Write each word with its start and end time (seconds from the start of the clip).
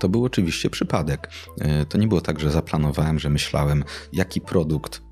To 0.00 0.08
był 0.08 0.24
oczywiście 0.24 0.70
przypadek. 0.70 1.30
E, 1.60 1.86
to 1.86 1.98
nie 1.98 2.08
było 2.08 2.20
tak, 2.20 2.40
że 2.40 2.50
zaplanowałem, 2.50 3.18
że 3.18 3.30
myślałem, 3.30 3.84
jaki 4.12 4.40
produkt 4.40 5.07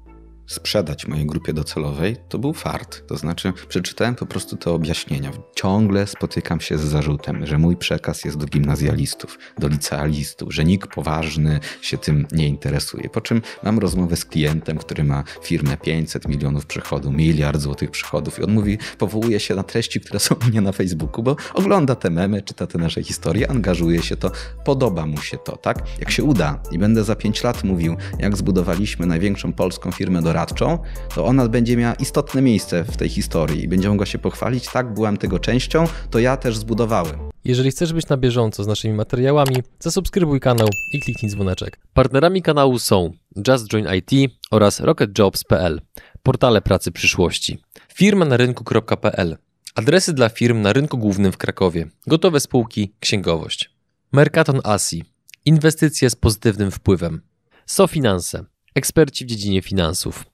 sprzedać 0.46 1.06
mojej 1.06 1.26
grupie 1.26 1.52
docelowej, 1.52 2.16
to 2.28 2.38
był 2.38 2.52
fart. 2.52 3.06
To 3.06 3.16
znaczy, 3.16 3.52
przeczytałem 3.68 4.14
po 4.14 4.26
prostu 4.26 4.56
te 4.56 4.70
objaśnienia. 4.70 5.30
Ciągle 5.54 6.06
spotykam 6.06 6.60
się 6.60 6.78
z 6.78 6.80
zarzutem, 6.80 7.46
że 7.46 7.58
mój 7.58 7.76
przekaz 7.76 8.24
jest 8.24 8.36
do 8.36 8.46
gimnazjalistów, 8.46 9.38
do 9.58 9.68
licealistów, 9.68 10.54
że 10.54 10.64
nikt 10.64 10.94
poważny 10.94 11.60
się 11.82 11.98
tym 11.98 12.26
nie 12.32 12.48
interesuje. 12.48 13.08
Po 13.08 13.20
czym 13.20 13.42
mam 13.62 13.78
rozmowę 13.78 14.16
z 14.16 14.24
klientem, 14.24 14.78
który 14.78 15.04
ma 15.04 15.24
firmę 15.42 15.76
500 15.76 16.28
milionów 16.28 16.66
przychodu, 16.66 17.12
miliard 17.12 17.60
złotych 17.60 17.90
przychodów 17.90 18.38
i 18.38 18.42
on 18.42 18.52
mówi, 18.52 18.78
powołuje 18.98 19.40
się 19.40 19.54
na 19.54 19.62
treści, 19.62 20.00
które 20.00 20.20
są 20.20 20.34
u 20.34 20.44
mnie 20.44 20.60
na 20.60 20.72
Facebooku, 20.72 21.22
bo 21.22 21.36
ogląda 21.54 21.94
te 21.94 22.10
memy, 22.10 22.42
czyta 22.42 22.66
te 22.66 22.78
nasze 22.78 23.02
historie, 23.02 23.50
angażuje 23.50 24.02
się 24.02 24.16
to, 24.16 24.30
podoba 24.64 25.06
mu 25.06 25.18
się 25.18 25.38
to, 25.38 25.56
tak? 25.56 25.82
Jak 26.00 26.10
się 26.10 26.24
uda 26.24 26.62
i 26.70 26.78
będę 26.78 27.04
za 27.04 27.16
5 27.16 27.42
lat 27.42 27.64
mówił, 27.64 27.96
jak 28.18 28.36
zbudowaliśmy 28.36 29.06
największą 29.06 29.52
polską 29.52 29.92
firmę 29.92 30.22
do 30.22 30.32
doradczą, 30.36 30.78
to 31.14 31.24
ona 31.24 31.48
będzie 31.48 31.76
miała 31.76 31.94
istotne 31.94 32.42
miejsce 32.42 32.84
w 32.84 32.96
tej 32.96 33.08
historii 33.08 33.64
i 33.64 33.68
będzie 33.68 33.88
mogła 33.88 34.06
się 34.06 34.18
pochwalić, 34.18 34.68
tak, 34.72 34.94
byłam 34.94 35.16
tego 35.16 35.38
częścią, 35.38 35.84
to 36.10 36.18
ja 36.18 36.36
też 36.36 36.56
zbudowałem. 36.56 37.16
Jeżeli 37.44 37.70
chcesz 37.70 37.92
być 37.92 38.08
na 38.08 38.16
bieżąco 38.16 38.64
z 38.64 38.66
naszymi 38.66 38.94
materiałami, 38.94 39.56
zasubskrybuj 39.80 40.40
kanał 40.40 40.68
i 40.92 41.00
kliknij 41.00 41.32
dzwoneczek. 41.32 41.78
Partnerami 41.94 42.42
kanału 42.42 42.78
są 42.78 43.12
Just 43.48 43.68
Join 43.68 43.86
IT 43.94 44.32
oraz 44.50 44.80
RocketJobs.pl, 44.80 45.80
portale 46.22 46.62
pracy 46.62 46.92
przyszłości, 46.92 47.58
firma 47.94 48.24
na 48.24 48.36
rynku.pl, 48.36 49.36
adresy 49.74 50.12
dla 50.12 50.28
firm 50.28 50.60
na 50.60 50.72
rynku 50.72 50.98
głównym 50.98 51.32
w 51.32 51.36
Krakowie, 51.36 51.86
gotowe 52.06 52.40
spółki, 52.40 52.92
księgowość, 53.00 53.70
Mercaton 54.12 54.60
Asi, 54.64 55.04
inwestycje 55.44 56.10
z 56.10 56.16
pozytywnym 56.16 56.70
wpływem, 56.70 57.20
SoFinanse, 57.66 58.44
eksperci 58.76 59.24
w 59.24 59.28
dziedzinie 59.28 59.62
finansów, 59.62 60.24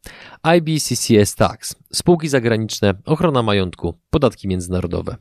IBCCS 0.56 1.34
Tax, 1.34 1.74
spółki 1.92 2.28
zagraniczne, 2.28 2.94
ochrona 3.04 3.42
majątku, 3.42 3.94
podatki 4.10 4.48
międzynarodowe. 4.48 5.16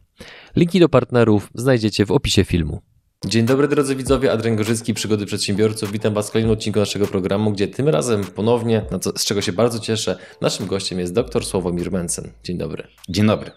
Linki 0.56 0.80
do 0.80 0.90
partnerów 0.90 1.50
znajdziecie 1.56 2.06
w 2.06 2.12
opisie 2.12 2.44
filmu. 2.44 2.81
Dzień 3.26 3.46
dobry 3.46 3.68
drodzy 3.68 3.96
widzowie, 3.96 4.31
Adrian 4.31 4.56
Gorzycki, 4.56 4.94
Przygody 4.94 5.26
Przedsiębiorców. 5.26 5.92
Witam 5.92 6.14
Was 6.14 6.30
w 6.30 6.31
kolejnym 6.31 6.54
odcinku 6.54 6.80
naszego 6.80 7.08
programu, 7.08 7.52
gdzie 7.52 7.68
tym 7.68 7.90
razem 7.90 8.23
ponownie, 8.23 8.86
co, 9.02 9.12
z 9.18 9.26
czego 9.26 9.42
się 9.42 9.53
bardzo 9.53 9.80
cieszę, 9.80 10.18
naszym 10.42 10.68
gościem 10.68 11.00
jest 11.00 11.14
dr 11.14 11.46
Sławomir 11.46 11.92
Mencen. 11.92 12.31
Dzień 12.44 12.58
dobry. 12.58 12.88
Dzień 13.09 13.28
dobry. 13.28 13.52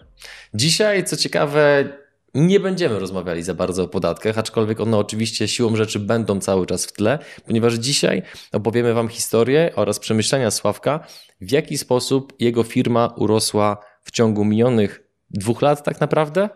Dzisiaj, 0.53 1.03
co 1.05 1.17
ciekawe, 1.17 1.89
nie 2.35 2.59
będziemy 2.59 2.99
rozmawiali 2.99 3.43
za 3.43 3.53
bardzo 3.53 3.83
o 3.83 3.87
podatkach, 3.87 4.37
aczkolwiek 4.37 4.79
one 4.79 4.97
oczywiście 4.97 5.47
siłą 5.47 5.75
rzeczy 5.75 5.99
będą 5.99 6.39
cały 6.39 6.65
czas 6.65 6.85
w 6.85 6.93
tle, 6.93 7.19
ponieważ 7.45 7.73
dzisiaj 7.73 8.21
opowiemy 8.51 8.93
Wam 8.93 9.07
historię 9.07 9.71
oraz 9.75 9.99
przemyślenia 9.99 10.51
Sławka, 10.51 11.07
w 11.41 11.51
jaki 11.51 11.77
sposób 11.77 12.33
jego 12.39 12.63
firma 12.63 13.13
urosła 13.17 13.77
w 14.03 14.11
ciągu 14.11 14.45
minionych 14.45 15.03
dwóch 15.29 15.61
lat 15.61 15.83
tak 15.83 16.01
naprawdę 16.01 16.49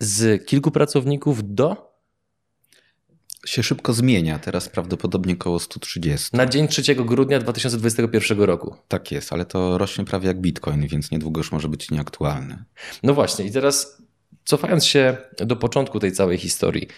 z 0.00 0.46
kilku 0.46 0.70
pracowników 0.70 1.54
do 1.54 1.88
się 3.46 3.62
szybko 3.62 3.92
zmienia, 3.92 4.38
teraz 4.38 4.68
prawdopodobnie 4.68 5.34
około 5.34 5.58
130. 5.58 6.36
Na 6.36 6.46
dzień 6.46 6.68
3 6.68 6.94
grudnia 6.94 7.38
2021 7.38 8.40
roku. 8.40 8.76
Tak 8.88 9.12
jest, 9.12 9.32
ale 9.32 9.44
to 9.44 9.78
rośnie 9.78 10.04
prawie 10.04 10.28
jak 10.28 10.40
bitcoin, 10.40 10.86
więc 10.86 11.10
niedługo 11.10 11.40
już 11.40 11.52
może 11.52 11.68
być 11.68 11.90
nieaktualne. 11.90 12.64
No 13.02 13.14
właśnie, 13.14 13.44
i 13.44 13.52
teraz 13.52 14.02
Cofając 14.48 14.86
się 14.86 15.16
do 15.38 15.56
początku 15.56 16.00
tej 16.00 16.12
całej 16.12 16.38
historii, 16.38 16.88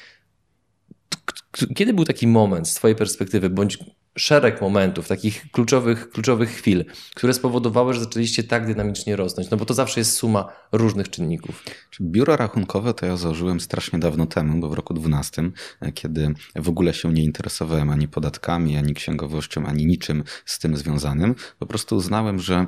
kiedy 1.77 1.95
był 1.95 2.05
taki 2.05 2.27
moment 2.27 2.69
z 2.69 2.75
Twojej 2.75 2.97
perspektywy, 2.97 3.51
bądź 3.51 3.79
szereg 4.19 4.61
momentów, 4.61 5.09
takich 5.09 5.51
kluczowych, 5.51 6.11
kluczowych 6.11 6.51
chwil, 6.51 6.85
które 7.15 7.35
spowodowały, 7.35 7.95
że 7.95 8.01
zaczęliście 8.01 8.45
tak 8.45 8.67
dynamicznie 8.67 9.17
rosnąć? 9.17 9.51
No 9.51 9.57
bo 9.57 9.65
to 9.65 9.75
zawsze 9.75 10.01
jest 10.01 10.13
suma 10.13 10.53
różnych 10.73 11.11
czynników. 11.11 11.65
Biuro 12.01 12.37
rachunkowe 12.37 12.95
to 12.95 13.07
ja 13.07 13.17
założyłem 13.17 13.61
strasznie 13.61 13.99
dawno 13.99 14.27
temu, 14.27 14.61
bo 14.61 14.69
w 14.69 14.75
roku 14.75 14.95
12, 14.95 15.51
kiedy 15.95 16.35
w 16.57 16.69
ogóle 16.69 16.95
się 16.95 17.13
nie 17.13 17.25
interesowałem 17.25 17.91
ani 17.91 18.09
podatkami, 18.09 18.77
ani 18.77 18.95
księgowością, 18.95 19.67
ani 19.67 19.87
niczym 19.87 20.25
z 20.45 20.59
tym 20.59 20.77
związanym. 20.77 21.35
Po 21.59 21.67
prostu 21.67 21.97
uznałem, 21.97 22.39
że 22.39 22.67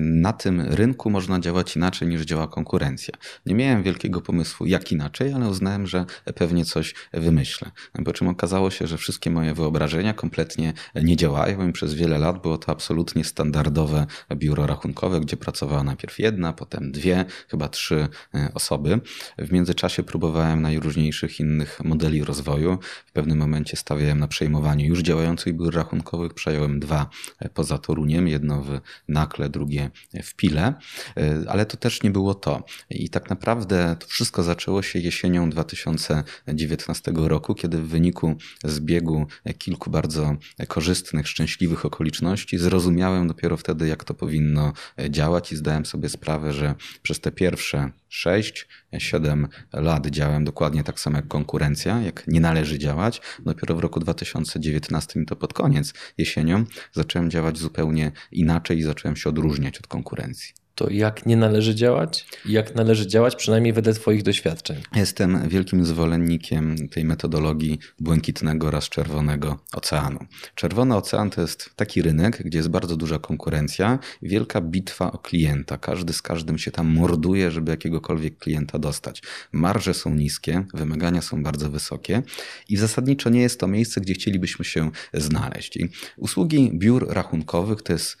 na 0.00 0.32
tym 0.32 0.60
rynku 0.60 1.10
można 1.10 1.40
działać 1.40 1.76
inaczej 1.76 2.08
niż 2.08 2.22
działa 2.22 2.48
konkurencja. 2.48 3.14
Nie 3.46 3.54
miałem 3.54 3.82
wielkiego 3.82 4.20
pomysłu, 4.20 4.66
jak 4.66 4.92
inaczej, 4.92 5.32
ale 5.32 5.48
uznałem, 5.48 5.86
że 5.86 6.04
pewnie 6.34 6.64
coś 6.64 6.94
wymyślę. 7.12 7.70
Po 8.04 8.12
czym 8.12 8.28
okazało 8.28 8.70
się, 8.70 8.86
że 8.86 8.98
wszystkie 8.98 9.30
moje 9.30 9.54
wyobrażenia 9.54 10.14
kompletnie 10.14 10.72
nie 10.94 11.16
działają 11.16 11.68
i 11.68 11.72
przez 11.72 11.94
wiele 11.94 12.18
lat 12.18 12.42
było 12.42 12.58
to 12.58 12.72
absolutnie 12.72 13.24
standardowe 13.24 14.06
biuro 14.36 14.66
rachunkowe, 14.66 15.20
gdzie 15.20 15.36
pracowała 15.36 15.82
najpierw 15.82 16.18
jedna, 16.18 16.52
potem 16.52 16.92
dwie, 16.92 17.24
chyba 17.48 17.68
trzy 17.68 18.08
e, 18.34 18.50
osoby. 18.54 19.00
W 19.38 19.52
międzyczasie 19.52 20.02
próbowałem 20.02 20.62
najróżniejszych 20.62 21.40
innych 21.40 21.80
modeli 21.84 22.24
rozwoju. 22.24 22.78
W 23.06 23.12
pewnym 23.12 23.38
momencie 23.38 23.76
stawiałem 23.76 24.20
na 24.20 24.28
przejmowanie 24.28 24.86
już 24.86 25.00
działających 25.00 25.56
biur 25.56 25.74
rachunkowych. 25.74 26.34
Przejąłem 26.34 26.80
dwa 26.80 27.10
e, 27.38 27.48
poza 27.48 27.78
Toruniem, 27.78 28.28
jedno 28.28 28.62
w 28.62 28.80
Nakle, 29.08 29.48
drugie 29.48 29.90
w 30.22 30.34
Pile, 30.34 30.74
e, 31.16 31.44
ale 31.48 31.66
to 31.66 31.76
też 31.76 32.02
nie 32.02 32.10
było 32.10 32.34
to. 32.34 32.64
I 32.90 33.10
tak 33.10 33.30
naprawdę 33.30 33.96
to 34.00 34.06
wszystko 34.06 34.42
zaczęło 34.42 34.82
się 34.82 34.98
jesienią 34.98 35.50
2019 35.50 37.12
roku, 37.14 37.54
kiedy 37.54 37.78
w 37.78 37.88
wyniku 37.88 38.36
zbiegu 38.64 39.26
kilku 39.58 39.90
bardzo 39.90 40.36
korzystnych, 40.74 41.28
szczęśliwych 41.28 41.84
okoliczności 41.84 42.58
zrozumiałem 42.58 43.28
dopiero 43.28 43.56
wtedy, 43.56 43.88
jak 43.88 44.04
to 44.04 44.14
powinno 44.14 44.72
e, 44.98 45.10
działać 45.10 45.52
i 45.52 45.56
zdałem 45.56 45.86
sobie 45.86 46.08
sprawę, 46.08 46.52
że 46.52 46.74
przez 47.02 47.20
te 47.20 47.32
pierwsze 47.32 47.90
6-7 48.12 49.46
lat 49.72 50.06
działałem 50.06 50.44
dokładnie 50.44 50.84
tak 50.84 51.00
samo 51.00 51.16
jak 51.16 51.28
konkurencja, 51.28 52.00
jak 52.00 52.26
nie 52.28 52.40
należy 52.40 52.78
działać. 52.78 53.20
Dopiero 53.44 53.74
w 53.74 53.78
roku 53.78 54.00
2019 54.00 55.24
to 55.24 55.36
pod 55.36 55.52
koniec 55.52 55.94
jesienią 56.18 56.64
zacząłem 56.92 57.30
działać 57.30 57.58
zupełnie 57.58 58.12
inaczej 58.32 58.78
i 58.78 58.82
zacząłem 58.82 59.16
się 59.16 59.28
odróżniać 59.28 59.78
od 59.78 59.86
konkurencji 59.86 60.63
to 60.74 60.90
jak 60.90 61.26
nie 61.26 61.36
należy 61.36 61.74
działać? 61.74 62.26
Jak 62.46 62.74
należy 62.74 63.06
działać, 63.06 63.36
przynajmniej 63.36 63.72
wedle 63.72 63.94
Twoich 63.94 64.22
doświadczeń? 64.22 64.76
Jestem 64.96 65.48
wielkim 65.48 65.84
zwolennikiem 65.84 66.88
tej 66.88 67.04
metodologii 67.04 67.78
błękitnego 68.00 68.66
oraz 68.66 68.88
czerwonego 68.88 69.58
oceanu. 69.72 70.18
Czerwony 70.54 70.96
ocean 70.96 71.30
to 71.30 71.40
jest 71.40 71.70
taki 71.76 72.02
rynek, 72.02 72.42
gdzie 72.44 72.58
jest 72.58 72.70
bardzo 72.70 72.96
duża 72.96 73.18
konkurencja, 73.18 73.98
wielka 74.22 74.60
bitwa 74.60 75.12
o 75.12 75.18
klienta. 75.18 75.78
Każdy 75.78 76.12
z 76.12 76.22
każdym 76.22 76.58
się 76.58 76.70
tam 76.70 76.86
morduje, 76.86 77.50
żeby 77.50 77.70
jakiegokolwiek 77.70 78.38
klienta 78.38 78.78
dostać. 78.78 79.22
Marże 79.52 79.94
są 79.94 80.14
niskie, 80.14 80.64
wymagania 80.74 81.22
są 81.22 81.42
bardzo 81.42 81.70
wysokie 81.70 82.22
i 82.68 82.76
zasadniczo 82.76 83.30
nie 83.30 83.40
jest 83.40 83.60
to 83.60 83.66
miejsce, 83.66 84.00
gdzie 84.00 84.14
chcielibyśmy 84.14 84.64
się 84.64 84.90
znaleźć. 85.14 85.76
I 85.76 85.88
usługi 86.16 86.70
biur 86.74 87.06
rachunkowych 87.08 87.82
to 87.82 87.92
jest 87.92 88.16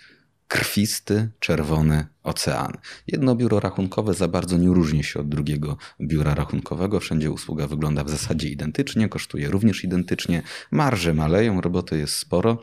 krwisty, 0.54 1.28
czerwony 1.40 2.06
ocean. 2.22 2.72
Jedno 3.06 3.36
biuro 3.36 3.60
rachunkowe 3.60 4.14
za 4.14 4.28
bardzo 4.28 4.58
nie 4.58 4.68
różni 4.68 5.04
się 5.04 5.20
od 5.20 5.28
drugiego 5.28 5.76
biura 6.00 6.34
rachunkowego. 6.34 7.00
Wszędzie 7.00 7.30
usługa 7.30 7.66
wygląda 7.66 8.04
w 8.04 8.10
zasadzie 8.10 8.48
identycznie, 8.48 9.08
kosztuje 9.08 9.48
również 9.48 9.84
identycznie. 9.84 10.42
Marże 10.70 11.14
maleją, 11.14 11.60
roboty 11.60 11.98
jest 11.98 12.14
sporo. 12.14 12.60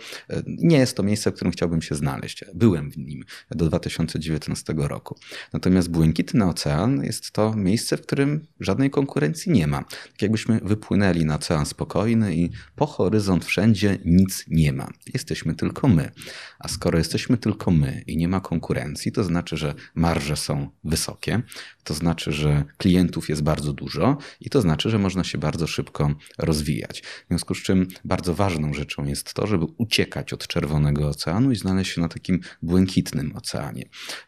Nie 0.48 0.78
jest 0.78 0.98
to 0.98 1.04
miejsce, 1.04 1.32
w 1.32 1.34
którym 1.34 1.52
chciałbym 1.52 1.82
się 1.82 1.96
znaleźć. 1.96 2.46
Byłem 2.54 2.92
w 2.92 2.98
nim 2.98 3.24
do 3.52 3.66
2019 3.66 4.74
roku. 4.78 5.16
Natomiast 5.54 5.92
Błękitny 5.92 6.46
Ocean 6.46 7.04
jest 7.04 7.32
to 7.32 7.56
miejsce, 7.56 7.98
w 7.98 8.02
którym 8.02 8.48
żadnej 8.60 8.90
konkurencji 8.90 9.52
nie 9.52 9.68
ma. 9.68 9.84
Tak 9.84 10.22
jakbyśmy 10.22 10.60
wypłynęli 10.64 11.26
na 11.26 11.36
ocean 11.36 11.66
spokojny 11.66 12.36
i 12.36 12.50
po 12.76 12.86
horyzont 12.86 13.46
wszędzie 13.46 13.98
nic 14.06 14.46
nie 14.48 14.74
ma. 14.74 14.90
Jesteśmy 15.14 15.56
tylko 15.56 15.88
my. 15.88 16.12
A 16.60 16.68
skoro 16.68 16.98
jesteśmy 16.98 17.38
tylko 17.38 17.72
my 17.72 17.81
i 18.08 18.18
nie 18.18 18.28
ma 18.28 18.40
konkurencji, 18.40 19.12
to 19.12 19.24
znaczy, 19.24 19.58
że 19.58 19.74
marże 19.96 20.36
są 20.36 20.70
wysokie, 20.84 21.42
to 21.84 21.94
znaczy, 21.94 22.32
że 22.32 22.64
klientów 22.78 23.30
jest 23.30 23.44
bardzo 23.44 23.74
dużo 23.74 24.18
i 24.42 24.50
to 24.50 24.62
znaczy, 24.62 24.90
że 24.90 25.00
można 25.00 25.24
się 25.24 25.38
bardzo 25.38 25.68
szybko 25.68 26.16
rozwijać. 26.38 27.02
W 27.02 27.28
związku 27.28 27.56
z 27.56 27.64
czym 27.64 27.88
bardzo 28.06 28.34
ważną 28.34 28.74
rzeczą 28.74 29.06
jest 29.06 29.34
to, 29.34 29.48
żeby 29.48 29.66
uciekać 29.78 30.34
od 30.34 30.48
czerwonego 30.48 31.08
oceanu 31.08 31.52
i 31.52 31.56
znaleźć 31.56 31.92
się 31.92 32.02
na 32.02 32.08
takim 32.08 32.40
błękitnym 32.62 33.36
oceanie. 33.36 33.86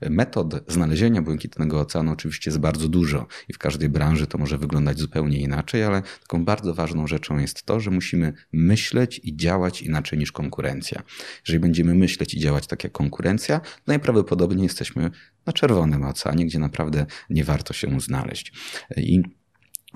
Metod 0.09 0.63
znalezienia 0.67 1.21
błękitnego 1.21 1.79
oceanu 1.79 2.11
oczywiście 2.11 2.49
jest 2.49 2.59
bardzo 2.59 2.87
dużo 2.87 3.27
i 3.49 3.53
w 3.53 3.57
każdej 3.57 3.89
branży 3.89 4.27
to 4.27 4.37
może 4.37 4.57
wyglądać 4.57 4.99
zupełnie 4.99 5.37
inaczej, 5.37 5.83
ale 5.83 6.01
taką 6.21 6.45
bardzo 6.45 6.73
ważną 6.73 7.07
rzeczą 7.07 7.37
jest 7.37 7.63
to, 7.63 7.79
że 7.79 7.91
musimy 7.91 8.33
myśleć 8.53 9.21
i 9.23 9.35
działać 9.35 9.81
inaczej 9.81 10.19
niż 10.19 10.31
konkurencja. 10.31 11.03
Jeżeli 11.47 11.59
będziemy 11.59 11.95
myśleć 11.95 12.33
i 12.33 12.39
działać 12.39 12.67
tak 12.67 12.83
jak 12.83 12.93
konkurencja, 12.93 13.61
najprawdopodobniej 13.87 14.63
jesteśmy 14.63 15.11
na 15.45 15.53
czerwonym 15.53 16.03
oceanie, 16.03 16.45
gdzie 16.45 16.59
naprawdę 16.59 17.05
nie 17.29 17.43
warto 17.43 17.73
się 17.73 17.99
znaleźć. 17.99 18.53
I 18.97 19.21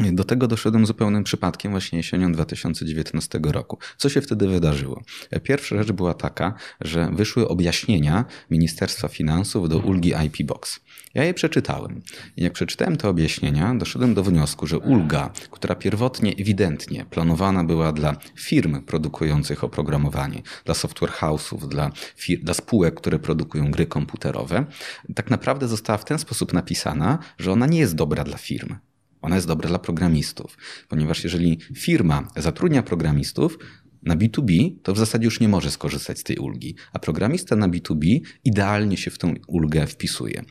Do 0.04 0.24
tego 0.24 0.48
doszedłem 0.48 0.86
zupełnym 0.86 1.24
przypadkiem 1.24 1.72
właśnie 1.72 1.98
jesienią 1.98 2.32
2019 2.32 3.40
roku. 3.44 3.78
Co 3.98 4.10
się 4.10 4.22
wtedy 4.22 4.48
wydarzyło? 4.48 5.04
Pierwsza 5.44 5.78
rzecz 5.78 5.92
była 5.92 6.14
taka, 6.14 6.54
że 6.82 7.10
wyszły 7.14 7.48
objaśnienia 7.48 8.26
Ministerstwa 8.52 9.08
Finansów 9.08 9.70
do 9.70 9.78
ulgi 9.78 10.14
IP 10.26 10.48
Box. 10.48 10.80
Ja 11.14 11.24
je 11.24 11.34
przeczytałem. 11.34 12.02
I 12.38 12.44
jak 12.44 12.54
przeczytałem 12.54 12.98
te 12.98 13.10
objaśnienia, 13.10 13.76
doszedłem 13.76 14.14
do 14.14 14.24
wniosku, 14.24 14.68
że 14.68 14.80
ulga, 14.80 15.30
która 15.52 15.76
pierwotnie 15.76 16.32
ewidentnie 16.32 17.06
planowana 17.06 17.64
była 17.64 17.92
dla 17.92 18.16
firm 18.36 18.82
produkujących 18.82 19.64
oprogramowanie, 19.64 20.42
dla 20.66 20.74
software 20.74 21.12
house'ów, 21.12 21.68
dla, 21.68 21.92
dla 22.42 22.54
spółek, 22.54 22.96
które 22.96 23.20
produkują 23.20 23.72
gry 23.72 23.86
komputerowe, 23.86 24.66
tak 25.16 25.30
naprawdę 25.30 25.68
została 25.68 25.98
w 25.98 26.06
ten 26.06 26.20
sposób 26.20 26.54
napisana, 26.54 27.20
że 27.38 27.52
ona 27.52 27.66
nie 27.66 27.80
jest 27.80 27.96
dobra 27.96 28.24
dla 28.24 28.38
firm. 28.38 28.76
Ona 29.28 29.36
jest 29.36 29.48
dobra 29.48 29.70
dla 29.70 29.80
programistów, 29.80 30.58
ponieważ 30.90 31.24
jeżeli 31.24 31.60
firma 31.76 32.28
zatrudnia 32.36 32.84
programistów, 32.84 33.58
na 34.04 34.16
B2B 34.16 34.72
to 34.84 34.94
w 34.94 34.98
zasadzie 34.98 35.26
już 35.26 35.40
nie 35.40 35.50
może 35.50 35.72
skorzystać 35.72 36.20
z 36.20 36.24
tej 36.24 36.38
ulgi, 36.38 36.76
a 36.94 37.00
programista 37.00 37.56
na 37.56 37.70
B2B 37.70 38.20
idealnie 38.44 38.98
się 38.98 39.12
w 39.12 39.18
tą 39.18 39.34
ulgę 39.48 39.88
wpisuje. 39.88 40.44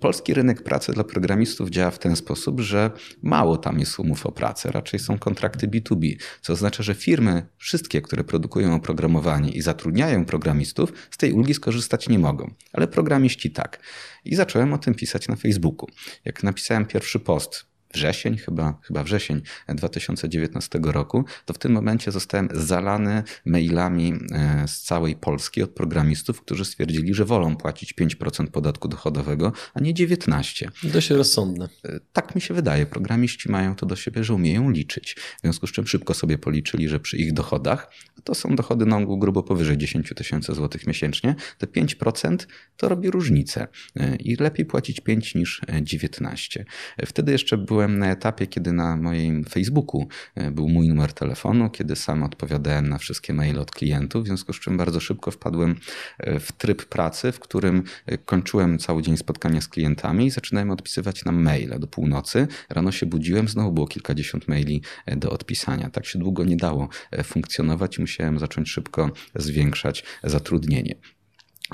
Polski 0.00 0.34
rynek 0.34 0.62
pracy 0.62 0.92
dla 0.92 1.04
programistów 1.04 1.70
działa 1.70 1.90
w 1.90 1.98
ten 1.98 2.16
sposób, 2.16 2.60
że 2.60 2.90
mało 3.22 3.56
tam 3.56 3.78
jest 3.78 3.98
umów 3.98 4.26
o 4.26 4.32
pracę, 4.32 4.72
raczej 4.72 5.00
są 5.00 5.18
kontrakty 5.18 5.68
B2B, 5.68 6.16
co 6.40 6.52
oznacza, 6.52 6.82
że 6.82 6.94
firmy, 6.94 7.46
wszystkie, 7.56 8.02
które 8.02 8.24
produkują 8.24 8.74
oprogramowanie 8.74 9.50
i 9.50 9.62
zatrudniają 9.62 10.24
programistów, 10.24 10.92
z 11.10 11.16
tej 11.16 11.32
ulgi 11.32 11.54
skorzystać 11.54 12.08
nie 12.08 12.18
mogą, 12.18 12.54
ale 12.72 12.88
programiści 12.88 13.50
tak. 13.50 13.80
I 14.24 14.34
zacząłem 14.34 14.72
o 14.72 14.78
tym 14.78 14.94
pisać 14.94 15.28
na 15.28 15.36
Facebooku. 15.36 15.88
Jak 16.24 16.42
napisałem 16.42 16.86
pierwszy 16.86 17.20
post, 17.20 17.71
wrzesień, 17.94 18.36
chyba, 18.36 18.78
chyba 18.82 19.04
wrzesień 19.04 19.42
2019 19.68 20.80
roku, 20.82 21.24
to 21.44 21.54
w 21.54 21.58
tym 21.58 21.72
momencie 21.72 22.12
zostałem 22.12 22.48
zalany 22.52 23.22
mailami 23.46 24.14
e, 24.32 24.68
z 24.68 24.82
całej 24.82 25.16
Polski 25.16 25.62
od 25.62 25.70
programistów, 25.70 26.40
którzy 26.40 26.64
stwierdzili, 26.64 27.14
że 27.14 27.24
wolą 27.24 27.56
płacić 27.56 27.94
5% 27.94 28.46
podatku 28.46 28.88
dochodowego, 28.88 29.52
a 29.74 29.80
nie 29.80 29.94
19%. 29.94 30.68
Dość 30.84 31.10
rozsądne. 31.10 31.68
E, 31.84 32.00
tak 32.12 32.34
mi 32.34 32.40
się 32.40 32.54
wydaje. 32.54 32.86
Programiści 32.86 33.50
mają 33.50 33.74
to 33.74 33.86
do 33.86 33.96
siebie, 33.96 34.24
że 34.24 34.34
umieją 34.34 34.70
liczyć. 34.70 35.16
W 35.38 35.40
związku 35.40 35.66
z 35.66 35.72
czym 35.72 35.86
szybko 35.86 36.14
sobie 36.14 36.38
policzyli, 36.38 36.88
że 36.88 37.00
przy 37.00 37.16
ich 37.16 37.32
dochodach, 37.32 37.90
a 38.18 38.20
to 38.20 38.34
są 38.34 38.56
dochody 38.56 38.86
na 38.86 38.96
ogół 38.96 39.18
grubo 39.18 39.42
powyżej 39.42 39.78
10 39.78 40.12
tysięcy 40.16 40.54
złotych 40.54 40.86
miesięcznie, 40.86 41.34
te 41.58 41.66
5% 41.66 42.36
to 42.76 42.88
robi 42.88 43.10
różnicę. 43.10 43.68
E, 43.96 44.16
I 44.16 44.36
lepiej 44.36 44.66
płacić 44.66 45.00
5 45.00 45.34
niż 45.34 45.60
19. 45.82 46.64
Wtedy 47.06 47.32
jeszcze 47.32 47.58
byłem 47.58 47.81
byłem 47.82 47.98
na 47.98 48.10
etapie, 48.10 48.46
kiedy 48.46 48.72
na 48.72 48.96
moim 48.96 49.44
Facebooku 49.44 50.08
e, 50.34 50.50
był 50.50 50.68
mój 50.68 50.88
numer 50.88 51.12
telefonu, 51.12 51.70
kiedy 51.70 51.96
sam 51.96 52.22
odpowiadałem 52.22 52.88
na 52.88 52.98
wszystkie 52.98 53.34
maile 53.34 53.58
od 53.58 53.70
klientów, 53.70 54.24
w 54.24 54.26
związku 54.26 54.52
z 54.52 54.60
czym 54.60 54.76
bardzo 54.76 55.00
szybko 55.00 55.30
wpadłem 55.30 55.76
e, 56.18 56.40
w 56.40 56.52
tryb 56.52 56.84
pracy, 56.84 57.32
w 57.32 57.40
którym 57.40 57.82
e, 58.06 58.18
kończyłem 58.18 58.78
cały 58.78 59.02
dzień 59.02 59.16
spotkania 59.16 59.60
z 59.60 59.68
klientami 59.68 60.26
i 60.26 60.30
zaczynałem 60.30 60.70
odpisywać 60.70 61.24
nam 61.24 61.42
maile 61.42 61.78
do 61.78 61.86
północy. 61.86 62.46
Rano 62.70 62.92
się 62.92 63.06
budziłem, 63.06 63.48
znowu 63.48 63.72
było 63.72 63.86
kilkadziesiąt 63.86 64.48
maili 64.48 64.82
do 65.16 65.30
odpisania. 65.30 65.90
Tak 65.90 66.06
się 66.06 66.18
długo 66.18 66.44
nie 66.44 66.56
dało 66.56 66.88
funkcjonować 67.24 67.98
i 67.98 68.00
musiałem 68.00 68.38
zacząć 68.38 68.70
szybko 68.70 69.10
zwiększać 69.34 70.04
zatrudnienie. 70.24 70.94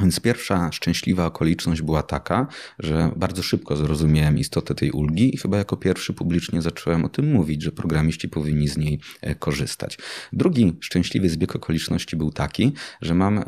Więc 0.00 0.20
pierwsza 0.20 0.72
szczęśliwa 0.72 1.26
okoliczność 1.26 1.82
była 1.82 2.02
taka, 2.02 2.46
że 2.78 3.10
bardzo 3.16 3.42
szybko 3.42 3.76
zrozumiałem 3.76 4.38
istotę 4.38 4.74
tej 4.74 4.90
ulgi 4.90 5.34
i 5.34 5.38
chyba 5.38 5.58
jako 5.58 5.76
pierwszy 5.76 6.12
publicznie 6.12 6.62
zacząłem 6.62 7.04
o 7.04 7.08
tym 7.08 7.32
mówić, 7.32 7.62
że 7.62 7.72
programiści 7.72 8.28
powinni 8.28 8.68
z 8.68 8.76
niej 8.76 9.00
e, 9.20 9.34
korzystać. 9.34 9.98
Drugi 10.32 10.76
szczęśliwy 10.80 11.28
zbieg 11.28 11.56
okoliczności 11.56 12.16
był 12.16 12.32
taki, 12.32 12.72
że 13.02 13.14
mam, 13.14 13.38
e, 13.38 13.44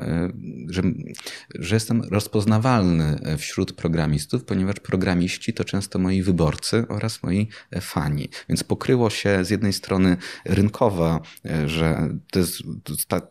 że, 0.69 0.83
że 1.55 1.77
jestem 1.77 2.03
rozpoznawalny 2.03 3.19
e, 3.23 3.37
wśród 3.37 3.73
programistów, 3.73 4.45
ponieważ 4.45 4.77
programiści 4.77 5.53
to 5.53 5.65
często 5.65 5.99
moi 5.99 6.23
wyborcy 6.23 6.85
oraz 6.89 7.23
moi 7.23 7.49
fani. 7.81 8.29
Więc 8.49 8.65
pokryło 8.65 9.11
się 9.11 9.45
z 9.45 9.51
jednej 9.51 9.73
strony 9.73 10.17
rynkowa, 10.45 11.21
że 11.67 12.09
to, 12.31 12.39
jest, 12.39 12.63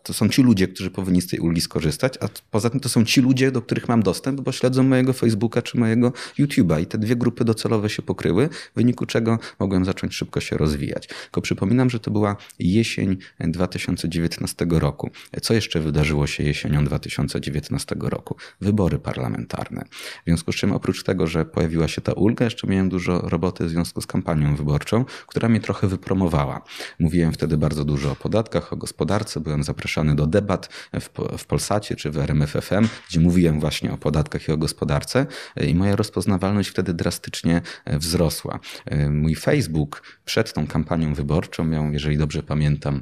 to 0.04 0.14
są 0.14 0.30
ci 0.30 0.44
ludzie, 0.44 0.68
którzy 0.68 0.92
powinni 0.92 1.22
z 1.22 1.28
tej 1.28 1.40
ulgi 1.40 1.62
skorzystać, 1.62 2.14
a 2.22 2.28
poza 2.52 2.70
tym 2.70 2.80
to 2.80 2.90
są 2.90 3.06
ci 3.10 3.22
ludzie, 3.22 3.52
do 3.52 3.62
których 3.62 3.88
mam 3.88 4.04
dostęp, 4.04 4.42
bo 4.42 4.52
śledzą 4.52 4.84
mojego 4.84 5.14
Facebooka 5.14 5.62
czy 5.62 5.78
mojego 5.78 6.14
YouTube'a 6.40 6.82
i 6.82 6.86
te 6.86 6.98
dwie 6.98 7.16
grupy 7.16 7.46
docelowe 7.46 7.90
się 7.90 8.02
pokryły, 8.02 8.50
w 8.50 8.76
wyniku 8.76 9.06
czego 9.06 9.40
mogłem 9.60 9.86
zacząć 9.86 10.16
szybko 10.16 10.40
się 10.40 10.58
rozwijać. 10.58 11.08
Tylko 11.08 11.42
przypominam, 11.42 11.90
że 11.90 12.00
to 12.00 12.12
była 12.12 12.36
jesień 12.60 13.18
2019 13.40 14.66
roku. 14.70 15.10
Co 15.42 15.54
jeszcze 15.54 15.80
wydarzyło 15.80 16.28
się 16.28 16.44
jesienią 16.44 16.86
2019 16.86 17.96
roku? 18.00 18.36
Wybory 18.62 19.00
parlamentarne. 19.00 19.86
W 19.92 20.26
związku 20.26 20.52
z 20.52 20.56
czym 20.56 20.72
oprócz 20.72 21.04
tego, 21.04 21.28
że 21.28 21.46
pojawiła 21.46 21.88
się 21.88 22.02
ta 22.02 22.14
ulga, 22.14 22.46
jeszcze 22.46 22.68
miałem 22.68 22.90
dużo 22.90 23.22
roboty 23.22 23.66
w 23.66 23.70
związku 23.70 24.02
z 24.02 24.08
kampanią 24.08 24.56
wyborczą, 24.56 25.06
która 25.28 25.50
mnie 25.50 25.60
trochę 25.60 25.88
wypromowała. 25.88 26.62
Mówiłem 27.00 27.32
wtedy 27.32 27.58
bardzo 27.58 27.86
dużo 27.86 28.12
o 28.12 28.16
podatkach, 28.16 28.74
o 28.74 28.78
gospodarce, 28.78 29.40
byłem 29.40 29.64
zapraszany 29.64 30.16
do 30.16 30.28
debat 30.28 30.70
w, 30.94 31.10
w 31.38 31.46
Polsacie 31.46 31.96
czy 31.96 32.12
w 32.12 32.18
RMFFM, 32.18 32.88
gdzie 33.10 33.20
mówiłem 33.20 33.60
właśnie 33.60 33.92
o 33.92 33.98
podatkach 33.98 34.48
i 34.48 34.52
o 34.52 34.58
gospodarce 34.58 35.26
i 35.68 35.76
moja 35.76 35.96
rozpoznawalność 35.96 36.70
wtedy 36.70 36.94
drastycznie 36.94 37.62
e, 37.86 38.00
wzrosła. 38.00 38.60
E, 38.86 39.10
mój 39.10 39.36
Facebook 39.36 40.20
przed 40.26 40.54
tą 40.54 40.68
kampanią 40.68 41.14
wyborczą 41.14 41.64
miał, 41.64 41.92
jeżeli 41.92 42.18
dobrze 42.18 42.44
pamiętam, 42.44 43.02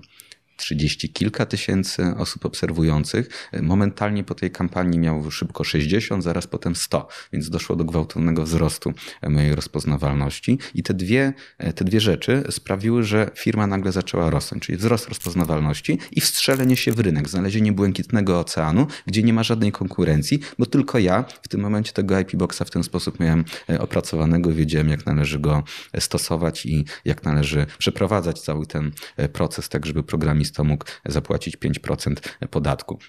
trzydzieści 0.57 1.09
kilka 1.09 1.45
tysięcy 1.45 2.03
osób 2.17 2.45
obserwujących. 2.45 3.49
Momentalnie 3.61 4.23
po 4.23 4.35
tej 4.35 4.51
kampanii 4.51 4.99
miał 4.99 5.31
szybko 5.31 5.63
60, 5.63 6.23
zaraz 6.23 6.47
potem 6.47 6.75
100, 6.75 7.07
więc 7.33 7.49
doszło 7.49 7.75
do 7.75 7.85
gwałtownego 7.85 8.43
wzrostu 8.43 8.93
mojej 9.29 9.55
rozpoznawalności. 9.55 10.59
I 10.75 10.83
te 10.83 10.93
dwie, 10.93 11.33
te 11.75 11.85
dwie 11.85 11.99
rzeczy 11.99 12.43
sprawiły, 12.49 13.03
że 13.03 13.31
firma 13.35 13.67
nagle 13.67 13.91
zaczęła 13.91 14.29
rosnąć, 14.29 14.63
czyli 14.63 14.77
wzrost 14.77 15.07
rozpoznawalności 15.09 15.99
i 16.11 16.21
wstrzelenie 16.21 16.77
się 16.77 16.91
w 16.91 16.99
rynek, 16.99 17.29
znalezienie 17.29 17.71
błękitnego 17.71 18.39
oceanu, 18.39 18.87
gdzie 19.05 19.23
nie 19.23 19.33
ma 19.33 19.43
żadnej 19.43 19.71
konkurencji, 19.71 20.39
bo 20.59 20.65
tylko 20.65 20.99
ja 20.99 21.25
w 21.41 21.47
tym 21.47 21.61
momencie 21.61 21.93
tego 21.93 22.19
IP 22.19 22.35
Boxa 22.35 22.61
w 22.65 22.69
ten 22.69 22.83
sposób 22.83 23.19
miałem 23.19 23.45
e, 23.69 23.81
opracowanego, 23.81 24.53
wiedziałem 24.53 24.89
jak 24.89 25.05
należy 25.05 25.39
go 25.39 25.63
stosować 25.99 26.65
i 26.65 26.85
jak 27.05 27.23
należy 27.23 27.65
przeprowadzać 27.77 28.41
cały 28.41 28.67
ten 28.67 28.91
e, 29.17 29.29
proces, 29.29 29.69
tak 29.69 29.85
żeby 29.85 30.03
programista 30.03 30.46
to 30.51 30.63
mógł 30.63 30.85
zapłacić 31.05 31.57
5% 31.57 32.15
podatku. 32.49 32.99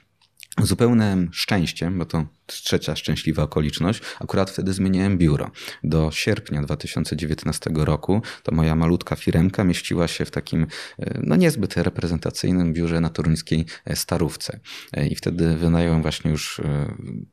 Zupełnym 0.62 1.30
szczęściem, 1.32 1.98
bo 1.98 2.04
to 2.04 2.26
trzecia 2.48 2.96
szczęśliwa 2.96 3.42
okoliczność, 3.42 4.00
akurat 4.20 4.50
wtedy 4.50 4.72
zmieniałem 4.72 5.18
biuro. 5.18 5.50
Do 5.84 6.10
sierpnia 6.12 6.62
2019 6.62 7.70
roku 7.74 8.22
to 8.42 8.54
moja 8.54 8.76
malutka 8.76 9.16
firemka 9.16 9.64
mieściła 9.64 10.08
się 10.08 10.24
w 10.24 10.30
takim 10.30 10.66
e, 10.98 11.20
no 11.22 11.36
niezbyt 11.36 11.76
reprezentacyjnym 11.76 12.72
biurze 12.72 13.00
na 13.00 13.08
toruńskiej 13.08 13.66
e, 13.84 13.96
Starówce. 13.96 14.60
E, 14.92 15.06
I 15.06 15.14
wtedy 15.14 15.56
wynająłem 15.56 16.02
właśnie 16.02 16.30
już 16.30 16.60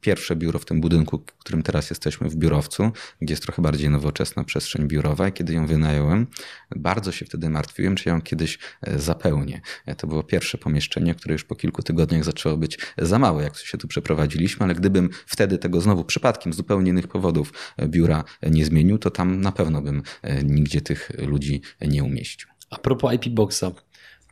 pierwsze 0.02 0.36
biuro 0.36 0.60
w 0.60 0.66
tym 0.66 0.82
budynku, 0.82 1.26
w 1.38 1.40
którym 1.40 1.64
teraz 1.64 1.90
jesteśmy, 1.90 2.30
w 2.30 2.36
biurowcu, 2.36 2.92
gdzie 3.22 3.34
jest 3.34 3.44
trochę 3.44 3.62
bardziej 3.62 3.90
nowoczesna 3.90 4.44
przestrzeń 4.44 4.88
biurowa. 4.88 5.28
I 5.28 5.32
kiedy 5.32 5.54
ją 5.54 5.68
wynająłem, 5.68 6.28
bardzo 6.76 7.12
się 7.12 7.26
wtedy 7.26 7.50
martwiłem, 7.50 7.96
czy 7.96 8.10
ją 8.10 8.22
kiedyś 8.22 8.60
zapełnię. 8.98 9.62
To 9.98 10.08
było 10.08 10.24
pierwsze 10.24 10.58
pomieszczenie, 10.58 11.16
które 11.16 11.34
już 11.34 11.44
po 11.44 11.56
kilku 11.56 11.84
tygodniach 11.84 12.24
zaczęło 12.24 12.58
być 12.58 12.80
za 12.98 13.20
małe, 13.20 13.44
jak 13.44 13.58
się 13.58 13.78
tu 13.78 13.88
przeprowadziliśmy, 13.88 14.64
ale 14.64 14.76
gdybym 14.76 15.05
gdybym 15.06 15.24
wtedy 15.28 15.58
tego 15.58 15.82
znowu 15.82 16.04
przypadkiem 16.04 16.54
z 16.54 16.56
zupełnie 16.56 16.92
innych 16.92 17.08
powodów 17.08 17.54
e, 17.78 17.88
biura 17.88 18.24
nie 18.44 18.66
zmienił, 18.66 18.98
to 18.98 19.12
tam 19.12 19.42
na 19.42 19.52
pewno 19.52 19.82
bym 19.82 20.04
e, 20.22 20.44
nigdzie 20.44 20.82
tych 20.82 21.12
ludzi 21.18 21.62
nie 21.82 22.04
umieścił. 22.04 22.50
A 22.70 22.78
propos 22.78 23.14
IP 23.14 23.30
Boxa, 23.30 23.66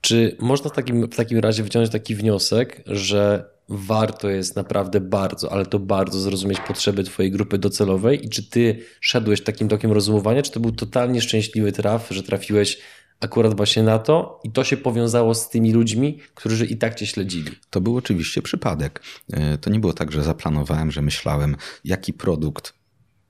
czy 0.01 0.38
można 0.39 0.70
w 0.70 0.74
takim, 0.74 1.08
w 1.12 1.15
takim 1.15 1.39
razie 1.39 1.63
wyciągnąć 1.63 1.92
taki 1.92 2.15
wniosek, 2.15 2.84
że 2.86 3.53
warto 3.70 4.30
jest 4.30 4.56
naprawdę 4.56 5.01
bardzo, 5.01 5.51
ale 5.51 5.65
to 5.65 5.80
bardzo 5.80 6.20
zrozumieć 6.20 6.60
potrzeby 6.60 7.03
Twojej 7.03 7.32
grupy 7.32 7.58
docelowej 7.58 8.25
i 8.25 8.30
czy 8.30 8.50
Ty 8.50 8.80
szedłeś 9.01 9.42
takim 9.42 9.68
tokiem 9.68 9.92
rozumowania, 9.92 10.42
czy 10.42 10.51
to 10.51 10.60
był 10.60 10.72
totalnie 10.72 11.22
szczęśliwy 11.22 11.72
traf, 11.72 12.08
że 12.12 12.24
trafiłeś 12.24 12.77
akurat 13.24 13.58
właśnie 13.58 13.84
na 13.84 14.00
to 14.00 14.39
i 14.44 14.51
to 14.51 14.63
się 14.63 14.77
powiązało 14.77 15.36
z 15.36 15.50
tymi 15.50 15.74
ludźmi, 15.74 16.20
którzy 16.36 16.65
i 16.65 16.77
tak 16.77 16.96
cię 16.96 17.08
śledzili. 17.08 17.51
To 17.70 17.82
był 17.82 17.98
oczywiście 17.98 18.42
przypadek. 18.42 19.01
E, 19.34 19.58
to 19.58 19.70
nie 19.70 19.80
było 19.80 19.94
tak, 19.94 20.12
że 20.12 20.24
zaplanowałem, 20.24 20.92
że 20.92 21.01
myślałem, 21.01 21.56
jaki 21.86 22.13
produkt 22.13 22.74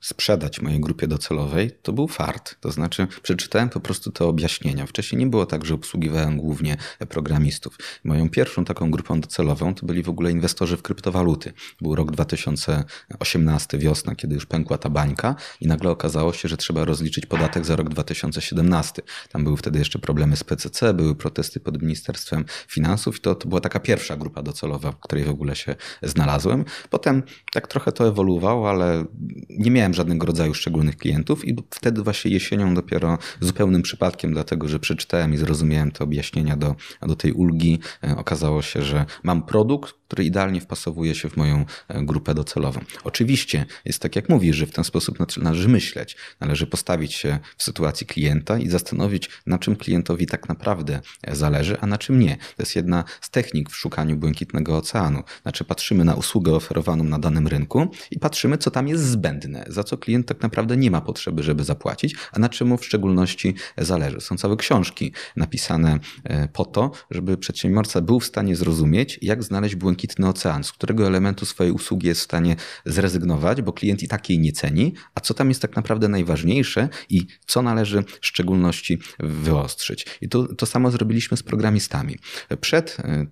sprzedać 0.03 0.61
mojej 0.61 0.79
grupie 0.79 1.07
docelowej, 1.07 1.71
to 1.81 1.93
był 1.93 2.07
fart. 2.07 2.55
To 2.59 2.71
znaczy, 2.71 3.07
przeczytałem 3.21 3.69
po 3.69 3.79
prostu 3.79 4.11
te 4.11 4.25
objaśnienia. 4.25 4.85
Wcześniej 4.85 5.19
nie 5.19 5.27
było 5.27 5.45
tak, 5.45 5.65
że 5.65 5.73
obsługiwałem 5.73 6.37
głównie 6.37 6.77
programistów. 7.09 7.77
Moją 8.03 8.29
pierwszą 8.29 8.65
taką 8.65 8.91
grupą 8.91 9.21
docelową 9.21 9.75
to 9.75 9.85
byli 9.85 10.03
w 10.03 10.09
ogóle 10.09 10.31
inwestorzy 10.31 10.77
w 10.77 10.81
kryptowaluty. 10.81 11.53
Był 11.81 11.95
rok 11.95 12.11
2018, 12.11 13.77
wiosna, 13.77 14.15
kiedy 14.15 14.35
już 14.35 14.45
pękła 14.45 14.77
ta 14.77 14.89
bańka 14.89 15.35
i 15.61 15.67
nagle 15.67 15.91
okazało 15.91 16.33
się, 16.33 16.47
że 16.49 16.57
trzeba 16.57 16.85
rozliczyć 16.85 17.25
podatek 17.25 17.65
za 17.65 17.75
rok 17.75 17.89
2017. 17.89 19.01
Tam 19.29 19.43
były 19.43 19.57
wtedy 19.57 19.79
jeszcze 19.79 19.99
problemy 19.99 20.37
z 20.37 20.43
PCC, 20.43 20.93
były 20.93 21.15
protesty 21.15 21.59
pod 21.59 21.81
Ministerstwem 21.81 22.45
Finansów 22.67 23.17
i 23.17 23.21
to, 23.21 23.35
to 23.35 23.47
była 23.47 23.61
taka 23.61 23.79
pierwsza 23.79 24.17
grupa 24.17 24.43
docelowa, 24.43 24.91
w 24.91 24.99
której 24.99 25.23
w 25.25 25.29
ogóle 25.29 25.55
się 25.55 25.75
znalazłem. 26.01 26.65
Potem 26.89 27.23
tak 27.53 27.67
trochę 27.67 27.91
to 27.91 28.07
ewoluowało, 28.07 28.69
ale 28.69 29.05
nie 29.49 29.71
miałem 29.71 29.92
żadnego 29.93 30.25
rodzaju 30.25 30.53
szczególnych 30.53 30.97
klientów 30.97 31.47
i 31.47 31.55
wtedy 31.69 32.03
właśnie 32.03 32.31
jesienią 32.31 32.73
dopiero 32.73 33.17
zupełnym 33.39 33.81
przypadkiem, 33.81 34.33
dlatego 34.33 34.67
że 34.67 34.79
przeczytałem 34.79 35.33
i 35.33 35.37
zrozumiałem 35.37 35.91
te 35.91 36.03
objaśnienia 36.03 36.57
do, 36.57 36.75
do 37.01 37.15
tej 37.15 37.31
ulgi, 37.31 37.79
e, 38.03 38.17
okazało 38.17 38.61
się, 38.61 38.81
że 38.81 39.05
mam 39.23 39.43
produkt, 39.43 39.95
który 40.13 40.25
idealnie 40.25 40.61
wpasowuje 40.61 41.15
się 41.15 41.29
w 41.29 41.37
moją 41.37 41.65
e, 41.87 42.05
grupę 42.05 42.33
docelową. 42.33 42.79
Oczywiście 43.03 43.65
jest 43.85 43.99
tak, 43.99 44.15
jak 44.15 44.29
mówisz, 44.29 44.55
że 44.55 44.65
w 44.65 44.71
ten 44.71 44.83
sposób 44.83 45.37
należy 45.37 45.69
myśleć. 45.69 46.17
Należy 46.39 46.67
postawić 46.67 47.13
się 47.13 47.39
w 47.57 47.63
sytuacji 47.63 48.07
klienta 48.07 48.57
i 48.57 48.69
zastanowić, 48.69 49.29
na 49.45 49.59
czym 49.59 49.75
klientowi 49.75 50.25
tak 50.25 50.49
naprawdę 50.49 51.01
e, 51.23 51.35
zależy, 51.35 51.79
a 51.81 51.87
na 51.87 51.97
czym 51.97 52.19
nie. 52.19 52.37
To 52.37 52.63
jest 52.63 52.75
jedna 52.75 53.03
z 53.21 53.29
technik 53.29 53.69
w 53.69 53.75
szukaniu 53.75 54.17
błękitnego 54.17 54.77
oceanu. 54.77 55.23
Znaczy 55.41 55.63
patrzymy 55.63 56.03
na 56.03 56.15
usługę 56.15 56.55
oferowaną 56.55 57.03
na 57.03 57.19
danym 57.19 57.47
rynku 57.47 57.91
i 58.11 58.19
patrzymy, 58.19 58.57
co 58.57 58.71
tam 58.71 58.87
jest 58.87 59.03
zbędne, 59.03 59.65
za 59.67 59.83
co 59.83 59.97
klient 59.97 60.27
tak 60.27 60.41
naprawdę 60.41 60.77
nie 60.77 60.91
ma 60.91 61.01
potrzeby, 61.01 61.43
żeby 61.43 61.63
zapłacić, 61.63 62.15
a 62.31 62.39
na 62.39 62.49
czym 62.49 62.67
mu 62.67 62.77
w 62.77 62.85
szczególności 62.85 63.55
zależy. 63.77 64.21
Są 64.21 64.37
całe 64.37 64.57
książki 64.57 65.13
napisane 65.35 65.99
e, 66.23 66.47
po 66.47 66.65
to, 66.65 66.91
żeby 67.11 67.37
przedsiębiorca 67.37 68.01
był 68.01 68.19
w 68.19 68.25
stanie 68.25 68.55
zrozumieć, 68.55 69.19
jak 69.21 69.43
znaleźć 69.43 69.75
błękitny 69.75 70.02
ocean, 70.23 70.63
z 70.63 70.71
którego 70.71 71.07
elementu 71.07 71.45
swojej 71.45 71.73
usługi 71.73 72.07
jest 72.07 72.21
w 72.21 72.23
stanie 72.23 72.55
zrezygnować, 72.85 73.61
bo 73.61 73.73
klient 73.73 74.03
i 74.03 74.07
tak 74.07 74.29
jej 74.29 74.39
nie 74.39 74.51
ceni, 74.51 74.93
a 75.15 75.19
co 75.19 75.33
tam 75.33 75.49
jest 75.49 75.61
tak 75.61 75.75
naprawdę 75.75 76.07
najważniejsze 76.07 76.89
i 77.09 77.27
co 77.45 77.61
należy 77.61 78.03
w 78.21 78.25
szczególności 78.25 78.99
wyostrzyć. 79.19 80.05
I 80.21 80.29
to, 80.29 80.55
to 80.55 80.65
samo 80.65 80.91
zrobiliśmy 80.91 81.37
z 81.37 81.43
programistami. 81.43 82.15
Przed 82.61 82.97
e, 82.99 83.25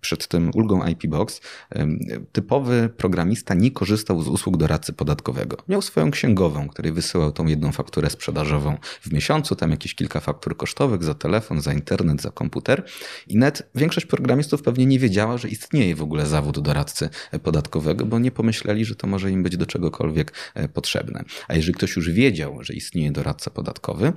przed 0.00 0.28
tym 0.28 0.50
ulgą 0.54 0.86
IP 0.86 1.06
Box, 1.06 1.40
typowy 2.32 2.90
programista 2.96 3.54
nie 3.54 3.70
korzystał 3.70 4.22
z 4.22 4.28
usług 4.28 4.56
doradcy 4.56 4.92
podatkowego. 4.92 5.56
Miał 5.68 5.82
swoją 5.82 6.10
księgową, 6.10 6.68
której 6.68 6.92
wysyłał 6.92 7.32
tą 7.32 7.46
jedną 7.46 7.72
fakturę 7.72 8.10
sprzedażową 8.10 8.78
w 9.00 9.12
miesiącu, 9.12 9.56
tam 9.56 9.70
jakieś 9.70 9.94
kilka 9.94 10.20
faktur 10.20 10.56
kosztowych 10.56 11.04
za 11.04 11.14
telefon, 11.14 11.60
za 11.60 11.72
internet, 11.72 12.22
za 12.22 12.30
komputer. 12.30 12.84
I 13.28 13.36
net 13.36 13.70
większość 13.74 14.06
programistów 14.06 14.62
pewnie 14.62 14.86
nie 14.86 14.98
wiedziała, 14.98 15.38
że 15.38 15.48
istnieje 15.48 15.94
w 15.94 16.02
ogóle 16.02 16.26
zawód 16.26 16.58
doradcy 16.58 17.08
podatkowego, 17.42 18.06
bo 18.06 18.18
nie 18.18 18.30
pomyśleli, 18.30 18.84
że 18.84 18.94
to 18.94 19.06
może 19.06 19.30
im 19.30 19.42
być 19.42 19.56
do 19.56 19.66
czegokolwiek 19.66 20.32
e, 20.54 20.68
potrzebne. 20.68 21.24
A 21.48 21.54
jeżeli 21.54 21.74
ktoś 21.74 21.96
już 21.96 22.10
wiedział, 22.10 22.64
że 22.64 22.74
istnieje 22.74 23.12
doradca 23.12 23.50
podatkowy, 23.50 24.12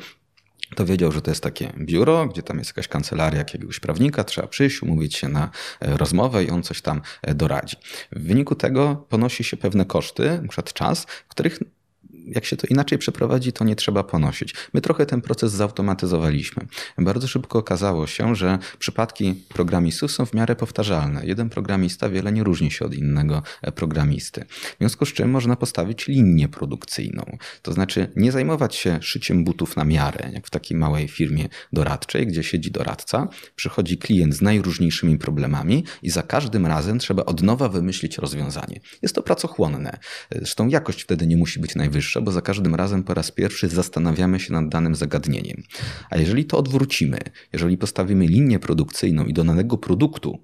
to 0.75 0.85
wiedział, 0.85 1.11
że 1.11 1.21
to 1.21 1.31
jest 1.31 1.43
takie 1.43 1.73
biuro, 1.77 2.27
gdzie 2.27 2.43
tam 2.43 2.57
jest 2.57 2.69
jakaś 2.69 2.87
kancelaria 2.87 3.39
jakiegoś 3.39 3.79
prawnika, 3.79 4.23
trzeba 4.23 4.47
przyjść, 4.47 4.83
umówić 4.83 5.15
się 5.15 5.29
na 5.29 5.49
e, 5.79 5.97
rozmowę 5.97 6.43
i 6.43 6.49
on 6.49 6.63
coś 6.63 6.81
tam 6.81 7.01
e, 7.21 7.33
doradzi. 7.33 7.77
W 8.11 8.27
wyniku 8.27 8.55
tego 8.55 9.05
ponosi 9.09 9.43
się 9.43 9.57
pewne 9.57 9.85
koszty, 9.85 10.29
np. 10.29 10.63
czas, 10.63 11.05
których 11.27 11.59
jak 12.25 12.45
się 12.45 12.57
to 12.57 12.67
inaczej 12.67 12.97
przeprowadzi, 12.97 13.53
to 13.53 13.63
nie 13.63 13.75
trzeba 13.75 14.03
ponosić. 14.03 14.55
My 14.73 14.81
trochę 14.81 15.05
ten 15.05 15.21
proces 15.21 15.51
zautomatyzowaliśmy. 15.51 16.67
Bardzo 16.97 17.27
szybko 17.27 17.59
okazało 17.59 18.07
się, 18.07 18.35
że 18.35 18.59
przypadki 18.79 19.33
programistów 19.49 20.11
są 20.11 20.25
w 20.25 20.33
miarę 20.33 20.55
powtarzalne. 20.55 21.25
Jeden 21.25 21.49
programista 21.49 22.09
wiele 22.09 22.31
nie 22.31 22.43
różni 22.43 22.71
się 22.71 22.85
od 22.85 22.95
innego 22.95 23.43
e, 23.61 23.71
programisty. 23.71 24.45
W 24.49 24.75
związku 24.79 25.05
z 25.05 25.13
czym 25.13 25.29
można 25.29 25.55
postawić 25.55 26.07
linię 26.07 26.47
produkcyjną. 26.47 27.37
To 27.61 27.73
znaczy 27.73 28.11
nie 28.15 28.31
zajmować 28.31 28.75
się 28.75 28.99
szyciem 29.01 29.43
butów 29.43 29.77
na 29.77 29.83
miarę, 29.83 30.29
jak 30.33 30.47
w 30.47 30.49
takiej 30.49 30.77
małej 30.77 31.07
firmie 31.07 31.49
doradczej, 31.73 32.27
gdzie 32.27 32.43
siedzi 32.43 32.71
doradca, 32.71 33.27
przychodzi 33.55 33.97
klient 33.97 34.35
z 34.35 34.41
najróżniejszymi 34.41 35.17
problemami 35.17 35.83
i 36.03 36.09
za 36.09 36.23
każdym 36.23 36.65
razem 36.65 36.99
trzeba 36.99 37.25
od 37.25 37.41
nowa 37.41 37.69
wymyślić 37.69 38.17
rozwiązanie. 38.17 38.79
Jest 39.01 39.15
to 39.15 39.23
pracochłonne. 39.23 39.99
Zresztą 40.31 40.67
jakość 40.67 41.03
wtedy 41.03 41.27
nie 41.27 41.37
musi 41.37 41.59
być 41.59 41.75
najwyższa 41.75 42.12
bo 42.21 42.31
za 42.31 42.41
każdym 42.41 42.75
razem 42.75 43.03
po 43.03 43.13
raz 43.13 43.31
pierwszy 43.31 43.69
zastanawiamy 43.69 44.39
się 44.39 44.53
nad 44.53 44.69
danym 44.69 44.95
zagadnieniem. 44.95 45.63
A 46.09 46.17
jeżeli 46.17 46.45
to 46.45 46.57
odwrócimy, 46.57 47.19
jeżeli 47.53 47.77
postawimy 47.77 48.27
linię 48.27 48.59
produkcyjną 48.59 49.25
i 49.25 49.33
do 49.33 49.43
danego 49.43 49.77
produktu 49.77 50.43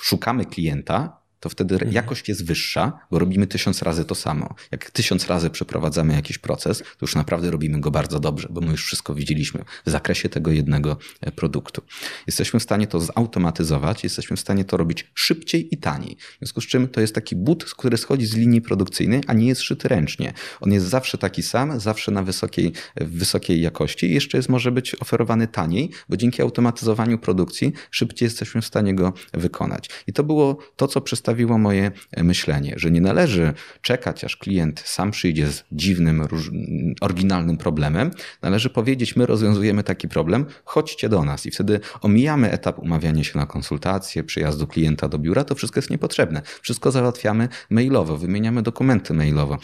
szukamy 0.00 0.44
klienta, 0.44 1.21
to 1.42 1.48
wtedy 1.48 1.74
mhm. 1.74 1.92
jakość 1.92 2.28
jest 2.28 2.44
wyższa, 2.44 2.92
bo 3.10 3.18
robimy 3.18 3.46
tysiąc 3.46 3.82
razy 3.82 4.04
to 4.04 4.14
samo. 4.14 4.54
Jak 4.70 4.90
tysiąc 4.90 5.26
razy 5.26 5.50
przeprowadzamy 5.50 6.14
jakiś 6.14 6.38
proces, 6.38 6.78
to 6.78 6.84
już 7.00 7.14
naprawdę 7.14 7.50
robimy 7.50 7.80
go 7.80 7.90
bardzo 7.90 8.20
dobrze, 8.20 8.48
bo 8.50 8.60
my 8.60 8.70
już 8.70 8.84
wszystko 8.84 9.14
widzieliśmy 9.14 9.64
w 9.86 9.90
zakresie 9.90 10.28
tego 10.28 10.50
jednego 10.52 10.96
e, 11.20 11.32
produktu. 11.32 11.82
Jesteśmy 12.26 12.60
w 12.60 12.62
stanie 12.62 12.86
to 12.86 13.00
zautomatyzować, 13.00 14.04
jesteśmy 14.04 14.36
w 14.36 14.40
stanie 14.40 14.64
to 14.64 14.76
robić 14.76 15.10
szybciej 15.14 15.74
i 15.74 15.78
taniej. 15.78 16.16
W 16.16 16.38
związku 16.38 16.60
z 16.60 16.66
czym 16.66 16.88
to 16.88 17.00
jest 17.00 17.14
taki 17.14 17.36
but, 17.36 17.64
który 17.64 17.96
schodzi 17.96 18.26
z 18.26 18.34
linii 18.34 18.60
produkcyjnej, 18.60 19.20
a 19.26 19.32
nie 19.32 19.46
jest 19.46 19.60
szyty 19.60 19.88
ręcznie. 19.88 20.32
On 20.60 20.72
jest 20.72 20.86
zawsze 20.86 21.18
taki 21.18 21.42
sam, 21.42 21.80
zawsze 21.80 22.12
na 22.12 22.22
wysokiej, 22.22 22.72
wysokiej 22.96 23.60
jakości 23.60 24.06
i 24.06 24.14
jeszcze 24.14 24.36
jest, 24.36 24.48
może 24.48 24.72
być 24.72 24.94
oferowany 25.00 25.48
taniej, 25.48 25.90
bo 26.08 26.16
dzięki 26.16 26.42
automatyzowaniu 26.42 27.18
produkcji 27.18 27.72
szybciej 27.90 28.26
jesteśmy 28.26 28.60
w 28.60 28.66
stanie 28.66 28.94
go 28.94 29.12
wykonać. 29.32 29.90
I 30.06 30.12
to 30.12 30.24
było 30.24 30.58
to, 30.76 30.88
co 30.88 31.00
przedstawiłem 31.00 31.31
nastawiło 31.32 31.58
moje 31.58 31.90
myślenie, 32.16 32.74
że 32.76 32.90
nie 32.90 33.00
należy 33.00 33.52
czekać, 33.82 34.24
aż 34.24 34.36
klient 34.36 34.82
sam 34.84 35.10
przyjdzie 35.10 35.46
z 35.46 35.64
dziwnym, 35.72 36.28
oryginalnym 37.00 37.56
problemem. 37.56 38.10
Należy 38.42 38.70
powiedzieć, 38.70 39.16
my 39.16 39.26
rozwiązujemy 39.26 39.82
taki 39.82 40.08
problem, 40.08 40.46
chodźcie 40.64 41.08
do 41.08 41.24
nas. 41.24 41.46
I 41.46 41.50
wtedy 41.50 41.80
omijamy 42.00 42.50
etap 42.50 42.78
umawiania 42.78 43.24
się 43.24 43.38
na 43.38 43.46
konsultację, 43.46 44.24
przyjazdu 44.24 44.66
klienta 44.66 45.08
do 45.08 45.18
biura, 45.18 45.44
to 45.44 45.54
wszystko 45.54 45.78
jest 45.78 45.90
niepotrzebne. 45.90 46.42
Wszystko 46.62 46.90
załatwiamy 46.90 47.48
mailowo, 47.70 48.16
wymieniamy 48.16 48.62
dokumenty 48.62 49.14
mailowo. 49.14 49.58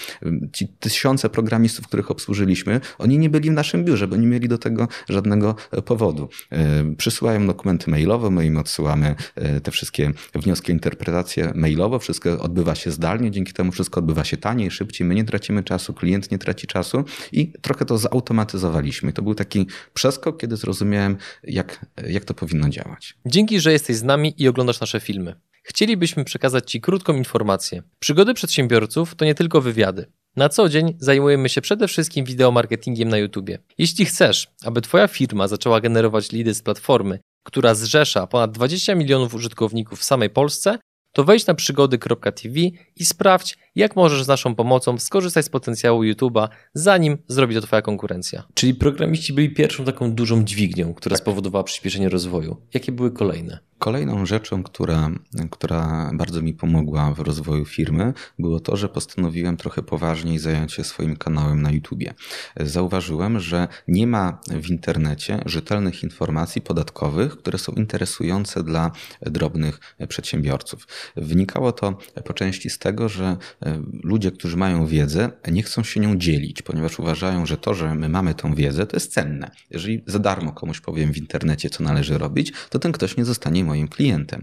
Ci 0.53 0.69
tysiące 0.69 1.29
programistów, 1.31 1.87
których 1.87 2.11
obsłużyliśmy, 2.11 2.81
oni 2.99 3.19
nie 3.19 3.31
byli 3.31 3.51
w 3.51 3.53
naszym 3.53 3.85
biurze, 3.85 4.09
bo 4.09 4.17
nie 4.17 4.27
mieli 4.27 4.49
do 4.49 4.59
tego 4.59 4.89
żadnego 5.09 5.55
powodu. 5.85 6.29
E, 6.51 6.95
przysyłają 6.97 7.47
dokumenty 7.47 7.91
mailowe, 7.91 8.31
my 8.31 8.47
im 8.47 8.57
odsyłamy 8.57 9.15
e, 9.35 9.61
te 9.61 9.71
wszystkie 9.71 10.13
wnioski, 10.35 10.73
interpretacje 10.73 11.53
mailowo, 11.59 11.99
wszystko 11.99 12.41
odbywa 12.41 12.75
się 12.75 12.91
zdalnie, 12.91 13.31
dzięki 13.31 13.53
temu 13.53 13.73
wszystko 13.73 14.01
odbywa 14.01 14.25
się 14.25 14.37
taniej, 14.37 14.71
szybciej, 14.71 15.07
my 15.07 15.15
nie 15.15 15.25
tracimy 15.25 15.65
czasu, 15.65 15.95
klient 15.95 16.31
nie 16.31 16.39
traci 16.39 16.67
czasu 16.67 17.05
i 17.33 17.53
trochę 17.61 17.85
to 17.85 17.99
zautomatyzowaliśmy. 17.99 19.13
To 19.13 19.23
był 19.23 19.35
taki 19.35 19.67
przeskok, 19.95 20.41
kiedy 20.41 20.57
zrozumiałem, 20.57 21.17
jak, 21.45 21.87
jak 22.09 22.25
to 22.25 22.35
powinno 22.35 22.69
działać. 22.69 23.15
Dzięki, 23.27 23.61
że 23.61 23.73
jesteś 23.73 23.97
z 23.97 24.03
nami 24.03 24.35
i 24.39 24.49
oglądasz 24.49 24.81
nasze 24.81 25.01
filmy. 25.01 25.35
Chcielibyśmy 25.63 26.25
przekazać 26.25 26.71
Ci 26.71 26.81
krótką 26.81 27.15
informację. 27.15 27.83
Przygody 27.99 28.35
przedsiębiorców 28.35 29.15
to 29.15 29.25
nie 29.25 29.35
tylko 29.35 29.61
wywiady. 29.61 30.07
Na 30.37 30.49
co 30.49 30.69
dzień 30.69 30.97
zajmujemy 30.99 31.49
się 31.49 31.61
przede 31.61 31.89
wszystkim 31.89 32.25
wideomarketingiem 32.25 33.09
na 33.09 33.19
YouTube. 33.19 33.51
Jeśli 33.79 34.05
chcesz, 34.05 34.49
aby 34.65 34.81
Twoja 34.81 35.09
firma 35.09 35.49
zaczęła 35.49 35.81
generować 35.81 36.33
lidy 36.33 36.55
z 36.55 36.63
platformy, 36.63 37.19
która 37.43 37.75
zrzesza 37.75 38.27
ponad 38.27 38.53
20 38.53 38.95
milionów 38.95 39.35
użytkowników 39.35 40.01
w 40.01 40.05
samej 40.05 40.31
Polsce, 40.31 40.79
to 41.13 41.25
wejdź 41.25 41.47
na 41.47 41.55
przygody.tv 41.55 42.61
i 42.97 43.07
sprawdź, 43.07 43.59
jak 43.75 43.97
możesz 43.97 44.25
z 44.25 44.29
naszą 44.29 44.55
pomocą 44.55 44.99
skorzystać 44.99 45.45
z 45.45 45.49
potencjału 45.49 46.03
YouTube'a, 46.03 46.49
zanim 46.75 47.19
zrobi 47.29 47.55
to 47.55 47.61
Twoja 47.61 47.83
konkurencja. 47.83 48.45
Czyli 48.55 48.75
programiści 48.75 49.33
byli 49.33 49.51
pierwszą 49.51 49.85
taką 49.85 50.13
dużą 50.13 50.45
dźwignią, 50.45 50.95
która 50.95 51.17
tak. 51.17 51.23
spowodowała 51.23 51.65
przyspieszenie 51.65 52.09
rozwoju. 52.09 52.57
Jakie 52.75 52.93
były 52.93 53.11
kolejne? 53.11 53.59
Kolejną 53.79 54.27
rzeczą, 54.27 54.63
która, 54.63 55.11
która 55.51 56.11
bardzo 56.15 56.43
mi 56.43 56.55
pomogła 56.55 57.15
w 57.15 57.21
rozwoju 57.21 57.65
firmy, 57.65 58.13
było 58.39 58.61
to, 58.61 58.77
że 58.77 58.89
postanowiłem 58.89 59.57
trochę 59.57 59.83
poważniej 59.83 60.39
zająć 60.39 60.73
się 60.73 60.85
swoim 60.85 61.17
kanałem 61.17 61.63
na 61.63 61.71
YouTubie. 61.71 62.15
Zauważyłem, 62.61 63.41
że 63.41 63.69
nie 63.89 64.07
ma 64.07 64.39
w 64.49 64.71
internecie 64.71 65.43
rzetelnych 65.47 66.03
informacji 66.03 66.63
podatkowych, 66.63 67.37
które 67.37 67.59
są 67.59 67.73
interesujące 67.73 68.63
dla 68.63 68.91
drobnych 69.23 69.81
przedsiębiorców. 70.09 70.87
Wynikało 71.17 71.73
to 71.73 71.99
po 72.25 72.33
części 72.33 72.71
z 72.71 72.79
tego, 72.79 73.09
że 73.09 73.37
e, 73.63 73.83
ludzie, 74.05 74.31
którzy 74.31 74.57
mają 74.57 74.87
wiedzę, 74.87 75.31
nie 75.51 75.63
chcą 75.63 75.83
się 75.83 76.01
nią 76.01 76.17
dzielić, 76.17 76.63
ponieważ 76.63 76.99
uważają, 76.99 77.47
że 77.47 77.57
to, 77.57 77.75
że 77.75 77.95
my 77.95 78.09
mamy 78.09 78.35
tą 78.35 78.55
wiedzę, 78.55 78.87
to 78.87 78.97
jest 78.97 79.13
cenne. 79.13 79.51
Jeżeli 79.71 80.03
za 80.07 80.19
darmo 80.19 80.53
komuś 80.53 80.81
powiem 80.81 81.13
w 81.13 81.19
internecie, 81.19 81.71
co 81.71 81.85
należy 81.85 82.19
robić, 82.19 82.53
to 82.71 82.79
ten 82.79 82.93
ktoś 82.93 83.17
nie 83.17 83.25
zostanie 83.25 83.65
moim 83.69 83.89
klientem. 83.89 84.43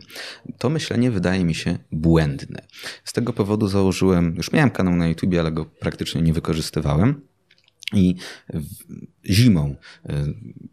To 0.58 0.70
myślenie 0.70 1.12
wydaje 1.12 1.46
mi 1.46 1.56
się 1.56 1.78
błędne. 1.92 2.62
Z 3.04 3.14
tego 3.14 3.34
powodu 3.34 3.68
założyłem, 3.68 4.36
już 4.36 4.52
miałem 4.52 4.72
kanał 4.72 4.96
na 4.96 5.08
YouTube, 5.08 5.36
ale 5.40 5.52
go 5.52 5.66
praktycznie 5.66 6.22
nie 6.22 6.34
wykorzystywałem. 6.34 7.22
I 7.94 8.16
zimą 9.30 9.76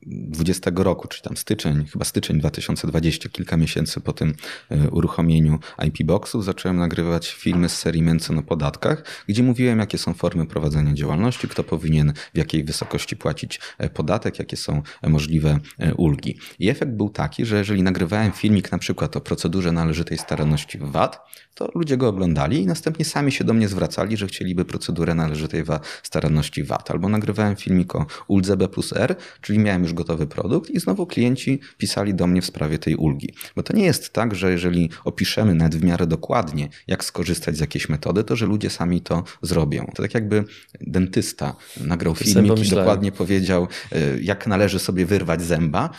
20 0.07 0.71
e, 0.71 0.85
roku, 0.85 1.09
czy 1.09 1.23
tam 1.23 1.37
styczeń, 1.37 1.87
chyba 1.87 2.05
styczeń 2.05 2.39
2020, 2.39 3.29
kilka 3.29 3.57
miesięcy 3.57 4.01
po 4.01 4.13
tym 4.13 4.35
e, 4.71 4.91
uruchomieniu 4.91 5.59
IP 5.87 6.07
Boxu, 6.07 6.43
zacząłem 6.43 6.77
nagrywać 6.77 7.31
filmy 7.31 7.69
z 7.69 7.79
serii 7.79 8.03
Męcen 8.03 8.39
o 8.39 8.43
podatkach, 8.43 9.05
gdzie 9.29 9.43
mówiłem, 9.43 9.79
jakie 9.79 9.99
są 9.99 10.15
formy 10.15 10.47
prowadzenia 10.47 10.95
działalności, 10.95 11.49
kto 11.49 11.65
powinien 11.65 12.13
w 12.35 12.39
jakiej 12.39 12.65
wysokości 12.65 13.17
płacić 13.17 13.61
e, 13.79 13.91
podatek, 13.91 14.39
jakie 14.39 14.57
są 14.57 14.83
możliwe 15.03 15.59
ulgi. 15.97 16.39
I 16.59 16.69
efekt 16.69 16.93
był 16.93 17.11
taki, 17.11 17.45
że 17.45 17.59
jeżeli 17.59 17.83
nagrywałem 17.83 18.33
filmik 18.33 18.73
na 18.73 18.79
przykład 18.79 19.17
o 19.17 19.21
procedurze 19.21 19.73
należytej 19.73 20.19
staranności 20.19 20.79
w 20.79 20.91
VAT, 20.91 21.21
to 21.55 21.69
ludzie 21.75 21.97
go 21.97 22.09
oglądali 22.09 22.63
i 22.63 22.67
następnie 22.67 23.05
sami 23.05 23.33
się 23.33 23.45
do 23.45 23.55
mnie 23.55 23.69
zwracali, 23.69 24.17
że 24.17 24.27
chcieliby 24.27 24.65
procedurę 24.65 25.15
należytej 25.15 25.65
staranności 26.03 26.65
VAT. 26.65 26.91
Albo 26.91 27.09
nagrywałem 27.09 27.57
filmik 27.57 27.95
o 27.97 28.07
uldze 28.43 28.57
B 28.57 28.69
plus 28.69 28.93
R, 28.93 29.17
czyli 29.41 29.59
miałem 29.59 29.83
już 29.83 29.95
gotowy 29.95 30.27
produkt 30.27 30.71
i 30.71 30.81
znowu 30.81 31.07
klienci 31.07 31.61
pisali 31.79 32.15
do 32.15 32.27
mnie 32.27 32.43
w 32.43 32.47
sprawie 32.47 32.79
tej 32.79 32.97
ulgi. 32.97 33.35
Bo 33.57 33.63
to 33.63 33.77
nie 33.77 33.85
jest 33.85 34.13
tak, 34.13 34.35
że 34.35 34.53
jeżeli 34.53 34.91
opiszemy 35.05 35.55
nawet 35.55 35.75
w 35.75 35.85
miarę 35.85 36.07
dokładnie, 36.07 36.69
jak 36.87 37.05
skorzystać 37.05 37.57
z 37.57 37.61
jakiejś 37.61 37.89
metody, 37.89 38.25
to 38.25 38.37
że 38.37 38.47
ludzie 38.47 38.71
sami 38.71 39.01
to 39.01 39.25
zrobią. 39.43 39.91
To 39.95 40.03
tak 40.03 40.15
jakby 40.15 40.45
dentysta 40.81 41.57
nagrał 41.81 42.15
filmik 42.15 42.67
i 42.67 42.69
dokładnie 42.69 43.13
powiedział, 43.13 43.69
e, 43.93 43.99
jak 44.21 44.47
należy 44.47 44.79
sobie 44.79 45.07
wyrwać 45.07 45.43
zęba, 45.43 45.91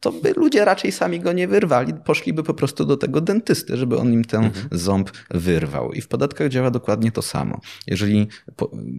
to 0.00 0.12
by 0.12 0.32
ludzie 0.36 0.64
raczej 0.64 0.92
sami 0.92 1.20
go 1.20 1.32
nie 1.32 1.48
wyrwali, 1.48 1.94
poszliby 2.04 2.42
po 2.42 2.54
prostu 2.54 2.84
do 2.84 2.96
tego 2.96 3.20
dentysty, 3.20 3.76
żeby 3.76 3.98
on 3.98 4.12
im 4.12 4.24
ten 4.24 4.44
mhm. 4.44 4.68
ząb 4.72 5.10
wyrwał. 5.30 5.92
I 5.92 6.00
w 6.00 6.08
podatkach 6.08 6.48
działa 6.48 6.70
dokładnie 6.70 7.12
to 7.12 7.22
samo. 7.22 7.60
Jeżeli 7.86 8.26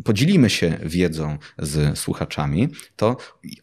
podzielimy 0.04 0.50
się 0.50 0.78
wiedzą 0.84 1.38
z 1.60 2.00
słuchaczami, 2.00 2.70
to 2.96 3.18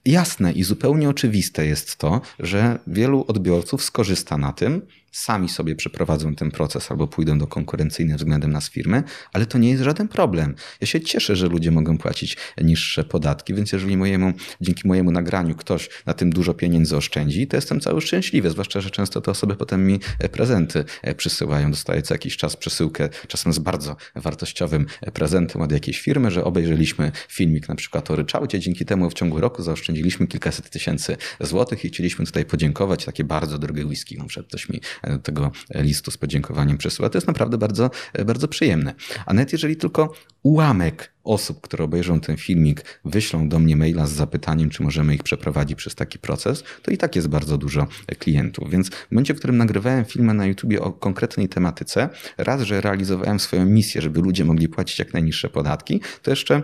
jasne 0.05 0.53
i 0.53 0.63
zupełnie 0.63 1.09
oczywiste 1.09 1.67
jest 1.67 1.97
to, 1.97 2.21
że 2.39 2.79
wielu 2.87 3.25
odbiorców 3.29 3.85
skorzysta 3.85 4.39
na 4.39 4.53
tym, 4.53 4.87
sami 5.13 5.49
sobie 5.49 5.77
przeprowadzą 5.77 6.35
ten 6.35 6.51
proces 6.51 6.91
albo 6.91 7.09
pójdą 7.09 7.39
do 7.39 7.47
konkurencyjnej 7.47 8.17
względem 8.17 8.53
nas 8.53 8.71
firmy, 8.71 9.03
ale 9.33 9.47
to 9.47 9.59
nie 9.59 9.71
jest 9.71 9.83
żaden 9.83 10.09
problem. 10.09 10.55
Ja 10.81 10.87
się 10.87 11.01
cieszę, 11.01 11.37
że 11.37 11.47
ludzie 11.47 11.71
mogą 11.71 11.99
płacić 11.99 12.37
niższe 12.63 13.05
podatki, 13.05 13.55
więc 13.55 13.73
jeżeli 13.73 13.97
mojemu, 13.97 14.33
dzięki 14.61 14.89
mojemu 14.89 15.11
nagraniu 15.11 15.55
ktoś 15.55 15.89
na 16.07 16.15
tym 16.15 16.31
dużo 16.31 16.55
pieniędzy 16.55 16.97
oszczędzi, 16.97 17.47
to 17.47 17.57
jestem 17.57 17.81
cały 17.81 18.01
szczęśliwy, 18.01 18.51
zwłaszcza, 18.51 18.81
że 18.81 18.91
często 18.91 19.21
te 19.21 19.31
osoby 19.31 19.57
potem 19.57 19.87
mi 19.87 20.01
prezenty 20.33 20.85
przysyłają. 21.17 21.71
Dostaję 21.71 22.03
co 22.03 22.15
jakiś 22.15 22.37
czas 22.37 22.57
przesyłkę, 22.57 23.09
czasem 23.29 23.53
z 23.53 23.59
bardzo 23.59 23.97
wartościowym 24.15 24.87
prezentem 25.13 25.63
od 25.63 25.73
jakiejś 25.73 26.01
firmy, 26.01 26.31
że 26.31 26.45
obejrzeliśmy 26.45 27.13
filmik 27.29 27.69
na 27.69 27.75
przykład 27.75 28.11
o 28.11 28.17
ryczałcie, 28.17 28.61
dzięki 28.61 28.85
temu 28.85 29.11
w 29.11 29.15
ciągu 29.15 29.41
roku 29.41 29.63
zaoszczędziliśmy 29.63 30.27
kilkaset 30.27 30.71
tysięcy 30.71 31.17
złotych 31.41 31.85
i 31.85 31.89
chcieliśmy 31.89 32.27
tutaj 32.27 32.45
podziękować. 32.45 33.05
Takie 33.05 33.25
bardzo 33.25 33.59
drogie 33.59 33.87
whisky, 33.87 34.19
na 34.19 34.43
ktoś 34.43 34.69
mi 34.69 34.81
tego 35.23 35.51
listu 35.75 36.11
z 36.11 36.17
podziękowaniem 36.17 36.79
przesyła. 36.79 37.11
To 37.11 37.19
jest 37.19 37.27
naprawdę 37.27 37.59
bardzo, 37.59 37.91
bardzo 38.27 38.49
przyjemne. 38.49 38.95
A 39.27 39.35
nawet 39.35 39.53
jeżeli 39.53 39.77
tylko 39.77 40.15
ułamek 40.43 41.13
osób, 41.25 41.61
które 41.61 41.85
obejrzą 41.85 42.21
ten 42.21 42.37
filmik, 42.37 43.01
wyślą 43.05 43.49
do 43.49 43.59
mnie 43.59 43.77
maila 43.77 44.07
z 44.07 44.13
zapytaniem, 44.13 44.71
czy 44.71 44.83
możemy 44.83 45.15
ich 45.15 45.23
przeprowadzić 45.23 45.79
przez 45.79 45.95
taki 45.95 46.19
proces, 46.19 46.65
to 46.83 46.91
i 46.91 46.99
tak 46.99 47.17
jest 47.17 47.29
bardzo 47.29 47.59
dużo 47.59 47.87
klientów. 48.19 48.71
Więc 48.71 48.91
w 48.91 49.11
momencie, 49.11 49.35
w 49.35 49.39
którym 49.39 49.57
nagrywałem 49.57 50.05
filmy 50.05 50.35
na 50.35 50.47
YouTubie 50.47 50.81
o 50.81 50.93
konkretnej 50.93 51.49
tematyce, 51.49 52.09
raz, 52.39 52.63
że 52.63 52.81
realizowałem 52.81 53.41
swoją 53.41 53.67
misję, 53.67 54.03
żeby 54.03 54.21
ludzie 54.21 54.45
mogli 54.45 54.69
płacić 54.69 54.99
jak 54.99 55.13
najniższe 55.13 55.49
podatki, 55.49 56.01
to 56.23 56.31
jeszcze 56.31 56.63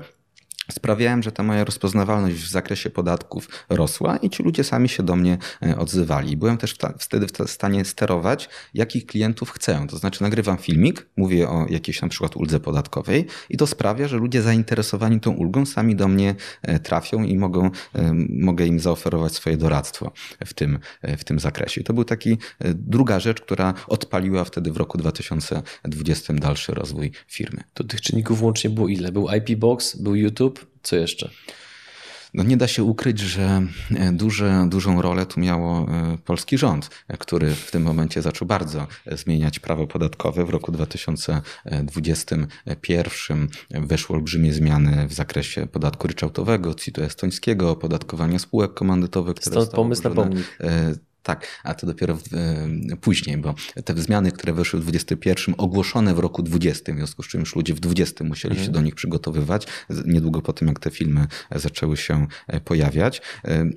sprawiałem, 0.73 1.23
że 1.23 1.32
ta 1.32 1.42
moja 1.42 1.64
rozpoznawalność 1.64 2.37
w 2.37 2.50
zakresie 2.50 2.90
podatków 2.90 3.49
rosła 3.68 4.16
i 4.16 4.30
ci 4.30 4.42
ludzie 4.42 4.64
sami 4.64 4.88
się 4.88 5.02
do 5.02 5.16
mnie 5.16 5.38
e, 5.62 5.78
odzywali. 5.78 6.37
Byłem 6.37 6.58
też 6.58 6.76
wtedy 6.99 7.26
w 7.46 7.50
stanie 7.50 7.85
sterować, 7.85 8.49
jakich 8.75 9.06
klientów 9.06 9.50
chcę. 9.50 9.87
To 9.90 9.99
znaczy 9.99 10.23
nagrywam 10.23 10.58
filmik, 10.58 11.06
mówię 11.16 11.49
o 11.49 11.66
jakiejś 11.68 12.02
na 12.02 12.08
przykład 12.08 12.37
uldze 12.37 12.61
podatkowej 12.61 13.26
i 13.50 13.56
to 13.56 13.66
sprawia, 13.66 14.08
że 14.08 14.16
ludzie 14.16 14.42
zainteresowani 14.42 15.20
tą 15.20 15.30
ulgą 15.30 15.66
sami 15.66 15.96
do 15.96 16.08
mnie 16.08 16.35
e, 16.62 16.78
trafią 16.78 17.23
i 17.23 17.37
mogą, 17.37 17.70
e, 17.94 18.12
mogę 18.28 18.66
im 18.66 18.80
zaoferować 18.80 19.32
swoje 19.32 19.56
doradztwo 19.56 20.12
w 20.46 20.54
tym, 20.54 20.78
w 21.02 21.25
tym 21.25 21.40
zakresie. 21.40 21.82
To 21.82 21.92
był 21.92 22.04
taki 22.04 22.38
druga 22.75 23.20
rzecz, 23.20 23.40
która 23.40 23.75
odpaliła 23.88 24.44
wtedy 24.44 24.73
w 24.73 24.76
roku 24.76 24.99
2020 24.99 26.35
dalszy 26.35 26.74
rozwój 26.74 27.12
firmy. 27.29 27.62
To 27.74 27.85
tych 27.85 28.00
czynników 28.00 28.42
łącznie 28.42 28.70
było 28.70 28.88
ile? 28.88 29.12
Był 29.12 29.29
IP 29.37 29.59
Box, 29.59 29.96
był 29.96 30.14
YouTube, 30.14 30.56
co 30.87 30.96
jeszcze? 30.96 31.31
No 32.35 32.42
nie 32.42 32.57
da 32.57 32.68
się 32.68 32.85
ukryć, 32.85 33.18
że 33.18 33.62
e, 33.96 34.12
duże, 34.12 34.66
dużą 34.68 35.03
rolę 35.03 35.27
tu 35.27 35.40
miało 35.40 35.87
e, 35.88 36.18
polski 36.25 36.59
rząd, 36.59 36.90
który 37.18 37.55
w 37.55 37.70
tym 37.70 37.83
momencie 37.83 38.22
zaczął 38.22 38.49
bardzo 38.49 38.87
zmieniać 39.12 39.59
prawo 39.59 39.87
podatkowe. 39.87 40.44
W 40.44 40.51
roku 40.51 40.72
2021 40.72 43.49
weszły 43.70 44.16
olbrzymie 44.16 44.53
zmiany 44.53 45.09
w 45.09 45.12
zakresie 45.12 45.66
podatku 45.66 46.09
ryczałtowego, 46.09 46.75
CIT-u 46.75 47.03
estońskiego, 47.03 47.70
opodatkowania 47.70 48.38
spółek 48.38 48.75
komandytowych. 48.75 49.37
Stąd 49.40 49.70
pomysł 49.70 50.03
na 50.03 50.11
pomnik. 50.11 50.59
Tak, 51.26 51.46
a 51.64 51.74
to 51.74 51.86
dopiero 51.86 52.16
w, 52.16 52.22
e, 52.34 52.96
później, 53.00 53.36
bo 53.36 53.54
te 53.84 53.94
zmiany, 53.96 54.32
które 54.32 54.52
weszły 54.52 54.80
w 54.80 54.82
21, 54.82 55.54
ogłoszone 55.58 56.14
w 56.14 56.18
roku 56.18 56.42
20, 56.42 56.92
w 56.92 56.96
związku 56.96 57.22
z 57.22 57.28
czym 57.28 57.40
już 57.40 57.56
ludzie 57.56 57.74
w 57.74 57.80
20 57.80 58.24
musieli 58.24 58.54
się 58.54 58.60
mhm. 58.60 58.74
do 58.74 58.80
nich 58.80 58.94
przygotowywać, 58.94 59.66
niedługo 60.06 60.42
po 60.42 60.52
tym, 60.52 60.68
jak 60.68 60.78
te 60.78 60.90
filmy 60.90 61.26
zaczęły 61.54 61.96
się 61.96 62.26
e, 62.46 62.60
pojawiać. 62.60 63.22
E, 63.44 63.70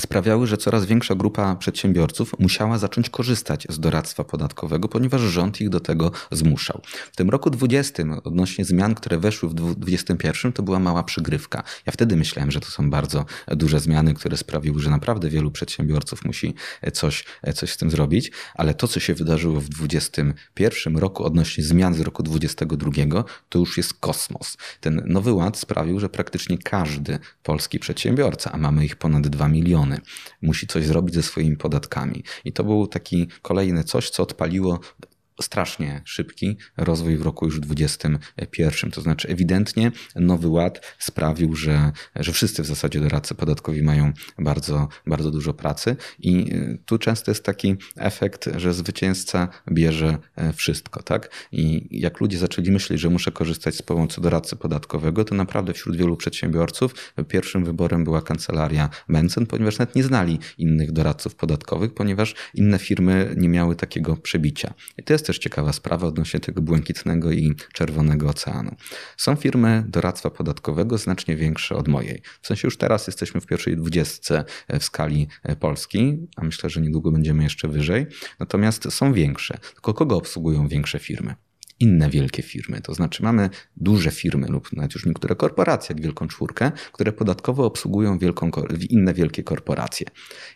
sprawiały, 0.00 0.46
że 0.46 0.56
coraz 0.56 0.84
większa 0.84 1.14
grupa 1.14 1.56
przedsiębiorców 1.56 2.34
musiała 2.38 2.78
zacząć 2.78 3.10
korzystać 3.10 3.66
z 3.70 3.80
doradztwa 3.80 4.24
podatkowego, 4.24 4.88
ponieważ 4.88 5.20
rząd 5.20 5.60
ich 5.60 5.68
do 5.68 5.80
tego 5.80 6.12
zmuszał. 6.30 6.80
W 7.12 7.16
tym 7.16 7.30
roku 7.30 7.50
20 7.50 8.02
odnośnie 8.24 8.64
zmian, 8.64 8.94
które 8.94 9.18
weszły 9.18 9.48
w 9.48 9.54
2021, 9.54 10.52
to 10.52 10.62
była 10.62 10.78
mała 10.78 11.02
przygrywka. 11.02 11.62
Ja 11.86 11.92
wtedy 11.92 12.16
myślałem, 12.16 12.50
że 12.50 12.60
to 12.60 12.66
są 12.66 12.90
bardzo 12.90 13.24
duże 13.48 13.80
zmiany, 13.80 14.14
które 14.14 14.36
sprawiły, 14.36 14.80
że 14.80 14.90
naprawdę 14.90 15.28
wielu 15.28 15.50
przedsiębiorców 15.50 16.24
musi 16.24 16.54
coś, 16.92 17.24
coś 17.54 17.72
z 17.72 17.76
tym 17.76 17.90
zrobić, 17.90 18.32
ale 18.54 18.74
to, 18.74 18.88
co 18.88 19.00
się 19.00 19.14
wydarzyło 19.14 19.60
w 19.60 19.68
2021 19.68 20.96
roku 20.96 21.24
odnośnie 21.24 21.64
zmian 21.64 21.94
z 21.94 22.00
roku 22.00 22.22
2022, 22.22 23.24
to 23.48 23.58
już 23.58 23.76
jest 23.76 23.94
kosmos. 23.94 24.56
Ten 24.80 25.02
nowy 25.06 25.32
ład 25.32 25.58
sprawił, 25.58 26.00
że 26.00 26.08
praktycznie 26.08 26.58
każdy 26.58 27.18
polski 27.42 27.78
przedsiębiorca, 27.78 28.52
a 28.52 28.56
mamy 28.56 28.84
ich 28.84 28.96
ponad 28.96 29.28
2 29.28 29.48
miliony, 29.48 29.79
musi 30.42 30.66
coś 30.66 30.86
zrobić 30.86 31.14
ze 31.14 31.22
swoimi 31.22 31.56
podatkami. 31.56 32.22
I 32.44 32.52
to 32.52 32.64
był 32.64 32.86
taki 32.86 33.28
kolejny 33.42 33.84
coś, 33.84 34.10
co 34.10 34.22
odpaliło 34.22 34.80
strasznie 35.42 36.02
szybki 36.04 36.56
rozwój 36.76 37.16
w 37.16 37.22
roku 37.22 37.46
już 37.46 37.60
2021. 37.60 38.90
To 38.90 39.00
znaczy, 39.00 39.28
ewidentnie 39.28 39.92
Nowy 40.16 40.48
Ład 40.48 40.94
sprawił, 40.98 41.56
że, 41.56 41.92
że 42.16 42.32
wszyscy 42.32 42.62
w 42.62 42.66
zasadzie 42.66 43.00
doradcy 43.00 43.34
podatkowi 43.34 43.82
mają 43.82 44.12
bardzo, 44.38 44.88
bardzo 45.06 45.30
dużo 45.30 45.54
pracy, 45.54 45.96
i 46.18 46.54
y, 46.54 46.78
tu 46.86 46.98
często 46.98 47.30
jest 47.30 47.44
taki 47.44 47.76
efekt, 47.96 48.48
że 48.56 48.74
zwycięzca 48.74 49.48
bierze 49.70 50.18
e, 50.36 50.52
wszystko, 50.52 51.02
tak? 51.02 51.30
I 51.52 51.88
jak 52.00 52.20
ludzie 52.20 52.38
zaczęli 52.38 52.70
myśleć, 52.70 53.00
że 53.00 53.10
muszę 53.10 53.32
korzystać 53.32 53.74
z 53.74 53.82
pomocy 53.82 54.20
doradcy 54.20 54.56
podatkowego, 54.56 55.24
to 55.24 55.34
naprawdę 55.34 55.72
wśród 55.72 55.96
wielu 55.96 56.16
przedsiębiorców 56.16 56.94
pierwszym 57.28 57.64
wyborem 57.64 58.04
była 58.04 58.22
kancelaria 58.22 58.88
Mencen, 59.08 59.46
ponieważ 59.46 59.78
nawet 59.78 59.94
nie 59.94 60.02
znali 60.02 60.38
innych 60.58 60.92
doradców 60.92 61.34
podatkowych, 61.34 61.94
ponieważ 61.94 62.34
inne 62.54 62.78
firmy 62.78 63.34
nie 63.36 63.48
miały 63.48 63.76
takiego 63.76 64.16
przebicia. 64.16 64.74
I 64.98 65.02
to 65.02 65.12
jest 65.12 65.26
też 65.30 65.38
ciekawa 65.38 65.72
sprawa 65.72 66.06
odnośnie 66.06 66.40
tego 66.40 66.62
błękitnego 66.62 67.32
i 67.32 67.54
czerwonego 67.72 68.28
oceanu. 68.28 68.76
Są 69.16 69.36
firmy 69.36 69.84
doradztwa 69.88 70.30
podatkowego 70.30 70.98
znacznie 70.98 71.36
większe 71.36 71.76
od 71.76 71.88
mojej. 71.88 72.22
W 72.42 72.46
sensie 72.46 72.66
już 72.66 72.76
teraz 72.78 73.06
jesteśmy 73.06 73.40
w 73.40 73.46
pierwszej 73.46 73.76
dwudziestce 73.76 74.44
w 74.80 74.84
skali 74.84 75.28
Polski, 75.60 76.26
a 76.36 76.44
myślę, 76.44 76.70
że 76.70 76.80
niedługo 76.80 77.12
będziemy 77.12 77.42
jeszcze 77.42 77.68
wyżej. 77.68 78.06
Natomiast 78.40 78.92
są 78.92 79.12
większe. 79.12 79.58
Tylko 79.74 79.94
kogo 79.94 80.16
obsługują 80.16 80.68
większe 80.68 80.98
firmy? 80.98 81.34
Inne 81.80 82.10
wielkie 82.10 82.42
firmy. 82.42 82.80
To 82.80 82.94
znaczy 82.94 83.22
mamy 83.22 83.50
duże 83.76 84.10
firmy 84.10 84.46
lub 84.48 84.72
nawet 84.72 84.94
już 84.94 85.06
niektóre 85.06 85.36
korporacje, 85.36 85.94
jak 85.94 86.02
Wielką 86.02 86.28
Czwórkę, 86.28 86.72
które 86.92 87.12
podatkowo 87.12 87.64
obsługują 87.64 88.18
wielką, 88.18 88.50
inne 88.90 89.14
wielkie 89.14 89.42
korporacje. 89.42 90.06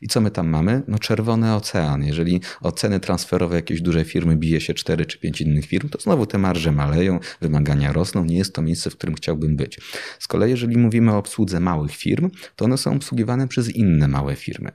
I 0.03 0.09
co 0.09 0.21
my 0.21 0.31
tam 0.31 0.49
mamy? 0.49 0.83
No 0.89 0.99
czerwony 0.99 1.55
ocean. 1.55 2.05
Jeżeli 2.05 2.41
oceny 2.61 3.01
transferowe 3.01 3.57
jakiejś 3.57 3.81
dużej 3.81 4.05
firmy 4.05 4.37
bije 4.37 4.61
się 4.61 4.75
4 4.75 5.07
czy 5.07 5.19
5 5.19 5.41
innych 5.41 5.67
firm, 5.67 5.89
to 5.89 6.01
znowu 6.01 6.27
te 6.27 6.39
marże 6.39 6.73
maleją, 6.73 7.19
wymagania 7.41 7.93
rosną. 7.93 8.25
Nie 8.25 8.37
jest 8.37 8.55
to 8.55 8.63
miejsce, 8.63 8.91
w 8.91 8.97
którym 8.97 9.15
chciałbym 9.15 9.57
być. 9.57 9.79
Z 10.19 10.29
kolei 10.29 10.51
jeżeli 10.51 10.77
mówimy 10.79 11.13
o 11.13 11.19
obsłudze 11.19 11.61
małych 11.61 11.97
firm, 11.97 12.31
to 12.57 12.65
one 12.65 12.79
są 12.79 12.97
obsługiwane 12.97 13.49
przez 13.49 13.69
inne 13.69 14.09
małe 14.09 14.37
firmy. 14.37 14.73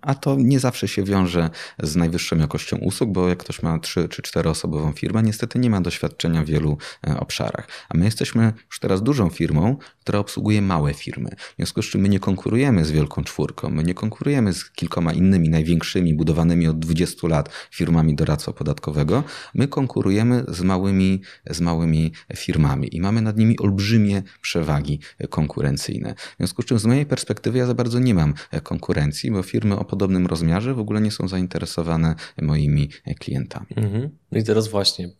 A 0.00 0.14
to 0.14 0.36
nie 0.38 0.60
zawsze 0.60 0.88
się 0.88 1.04
wiąże 1.04 1.50
z 1.82 1.96
najwyższą 1.96 2.38
jakością 2.38 2.76
usług, 2.76 3.10
bo 3.10 3.28
jak 3.28 3.38
ktoś 3.38 3.62
ma 3.62 3.78
3 3.78 4.08
czy 4.08 4.22
4 4.22 4.50
osobową 4.50 4.92
firmę, 4.92 5.22
niestety 5.22 5.58
nie 5.58 5.70
ma 5.70 5.80
doświadczenia 5.80 6.42
w 6.42 6.46
wielu 6.46 6.78
e, 7.06 7.20
obszarach. 7.20 7.68
A 7.88 7.98
my 7.98 8.04
jesteśmy 8.04 8.52
już 8.66 8.80
teraz 8.80 9.02
dużą 9.02 9.28
firmą, 9.28 9.76
która 10.00 10.18
obsługuje 10.18 10.62
małe 10.62 10.94
firmy. 10.94 11.30
W 11.38 11.56
związku 11.56 11.82
z 11.82 11.86
czym 11.86 12.00
my 12.00 12.08
nie 12.08 12.20
konkurujemy 12.20 12.84
z 12.84 12.90
wielką 12.90 13.24
czwórką, 13.24 13.70
my 13.70 13.84
nie 13.84 13.94
konkurujemy 13.94 14.52
z 14.52 14.70
kilkoma 14.70 15.12
innymi 15.12 15.48
największymi, 15.48 16.14
budowanymi 16.14 16.68
od 16.68 16.78
20 16.78 17.28
lat 17.28 17.48
firmami 17.70 18.14
doradztwa 18.14 18.52
podatkowego. 18.52 19.24
My 19.54 19.68
konkurujemy 19.68 20.44
z 20.48 20.60
małymi, 20.60 21.22
z 21.50 21.60
małymi 21.60 22.12
firmami 22.36 22.96
i 22.96 23.00
mamy 23.00 23.22
nad 23.22 23.36
nimi 23.36 23.58
olbrzymie 23.58 24.22
przewagi 24.42 25.00
konkurencyjne. 25.30 26.14
W 26.14 26.36
związku 26.36 26.62
z 26.62 26.64
czym 26.64 26.78
z 26.78 26.86
mojej 26.86 27.06
perspektywy 27.06 27.58
ja 27.58 27.66
za 27.66 27.74
bardzo 27.74 27.98
nie 27.98 28.14
mam 28.14 28.34
konkurencji, 28.62 29.30
bo 29.30 29.42
firmy 29.42 29.69
firmy 29.70 29.80
o 29.80 29.84
podobnym 29.84 30.26
rozmiarze 30.26 30.74
w 30.74 30.78
ogóle 30.78 31.00
nie 31.00 31.10
są 31.10 31.28
zainteresowane 31.28 32.14
moimi 32.42 32.88
klientami. 33.18 33.66
Mhm. 33.76 34.10
No 34.32 34.38
i 34.38 34.44
teraz 34.44 34.68
właśnie 34.68 35.10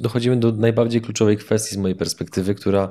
dochodzimy 0.00 0.36
do 0.36 0.52
najbardziej 0.52 1.00
kluczowej 1.00 1.36
kwestii 1.36 1.74
z 1.74 1.78
mojej 1.78 1.96
perspektywy, 1.96 2.54
która 2.54 2.88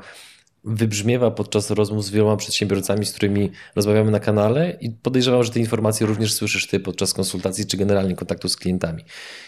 wybrzmiewa 0.64 1.32
podczas 1.32 1.72
rozmów 1.72 2.06
z 2.06 2.10
wieloma 2.10 2.38
przedsiębiorcami, 2.38 3.06
z 3.06 3.12
którymi 3.12 3.52
rozmawiamy 3.76 4.12
na 4.12 4.20
kanale 4.20 4.78
i 4.82 4.90
podejrzewam, 4.90 5.44
że 5.44 5.52
te 5.52 5.60
informacje 5.60 6.08
również 6.08 6.34
słyszysz 6.34 6.68
ty 6.68 6.80
podczas 6.80 7.14
konsultacji 7.14 7.66
czy 7.66 7.78
generalnie 7.78 8.16
kontaktu 8.16 8.50
z 8.50 8.56
klientami. 8.58 9.04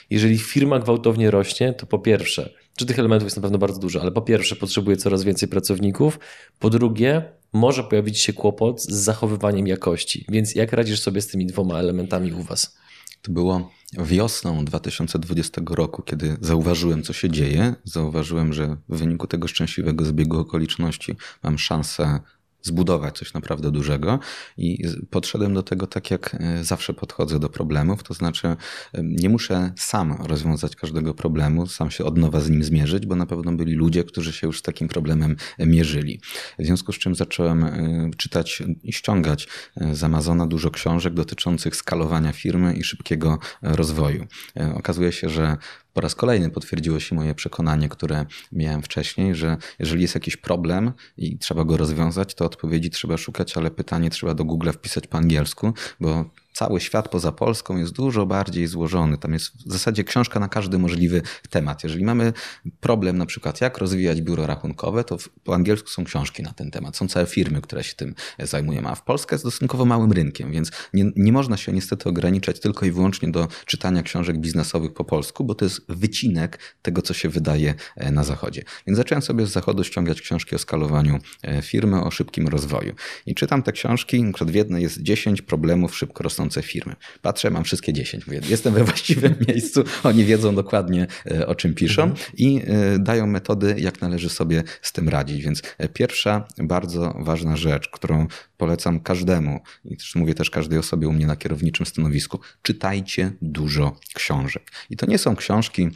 Jeżeli 0.09 0.37
firma 0.37 0.79
gwałtownie 0.79 1.31
rośnie, 1.31 1.73
to 1.73 1.85
po 1.85 1.99
pierwsze, 1.99 2.49
czy 2.77 2.85
tych 2.85 2.99
elementów 2.99 3.25
jest 3.25 3.37
na 3.37 3.41
pewno 3.41 3.57
bardzo 3.57 3.79
dużo, 3.79 4.01
ale 4.01 4.11
po 4.11 4.21
pierwsze 4.21 4.55
potrzebuje 4.55 4.97
coraz 4.97 5.23
więcej 5.23 5.49
pracowników, 5.49 6.19
po 6.59 6.69
drugie 6.69 7.36
może 7.57 7.83
pojawić 7.83 8.19
się 8.19 8.33
kłopot 8.33 8.81
z 8.81 8.93
zachowywaniem 8.93 9.67
jakości. 9.67 10.25
Więc 10.29 10.55
jak 10.55 10.73
radzisz 10.73 10.99
sobie 10.99 11.21
z 11.21 11.27
tymi 11.27 11.45
dwoma 11.45 11.79
elementami 11.79 12.33
u 12.33 12.43
Was? 12.43 12.77
To 13.21 13.31
było 13.31 13.71
wiosną 13.93 14.65
2020 14.65 15.61
roku, 15.69 16.01
kiedy 16.01 16.37
zauważyłem, 16.41 17.03
co 17.03 17.13
się 17.13 17.29
dzieje. 17.29 17.75
Zauważyłem, 17.83 18.53
że 18.53 18.77
w 18.89 18.97
wyniku 18.97 19.27
tego 19.27 19.47
szczęśliwego 19.47 20.05
zbiegu 20.05 20.39
okoliczności 20.39 21.15
mam 21.43 21.57
szansę 21.57 22.19
zbudować 22.67 23.17
coś 23.17 23.33
naprawdę 23.33 23.71
dużego 23.71 24.19
i 24.57 24.83
podszedłem 25.09 25.53
do 25.53 25.63
tego 25.63 25.87
tak, 25.87 26.11
jak 26.11 26.35
e, 26.39 26.63
zawsze 26.63 26.93
podchodzę 26.93 27.39
do 27.39 27.49
problemów, 27.49 28.03
to 28.03 28.13
znaczy 28.13 28.55
nie 29.03 29.29
muszę 29.29 29.71
sam 29.77 30.17
rozwiązać 30.19 30.75
każdego 30.75 31.13
problemu, 31.13 31.67
sam 31.67 31.91
się 31.91 32.05
od 32.05 32.17
nowa 32.17 32.39
z 32.39 32.49
nim 32.49 32.63
zmierzyć, 32.63 33.05
bo 33.05 33.15
na 33.15 33.25
pewno 33.25 33.51
byli 33.51 33.73
ludzie, 33.73 34.03
którzy 34.03 34.33
się 34.33 34.47
już 34.47 34.59
z 34.59 34.61
takim 34.61 34.87
problemem 34.87 35.35
e, 35.57 35.65
mierzyli. 35.65 36.19
W 36.59 36.65
związku 36.65 36.93
z 36.93 36.97
czym 36.97 37.15
zacząłem 37.15 37.63
e, 37.63 38.09
czytać 38.17 38.63
i 38.83 38.93
ściągać 38.93 39.47
z 39.91 40.03
Amazona 40.03 40.47
dużo 40.47 40.71
książek 40.71 41.13
dotyczących 41.13 41.75
skalowania 41.75 42.31
firmy 42.33 42.73
i 42.73 42.83
szybkiego 42.83 43.39
rozwoju. 43.61 44.27
Okazuje 44.75 45.11
się, 45.11 45.29
że 45.29 45.57
po 45.97 46.01
raz 46.01 46.15
kolejny 46.15 46.49
potwierdziło 46.49 46.99
się 46.99 47.15
moje 47.15 47.35
przekonanie, 47.35 47.89
które 47.89 48.25
miałem 48.51 48.81
wcześniej, 48.81 49.35
że 49.35 49.57
jeżeli 49.79 50.01
jest 50.01 50.15
jakiś 50.15 50.37
problem 50.37 50.91
i 51.17 51.37
trzeba 51.37 51.63
go 51.63 51.77
rozwiązać, 51.77 52.35
to 52.35 52.45
odpowiedzi 52.45 52.89
trzeba 52.89 53.17
szukać, 53.17 53.57
ale 53.57 53.71
pytanie 53.71 54.09
trzeba 54.09 54.33
do 54.33 54.45
Google 54.45 54.71
wpisać 54.71 55.07
po 55.07 55.17
angielsku, 55.17 55.73
bo 55.99 56.29
cały 56.57 56.79
świat 56.81 57.09
poza 57.09 57.31
Polską 57.31 57.77
jest 57.77 57.93
dużo 57.93 58.25
bardziej 58.25 58.67
złożony. 58.67 59.17
Tam 59.17 59.33
jest 59.33 59.51
w 59.67 59.71
zasadzie 59.71 60.03
książka 60.03 60.39
na 60.39 60.49
każdy 60.49 60.79
możliwy 60.79 61.21
temat. 61.49 61.83
Jeżeli 61.83 62.05
mamy 62.05 62.33
problem, 62.79 63.17
na 63.17 63.25
przykład 63.25 63.61
jak 63.61 63.77
rozwijać 63.77 64.21
biuro 64.21 64.47
rachunkowe, 64.47 65.03
to 65.03 65.17
po 65.43 65.55
angielsku 65.55 65.89
są 65.89 66.03
książki 66.03 66.43
na 66.43 66.53
ten 66.53 66.71
temat. 66.71 66.97
Są 66.97 67.07
całe 67.07 67.25
firmy, 67.25 67.61
które 67.61 67.83
się 67.83 67.95
tym 67.95 68.15
zajmują. 68.39 68.81
A 68.85 68.95
w 68.95 69.03
Polsce 69.03 69.35
jest 69.35 69.43
stosunkowo 69.43 69.85
małym 69.85 70.11
rynkiem, 70.11 70.51
więc 70.51 70.71
nie, 70.93 71.11
nie 71.15 71.31
można 71.31 71.57
się 71.57 71.71
niestety 71.71 72.09
ograniczać 72.09 72.59
tylko 72.59 72.85
i 72.85 72.91
wyłącznie 72.91 73.31
do 73.31 73.47
czytania 73.65 74.03
książek 74.03 74.37
biznesowych 74.37 74.93
po 74.93 75.03
polsku, 75.03 75.43
bo 75.43 75.55
to 75.55 75.65
jest 75.65 75.81
wycinek 75.89 76.59
tego, 76.81 77.01
co 77.01 77.13
się 77.13 77.29
wydaje 77.29 77.73
e, 77.95 78.11
na 78.11 78.23
Zachodzie. 78.23 78.63
Więc 78.87 78.97
zacząłem 78.97 79.21
sobie 79.21 79.45
z 79.45 79.51
Zachodu 79.51 79.83
ściągać 79.83 80.21
książki 80.21 80.55
o 80.55 80.59
skalowaniu 80.59 81.19
e, 81.43 81.61
firmy, 81.61 82.03
o 82.03 82.11
szybkim 82.11 82.47
rozwoju. 82.47 82.95
I 83.25 83.35
czytam 83.35 83.63
te 83.63 83.71
książki, 83.71 84.23
na 84.23 84.31
przykład 84.31 84.51
w 84.51 84.55
jednej 84.55 84.83
jest 84.83 85.01
10 85.01 85.41
problemów 85.41 85.97
szybko 85.97 86.23
rosnących 86.23 86.46
firmy. 86.61 86.95
Patrzę, 87.21 87.49
mam 87.49 87.63
wszystkie 87.63 87.93
10. 87.93 88.27
Mówię, 88.27 88.41
jestem 88.49 88.73
we 88.73 88.83
właściwym 88.83 89.35
miejscu, 89.47 89.83
oni 90.03 90.25
wiedzą 90.25 90.55
dokładnie 90.55 91.07
e, 91.31 91.47
o 91.47 91.55
czym 91.55 91.73
piszą 91.73 92.03
mhm. 92.03 92.21
i 92.37 92.61
e, 92.67 92.99
dają 92.99 93.27
metody, 93.27 93.75
jak 93.77 94.01
należy 94.01 94.29
sobie 94.29 94.63
z 94.81 94.91
tym 94.91 95.09
radzić. 95.09 95.43
Więc 95.43 95.61
e, 95.77 95.89
pierwsza 95.89 96.47
bardzo 96.57 97.15
ważna 97.19 97.57
rzecz, 97.57 97.89
którą 97.89 98.27
polecam 98.57 98.99
każdemu 98.99 99.59
i 99.85 99.97
też 99.97 100.15
mówię 100.15 100.33
też 100.33 100.49
każdej 100.49 100.79
osobie 100.79 101.07
u 101.07 101.13
mnie 101.13 101.27
na 101.27 101.35
kierowniczym 101.35 101.85
stanowisku, 101.85 102.39
czytajcie 102.61 103.31
dużo 103.41 103.99
książek. 104.13 104.71
I 104.89 104.97
to 104.97 105.05
nie 105.05 105.17
są 105.17 105.35
książki, 105.35 105.89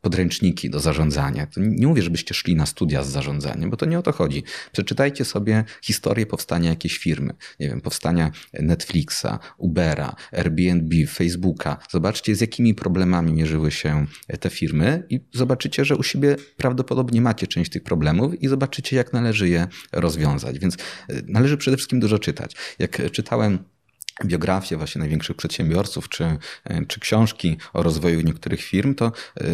podręczniki 0.00 0.70
do 0.70 0.80
zarządzania. 0.80 1.46
To 1.46 1.60
nie 1.60 1.86
mówię, 1.86 2.02
żebyście 2.02 2.34
szli 2.34 2.56
na 2.56 2.66
studia 2.66 3.02
z 3.02 3.08
zarządzaniem, 3.08 3.70
bo 3.70 3.76
to 3.76 3.86
nie 3.86 3.98
o 3.98 4.02
to 4.02 4.12
chodzi. 4.12 4.42
Przeczytajcie 4.72 5.24
sobie 5.24 5.64
historię 5.82 6.26
powstania 6.26 6.70
jakiejś 6.70 6.98
firmy, 6.98 7.34
nie 7.60 7.68
wiem, 7.68 7.80
powstania 7.80 8.30
Netflixa, 8.52 9.38
Ubera, 9.58 10.14
Airbnb, 10.32 11.06
Facebooka. 11.06 11.78
Zobaczcie, 11.90 12.36
z 12.36 12.40
jakimi 12.40 12.74
problemami 12.74 13.32
mierzyły 13.32 13.70
się 13.70 14.06
te 14.40 14.50
firmy 14.50 15.02
i 15.10 15.20
zobaczycie, 15.32 15.84
że 15.84 15.96
u 15.96 16.02
siebie 16.02 16.36
prawdopodobnie 16.56 17.20
macie 17.20 17.46
część 17.46 17.70
tych 17.70 17.82
problemów 17.82 18.42
i 18.42 18.48
zobaczycie, 18.48 18.96
jak 18.96 19.12
należy 19.12 19.48
je 19.48 19.66
rozwiązać. 19.92 20.58
Więc 20.58 20.74
e, 21.08 21.22
należy 21.26 21.56
przede 21.56 21.76
wszystkim 21.76 21.85
dużo 21.92 22.18
czytać. 22.18 22.56
Jak 22.78 23.10
czytałem 23.12 23.58
biografie 24.24 24.76
właśnie 24.76 24.98
największych 24.98 25.36
przedsiębiorców, 25.36 26.08
czy, 26.08 26.24
e, 26.64 26.86
czy 26.86 27.00
książki 27.00 27.56
o 27.72 27.82
rozwoju 27.82 28.20
niektórych 28.20 28.60
firm, 28.60 28.94
to 28.94 29.06
e, 29.06 29.12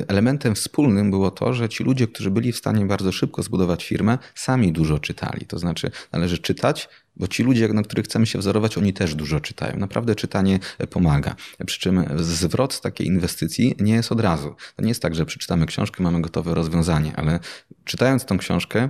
elementem 0.08 0.54
wspólnym 0.54 1.10
było 1.10 1.30
to, 1.30 1.54
że 1.54 1.68
ci 1.68 1.84
ludzie, 1.84 2.06
którzy 2.06 2.30
byli 2.30 2.52
w 2.52 2.56
stanie 2.56 2.86
bardzo 2.86 3.12
szybko 3.12 3.42
zbudować 3.42 3.84
firmę, 3.84 4.18
sami 4.34 4.72
dużo 4.72 4.98
czytali. 4.98 5.46
To 5.46 5.58
znaczy 5.58 5.90
należy 6.12 6.38
czytać, 6.38 6.88
bo 7.16 7.28
ci 7.28 7.42
ludzie, 7.42 7.68
na 7.68 7.82
których 7.82 8.04
chcemy 8.04 8.26
się 8.26 8.38
wzorować, 8.38 8.78
oni 8.78 8.92
też 8.92 9.14
dużo 9.14 9.40
czytają. 9.40 9.76
Naprawdę 9.76 10.14
czytanie 10.14 10.58
pomaga. 10.90 11.34
Przy 11.66 11.80
czym 11.80 12.04
zwrot 12.16 12.74
z 12.74 12.80
takiej 12.80 13.06
inwestycji 13.06 13.74
nie 13.80 13.94
jest 13.94 14.12
od 14.12 14.20
razu. 14.20 14.54
To 14.76 14.82
nie 14.82 14.88
jest 14.88 15.02
tak, 15.02 15.14
że 15.14 15.26
przeczytamy 15.26 15.66
książkę, 15.66 16.02
mamy 16.02 16.20
gotowe 16.20 16.54
rozwiązanie, 16.54 17.16
ale 17.16 17.40
czytając 17.84 18.24
tą 18.24 18.38
książkę, 18.38 18.88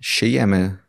siejemy 0.00 0.83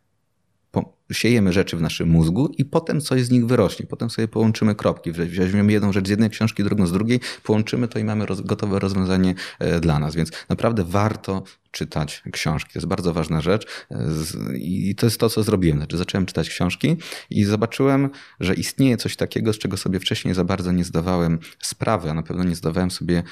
siejemy 1.11 1.53
rzeczy 1.53 1.77
w 1.77 1.81
naszym 1.81 2.09
mózgu 2.09 2.51
i 2.57 2.65
potem 2.65 3.01
coś 3.01 3.23
z 3.23 3.31
nich 3.31 3.45
wyrośnie. 3.45 3.85
Potem 3.85 4.09
sobie 4.09 4.27
połączymy 4.27 4.75
kropki. 4.75 5.11
Weźmiemy 5.11 5.71
jedną 5.71 5.93
rzecz 5.93 6.07
z 6.07 6.09
jednej 6.09 6.29
książki, 6.29 6.63
drugą 6.63 6.87
z 6.87 6.91
drugiej, 6.91 7.19
połączymy 7.43 7.87
to 7.87 7.99
i 7.99 8.03
mamy 8.03 8.25
roz, 8.25 8.41
gotowe 8.41 8.79
rozwiązanie 8.79 9.35
e, 9.59 9.79
dla 9.79 9.99
nas. 9.99 10.15
Więc 10.15 10.31
naprawdę 10.49 10.83
warto 10.83 11.43
czytać 11.71 12.23
książki. 12.31 12.73
To 12.73 12.79
jest 12.79 12.87
bardzo 12.87 13.13
ważna 13.13 13.41
rzecz 13.41 13.67
i 14.55 14.95
to 14.95 15.05
jest 15.05 15.19
to, 15.19 15.29
co 15.29 15.43
zrobiłem. 15.43 15.77
Znaczy, 15.77 15.97
zacząłem 15.97 16.25
czytać 16.25 16.49
książki 16.49 16.97
i 17.29 17.43
zobaczyłem, 17.43 18.09
że 18.39 18.53
istnieje 18.53 18.97
coś 18.97 19.15
takiego, 19.15 19.53
z 19.53 19.57
czego 19.57 19.77
sobie 19.77 19.99
wcześniej 19.99 20.33
za 20.33 20.43
bardzo 20.43 20.71
nie 20.71 20.83
zdawałem 20.83 21.39
sprawy, 21.61 22.09
a 22.09 22.13
na 22.13 22.23
pewno 22.23 22.43
nie 22.43 22.55
zdawałem 22.55 22.91
sobie 22.91 23.23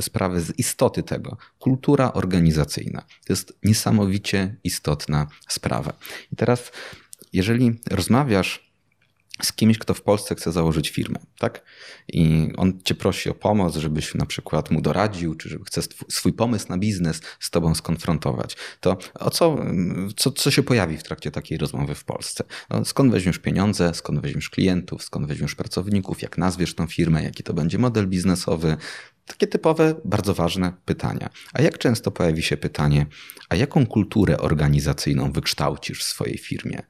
sprawy 0.00 0.40
z 0.40 0.58
istoty 0.58 1.02
tego. 1.02 1.36
Kultura 1.58 2.12
organizacyjna. 2.12 3.00
To 3.00 3.32
jest 3.32 3.58
niesamowicie 3.62 4.56
istotna 4.64 5.26
sprawa. 5.48 5.92
I 6.32 6.36
teraz, 6.36 6.72
jeżeli 7.32 7.80
rozmawiasz 7.90 8.70
z 9.42 9.52
kimś, 9.52 9.78
kto 9.78 9.94
w 9.94 10.02
Polsce 10.02 10.34
chce 10.34 10.52
założyć 10.52 10.90
firmę, 10.90 11.18
tak? 11.38 11.62
I 12.08 12.48
on 12.56 12.78
cię 12.84 12.94
prosi 12.94 13.30
o 13.30 13.34
pomoc, 13.34 13.76
żebyś 13.76 14.14
na 14.14 14.26
przykład 14.26 14.70
mu 14.70 14.80
doradził, 14.80 15.34
czy 15.34 15.48
żeby 15.48 15.64
chce 15.64 15.82
swój 16.08 16.32
pomysł 16.32 16.66
na 16.68 16.78
biznes 16.78 17.20
z 17.40 17.50
tobą 17.50 17.74
skonfrontować. 17.74 18.56
To 18.80 18.98
o 19.14 19.30
co, 19.30 19.56
co, 20.16 20.30
co 20.30 20.50
się 20.50 20.62
pojawi 20.62 20.96
w 20.96 21.02
trakcie 21.02 21.30
takiej 21.30 21.58
rozmowy 21.58 21.94
w 21.94 22.04
Polsce? 22.04 22.44
No, 22.70 22.84
skąd 22.84 23.12
weźmiesz 23.12 23.38
pieniądze, 23.38 23.94
skąd 23.94 24.20
weźmiesz 24.20 24.50
klientów, 24.50 25.02
skąd 25.02 25.26
weźmiesz 25.26 25.54
pracowników, 25.54 26.22
jak 26.22 26.38
nazwiesz 26.38 26.74
tą 26.74 26.86
firmę, 26.86 27.22
jaki 27.22 27.42
to 27.42 27.54
będzie 27.54 27.78
model 27.78 28.08
biznesowy, 28.08 28.76
takie 29.26 29.46
typowe, 29.46 29.94
bardzo 30.04 30.34
ważne 30.34 30.72
pytania. 30.84 31.30
A 31.52 31.62
jak 31.62 31.78
często 31.78 32.10
pojawi 32.10 32.42
się 32.42 32.56
pytanie, 32.56 33.06
a 33.48 33.56
jaką 33.56 33.86
kulturę 33.86 34.38
organizacyjną 34.38 35.32
wykształcisz 35.32 36.00
w 36.00 36.06
swojej 36.06 36.38
firmie? 36.38 36.82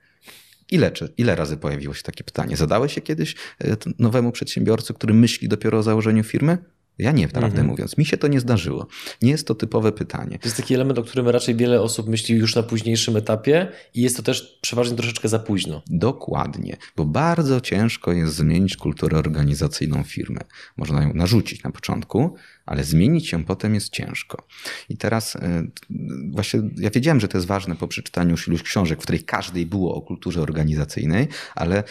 Ile, 0.70 0.92
ile 1.18 1.36
razy 1.36 1.56
pojawiło 1.56 1.94
się 1.94 2.02
takie 2.02 2.24
pytanie? 2.24 2.56
Zadałeś 2.56 2.94
się 2.94 3.00
kiedyś 3.00 3.34
e, 3.64 3.76
nowemu 3.98 4.32
przedsiębiorcy, 4.32 4.94
który 4.94 5.14
myśli 5.14 5.48
dopiero 5.48 5.78
o 5.78 5.82
założeniu 5.82 6.24
firmy? 6.24 6.58
Ja 7.00 7.12
nie, 7.12 7.28
prawdę 7.28 7.48
mhm. 7.48 7.66
mówiąc. 7.66 7.98
Mi 7.98 8.04
się 8.04 8.16
to 8.16 8.28
nie 8.28 8.40
zdarzyło. 8.40 8.86
Nie 9.22 9.30
jest 9.30 9.46
to 9.46 9.54
typowe 9.54 9.92
pytanie. 9.92 10.38
To 10.38 10.48
jest 10.48 10.56
taki 10.56 10.74
element, 10.74 10.98
o 10.98 11.02
którym 11.02 11.28
raczej 11.28 11.56
wiele 11.56 11.80
osób 11.80 12.08
myśli 12.08 12.36
już 12.36 12.56
na 12.56 12.62
późniejszym 12.62 13.16
etapie 13.16 13.68
i 13.94 14.02
jest 14.02 14.16
to 14.16 14.22
też 14.22 14.58
przeważnie 14.60 14.96
troszeczkę 14.96 15.28
za 15.28 15.38
późno. 15.38 15.82
Dokładnie, 15.86 16.76
bo 16.96 17.04
bardzo 17.04 17.60
ciężko 17.60 18.12
jest 18.12 18.34
zmienić 18.34 18.76
kulturę 18.76 19.18
organizacyjną 19.18 20.02
firmy. 20.02 20.40
Można 20.76 21.02
ją 21.02 21.14
narzucić 21.14 21.62
na 21.62 21.70
początku, 21.70 22.36
ale 22.70 22.84
zmienić 22.84 23.32
ją 23.32 23.44
potem 23.44 23.74
jest 23.74 23.88
ciężko. 23.88 24.46
I 24.88 24.96
teraz 24.96 25.36
e, 25.36 25.62
właśnie 26.30 26.62
ja 26.76 26.90
wiedziałem, 26.90 27.20
że 27.20 27.28
to 27.28 27.38
jest 27.38 27.46
ważne 27.46 27.76
po 27.76 27.88
przeczytaniu 27.88 28.30
już 28.30 28.48
iluś 28.48 28.62
książek, 28.62 28.98
w 28.98 29.02
której 29.02 29.22
każdej 29.22 29.66
było 29.66 29.94
o 29.94 30.02
kulturze 30.02 30.42
organizacyjnej, 30.42 31.28
ale 31.54 31.78
e, 31.78 31.84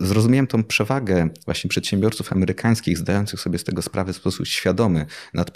zrozumiałem 0.00 0.46
tą 0.46 0.64
przewagę 0.64 1.28
właśnie 1.44 1.68
przedsiębiorców 1.68 2.32
amerykańskich, 2.32 2.98
zdających 2.98 3.40
sobie 3.40 3.58
z 3.58 3.64
tego 3.64 3.82
sprawę 3.82 4.12
w 4.12 4.16
sposób 4.16 4.46
świadomy 4.46 5.06
nad 5.34 5.50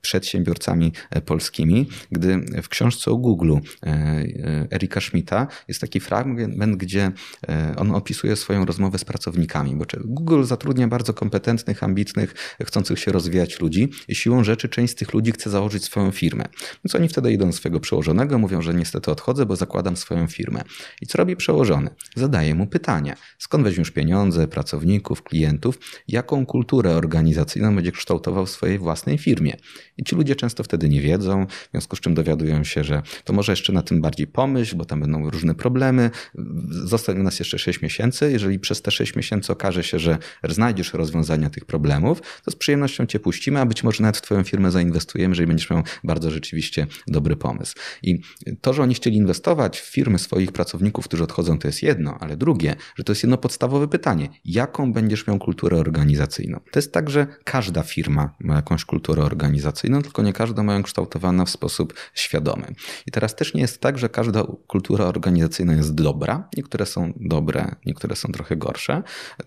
przedsiębiorcami 0.00 0.92
e, 1.10 1.20
polskimi, 1.20 1.88
gdy 2.12 2.38
w 2.62 2.68
książce 2.68 3.10
o 3.10 3.16
Google 3.16 3.56
Erika 4.72 5.00
Schmidta 5.00 5.46
jest 5.68 5.80
taki 5.80 6.00
fragment, 6.00 6.76
gdzie 6.76 7.12
on 7.76 7.94
opisuje 7.94 8.36
swoją 8.36 8.64
rozmowę 8.64 8.98
z 8.98 9.04
pracownikami, 9.04 9.76
bo 9.76 9.84
Google 10.04 10.44
zatrudnia 10.44 10.88
bardzo 10.88 11.14
kompetentnych, 11.14 11.82
ambitnych, 11.82 12.56
chcących 12.64 12.98
się 12.98 13.12
rozwijać 13.12 13.51
ludzi 13.60 13.88
i 14.08 14.14
siłą 14.14 14.44
rzeczy 14.44 14.68
część 14.68 14.92
z 14.92 14.96
tych 14.96 15.14
ludzi 15.14 15.32
chce 15.32 15.50
założyć 15.50 15.84
swoją 15.84 16.10
firmę. 16.10 16.44
Więc 16.84 16.94
oni 16.94 17.08
wtedy 17.08 17.32
idą 17.32 17.46
do 17.46 17.52
swojego 17.52 17.80
przełożonego, 17.80 18.38
mówią, 18.38 18.62
że 18.62 18.74
niestety 18.74 19.10
odchodzę, 19.10 19.46
bo 19.46 19.56
zakładam 19.56 19.96
swoją 19.96 20.26
firmę. 20.26 20.62
I 21.00 21.06
co 21.06 21.18
robi 21.18 21.36
przełożony? 21.36 21.90
Zadaje 22.16 22.54
mu 22.54 22.66
pytania. 22.66 23.16
Skąd 23.38 23.64
weźmiesz 23.64 23.90
pieniądze, 23.90 24.48
pracowników, 24.48 25.22
klientów? 25.22 25.78
Jaką 26.08 26.46
kulturę 26.46 26.96
organizacyjną 26.96 27.74
będzie 27.74 27.92
kształtował 27.92 28.46
w 28.46 28.50
swojej 28.50 28.78
własnej 28.78 29.18
firmie? 29.18 29.56
I 29.96 30.04
ci 30.04 30.16
ludzie 30.16 30.36
często 30.36 30.64
wtedy 30.64 30.88
nie 30.88 31.00
wiedzą, 31.00 31.46
w 31.46 31.70
związku 31.70 31.96
z 31.96 32.00
czym 32.00 32.14
dowiadują 32.14 32.64
się, 32.64 32.84
że 32.84 33.02
to 33.24 33.32
może 33.32 33.52
jeszcze 33.52 33.72
na 33.72 33.82
tym 33.82 34.00
bardziej 34.00 34.26
pomyśl, 34.26 34.76
bo 34.76 34.84
tam 34.84 35.00
będą 35.00 35.30
różne 35.30 35.54
problemy. 35.54 36.10
Zostań 36.68 37.20
u 37.20 37.22
nas 37.22 37.38
jeszcze 37.38 37.58
6 37.58 37.82
miesięcy. 37.82 38.32
Jeżeli 38.32 38.58
przez 38.58 38.82
te 38.82 38.90
6 38.90 39.16
miesięcy 39.16 39.52
okaże 39.52 39.82
się, 39.82 39.98
że 39.98 40.18
znajdziesz 40.48 40.94
rozwiązania 40.94 41.50
tych 41.50 41.64
problemów, 41.64 42.22
to 42.44 42.50
z 42.50 42.56
przyjemnością 42.56 43.06
cię 43.06 43.20
puści 43.20 43.41
a 43.60 43.66
być 43.66 43.84
może 43.84 44.02
nawet 44.02 44.16
w 44.16 44.22
Twoją 44.22 44.44
firmę 44.44 44.70
zainwestujemy, 44.70 45.32
jeżeli 45.32 45.46
będziesz 45.46 45.70
miał 45.70 45.82
bardzo 46.04 46.30
rzeczywiście 46.30 46.86
dobry 47.06 47.36
pomysł. 47.36 47.74
I 48.02 48.20
to, 48.60 48.72
że 48.72 48.82
oni 48.82 48.94
chcieli 48.94 49.16
inwestować 49.16 49.80
w 49.80 49.84
firmy 49.84 50.18
swoich 50.18 50.52
pracowników, 50.52 51.04
którzy 51.04 51.24
odchodzą, 51.24 51.58
to 51.58 51.68
jest 51.68 51.82
jedno, 51.82 52.18
ale 52.20 52.36
drugie, 52.36 52.76
że 52.96 53.04
to 53.04 53.12
jest 53.12 53.22
jedno 53.22 53.38
podstawowe 53.38 53.88
pytanie: 53.88 54.28
jaką 54.44 54.92
będziesz 54.92 55.26
miał 55.26 55.38
kulturę 55.38 55.76
organizacyjną? 55.76 56.60
To 56.72 56.78
jest 56.78 56.92
tak, 56.92 57.10
że 57.10 57.26
każda 57.44 57.82
firma 57.82 58.34
ma 58.40 58.56
jakąś 58.56 58.84
kulturę 58.84 59.22
organizacyjną, 59.22 60.02
tylko 60.02 60.22
nie 60.22 60.32
każda 60.32 60.62
ma 60.62 60.74
ją 60.74 60.82
kształtowana 60.82 61.44
w 61.44 61.50
sposób 61.50 61.94
świadomy. 62.14 62.66
I 63.06 63.10
teraz 63.10 63.36
też 63.36 63.54
nie 63.54 63.60
jest 63.60 63.80
tak, 63.80 63.98
że 63.98 64.08
każda 64.08 64.44
kultura 64.66 65.04
organizacyjna 65.04 65.74
jest 65.74 65.94
dobra. 65.94 66.48
Niektóre 66.56 66.86
są 66.86 67.12
dobre, 67.16 67.74
niektóre 67.86 68.16
są 68.16 68.32
trochę 68.32 68.56
gorsze. 68.56 69.02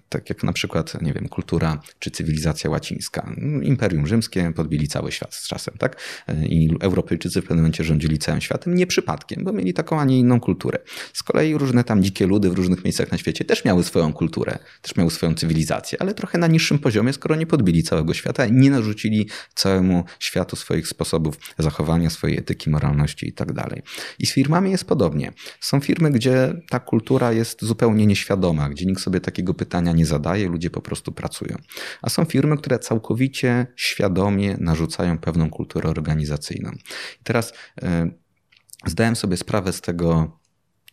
Tak 0.09 0.29
jak 0.29 0.43
na 0.43 0.53
przykład, 0.53 1.01
nie 1.01 1.13
wiem, 1.13 1.29
kultura 1.29 1.79
czy 1.99 2.11
cywilizacja 2.11 2.69
łacińska. 2.69 3.31
Imperium 3.75 4.07
Rzymskie 4.07 4.51
podbili 4.55 4.87
cały 4.87 5.11
świat 5.11 5.35
z 5.35 5.47
czasem, 5.47 5.73
tak? 5.77 6.01
I 6.49 6.69
Europejczycy 6.81 7.41
w 7.41 7.43
pewnym 7.43 7.57
momencie 7.57 7.83
rządzili 7.83 8.17
całym 8.17 8.41
światem, 8.41 8.75
nie 8.75 8.87
przypadkiem, 8.87 9.43
bo 9.43 9.53
mieli 9.53 9.73
taką, 9.73 9.99
a 9.99 10.05
nie 10.05 10.19
inną 10.19 10.39
kulturę. 10.39 10.79
Z 11.13 11.23
kolei 11.23 11.57
różne 11.57 11.83
tam 11.83 12.03
dzikie 12.03 12.27
ludy 12.27 12.49
w 12.49 12.53
różnych 12.53 12.83
miejscach 12.83 13.11
na 13.11 13.17
świecie 13.17 13.45
też 13.45 13.65
miały 13.65 13.83
swoją 13.83 14.13
kulturę, 14.13 14.59
też 14.81 14.95
miały 14.95 15.11
swoją 15.11 15.33
cywilizację, 15.33 16.01
ale 16.01 16.13
trochę 16.13 16.37
na 16.37 16.47
niższym 16.47 16.79
poziomie, 16.79 17.13
skoro 17.13 17.35
nie 17.35 17.45
podbili 17.47 17.83
całego 17.83 18.13
świata 18.13 18.45
nie 18.51 18.69
narzucili 18.69 19.29
całemu 19.55 20.03
światu 20.19 20.55
swoich 20.55 20.87
sposobów 20.87 21.37
zachowania, 21.59 22.09
swojej 22.09 22.39
etyki, 22.39 22.69
moralności 22.69 23.27
i 23.27 23.33
tak 23.33 23.53
dalej. 23.53 23.81
I 24.19 24.25
z 24.25 24.33
firmami 24.33 24.71
jest 24.71 24.85
podobnie. 24.85 25.33
Są 25.59 25.79
firmy, 25.79 26.11
gdzie 26.11 26.53
ta 26.69 26.79
kultura 26.79 27.31
jest 27.31 27.65
zupełnie 27.65 28.05
nieświadoma, 28.05 28.69
gdzie 28.69 28.85
nikt 28.85 29.01
sobie 29.01 29.19
takiego 29.19 29.53
pytania 29.53 29.91
nie 29.91 30.05
zadaje, 30.05 30.47
ludzie 30.47 30.69
po 30.69 30.81
prostu 30.81 31.11
pracują. 31.11 31.57
A 32.01 32.09
są 32.09 32.25
firmy, 32.25 32.57
które 32.57 32.79
całkowicie 32.79 33.64
świadomie 33.75 34.57
narzucają 34.59 35.17
pewną 35.17 35.49
kulturę 35.49 35.89
organizacyjną. 35.89 36.71
I 37.21 37.23
teraz 37.23 37.51
y, 37.51 37.55
zdałem 38.85 39.15
sobie 39.15 39.37
sprawę 39.37 39.73
z 39.73 39.81
tego, 39.81 40.39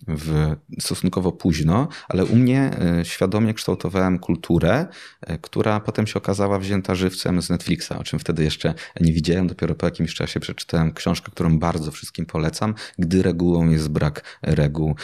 w 0.09 0.57
stosunkowo 0.81 1.33
późno, 1.33 1.88
ale 2.09 2.25
u 2.25 2.37
mnie 2.37 2.71
e, 3.01 3.05
świadomie 3.05 3.55
kształtowałem 3.55 4.19
kulturę, 4.19 4.87
e, 5.21 5.38
która 5.38 5.81
potem 5.81 6.07
się 6.07 6.15
okazała 6.15 6.59
wzięta 6.59 6.95
żywcem 6.95 7.43
z 7.43 7.51
Netflixa, 7.51 7.93
o 7.99 8.05
czym 8.05 8.19
wtedy 8.19 8.45
jeszcze 8.45 8.75
nie 9.01 9.12
widziałem. 9.12 9.47
Dopiero 9.47 9.75
po 9.75 9.87
jakimś 9.87 10.15
czasie 10.15 10.41
przeczytałem 10.41 10.93
książkę, 10.93 11.33
którą 11.33 11.59
bardzo 11.59 11.91
wszystkim 11.91 12.27
polecam, 12.27 12.75
gdy 12.99 13.23
regułą 13.23 13.71
jest 13.71 13.88
brak 13.88 14.38
reguł. 14.43 14.97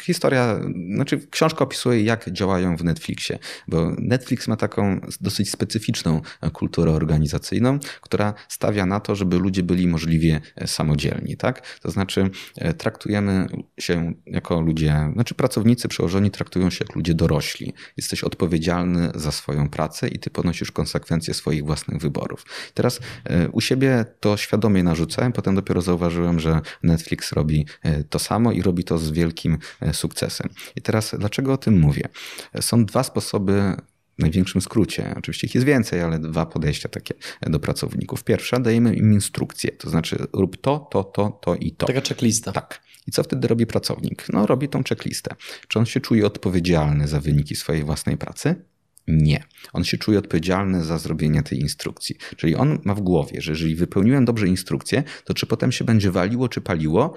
Historia, 0.00 0.60
znaczy 0.94 1.26
książka 1.30 1.64
opisuje, 1.64 2.02
jak 2.02 2.30
działają 2.30 2.76
w 2.76 2.84
Netflixie, 2.84 3.38
bo 3.68 3.92
Netflix 3.98 4.48
ma 4.48 4.56
taką 4.56 5.00
dosyć 5.20 5.50
specyficzną 5.50 6.20
kulturę 6.52 6.92
organizacyjną, 6.92 7.78
która 8.00 8.34
stawia 8.48 8.86
na 8.86 9.00
to, 9.00 9.14
żeby 9.14 9.38
ludzie 9.38 9.62
byli 9.62 9.86
możliwie 9.86 10.40
samodzielni. 10.66 11.36
Tak? 11.36 11.78
To 11.80 11.90
znaczy, 11.90 12.30
e, 12.56 12.74
traktujemy 12.74 13.46
się 13.80 13.93
się 13.94 14.14
jako 14.26 14.60
ludzie, 14.60 15.10
znaczy 15.12 15.34
pracownicy 15.34 15.88
przełożeni 15.88 16.30
traktują 16.30 16.70
się 16.70 16.84
jak 16.84 16.96
ludzie 16.96 17.14
dorośli. 17.14 17.72
Jesteś 17.96 18.24
odpowiedzialny 18.24 19.10
za 19.14 19.32
swoją 19.32 19.68
pracę 19.68 20.08
i 20.08 20.18
ty 20.18 20.30
ponosisz 20.30 20.72
konsekwencje 20.72 21.34
swoich 21.34 21.64
własnych 21.64 22.00
wyborów. 22.00 22.46
Teraz 22.74 23.00
e, 23.24 23.48
u 23.48 23.60
siebie 23.60 24.04
to 24.20 24.36
świadomie 24.36 24.82
narzucałem, 24.82 25.32
potem 25.32 25.54
dopiero 25.54 25.82
zauważyłem, 25.82 26.40
że 26.40 26.60
Netflix 26.82 27.32
robi 27.32 27.66
e, 27.82 28.04
to 28.04 28.18
samo 28.18 28.52
i 28.52 28.62
robi 28.62 28.84
to 28.84 28.98
z 28.98 29.10
wielkim 29.10 29.58
e, 29.80 29.94
sukcesem. 29.94 30.48
I 30.76 30.82
teraz 30.82 31.14
dlaczego 31.18 31.52
o 31.52 31.56
tym 31.56 31.78
mówię? 31.78 32.08
Są 32.60 32.84
dwa 32.84 33.02
sposoby 33.02 33.76
w 34.18 34.22
największym 34.22 34.60
skrócie. 34.60 35.14
Oczywiście 35.18 35.46
ich 35.46 35.54
jest 35.54 35.66
więcej, 35.66 36.00
ale 36.00 36.18
dwa 36.18 36.46
podejścia 36.46 36.88
takie 36.88 37.14
do 37.42 37.60
pracowników. 37.60 38.24
Pierwsza, 38.24 38.60
dajemy 38.60 38.94
im 38.94 39.12
instrukcję, 39.12 39.72
to 39.72 39.90
znaczy 39.90 40.26
rób 40.32 40.56
to, 40.56 40.88
to, 40.90 41.04
to, 41.04 41.38
to 41.42 41.54
i 41.54 41.72
to. 41.72 41.86
Taka 41.86 42.00
checklista. 42.00 42.52
Tak. 42.52 42.83
I 43.06 43.10
co 43.10 43.22
wtedy 43.22 43.48
robi 43.48 43.66
pracownik? 43.66 44.26
No, 44.32 44.46
robi 44.46 44.68
tą 44.68 44.82
checklistę. 44.88 45.34
Czy 45.68 45.78
on 45.78 45.86
się 45.86 46.00
czuje 46.00 46.26
odpowiedzialny 46.26 47.08
za 47.08 47.20
wyniki 47.20 47.56
swojej 47.56 47.84
własnej 47.84 48.16
pracy? 48.16 48.64
Nie. 49.08 49.44
On 49.72 49.84
się 49.84 49.98
czuje 49.98 50.18
odpowiedzialny 50.18 50.84
za 50.84 50.98
zrobienie 50.98 51.42
tej 51.42 51.60
instrukcji. 51.60 52.16
Czyli 52.36 52.56
on 52.56 52.78
ma 52.84 52.94
w 52.94 53.00
głowie, 53.00 53.40
że 53.40 53.52
jeżeli 53.52 53.74
wypełniłem 53.74 54.24
dobrze 54.24 54.48
instrukcję, 54.48 55.02
to 55.24 55.34
czy 55.34 55.46
potem 55.46 55.72
się 55.72 55.84
będzie 55.84 56.10
waliło, 56.10 56.48
czy 56.48 56.60
paliło, 56.60 57.14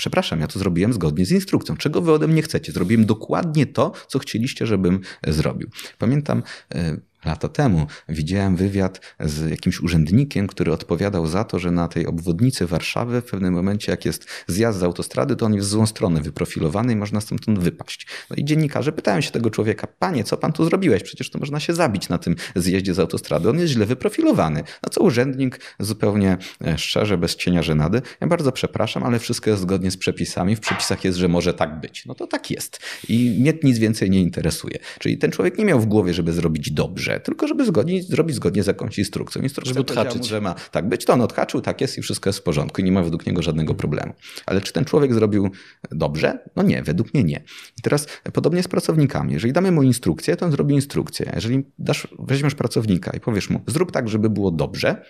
Przepraszam, 0.00 0.40
ja 0.40 0.46
to 0.46 0.58
zrobiłem 0.58 0.92
zgodnie 0.92 1.26
z 1.26 1.32
instrukcją. 1.32 1.76
Czego 1.76 2.00
wy 2.00 2.12
ode 2.12 2.28
mnie 2.28 2.42
chcecie? 2.42 2.72
Zrobiłem 2.72 3.06
dokładnie 3.06 3.66
to, 3.66 3.92
co 4.08 4.18
chcieliście, 4.18 4.66
żebym 4.66 5.00
zrobił. 5.26 5.68
Pamiętam 5.98 6.42
e, 6.74 6.96
lata 7.24 7.48
temu 7.48 7.86
widziałem 8.08 8.56
wywiad 8.56 9.00
z 9.20 9.50
jakimś 9.50 9.80
urzędnikiem, 9.80 10.46
który 10.46 10.72
odpowiadał 10.72 11.26
za 11.26 11.44
to, 11.44 11.58
że 11.58 11.70
na 11.70 11.88
tej 11.88 12.06
obwodnicy 12.06 12.66
Warszawy 12.66 13.20
w 13.20 13.24
pewnym 13.24 13.54
momencie, 13.54 13.92
jak 13.92 14.04
jest 14.04 14.26
zjazd 14.46 14.78
z 14.78 14.82
autostrady, 14.82 15.36
to 15.36 15.46
on 15.46 15.54
jest 15.54 15.68
w 15.68 15.70
złą 15.70 15.86
stronę 15.86 16.20
wyprofilowany 16.20 16.92
i 16.92 16.96
można 16.96 17.20
stamtąd 17.20 17.58
wypaść. 17.58 18.06
No 18.30 18.36
i 18.36 18.44
dziennikarze 18.44 18.92
pytają 18.92 19.20
się 19.20 19.30
tego 19.30 19.50
człowieka, 19.50 19.86
panie, 19.98 20.24
co 20.24 20.36
pan 20.36 20.52
tu 20.52 20.64
zrobiłeś? 20.64 21.02
Przecież 21.02 21.30
to 21.30 21.38
można 21.38 21.60
się 21.60 21.74
zabić 21.74 22.08
na 22.08 22.18
tym 22.18 22.36
zjeździe 22.54 22.94
z 22.94 22.98
autostrady. 22.98 23.50
On 23.50 23.58
jest 23.58 23.72
źle 23.72 23.86
wyprofilowany. 23.86 24.62
Na 24.82 24.90
co 24.90 25.00
urzędnik 25.00 25.60
zupełnie 25.78 26.38
e, 26.66 26.78
szczerze, 26.78 27.18
bez 27.18 27.36
cienia 27.36 27.62
żenady, 27.62 28.02
ja 28.20 28.26
bardzo 28.26 28.52
przepraszam, 28.52 29.02
ale 29.02 29.18
wszystko 29.18 29.50
jest 29.50 29.62
zgodnie 29.62 29.90
z 29.90 29.96
przepisami. 29.96 30.56
W 30.56 30.60
przepisach 30.60 31.04
jest, 31.04 31.18
że 31.18 31.28
może 31.28 31.54
tak 31.54 31.80
być. 31.80 32.06
No 32.06 32.14
to 32.14 32.26
tak 32.26 32.50
jest. 32.50 32.80
I 33.08 33.36
mnie 33.40 33.52
nic 33.62 33.78
więcej 33.78 34.10
nie 34.10 34.20
interesuje. 34.20 34.78
Czyli 34.98 35.18
ten 35.18 35.30
człowiek 35.30 35.58
nie 35.58 35.64
miał 35.64 35.80
w 35.80 35.86
głowie, 35.86 36.14
żeby 36.14 36.32
zrobić 36.32 36.70
dobrze 36.70 37.09
grze, 37.10 37.20
tylko 37.20 37.48
żeby 37.48 37.64
zgodnie, 37.64 38.02
zrobić 38.02 38.36
zgodnie 38.36 38.62
z 38.62 38.66
jakąś 38.66 38.98
instrukcją. 38.98 39.42
Instrukcja 39.42 39.74
żeby 39.74 39.80
odhaczyć. 39.80 40.26
że 40.26 40.40
ma 40.40 40.54
tak 40.54 40.88
być, 40.88 41.04
to 41.04 41.12
on 41.12 41.20
odhaczył, 41.20 41.60
tak 41.60 41.80
jest 41.80 41.98
i 41.98 42.02
wszystko 42.02 42.28
jest 42.28 42.38
w 42.38 42.42
porządku 42.42 42.80
i 42.80 42.84
nie 42.84 42.92
ma 42.92 43.02
według 43.02 43.26
niego 43.26 43.42
żadnego 43.42 43.74
problemu. 43.74 44.12
Ale 44.46 44.60
czy 44.60 44.72
ten 44.72 44.84
człowiek 44.84 45.14
zrobił 45.14 45.50
dobrze? 45.90 46.38
No 46.56 46.62
nie, 46.62 46.82
według 46.82 47.14
mnie 47.14 47.24
nie. 47.24 47.42
I 47.78 47.82
teraz 47.82 48.06
podobnie 48.32 48.62
z 48.62 48.68
pracownikami. 48.68 49.32
Jeżeli 49.32 49.52
damy 49.52 49.72
mu 49.72 49.82
instrukcję, 49.82 50.36
to 50.36 50.46
on 50.46 50.52
zrobi 50.52 50.74
instrukcję. 50.74 51.32
Jeżeli 51.34 51.64
dasz, 51.78 52.08
weźmiesz 52.18 52.54
pracownika 52.54 53.10
i 53.16 53.20
powiesz 53.20 53.50
mu, 53.50 53.60
zrób 53.66 53.92
tak, 53.92 54.08
żeby 54.08 54.30
było 54.30 54.50
dobrze, 54.50 55.04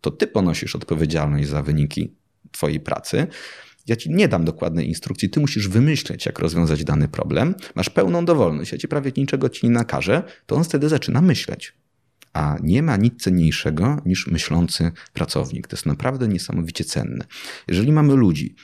to 0.00 0.10
ty 0.10 0.26
ponosisz 0.26 0.76
odpowiedzialność 0.76 1.48
za 1.48 1.62
wyniki 1.62 2.14
twojej 2.52 2.80
pracy, 2.80 3.26
ja 3.86 3.96
ci 3.96 4.10
nie 4.10 4.28
dam 4.28 4.44
dokładnej 4.44 4.88
instrukcji, 4.88 5.30
ty 5.30 5.40
musisz 5.40 5.68
wymyśleć, 5.68 6.26
jak 6.26 6.38
rozwiązać 6.38 6.84
dany 6.84 7.08
problem. 7.08 7.54
Masz 7.74 7.90
pełną 7.90 8.24
dowolność, 8.24 8.72
ja 8.72 8.78
ci 8.78 8.88
prawie 8.88 9.12
niczego 9.16 9.48
ci 9.48 9.66
nie 9.66 9.72
nakażę, 9.72 10.22
to 10.46 10.56
on 10.56 10.64
wtedy 10.64 10.88
zaczyna 10.88 11.20
myśleć. 11.20 11.72
A 12.32 12.56
nie 12.62 12.82
ma 12.82 12.96
nic 12.96 13.22
cenniejszego 13.22 14.02
niż 14.06 14.26
myślący 14.26 14.92
pracownik. 15.12 15.68
To 15.68 15.76
jest 15.76 15.86
naprawdę 15.86 16.28
niesamowicie 16.28 16.84
cenne. 16.84 17.24
Jeżeli 17.68 17.92
mamy 17.92 18.14
ludzi, 18.14 18.54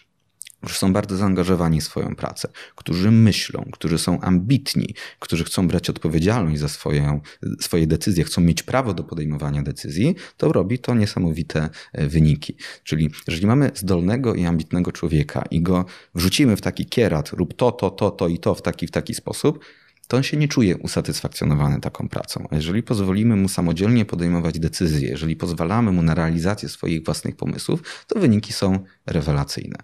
którzy 0.62 0.78
są 0.78 0.92
bardzo 0.92 1.16
zaangażowani 1.16 1.80
w 1.80 1.84
swoją 1.84 2.16
pracę, 2.16 2.48
którzy 2.76 3.10
myślą, 3.10 3.68
którzy 3.72 3.98
są 3.98 4.20
ambitni, 4.20 4.94
którzy 5.18 5.44
chcą 5.44 5.68
brać 5.68 5.90
odpowiedzialność 5.90 6.60
za 6.60 6.68
swoje, 6.68 7.20
swoje 7.60 7.86
decyzje, 7.86 8.24
chcą 8.24 8.40
mieć 8.40 8.62
prawo 8.62 8.94
do 8.94 9.04
podejmowania 9.04 9.62
decyzji, 9.62 10.14
to 10.36 10.52
robi 10.52 10.78
to 10.78 10.94
niesamowite 10.94 11.68
e, 11.92 12.08
wyniki. 12.08 12.56
Czyli 12.84 13.10
jeżeli 13.28 13.46
mamy 13.46 13.70
zdolnego 13.74 14.34
i 14.34 14.44
ambitnego 14.44 14.92
człowieka 14.92 15.44
i 15.50 15.62
go 15.62 15.84
wrzucimy 16.14 16.56
w 16.56 16.60
taki 16.60 16.86
kierat, 16.86 17.30
rób 17.30 17.54
to, 17.54 17.72
to, 17.72 17.90
to, 17.90 18.10
to 18.10 18.28
i 18.28 18.38
to 18.38 18.54
w 18.54 18.62
taki, 18.62 18.86
w 18.86 18.90
taki 18.90 19.14
sposób, 19.14 19.64
to 20.08 20.16
on 20.16 20.22
się 20.22 20.36
nie 20.36 20.48
czuje 20.48 20.76
usatysfakcjonowany 20.76 21.80
taką 21.80 22.08
pracą. 22.08 22.46
A 22.50 22.56
jeżeli 22.56 22.82
pozwolimy 22.82 23.36
mu 23.36 23.48
samodzielnie 23.48 24.04
podejmować 24.04 24.58
decyzje, 24.58 25.08
jeżeli 25.08 25.36
pozwalamy 25.36 25.92
mu 25.92 26.02
na 26.02 26.14
realizację 26.14 26.68
swoich 26.68 27.04
własnych 27.04 27.36
pomysłów, 27.36 28.04
to 28.06 28.20
wyniki 28.20 28.52
są 28.52 28.78
rewelacyjne. 29.06 29.78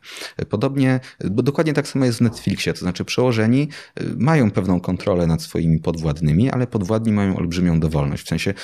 Podobnie, 0.49 1.01
bo 1.31 1.43
dokładnie 1.43 1.73
tak 1.73 1.89
samo 1.89 2.05
jest 2.05 2.19
w 2.19 2.21
Netflixie, 2.21 2.73
to 2.73 2.79
znaczy 2.79 3.05
przełożeni 3.05 3.69
y, 4.01 4.05
mają 4.17 4.51
pewną 4.51 4.81
kontrolę 4.81 5.27
nad 5.27 5.43
swoimi 5.43 5.79
podwładnymi, 5.79 6.51
ale 6.51 6.67
podwładni 6.67 7.13
mają 7.13 7.37
olbrzymią 7.37 7.81
dowolność. 7.81 8.25
W 8.25 8.29
sensie 8.29 8.55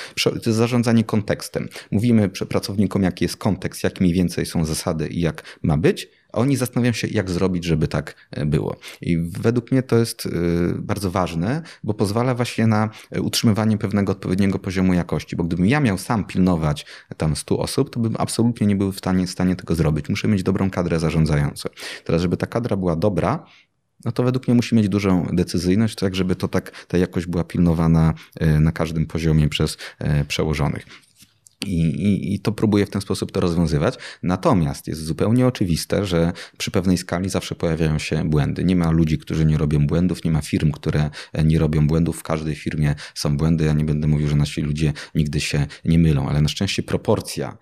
zarządzanie 0.45 1.03
kontekstem. 1.03 1.69
Mówimy 1.91 2.29
pracownikom, 2.29 3.03
jaki 3.03 3.25
jest 3.25 3.37
kontekst, 3.37 3.83
jak 3.83 4.01
mniej 4.01 4.13
więcej 4.13 4.45
są 4.45 4.65
zasady 4.65 5.07
i 5.07 5.21
jak 5.21 5.59
ma 5.61 5.77
być, 5.77 6.09
a 6.35 6.39
oni 6.39 6.55
zastanawiają 6.55 6.93
się, 6.93 7.07
jak 7.07 7.29
zrobić, 7.29 7.63
żeby 7.63 7.87
tak 7.87 8.15
e, 8.31 8.45
było. 8.45 8.77
I 9.01 9.17
według 9.17 9.71
mnie 9.71 9.83
to 9.83 9.97
jest 9.97 10.25
e, 10.25 10.29
bardzo 10.77 11.11
ważne, 11.11 11.61
bo 11.83 11.93
pozwala 11.93 12.35
właśnie 12.35 12.67
na 12.67 12.89
e, 13.11 13.21
utrzymywanie 13.21 13.77
pewnego 13.77 14.11
odpowiedniego 14.11 14.59
poziomu 14.59 14.93
jakości, 14.93 15.35
bo 15.35 15.43
gdybym 15.43 15.65
ja 15.65 15.79
miał 15.79 15.97
sam 15.97 16.25
pilnować 16.25 16.85
tam 17.17 17.35
100 17.35 17.59
osób, 17.59 17.89
to 17.89 17.99
bym 17.99 18.15
absolutnie 18.17 18.67
nie 18.67 18.75
był 18.75 18.91
w 18.91 18.97
stanie, 18.97 19.27
w 19.27 19.29
stanie 19.29 19.55
tego 19.55 19.75
zrobić. 19.75 20.09
Muszę 20.09 20.27
mieć 20.27 20.43
dobrą 20.43 20.69
kadrę 20.69 20.99
zarządzającą. 20.99 21.69
Teraz, 22.03 22.21
żeby 22.21 22.37
ta 22.37 22.47
kadra 22.47 22.77
była 22.77 22.95
dobra, 22.95 23.45
no 24.05 24.11
to 24.11 24.23
według 24.23 24.47
mnie 24.47 24.55
musi 24.55 24.75
mieć 24.75 24.89
dużą 24.89 25.27
decyzyjność, 25.33 25.95
tak 25.95 26.15
żeby 26.15 26.35
to 26.35 26.47
tak, 26.47 26.85
ta 26.87 26.97
jakość 26.97 27.25
była 27.25 27.43
pilnowana 27.43 28.13
na 28.59 28.71
każdym 28.71 29.05
poziomie 29.05 29.49
przez 29.49 29.77
przełożonych. 30.27 31.04
I, 31.65 31.81
i, 31.81 32.33
I, 32.33 32.39
to 32.39 32.51
próbuje 32.51 32.85
w 32.85 32.89
ten 32.89 33.01
sposób 33.01 33.31
to 33.31 33.39
rozwiązywać. 33.39 33.95
Natomiast 34.23 34.87
jest 34.87 35.03
zupełnie 35.03 35.47
oczywiste, 35.47 36.05
że 36.05 36.33
przy 36.57 36.71
pewnej 36.71 36.97
skali 36.97 37.29
zawsze 37.29 37.55
pojawiają 37.55 37.99
się 37.99 38.29
błędy. 38.29 38.63
Nie 38.63 38.75
ma 38.75 38.91
ludzi, 38.91 39.17
którzy 39.17 39.45
nie 39.45 39.57
robią 39.57 39.87
błędów, 39.87 40.23
nie 40.23 40.31
ma 40.31 40.41
firm, 40.41 40.71
które 40.71 41.09
nie 41.43 41.59
robią 41.59 41.87
błędów. 41.87 42.19
W 42.19 42.23
każdej 42.23 42.55
firmie 42.55 42.95
są 43.13 43.37
błędy. 43.37 43.65
Ja 43.65 43.73
nie 43.73 43.85
będę 43.85 44.07
mówił, 44.07 44.27
że 44.27 44.35
nasi 44.35 44.61
ludzie 44.61 44.93
nigdy 45.15 45.41
się 45.41 45.67
nie 45.85 45.99
mylą, 45.99 46.29
ale 46.29 46.41
na 46.41 46.49
szczęście 46.49 46.83
proporcja 46.83 47.57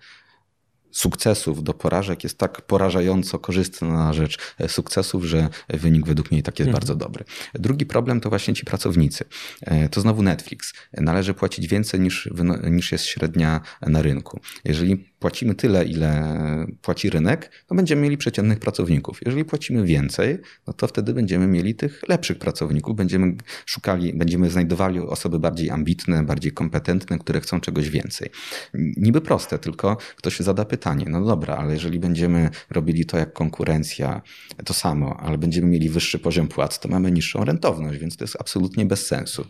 sukcesów 0.94 1.62
do 1.62 1.74
porażek 1.74 2.24
jest 2.24 2.38
tak 2.38 2.62
porażająco 2.62 3.38
korzystna 3.38 3.88
na 3.88 4.12
rzecz 4.12 4.38
e, 4.58 4.68
sukcesów, 4.68 5.24
że 5.24 5.48
wynik 5.68 6.06
według 6.06 6.30
mnie 6.30 6.42
tak 6.42 6.58
jest 6.58 6.68
mhm. 6.68 6.80
bardzo 6.80 6.94
dobry. 6.94 7.24
Drugi 7.54 7.86
problem 7.86 8.20
to 8.20 8.28
właśnie 8.28 8.54
ci 8.54 8.64
pracownicy. 8.64 9.24
E, 9.60 9.88
to 9.88 10.00
znowu 10.00 10.22
Netflix. 10.22 10.72
Należy 10.92 11.34
płacić 11.34 11.66
więcej 11.66 12.00
niż, 12.00 12.30
niż 12.70 12.92
jest 12.92 13.04
średnia 13.04 13.60
na 13.82 14.02
rynku. 14.02 14.40
Jeżeli 14.64 15.13
płacimy 15.24 15.54
tyle, 15.54 15.84
ile 15.84 16.36
płaci 16.82 17.10
rynek, 17.10 17.50
to 17.66 17.74
będziemy 17.74 18.02
mieli 18.02 18.16
przeciętnych 18.16 18.58
pracowników. 18.58 19.20
Jeżeli 19.26 19.44
płacimy 19.44 19.86
więcej, 19.86 20.38
no 20.66 20.72
to 20.72 20.86
wtedy 20.86 21.14
będziemy 21.14 21.46
mieli 21.46 21.74
tych 21.74 22.08
lepszych 22.08 22.38
pracowników, 22.38 22.96
będziemy 22.96 23.34
szukali, 23.66 24.14
będziemy 24.14 24.50
znajdowali 24.50 25.00
osoby 25.00 25.38
bardziej 25.38 25.70
ambitne, 25.70 26.22
bardziej 26.22 26.52
kompetentne, 26.52 27.18
które 27.18 27.40
chcą 27.40 27.60
czegoś 27.60 27.90
więcej. 27.90 28.30
Niby 28.74 29.20
proste, 29.20 29.58
tylko 29.58 29.96
ktoś 30.16 30.40
zada 30.40 30.64
pytanie, 30.64 31.06
no 31.08 31.24
dobra, 31.24 31.56
ale 31.56 31.72
jeżeli 31.72 31.98
będziemy 31.98 32.50
robili 32.70 33.06
to 33.06 33.18
jak 33.18 33.32
konkurencja, 33.32 34.22
to 34.64 34.74
samo, 34.74 35.16
ale 35.20 35.38
będziemy 35.38 35.68
mieli 35.68 35.88
wyższy 35.88 36.18
poziom 36.18 36.48
płac, 36.48 36.78
to 36.78 36.88
mamy 36.88 37.12
niższą 37.12 37.44
rentowność, 37.44 37.98
więc 37.98 38.16
to 38.16 38.24
jest 38.24 38.36
absolutnie 38.40 38.86
bez 38.86 39.06
sensu. 39.06 39.46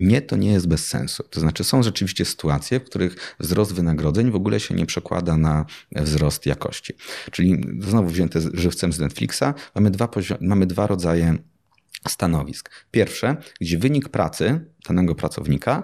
Nie, 0.00 0.22
to 0.22 0.36
nie 0.36 0.52
jest 0.52 0.68
bez 0.68 0.86
sensu. 0.86 1.22
To 1.30 1.40
znaczy, 1.40 1.64
są 1.64 1.82
rzeczywiście 1.82 2.24
sytuacje, 2.24 2.80
w 2.80 2.84
których 2.84 3.34
wzrost 3.40 3.72
wynagrodzeń 3.72 4.30
w 4.30 4.34
ogóle 4.34 4.60
się 4.60 4.74
nie 4.74 4.86
przekłada 4.86 5.36
na 5.36 5.66
wzrost 5.92 6.46
jakości. 6.46 6.94
Czyli 7.30 7.60
znowu 7.80 8.08
wzięte 8.08 8.40
żywcem 8.54 8.92
z 8.92 8.98
Netflixa, 8.98 9.44
mamy 9.74 9.90
dwa, 9.90 10.08
mamy 10.40 10.66
dwa 10.66 10.86
rodzaje 10.86 11.38
stanowisk. 12.08 12.70
Pierwsze, 12.90 13.36
gdzie 13.60 13.78
wynik 13.78 14.08
pracy 14.08 14.60
danego 14.88 15.14
pracownika 15.14 15.82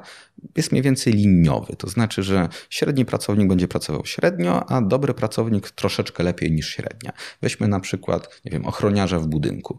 jest 0.56 0.72
mniej 0.72 0.82
więcej 0.82 1.12
liniowy. 1.12 1.76
To 1.76 1.88
znaczy, 1.88 2.22
że 2.22 2.48
średni 2.70 3.04
pracownik 3.04 3.48
będzie 3.48 3.68
pracował 3.68 4.06
średnio, 4.06 4.70
a 4.70 4.82
dobry 4.82 5.14
pracownik 5.14 5.70
troszeczkę 5.70 6.22
lepiej 6.22 6.52
niż 6.52 6.68
średnia. 6.68 7.12
Weźmy 7.42 7.68
na 7.68 7.80
przykład, 7.80 8.40
nie 8.44 8.50
wiem, 8.50 8.66
ochroniarza 8.66 9.18
w 9.18 9.26
budynku. 9.26 9.78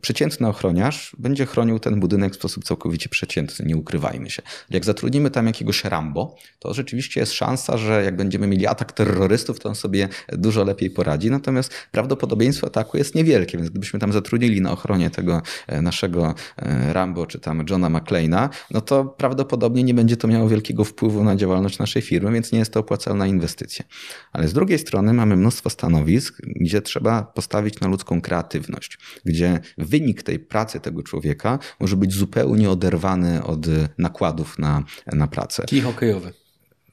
Przeciętny 0.00 0.48
ochroniarz 0.48 1.16
będzie 1.18 1.46
chronił 1.46 1.78
ten 1.78 2.00
budynek 2.00 2.32
w 2.32 2.36
sposób 2.36 2.64
całkowicie 2.64 3.08
przeciętny, 3.08 3.66
nie 3.66 3.76
ukrywajmy 3.76 4.30
się. 4.30 4.42
Jak 4.70 4.84
zatrudnimy 4.84 5.30
tam 5.30 5.46
jakiegoś 5.46 5.84
Rambo, 5.84 6.36
to 6.58 6.74
rzeczywiście 6.74 7.20
jest 7.20 7.32
szansa, 7.32 7.76
że 7.78 8.04
jak 8.04 8.16
będziemy 8.16 8.46
mieli 8.46 8.66
atak 8.66 8.92
terrorystów, 8.92 9.60
to 9.60 9.68
on 9.68 9.74
sobie 9.74 10.08
dużo 10.28 10.64
lepiej 10.64 10.90
poradzi. 10.90 11.30
Natomiast 11.30 11.72
prawdopodobieństwo 11.90 12.66
ataku 12.66 12.96
jest 12.96 13.14
niewielkie, 13.14 13.58
więc 13.58 13.70
gdybyśmy 13.70 14.00
tam 14.00 14.12
zatrudnili 14.12 14.60
na 14.60 14.72
ochronie 14.72 15.10
tego 15.10 15.42
e, 15.66 15.82
naszego 15.82 16.34
e, 16.56 16.92
Rambo 16.92 17.26
czy 17.26 17.40
tam 17.40 17.64
Johna 17.70 17.90
McClane'a, 17.90 18.48
no 18.70 18.80
to 18.80 19.04
prawdopodobnie 19.04 19.82
nie 19.82 19.94
będzie 19.94 20.03
to 20.16 20.28
miało 20.28 20.48
wielkiego 20.48 20.84
wpływu 20.84 21.24
na 21.24 21.36
działalność 21.36 21.78
naszej 21.78 22.02
firmy, 22.02 22.32
więc 22.32 22.52
nie 22.52 22.58
jest 22.58 22.72
to 22.72 22.80
opłacalna 22.80 23.26
inwestycja. 23.26 23.84
Ale 24.32 24.48
z 24.48 24.52
drugiej 24.52 24.78
strony 24.78 25.12
mamy 25.12 25.36
mnóstwo 25.36 25.70
stanowisk, 25.70 26.42
gdzie 26.46 26.82
trzeba 26.82 27.22
postawić 27.22 27.80
na 27.80 27.88
ludzką 27.88 28.20
kreatywność, 28.20 28.98
gdzie 29.24 29.60
wynik 29.78 30.22
tej 30.22 30.38
pracy 30.38 30.80
tego 30.80 31.02
człowieka 31.02 31.58
może 31.80 31.96
być 31.96 32.12
zupełnie 32.12 32.70
oderwany 32.70 33.44
od 33.44 33.66
nakładów 33.98 34.58
na, 34.58 34.82
na 35.12 35.26
pracę. 35.26 35.64
Kij 35.66 35.80
hokejowy. 35.80 36.43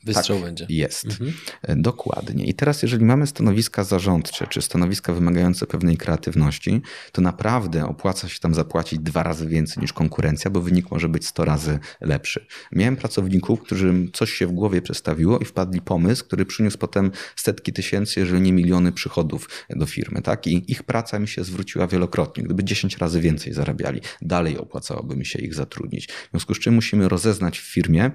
Wystrzał 0.03 0.37
tak, 0.37 0.45
będzie. 0.45 0.65
Jest. 0.69 1.05
Mhm. 1.05 1.33
E, 1.63 1.75
dokładnie. 1.75 2.45
I 2.45 2.53
teraz, 2.53 2.81
jeżeli 2.83 3.05
mamy 3.05 3.27
stanowiska 3.27 3.83
zarządcze, 3.83 4.47
czy 4.47 4.61
stanowiska 4.61 5.13
wymagające 5.13 5.67
pewnej 5.67 5.97
kreatywności, 5.97 6.81
to 7.11 7.21
naprawdę 7.21 7.85
opłaca 7.85 8.29
się 8.29 8.39
tam 8.39 8.53
zapłacić 8.53 8.99
dwa 8.99 9.23
razy 9.23 9.47
więcej 9.47 9.81
niż 9.81 9.93
konkurencja, 9.93 10.51
bo 10.51 10.61
wynik 10.61 10.91
może 10.91 11.09
być 11.09 11.27
100 11.27 11.45
razy 11.45 11.79
lepszy. 12.01 12.45
Miałem 12.71 12.95
pracowników, 12.95 13.61
którym 13.61 14.11
coś 14.13 14.33
się 14.33 14.47
w 14.47 14.51
głowie 14.51 14.81
przestawiło 14.81 15.39
i 15.39 15.45
wpadli 15.45 15.81
pomysł, 15.81 16.25
który 16.25 16.45
przyniósł 16.45 16.77
potem 16.77 17.11
setki 17.35 17.73
tysięcy, 17.73 18.19
jeżeli 18.19 18.41
nie 18.41 18.53
miliony 18.53 18.91
przychodów 18.91 19.49
do 19.69 19.85
firmy. 19.85 20.21
Tak? 20.21 20.47
I 20.47 20.71
ich 20.71 20.83
praca 20.83 21.19
mi 21.19 21.27
się 21.27 21.43
zwróciła 21.43 21.87
wielokrotnie. 21.87 22.43
Gdyby 22.43 22.63
10 22.63 22.97
razy 22.97 23.21
więcej 23.21 23.53
zarabiali, 23.53 24.01
dalej 24.21 24.57
opłacałoby 24.57 25.15
mi 25.15 25.25
się 25.25 25.39
ich 25.39 25.53
zatrudnić. 25.53 26.07
W 26.07 26.29
związku 26.31 26.53
z 26.53 26.59
czym 26.59 26.73
musimy 26.73 27.09
rozeznać 27.09 27.59
w 27.59 27.73
firmie, 27.73 28.11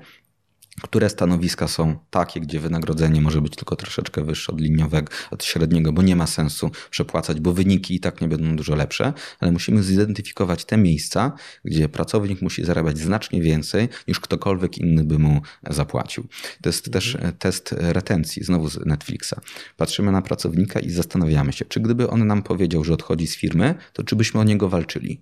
które 0.82 1.10
stanowiska 1.10 1.68
są 1.68 1.98
takie, 2.10 2.40
gdzie 2.40 2.60
wynagrodzenie 2.60 3.20
może 3.20 3.40
być 3.40 3.56
tylko 3.56 3.76
troszeczkę 3.76 4.24
wyższe 4.24 4.52
od 4.52 4.60
liniowego, 4.60 5.12
od 5.30 5.44
średniego, 5.44 5.92
bo 5.92 6.02
nie 6.02 6.16
ma 6.16 6.26
sensu 6.26 6.70
przepłacać, 6.90 7.40
bo 7.40 7.52
wyniki 7.52 7.94
i 7.94 8.00
tak 8.00 8.20
nie 8.20 8.28
będą 8.28 8.56
dużo 8.56 8.74
lepsze, 8.74 9.12
ale 9.40 9.52
musimy 9.52 9.82
zidentyfikować 9.82 10.64
te 10.64 10.76
miejsca, 10.76 11.32
gdzie 11.64 11.88
pracownik 11.88 12.42
musi 12.42 12.64
zarabiać 12.64 12.98
znacznie 12.98 13.42
więcej 13.42 13.88
niż 14.08 14.20
ktokolwiek 14.20 14.78
inny 14.78 15.04
by 15.04 15.18
mu 15.18 15.40
zapłacił. 15.70 16.26
To 16.62 16.68
jest 16.68 16.86
mhm. 16.86 16.92
też 16.92 17.18
test 17.38 17.74
retencji, 17.78 18.44
znowu 18.44 18.68
z 18.68 18.86
Netflixa. 18.86 19.34
Patrzymy 19.76 20.12
na 20.12 20.22
pracownika 20.22 20.80
i 20.80 20.90
zastanawiamy 20.90 21.52
się, 21.52 21.64
czy 21.64 21.80
gdyby 21.80 22.10
on 22.10 22.26
nam 22.26 22.42
powiedział, 22.42 22.84
że 22.84 22.92
odchodzi 22.92 23.26
z 23.26 23.36
firmy, 23.36 23.74
to 23.92 24.04
czy 24.04 24.16
byśmy 24.16 24.40
o 24.40 24.44
niego 24.44 24.68
walczyli? 24.68 25.20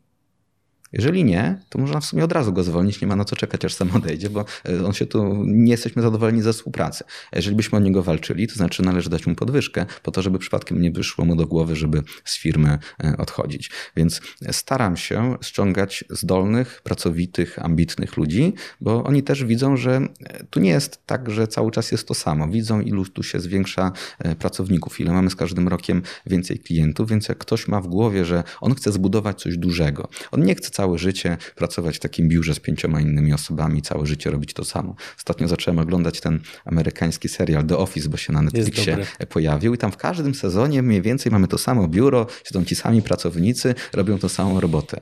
Jeżeli 0.95 1.25
nie, 1.25 1.59
to 1.69 1.79
można 1.79 2.01
w 2.01 2.05
sumie 2.05 2.25
od 2.25 2.33
razu 2.33 2.53
go 2.53 2.63
zwolnić, 2.63 3.01
nie 3.01 3.07
ma 3.07 3.17
na 3.17 3.25
co 3.25 3.37
czekać, 3.37 3.65
aż 3.65 3.75
sam 3.75 3.91
odejdzie, 3.97 4.31
bo 4.31 4.45
e, 4.69 4.87
on 4.87 4.93
się 4.93 5.07
tu, 5.07 5.45
nie 5.47 5.71
jesteśmy 5.71 6.03
zadowoleni 6.03 6.43
ze 6.43 6.53
współpracy. 6.53 7.05
Jeżeli 7.33 7.57
byśmy 7.57 7.79
o 7.79 7.81
niego 7.81 8.03
walczyli, 8.03 8.49
to 8.49 8.55
znaczy 8.55 8.83
należy 8.83 9.11
dać 9.11 9.27
mu 9.27 9.35
podwyżkę, 9.35 9.87
po 10.03 10.11
to, 10.11 10.23
żeby 10.23 10.39
przypadkiem 10.39 10.83
nie 10.83 10.91
wyszło 10.91 11.25
mu 11.25 11.37
do 11.37 11.47
głowy, 11.47 11.77
żeby 11.77 12.03
z 12.25 12.39
firmy 12.39 12.79
e, 13.05 13.17
odchodzić. 13.17 13.71
Więc 13.97 14.21
staram 14.51 14.97
się 14.97 15.37
ściągać 15.43 16.05
zdolnych, 16.11 16.81
pracowitych, 16.83 17.59
ambitnych 17.59 18.17
ludzi, 18.17 18.53
bo 18.81 19.05
oni 19.05 19.23
też 19.23 19.45
widzą, 19.45 19.77
że 19.77 19.97
e, 20.21 20.45
tu 20.51 20.61
nie 20.61 20.71
jest 20.71 21.07
tak, 21.07 21.31
że 21.31 21.49
cały 21.49 21.71
czas 21.71 21.93
jest 21.93 22.09
to 22.09 22.15
samo. 22.15 22.49
Widzą, 22.49 22.81
ilu 22.81 23.05
tu 23.05 23.23
się 23.23 23.41
zwiększa 23.41 23.93
pracowników, 24.39 25.01
ile 25.01 25.13
mamy 25.13 25.31
z 25.31 25.37
każdym 25.37 25.69
rokiem 25.69 26.03
więcej 26.27 26.59
klientów, 26.59 27.09
więc 27.09 27.29
jak 27.29 27.39
ktoś 27.39 27.69
ma 27.69 27.81
w 27.81 27.87
głowie, 27.87 28.25
że 28.25 28.45
on 28.61 28.75
chce 28.75 28.93
zbudować 28.93 29.43
coś 29.43 29.59
dużego, 29.59 30.09
on 30.33 30.43
nie 30.43 30.55
chce 30.55 30.71
cały 30.71 30.84
całe 30.85 30.99
życie 30.99 31.37
pracować 31.55 31.97
w 31.97 32.01
takim 32.01 32.29
biurze 32.29 32.55
z 32.55 32.61
pięcioma 32.61 33.01
innymi 33.01 33.33
osobami, 33.33 33.83
całe 33.83 34.07
życie 34.07 34.31
robić 34.31 34.53
to 34.53 34.65
samo. 34.65 34.95
Ostatnio 35.17 35.49
zacząłem 35.49 35.79
oglądać 35.79 36.21
ten 36.21 36.41
amerykański 36.65 37.29
serial 37.29 37.67
The 37.67 37.79
Office, 37.79 38.09
bo 38.09 38.17
się 38.17 38.33
na 38.33 38.43
Netflixie 38.43 38.99
pojawił 39.29 39.75
i 39.75 39.79
tam 39.79 39.93
w 39.93 39.97
każdym 39.97 40.35
sezonie 40.35 40.83
mniej 40.83 41.03
więcej 41.03 41.33
mamy 41.33 41.49
to 41.49 41.59
samo 41.59 41.89
biuro, 41.89 42.27
siedzą 42.45 42.65
ci 42.65 42.75
sami 42.75 43.03
pracownicy, 43.03 43.75
robią 43.93 44.19
tą 44.19 44.29
samą 44.29 44.61
robotę. 44.61 45.01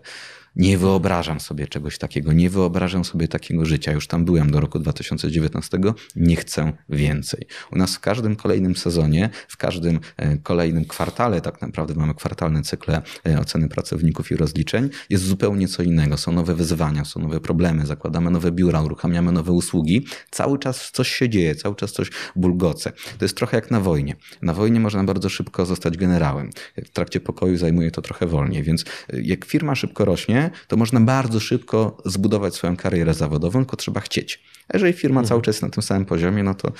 Nie 0.57 0.79
wyobrażam 0.79 1.41
sobie 1.41 1.67
czegoś 1.67 1.99
takiego, 1.99 2.33
nie 2.33 2.51
wyobrażam 2.51 3.05
sobie 3.05 3.29
takiego 3.29 3.65
życia. 3.65 3.93
Już 3.93 4.07
tam 4.07 4.25
byłem 4.25 4.51
do 4.51 4.61
roku 4.61 4.79
2019, 4.79 5.79
nie 6.17 6.37
chcę 6.37 6.73
więcej. 6.88 7.47
U 7.73 7.77
nas 7.77 7.97
w 7.97 8.01
każdym 8.01 8.37
kolejnym 8.37 8.77
sezonie, 8.77 9.31
w 9.49 9.57
każdym 9.57 10.01
e, 10.17 10.37
kolejnym 10.37 10.85
kwartale, 10.85 11.41
tak 11.41 11.62
naprawdę 11.62 11.95
mamy 11.95 12.15
kwartalne 12.15 12.62
cykle 12.62 13.03
e, 13.27 13.41
oceny 13.41 13.69
pracowników 13.69 14.31
i 14.31 14.37
rozliczeń, 14.37 14.91
jest 15.11 15.25
zupełnie 15.25 15.69
co 15.69 15.83
innego. 15.83 16.17
Są 16.17 16.33
nowe 16.33 16.55
wyzwania, 16.55 17.05
są 17.05 17.21
nowe 17.21 17.41
problemy, 17.41 17.87
zakładamy 17.87 18.31
nowe 18.31 18.53
biura, 18.53 18.83
uruchamiamy 18.83 19.33
nowe 19.33 19.53
usługi. 19.53 20.07
Cały 20.31 20.59
czas 20.59 20.91
coś 20.91 21.09
się 21.09 21.29
dzieje, 21.29 21.55
cały 21.55 21.75
czas 21.75 21.93
coś 21.93 22.11
bulgoce. 22.37 22.93
To 23.19 23.25
jest 23.25 23.37
trochę 23.37 23.57
jak 23.57 23.71
na 23.71 23.81
wojnie. 23.81 24.17
Na 24.43 24.55
wojnie 24.55 24.81
można 24.81 25.05
bardzo 25.05 25.29
szybko 25.29 25.67
zostać 25.67 25.97
generałem. 25.97 26.51
W 26.85 26.91
trakcie 26.91 27.21
pokoju 27.21 27.57
zajmuje 27.57 27.91
to 27.91 28.03
trochę 28.03 28.27
wolniej, 28.27 28.62
więc 28.62 28.85
e, 29.12 29.21
jak 29.21 29.45
firma 29.45 29.75
szybko 29.75 30.05
rośnie, 30.05 30.42
to 30.69 30.77
można 30.77 31.01
bardzo 31.01 31.40
szybko 31.40 31.97
zbudować 32.05 32.55
swoją 32.55 32.77
karierę 32.77 33.15
zawodową, 33.15 33.59
tylko 33.59 33.77
trzeba 33.77 34.01
chcieć. 34.01 34.43
A 34.69 34.77
jeżeli 34.77 34.93
firma 34.93 35.21
mhm. 35.21 35.29
cały 35.29 35.43
czas 35.43 35.55
jest 35.55 35.63
na 35.63 35.71
tym 35.71 35.83
samym 35.83 36.05
poziomie, 36.05 36.43
no 36.43 36.55
to 36.55 36.69
y, 36.69 36.73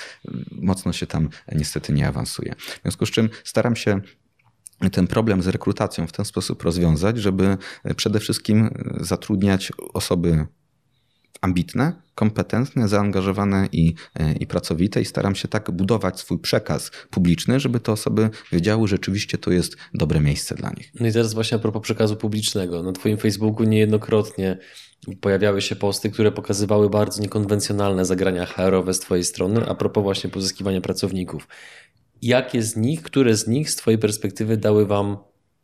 mocno 0.53 0.93
się 0.93 1.07
tam 1.07 1.29
niestety 1.53 1.93
nie 1.93 2.09
awansuje. 2.09 2.55
W 2.59 2.83
związku 2.83 3.07
z 3.07 3.11
czym 3.11 3.29
staram 3.45 3.77
się 3.77 4.01
ten 4.93 5.07
problem 5.07 5.43
z 5.43 5.47
rekrutacją 5.47 6.07
w 6.07 6.13
ten 6.13 6.25
sposób 6.25 6.63
rozwiązać, 6.63 7.19
żeby 7.19 7.57
przede 7.97 8.21
wszystkim 8.21 8.71
zatrudniać 9.01 9.73
osoby 9.95 10.47
ambitne, 11.41 11.93
kompetentne, 12.15 12.89
zaangażowane 12.89 13.69
i, 13.73 13.95
i 14.41 14.47
pracowite 14.47 15.01
i 15.01 15.05
staram 15.05 15.35
się 15.35 15.49
tak 15.49 15.71
budować 15.71 16.21
swój 16.21 16.39
przekaz 16.39 16.91
publiczny, 17.11 17.61
żeby 17.61 17.81
te 17.81 17.93
osoby 17.93 18.31
wiedziały, 18.53 18.89
że 18.89 18.97
rzeczywiście 19.03 19.39
to 19.39 19.51
jest 19.51 19.77
dobre 19.95 20.21
miejsce 20.21 20.55
dla 20.55 20.71
nich. 20.71 20.93
No 21.01 21.07
i 21.07 21.13
teraz 21.13 21.35
właśnie 21.35 21.57
a 21.57 21.61
propos 21.61 21.83
przekazu 21.83 22.17
publicznego. 22.17 22.83
Na 22.83 22.93
Twoim 22.93 23.19
Facebooku 23.19 23.65
niejednokrotnie 23.65 24.59
pojawiały 25.21 25.63
się 25.63 25.77
posty, 25.77 26.11
które 26.11 26.33
pokazywały 26.33 26.91
bardzo 26.91 27.23
niekonwencjonalne 27.23 28.05
zagrania 28.05 28.47
HR-owe 28.47 28.95
z 28.95 29.01
Twojej 29.01 29.25
strony 29.25 29.67
a 29.69 29.75
propos 29.75 30.03
właśnie 30.03 30.31
pozyskiwania 30.31 30.81
pracowników. 30.81 31.49
Jakie 32.23 32.63
z 32.63 32.77
nich, 32.77 33.03
które 33.03 33.37
z 33.37 33.47
nich 33.47 33.71
z 33.71 33.77
Twojej 33.77 33.99
perspektywy 33.99 34.57
dały 34.57 34.87
Wam 34.87 35.17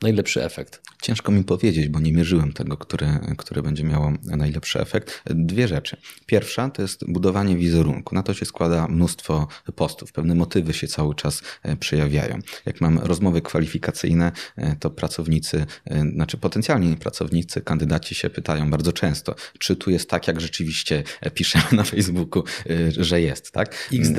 najlepszy 0.03 0.44
efekt? 0.44 0.82
Ciężko 1.03 1.32
mi 1.32 1.44
powiedzieć, 1.44 1.88
bo 1.88 2.01
nie 2.01 2.12
mierzyłem 2.12 2.53
tego, 2.53 2.76
które, 2.76 3.20
które 3.38 3.62
będzie 3.62 3.84
miało 3.84 4.12
najlepszy 4.24 4.80
efekt. 4.80 5.22
Dwie 5.26 5.68
rzeczy. 5.68 5.96
Pierwsza 6.26 6.70
to 6.70 6.82
jest 6.82 7.11
budowanie 7.11 7.57
wizerunku. 7.57 8.14
Na 8.14 8.22
to 8.22 8.34
się 8.34 8.46
składa 8.46 8.88
mnóstwo 8.88 9.49
postów. 9.76 10.12
Pewne 10.12 10.34
motywy 10.34 10.72
się 10.74 10.86
cały 10.86 11.14
czas 11.14 11.42
e, 11.62 11.76
przejawiają. 11.76 12.38
Jak 12.66 12.80
mam 12.80 12.99
rozmowy 12.99 13.42
kwalifikacyjne, 13.42 14.32
e, 14.57 14.76
to 14.76 14.90
pracownicy, 14.90 15.66
e, 15.84 16.01
znaczy 16.01 16.36
potencjalni 16.36 16.96
pracownicy, 16.96 17.61
kandydaci 17.61 18.14
się 18.14 18.30
pytają 18.30 18.70
bardzo 18.70 18.92
często, 18.92 19.34
czy 19.59 19.76
tu 19.76 19.90
jest 19.90 20.11
tak, 20.11 20.28
jak 20.28 20.40
rzeczywiście 20.40 21.03
piszemy 21.34 21.64
na 21.76 21.84
Facebooku, 21.84 22.44
że 22.90 23.20
jest, 23.20 23.53
tak? 23.53 23.88
XD. 23.92 24.18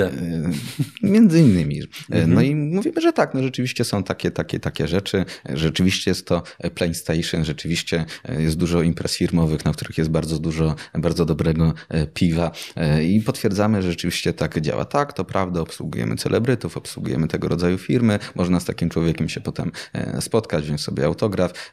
Między 1.03 1.39
innymi. 1.39 1.81
Mhm. 2.09 2.33
No 2.33 2.41
i 2.41 2.55
mówimy, 2.55 3.01
że 3.01 3.13
tak, 3.13 3.33
no 3.33 3.43
rzeczywiście 3.43 3.83
są 3.83 4.03
takie, 4.03 4.31
takie, 4.31 4.59
takie 4.59 4.87
rzeczy, 4.87 5.25
że 5.49 5.68
Rzeczywiście 5.69 6.11
jest 6.11 6.27
to 6.27 6.43
PlayStation, 6.75 7.45
rzeczywiście 7.45 8.05
e, 8.25 8.41
jest 8.41 8.57
dużo 8.57 8.81
imprez 8.81 9.17
firmowych, 9.17 9.65
na 9.65 9.71
których 9.73 9.97
jest 9.97 10.09
bardzo 10.09 10.39
dużo 10.39 10.75
bardzo 10.93 11.25
dobrego 11.25 11.73
e, 11.89 12.07
piwa 12.07 12.51
e, 12.75 13.03
i 13.03 13.21
potwierdzamy, 13.21 13.81
że 13.81 13.89
rzeczywiście 13.89 14.33
tak 14.33 14.61
działa. 14.61 14.85
Tak, 14.85 15.13
to 15.13 15.25
prawda, 15.25 15.61
obsługujemy 15.61 16.15
celebrytów, 16.15 16.77
obsługujemy 16.77 17.27
tego 17.27 17.47
rodzaju 17.47 17.77
firmy, 17.77 18.19
można 18.35 18.59
z 18.59 18.65
takim 18.65 18.89
człowiekiem 18.89 19.29
się 19.29 19.41
potem 19.41 19.71
spotkać, 20.19 20.63
wziąć 20.63 20.81
sobie 20.81 21.05
autograf. 21.05 21.71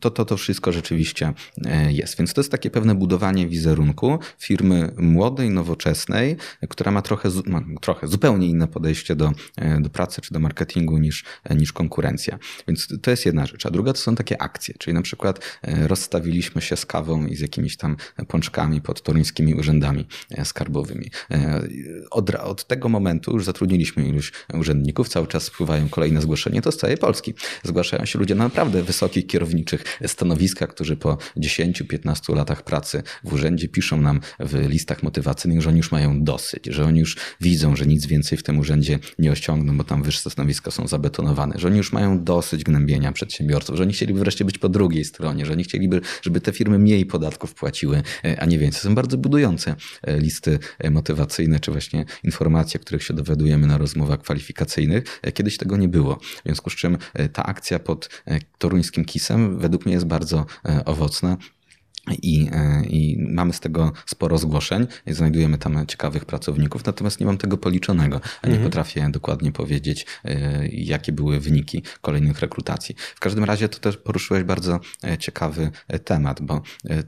To, 0.00 0.10
to, 0.10 0.24
to 0.24 0.36
wszystko 0.36 0.72
rzeczywiście 0.72 1.32
jest. 1.88 2.18
Więc 2.18 2.34
to 2.34 2.40
jest 2.40 2.50
takie 2.50 2.70
pewne 2.70 2.94
budowanie 2.94 3.48
wizerunku 3.48 4.18
firmy 4.38 4.92
młodej, 4.96 5.50
nowoczesnej, 5.50 6.36
która 6.68 6.90
ma 6.90 7.02
trochę, 7.02 7.28
ma 7.46 7.62
trochę 7.80 8.08
zupełnie 8.08 8.46
inne 8.46 8.68
podejście 8.68 9.16
do, 9.16 9.32
do 9.80 9.90
pracy 9.90 10.20
czy 10.20 10.34
do 10.34 10.40
marketingu 10.40 10.98
niż, 10.98 11.24
niż 11.50 11.72
konkurencja. 11.72 12.38
Więc 12.68 12.88
to 13.02 13.10
jest 13.10 13.26
jedna 13.26 13.46
rzecz. 13.46 13.66
A 13.66 13.70
druga 13.70 13.92
to 13.92 13.98
są 13.98 14.14
takie 14.14 14.42
akcje, 14.42 14.74
czyli 14.78 14.94
na 14.94 15.02
przykład 15.02 15.58
e, 15.62 15.88
rozstawiliśmy 15.88 16.62
się 16.62 16.76
z 16.76 16.86
kawą 16.86 17.26
i 17.26 17.36
z 17.36 17.40
jakimiś 17.40 17.76
tam 17.76 17.96
pączkami 18.28 18.80
pod 18.80 19.02
toruńskimi 19.02 19.54
urzędami 19.54 20.06
e, 20.30 20.44
skarbowymi. 20.44 21.10
E, 21.30 21.62
od, 22.10 22.30
od 22.30 22.66
tego 22.66 22.88
momentu 22.88 23.32
już 23.32 23.44
zatrudniliśmy 23.44 24.08
iluś 24.08 24.32
urzędników, 24.54 25.08
cały 25.08 25.26
czas 25.26 25.48
wpływają 25.48 25.88
kolejne 25.88 26.20
zgłoszenia, 26.20 26.62
to 26.62 26.72
z 26.72 26.76
całej 26.76 26.98
Polski. 26.98 27.34
Zgłaszają 27.64 28.04
się 28.04 28.18
ludzie 28.18 28.34
na 28.34 28.44
naprawdę 28.44 28.82
wysokich 28.82 29.26
kierowniczych 29.26 29.84
stanowiskach, 30.06 30.68
którzy 30.68 30.96
po 30.96 31.18
10-15 31.36 32.34
latach 32.36 32.62
pracy 32.62 33.02
w 33.24 33.32
urzędzie 33.32 33.68
piszą 33.68 34.00
nam 34.00 34.20
w 34.40 34.68
listach 34.68 35.02
motywacyjnych, 35.02 35.62
że 35.62 35.68
oni 35.68 35.78
już 35.78 35.92
mają 35.92 36.24
dosyć, 36.24 36.66
że 36.66 36.84
oni 36.84 37.00
już 37.00 37.16
widzą, 37.40 37.76
że 37.76 37.86
nic 37.86 38.06
więcej 38.06 38.38
w 38.38 38.42
tym 38.42 38.58
urzędzie 38.58 38.98
nie 39.18 39.32
osiągną, 39.32 39.76
bo 39.76 39.84
tam 39.84 40.02
wyższe 40.02 40.30
stanowiska 40.30 40.70
są 40.70 40.88
zabetonowane, 40.88 41.54
że 41.58 41.68
oni 41.68 41.76
już 41.76 41.92
mają 41.92 42.24
dosyć 42.24 42.64
gnębienia 42.64 42.81
gnębienia 42.82 43.12
przedsiębiorców, 43.12 43.76
że 43.76 43.82
oni 43.82 43.92
chcieliby 43.92 44.20
wreszcie 44.20 44.44
być 44.44 44.58
po 44.58 44.68
drugiej 44.68 45.04
stronie, 45.04 45.46
że 45.46 45.52
oni 45.52 45.64
chcieliby, 45.64 46.00
żeby 46.22 46.40
te 46.40 46.52
firmy 46.52 46.78
mniej 46.78 47.06
podatków 47.06 47.54
płaciły, 47.54 48.02
e, 48.24 48.40
a 48.40 48.46
nie 48.46 48.58
więcej. 48.58 48.82
To 48.82 48.88
są 48.88 48.94
bardzo 48.94 49.18
budujące 49.18 49.74
e, 50.02 50.18
listy 50.18 50.58
e, 50.78 50.90
motywacyjne, 50.90 51.60
czy 51.60 51.70
właśnie 51.70 52.04
informacje, 52.24 52.80
których 52.80 53.02
się 53.02 53.14
dowiadujemy 53.14 53.66
na 53.66 53.78
rozmowach 53.78 54.20
kwalifikacyjnych. 54.20 55.20
Kiedyś 55.34 55.56
tego 55.56 55.76
nie 55.76 55.88
było. 55.88 56.16
W 56.16 56.42
związku 56.44 56.70
z 56.70 56.74
czym 56.74 56.98
ta 57.32 57.42
akcja 57.42 57.78
pod 57.78 58.22
toruńskim 58.58 59.04
kisem 59.04 59.58
według 59.58 59.86
mnie 59.86 59.94
jest 59.94 60.06
bardzo 60.06 60.46
owocna. 60.84 61.36
I, 62.10 62.48
e, 62.52 62.82
I, 62.86 63.26
mamy 63.28 63.52
z 63.52 63.60
tego 63.60 63.92
sporo 64.06 64.38
zgłoszeń, 64.38 64.86
i 65.06 65.12
znajdujemy 65.12 65.58
tam 65.58 65.86
ciekawych 65.86 66.24
pracowników, 66.24 66.84
natomiast 66.84 67.20
nie 67.20 67.26
mam 67.26 67.38
tego 67.38 67.58
policzonego, 67.58 68.20
a 68.42 68.46
nie 68.46 68.52
mhm. 68.52 68.70
potrafię 68.70 69.08
dokładnie 69.10 69.52
powiedzieć, 69.52 70.06
e, 70.24 70.66
jakie 70.68 71.12
były 71.12 71.40
wyniki 71.40 71.82
kolejnych 72.00 72.40
rekrutacji. 72.40 72.94
W 73.14 73.20
każdym 73.20 73.44
razie 73.44 73.68
to 73.68 73.78
też 73.78 73.96
poruszyłeś 73.96 74.44
bardzo 74.44 74.80
e, 75.04 75.18
ciekawy 75.18 75.70
temat, 76.04 76.40
bo 76.40 76.62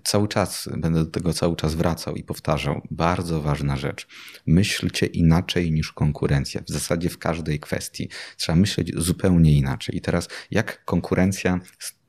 cały 0.04 0.28
czas 0.28 0.68
będę 0.76 1.04
do 1.04 1.10
tego 1.10 1.32
cały 1.32 1.56
czas 1.56 1.74
wracał 1.74 2.14
i 2.14 2.22
powtarzał. 2.22 2.82
Bardzo 2.90 3.40
ważna 3.40 3.76
rzecz. 3.76 4.06
Myślcie 4.46 5.06
inaczej 5.06 5.72
niż 5.72 5.92
konkurencja. 5.92 6.60
W 6.68 6.72
zasadzie 6.72 7.08
w 7.08 7.18
każdej 7.18 7.60
kwestii 7.60 8.08
trzeba 8.36 8.56
myśleć 8.56 8.92
zupełnie 8.96 9.52
inaczej. 9.52 9.96
I 9.96 10.00
teraz, 10.00 10.28
jak 10.50 10.84
konkurencja 10.84 11.60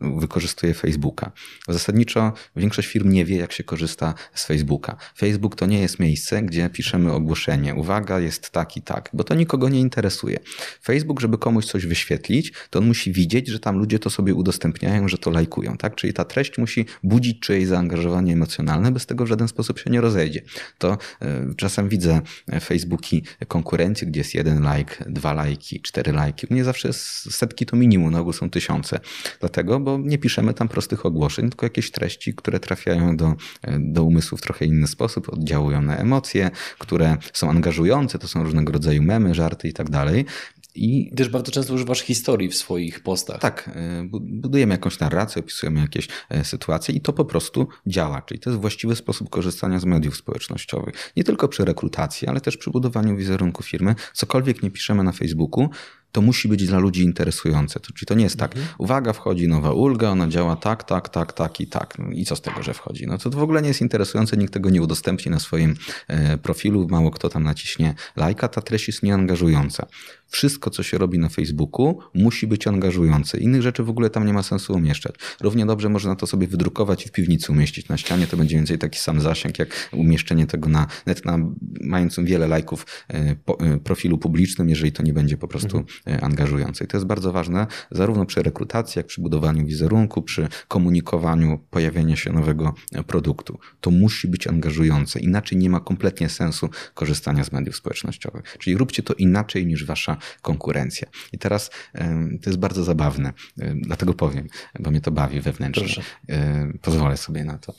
wykorzystuje 0.02 0.74
Facebooka. 0.74 1.32
Zasadniczo 1.68 2.34
większość 2.56 2.88
firm 2.88 3.12
nie 3.12 3.26
wie, 3.26 3.38
jak 3.38 3.52
się 3.52 3.64
korzysta 3.64 4.14
z 4.34 4.46
Facebooka. 4.46 4.98
Facebook 5.18 5.56
to 5.56 5.66
nie 5.66 5.80
jest 5.80 6.00
miejsce, 6.00 6.42
gdzie 6.42 6.70
piszemy 6.70 7.12
ogłoszenie. 7.12 7.76
Uwaga, 7.76 8.20
jest 8.20 8.50
tak 8.50 8.78
i 8.78 8.82
tak, 8.82 9.10
bo 9.14 9.24
to 9.24 9.36
nikogo 9.36 9.70
nie 9.70 9.80
interesuje. 9.80 10.40
Facebook, 10.84 11.20
żeby 11.20 11.38
komuś 11.38 11.66
coś 11.66 11.86
wyświetlić, 11.86 12.54
to 12.70 12.80
on 12.80 12.88
musi 12.88 13.12
widzieć, 13.12 13.48
że 13.48 13.60
tam 13.60 13.78
ludzie 13.78 14.00
to 14.00 14.10
sobie 14.10 14.36
udostępniają, 14.36 15.08
że 15.08 15.18
to 15.18 15.32
lajkują. 15.32 15.78
Tak? 15.78 15.96
Czyli 15.96 16.14
ta 16.14 16.26
treść 16.26 16.58
musi 16.58 16.86
budzić 17.04 17.40
czyjeś 17.40 17.68
zaangażowanie 17.68 18.34
emocjonalne, 18.34 18.92
bez 18.92 19.06
tego 19.06 19.26
w 19.26 19.28
żaden 19.28 19.48
sposób 19.48 19.80
się 19.80 19.90
nie 19.90 20.02
rozejdzie. 20.02 20.42
To 20.78 20.94
y, 20.94 21.56
czasem 21.56 21.90
widzę 21.90 22.22
Facebooki 22.62 23.24
konkurencji, 23.48 24.08
gdzie 24.08 24.20
jest 24.20 24.36
jeden 24.36 24.68
like, 24.76 25.06
dwa 25.08 25.34
lajki, 25.34 25.82
cztery 25.82 26.12
lajki. 26.12 26.48
U 26.50 26.54
mnie 26.54 26.64
zawsze 26.64 26.94
setki 26.94 27.66
to 27.66 27.76
minimum, 27.76 28.12
na 28.12 28.20
ogół 28.20 28.34
są 28.34 28.50
tysiące. 28.50 29.00
Dlatego, 29.40 29.80
bo 29.86 29.98
nie 29.98 30.18
piszemy 30.18 30.54
tam 30.54 30.68
prostych 30.68 31.06
ogłoszeń, 31.06 31.50
tylko 31.50 31.66
jakieś 31.66 31.92
treści, 31.92 32.34
które 32.34 32.60
trafiają 32.60 33.18
do, 33.18 33.34
do 33.80 34.04
umysłu 34.04 34.38
w 34.38 34.42
trochę 34.42 34.66
inny 34.66 34.88
sposób, 34.88 35.34
oddziałują 35.34 35.82
na 35.82 35.98
emocje, 35.98 36.52
które 36.80 37.18
są 37.34 37.50
angażujące, 37.50 38.20
to 38.20 38.28
są 38.28 38.44
różnego 38.44 38.72
rodzaju 38.72 39.04
memy, 39.04 39.36
żarty 39.36 39.68
i 39.68 39.74
tak 39.74 39.90
dalej. 39.90 40.26
I 40.76 41.12
też 41.16 41.30
bardzo 41.30 41.52
często 41.52 41.74
używasz 41.74 42.02
historii 42.02 42.50
w 42.50 42.56
swoich 42.56 43.04
postach. 43.04 43.40
Tak, 43.40 43.70
e, 43.76 44.08
budujemy 44.22 44.74
jakąś 44.74 45.00
narrację, 45.00 45.40
opisujemy 45.40 45.80
jakieś 45.82 46.08
e, 46.30 46.44
sytuacje 46.44 46.96
i 46.96 47.02
to 47.02 47.14
po 47.14 47.26
prostu 47.26 47.68
działa. 47.88 48.22
Czyli 48.22 48.40
to 48.40 48.50
jest 48.50 48.62
właściwy 48.62 48.96
sposób 48.96 49.30
korzystania 49.30 49.80
z 49.80 49.86
mediów 49.86 50.18
społecznościowych. 50.18 51.12
Nie 51.18 51.24
tylko 51.24 51.48
przy 51.48 51.66
rekrutacji, 51.66 52.28
ale 52.28 52.42
też 52.42 52.58
przy 52.58 52.72
budowaniu 52.72 53.18
wizerunku 53.18 53.64
firmy. 53.64 53.96
Cokolwiek 54.14 54.64
nie 54.64 54.72
piszemy 54.72 55.04
na 55.04 55.12
Facebooku, 55.12 55.70
to 56.16 56.22
musi 56.22 56.48
być 56.48 56.68
dla 56.68 56.80
ludzi 56.80 57.04
interesujące. 57.04 57.80
To, 57.80 57.94
czyli 57.94 58.08
to 58.08 58.16
nie 58.16 58.24
jest 58.24 58.40
tak, 58.40 58.56
mhm. 58.56 58.76
uwaga, 58.78 59.14
wchodzi 59.14 59.48
nowa 59.48 59.72
ulga, 59.72 60.10
ona 60.10 60.28
działa 60.28 60.56
tak, 60.56 60.84
tak, 60.84 61.10
tak, 61.10 61.34
tak 61.34 61.62
i 61.62 61.68
tak. 61.68 62.00
No 62.00 62.06
I 62.12 62.26
co 62.26 62.36
z 62.36 62.42
tego, 62.42 62.64
że 62.64 62.74
wchodzi? 62.74 63.08
No 63.08 63.18
to, 63.18 63.30
to 63.30 63.38
w 63.38 63.44
ogóle 63.44 63.62
nie 63.62 63.68
jest 63.68 63.82
interesujące, 63.82 64.38
nikt 64.38 64.54
tego 64.54 64.70
nie 64.70 64.82
udostępni 64.82 65.32
na 65.32 65.40
swoim 65.40 65.76
e, 66.08 66.38
profilu, 66.38 66.88
mało 66.88 67.12
kto 67.12 67.30
tam 67.30 67.44
naciśnie 67.44 67.96
lajka, 68.16 68.48
ta 68.48 68.62
treść 68.62 68.88
jest 68.88 69.04
nieangażująca. 69.04 69.88
Wszystko, 70.28 70.70
co 70.70 70.84
się 70.84 70.98
robi 70.98 71.20
na 71.20 71.30
Facebooku, 71.30 72.00
musi 72.14 72.48
być 72.48 72.68
angażujące. 72.68 73.38
Innych 73.38 73.62
rzeczy 73.62 73.84
w 73.84 73.90
ogóle 73.90 74.10
tam 74.10 74.26
nie 74.26 74.34
ma 74.34 74.44
sensu 74.44 74.74
umieszczać. 74.74 75.16
Równie 75.42 75.66
dobrze 75.66 75.90
można 75.90 76.16
to 76.16 76.28
sobie 76.28 76.48
wydrukować 76.48 77.06
i 77.06 77.10
w 77.10 77.12
piwnicy 77.12 77.52
umieścić 77.52 77.88
na 77.88 77.98
ścianie. 77.98 78.28
To 78.28 78.38
będzie 78.38 78.56
więcej 78.56 78.78
taki 78.78 79.00
sam 79.00 79.22
zasięg, 79.22 79.60
jak 79.60 79.90
umieszczenie 79.92 80.48
tego 80.48 80.70
na 80.70 80.88
net 81.06 81.26
na 81.26 81.38
mającym 81.82 82.26
wiele 82.26 82.48
lajków 82.48 82.86
e, 83.10 83.36
e, 83.60 83.80
profilu 83.80 84.18
publicznym, 84.18 84.70
jeżeli 84.70 84.92
to 84.92 85.04
nie 85.04 85.14
będzie 85.14 85.38
po 85.38 85.48
prostu 85.48 85.86
mhm 86.06 86.26
angażujące. 86.26 86.86
I 86.86 86.88
to 86.88 86.98
jest 86.98 87.08
bardzo 87.08 87.32
ważne, 87.32 87.68
zarówno 87.92 88.26
przy 88.26 88.44
rekrutacji, 88.44 89.00
jak 89.00 89.06
przy 89.06 89.22
budowaniu 89.22 89.66
wizerunku, 89.66 90.22
przy 90.22 90.48
komunikowaniu 90.68 91.60
pojawienia 91.70 92.16
się 92.16 92.34
nowego 92.34 92.74
produktu. 93.08 93.60
To 93.82 93.92
musi 93.92 94.28
być 94.28 94.48
angażujące, 94.48 95.20
inaczej 95.20 95.58
nie 95.58 95.70
ma 95.70 95.80
kompletnie 95.80 96.30
sensu 96.30 96.70
korzystania 96.94 97.44
z 97.44 97.52
mediów 97.52 97.76
społecznościowych. 97.76 98.58
Czyli 98.60 98.78
róbcie 98.78 99.04
to 99.04 99.14
inaczej 99.14 99.66
niż 99.66 99.86
wasza 99.86 100.18
konkurencja. 100.42 101.08
I 101.34 101.38
teraz 101.38 101.70
to 102.42 102.50
jest 102.50 102.60
bardzo 102.60 102.84
zabawne, 102.84 103.34
dlatego 103.76 104.14
powiem, 104.14 104.48
bo 104.80 104.92
mnie 104.92 105.02
to 105.02 105.12
bawi 105.12 105.42
wewnętrznie. 105.42 105.84
Proszę. 105.84 106.02
Pozwolę 106.82 107.18
sobie 107.18 107.44
na 107.44 107.58
to. 107.58 107.74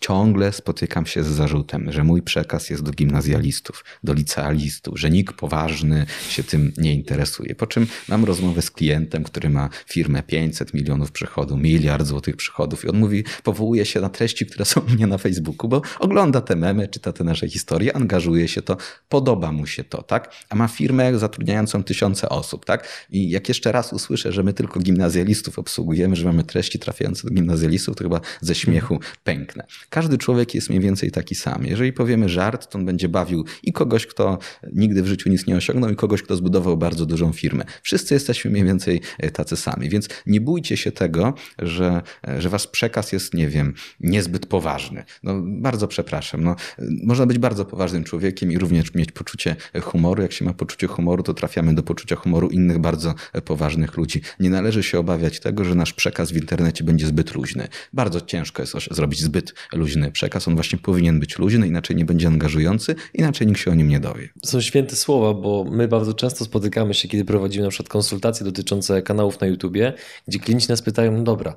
Ciągle 0.00 0.52
spotykam 0.52 1.06
się 1.06 1.22
z 1.22 1.26
zarzutem, 1.26 1.92
że 1.92 2.04
mój 2.04 2.22
przekaz 2.22 2.70
jest 2.70 2.82
do 2.82 2.92
gimnazjalistów, 2.92 3.84
do 4.04 4.12
licealistów, 4.12 5.00
że 5.00 5.10
nikt 5.10 5.36
poważny 5.36 6.06
się 6.28 6.44
tym 6.44 6.72
nie 6.78 6.94
interesuje. 6.94 7.54
Czym 7.66 7.86
mam 8.08 8.24
rozmowę 8.24 8.62
z 8.62 8.70
klientem, 8.70 9.24
który 9.24 9.50
ma 9.50 9.68
firmę 9.86 10.22
500 10.22 10.74
milionów 10.74 11.12
przychodu, 11.12 11.56
miliard 11.56 12.06
złotych 12.06 12.36
przychodów 12.36 12.84
i 12.84 12.88
on 12.88 12.98
mówi, 12.98 13.24
powołuje 13.42 13.84
się 13.84 14.00
na 14.00 14.08
treści, 14.08 14.46
które 14.46 14.64
są 14.64 14.80
u 14.80 14.90
mnie 14.90 15.06
na 15.06 15.18
Facebooku, 15.18 15.68
bo 15.68 15.82
ogląda 15.98 16.40
te 16.40 16.56
memy, 16.56 16.88
czyta 16.88 17.12
te 17.12 17.24
nasze 17.24 17.48
historie, 17.48 17.96
angażuje 17.96 18.48
się 18.48 18.62
to, 18.62 18.76
podoba 19.08 19.52
mu 19.52 19.66
się 19.66 19.84
to, 19.84 20.02
tak? 20.02 20.32
A 20.48 20.56
ma 20.56 20.68
firmę 20.68 21.18
zatrudniającą 21.18 21.84
tysiące 21.84 22.28
osób, 22.28 22.64
tak? 22.64 23.06
I 23.10 23.30
jak 23.30 23.48
jeszcze 23.48 23.72
raz 23.72 23.92
usłyszę, 23.92 24.32
że 24.32 24.42
my 24.42 24.52
tylko 24.52 24.80
gimnazjalistów 24.80 25.58
obsługujemy, 25.58 26.16
że 26.16 26.26
mamy 26.26 26.44
treści 26.44 26.78
trafiające 26.78 27.28
do 27.28 27.34
gimnazjalistów, 27.34 27.96
to 27.96 28.04
chyba 28.04 28.20
ze 28.40 28.54
śmiechu 28.54 29.00
pęknę. 29.24 29.66
Każdy 29.90 30.18
człowiek 30.18 30.54
jest 30.54 30.68
mniej 30.68 30.80
więcej 30.80 31.10
taki 31.10 31.34
sam. 31.34 31.66
Jeżeli 31.66 31.92
powiemy 31.92 32.28
żart, 32.28 32.70
to 32.70 32.78
on 32.78 32.86
będzie 32.86 33.08
bawił 33.08 33.44
i 33.62 33.72
kogoś, 33.72 34.06
kto 34.06 34.38
nigdy 34.72 35.02
w 35.02 35.06
życiu 35.06 35.30
nic 35.30 35.46
nie 35.46 35.56
osiągnął, 35.56 35.90
i 35.90 35.96
kogoś, 35.96 36.22
kto 36.22 36.36
zbudował 36.36 36.76
bardzo 36.76 37.06
dużą 37.06 37.32
firmę. 37.32 37.55
Wszyscy 37.82 38.14
jesteśmy 38.14 38.50
mniej 38.50 38.64
więcej 38.64 39.00
e, 39.18 39.30
tacy 39.30 39.56
sami, 39.56 39.88
więc 39.88 40.08
nie 40.26 40.40
bójcie 40.40 40.76
się 40.76 40.92
tego, 40.92 41.34
że, 41.58 42.02
e, 42.28 42.42
że 42.42 42.48
wasz 42.48 42.66
przekaz 42.66 43.12
jest, 43.12 43.34
nie 43.34 43.48
wiem, 43.48 43.74
niezbyt 44.00 44.46
poważny. 44.46 45.04
No, 45.22 45.42
bardzo 45.44 45.88
przepraszam. 45.88 46.44
No, 46.44 46.56
można 47.02 47.26
być 47.26 47.38
bardzo 47.38 47.64
poważnym 47.64 48.04
człowiekiem 48.04 48.52
i 48.52 48.58
również 48.58 48.94
mieć 48.94 49.12
poczucie 49.12 49.56
humoru. 49.82 50.22
Jak 50.22 50.32
się 50.32 50.44
ma 50.44 50.54
poczucie 50.54 50.86
humoru, 50.86 51.22
to 51.22 51.34
trafiamy 51.34 51.74
do 51.74 51.82
poczucia 51.82 52.16
humoru 52.16 52.48
innych 52.48 52.78
bardzo 52.78 53.14
poważnych 53.44 53.96
ludzi. 53.96 54.20
Nie 54.40 54.50
należy 54.50 54.82
się 54.82 54.98
obawiać 54.98 55.40
tego, 55.40 55.64
że 55.64 55.74
nasz 55.74 55.92
przekaz 55.92 56.32
w 56.32 56.36
internecie 56.36 56.84
będzie 56.84 57.06
zbyt 57.06 57.34
luźny. 57.34 57.68
Bardzo 57.92 58.20
ciężko 58.20 58.62
jest 58.62 58.74
zrobić 58.90 59.20
zbyt 59.20 59.54
luźny 59.72 60.12
przekaz. 60.12 60.48
On 60.48 60.54
właśnie 60.54 60.78
powinien 60.78 61.20
być 61.20 61.38
luźny, 61.38 61.66
inaczej 61.66 61.96
nie 61.96 62.04
będzie 62.04 62.28
angażujący, 62.28 62.94
inaczej 63.14 63.46
nikt 63.46 63.60
się 63.60 63.70
o 63.70 63.74
nim 63.74 63.88
nie 63.88 64.00
dowie. 64.00 64.28
Są 64.44 64.60
święte 64.60 64.96
słowa, 64.96 65.34
bo 65.34 65.64
my 65.70 65.88
bardzo 65.88 66.14
często 66.14 66.44
spotykamy 66.44 66.94
się, 66.94 67.08
kiedy 67.08 67.24
prowadzimy 67.36 67.64
na 67.64 67.70
przykład 67.70 67.88
konsultacje 67.88 68.44
dotyczące 68.44 69.02
kanałów 69.02 69.40
na 69.40 69.46
YouTubie, 69.46 69.92
gdzie 70.28 70.38
klienci 70.38 70.68
nas 70.68 70.82
pytają, 70.82 71.12
no 71.12 71.22
dobra, 71.22 71.56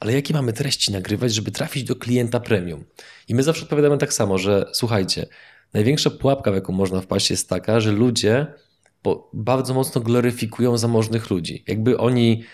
ale 0.00 0.12
jakie 0.12 0.34
mamy 0.34 0.52
treści 0.52 0.92
nagrywać, 0.92 1.34
żeby 1.34 1.50
trafić 1.50 1.84
do 1.84 1.96
klienta 1.96 2.40
premium? 2.40 2.84
I 3.28 3.34
my 3.34 3.42
zawsze 3.42 3.62
odpowiadamy 3.62 3.98
tak 3.98 4.12
samo, 4.12 4.38
że 4.38 4.70
słuchajcie, 4.72 5.26
największa 5.74 6.10
pułapka, 6.10 6.52
w 6.52 6.54
jaką 6.54 6.72
można 6.72 7.00
wpaść, 7.00 7.30
jest 7.30 7.48
taka, 7.48 7.80
że 7.80 7.92
ludzie 7.92 8.46
bardzo 9.32 9.74
mocno 9.74 10.00
gloryfikują 10.00 10.78
zamożnych 10.78 11.30
ludzi. 11.30 11.64
Jakby 11.66 11.98
oni 11.98 12.44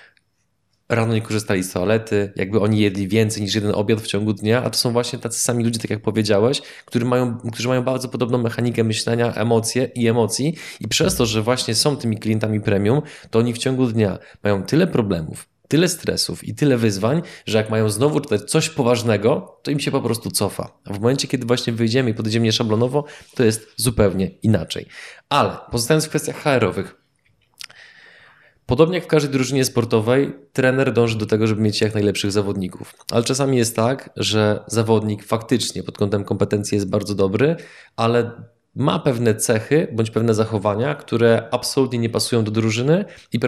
rano 0.88 1.14
nie 1.14 1.22
korzystali 1.22 1.62
z 1.62 1.72
toalety, 1.72 2.32
jakby 2.36 2.60
oni 2.60 2.80
jedli 2.80 3.08
więcej 3.08 3.42
niż 3.42 3.54
jeden 3.54 3.74
obiad 3.74 4.00
w 4.00 4.06
ciągu 4.06 4.32
dnia, 4.32 4.62
a 4.62 4.70
to 4.70 4.78
są 4.78 4.92
właśnie 4.92 5.18
tacy 5.18 5.40
sami 5.40 5.64
ludzie, 5.64 5.78
tak 5.78 5.90
jak 5.90 6.02
powiedziałeś, 6.02 6.62
którzy 6.84 7.04
mają, 7.04 7.38
którzy 7.52 7.68
mają 7.68 7.82
bardzo 7.82 8.08
podobną 8.08 8.38
mechanikę 8.38 8.84
myślenia, 8.84 9.34
emocje 9.34 9.90
i 9.94 10.08
emocji 10.08 10.54
i 10.80 10.88
przez 10.88 11.16
to, 11.16 11.26
że 11.26 11.42
właśnie 11.42 11.74
są 11.74 11.96
tymi 11.96 12.18
klientami 12.18 12.60
premium, 12.60 13.02
to 13.30 13.38
oni 13.38 13.52
w 13.52 13.58
ciągu 13.58 13.86
dnia 13.86 14.18
mają 14.42 14.62
tyle 14.62 14.86
problemów, 14.86 15.48
tyle 15.68 15.88
stresów 15.88 16.44
i 16.44 16.54
tyle 16.54 16.76
wyzwań, 16.76 17.22
że 17.46 17.58
jak 17.58 17.70
mają 17.70 17.88
znowu 17.88 18.20
czytać 18.20 18.50
coś 18.50 18.68
poważnego, 18.68 19.60
to 19.62 19.70
im 19.70 19.80
się 19.80 19.90
po 19.90 20.00
prostu 20.00 20.30
cofa. 20.30 20.78
A 20.84 20.92
w 20.92 21.00
momencie, 21.00 21.28
kiedy 21.28 21.46
właśnie 21.46 21.72
wyjdziemy 21.72 22.10
i 22.10 22.14
podejdziemy 22.14 22.52
szablonowo, 22.52 23.04
to 23.34 23.44
jest 23.44 23.68
zupełnie 23.76 24.26
inaczej. 24.26 24.86
Ale 25.28 25.56
pozostając 25.70 26.06
w 26.06 26.08
kwestiach 26.08 26.36
HR-owych, 26.42 27.03
Podobnie 28.66 28.94
jak 28.94 29.04
w 29.04 29.08
każdej 29.08 29.32
drużynie 29.32 29.64
sportowej, 29.64 30.32
trener 30.52 30.92
dąży 30.92 31.18
do 31.18 31.26
tego, 31.26 31.46
żeby 31.46 31.62
mieć 31.62 31.80
jak 31.80 31.94
najlepszych 31.94 32.32
zawodników. 32.32 32.94
Ale 33.10 33.24
czasami 33.24 33.56
jest 33.56 33.76
tak, 33.76 34.10
że 34.16 34.64
zawodnik 34.66 35.24
faktycznie 35.24 35.82
pod 35.82 35.98
kątem 35.98 36.24
kompetencji 36.24 36.74
jest 36.76 36.90
bardzo 36.90 37.14
dobry, 37.14 37.56
ale 37.96 38.30
ma 38.74 38.98
pewne 38.98 39.34
cechy 39.34 39.88
bądź 39.92 40.10
pewne 40.10 40.34
zachowania, 40.34 40.94
które 40.94 41.48
absolutnie 41.50 41.98
nie 41.98 42.10
pasują 42.10 42.44
do 42.44 42.50
drużyny 42.50 43.04
i 43.32 43.38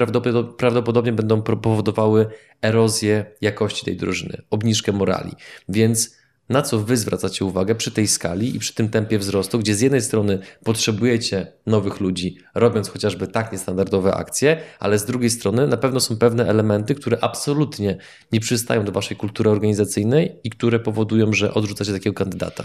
prawdopodobnie 0.58 1.12
będą 1.12 1.42
powodowały 1.42 2.26
erozję 2.62 3.26
jakości 3.40 3.84
tej 3.84 3.96
drużyny, 3.96 4.42
obniżkę 4.50 4.92
morali. 4.92 5.32
Więc 5.68 6.16
na 6.48 6.62
co 6.62 6.78
wy 6.78 6.96
zwracacie 6.96 7.44
uwagę 7.44 7.74
przy 7.74 7.90
tej 7.90 8.08
skali 8.08 8.56
i 8.56 8.58
przy 8.58 8.74
tym 8.74 8.88
tempie 8.88 9.18
wzrostu, 9.18 9.58
gdzie 9.58 9.74
z 9.74 9.80
jednej 9.80 10.02
strony 10.02 10.38
potrzebujecie 10.64 11.52
nowych 11.66 12.00
ludzi, 12.00 12.38
robiąc 12.54 12.88
chociażby 12.88 13.26
tak 13.26 13.52
niestandardowe 13.52 14.14
akcje, 14.14 14.60
ale 14.80 14.98
z 14.98 15.04
drugiej 15.04 15.30
strony 15.30 15.66
na 15.66 15.76
pewno 15.76 16.00
są 16.00 16.16
pewne 16.16 16.46
elementy, 16.46 16.94
które 16.94 17.18
absolutnie 17.20 17.98
nie 18.32 18.40
przystają 18.40 18.84
do 18.84 18.92
waszej 18.92 19.16
kultury 19.16 19.50
organizacyjnej 19.50 20.36
i 20.44 20.50
które 20.50 20.78
powodują, 20.78 21.32
że 21.32 21.54
odrzucacie 21.54 21.92
takiego 21.92 22.14
kandydata. 22.14 22.64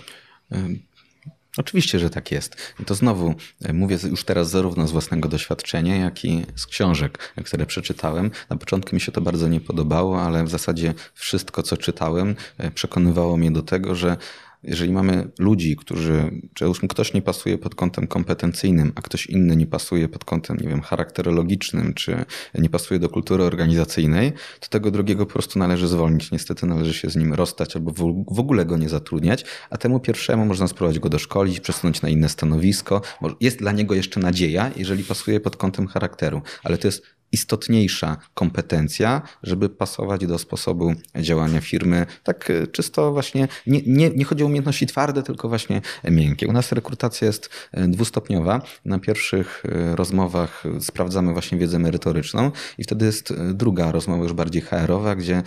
Oczywiście, 1.58 2.00
że 2.00 2.10
tak 2.10 2.32
jest. 2.32 2.76
I 2.80 2.86
to 2.86 2.96
znowu 2.96 3.36
e, 3.62 3.74
mówię 3.74 3.98
już 4.10 4.24
teraz 4.24 4.50
zarówno 4.50 4.88
z 4.88 4.92
własnego 4.92 5.30
doświadczenia, 5.30 5.96
jak 5.96 6.26
i 6.26 6.46
z 6.56 6.66
książek, 6.66 7.34
które 7.46 7.66
przeczytałem. 7.66 8.32
Na 8.50 8.58
początku 8.58 8.96
mi 8.96 9.02
się 9.02 9.12
to 9.12 9.22
bardzo 9.22 9.48
nie 9.48 9.62
podobało, 9.62 10.22
ale 10.22 10.44
w 10.44 10.50
zasadzie 10.50 10.94
wszystko, 11.14 11.64
co 11.64 11.78
czytałem, 11.78 12.36
e, 12.58 12.72
przekonywało 12.72 13.38
mnie 13.38 13.52
do 13.52 13.62
tego, 13.62 13.96
że 13.96 14.18
jeżeli 14.64 14.92
mamy 14.92 15.28
ludzi, 15.40 15.76
którzy, 15.76 16.42
już 16.62 16.80
ktoś 16.90 17.14
nie 17.14 17.22
pasuje 17.22 17.58
pod 17.58 17.76
kątem 17.76 18.08
kompetencyjnym, 18.08 18.92
a 18.96 19.02
ktoś 19.02 19.28
inny 19.28 19.56
nie 19.56 19.68
pasuje 19.68 20.10
pod 20.10 20.26
kątem, 20.26 20.58
nie 20.58 20.70
wiem, 20.70 20.82
charakterologicznym, 20.82 21.94
czy 21.94 22.26
nie 22.60 22.70
pasuje 22.70 23.00
do 23.00 23.10
kultury 23.10 23.44
organizacyjnej, 23.44 24.34
to 24.60 24.68
tego 24.70 24.92
drugiego 24.92 25.26
po 25.26 25.34
prostu 25.34 25.60
należy 25.60 25.88
zwolnić. 25.88 26.32
Niestety 26.32 26.66
należy 26.66 26.94
się 26.94 27.10
z 27.10 27.16
nim 27.16 27.34
rozstać 27.34 27.76
albo 27.76 27.92
w 28.28 28.40
ogóle 28.40 28.66
go 28.66 28.78
nie 28.78 28.90
zatrudniać, 28.90 29.46
a 29.70 29.78
temu 29.78 30.00
pierwszemu 30.00 30.46
można 30.46 30.68
spróbować 30.68 31.00
go 31.00 31.10
doszkolić, 31.10 31.60
przesunąć 31.60 32.02
na 32.02 32.10
inne 32.10 32.30
stanowisko. 32.30 33.02
Jest 33.40 33.60
dla 33.60 33.72
niego 33.72 33.96
jeszcze 33.96 34.20
nadzieja, 34.20 34.72
jeżeli 34.76 35.04
pasuje 35.04 35.40
pod 35.40 35.58
kątem 35.58 35.88
charakteru, 35.88 36.42
ale 36.64 36.78
to 36.78 36.88
jest 36.88 37.04
istotniejsza 37.32 38.18
kompetencja, 38.34 39.22
żeby 39.44 39.70
pasować 39.70 40.26
do 40.26 40.40
sposobu 40.40 40.94
działania 41.16 41.62
firmy. 41.62 42.06
Tak 42.24 42.50
e, 42.50 42.68
czysto 42.68 43.12
właśnie, 43.12 43.48
nie, 43.68 43.82
nie, 43.88 44.10
nie 44.10 44.26
chodzi 44.26 44.44
o 44.44 44.46
umiejętności 44.46 44.88
twarde, 44.88 45.24
tylko 45.24 45.50
właśnie 45.50 45.82
miękkie. 46.04 46.48
U 46.48 46.54
nas 46.54 46.72
rekrutacja 46.72 47.28
jest 47.28 47.50
e, 47.72 47.88
dwustopniowa. 47.88 48.62
Na 48.86 49.00
pierwszych 49.00 49.64
e, 49.66 49.96
rozmowach 49.96 50.64
sprawdzamy 50.80 51.34
właśnie 51.34 51.58
wiedzę 51.58 51.80
merytoryczną 51.80 52.52
i 52.78 52.84
wtedy 52.84 53.06
jest 53.06 53.34
druga 53.54 53.92
rozmowa 53.92 54.24
już 54.24 54.34
bardziej 54.34 54.62
HR-owa, 54.62 55.16
gdzie 55.16 55.44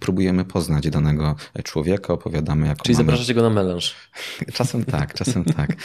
próbujemy 0.00 0.44
poznać 0.44 0.90
danego 0.90 1.34
człowieka, 1.64 2.12
opowiadamy 2.12 2.66
jak 2.66 2.82
Czyli 2.82 2.94
mamy... 2.94 3.04
zapraszacie 3.04 3.34
go 3.34 3.42
na 3.42 3.50
melanż. 3.50 3.94
Czasem 4.52 4.84
tak, 4.84 5.14
czasem 5.14 5.44
tak. 5.44 5.76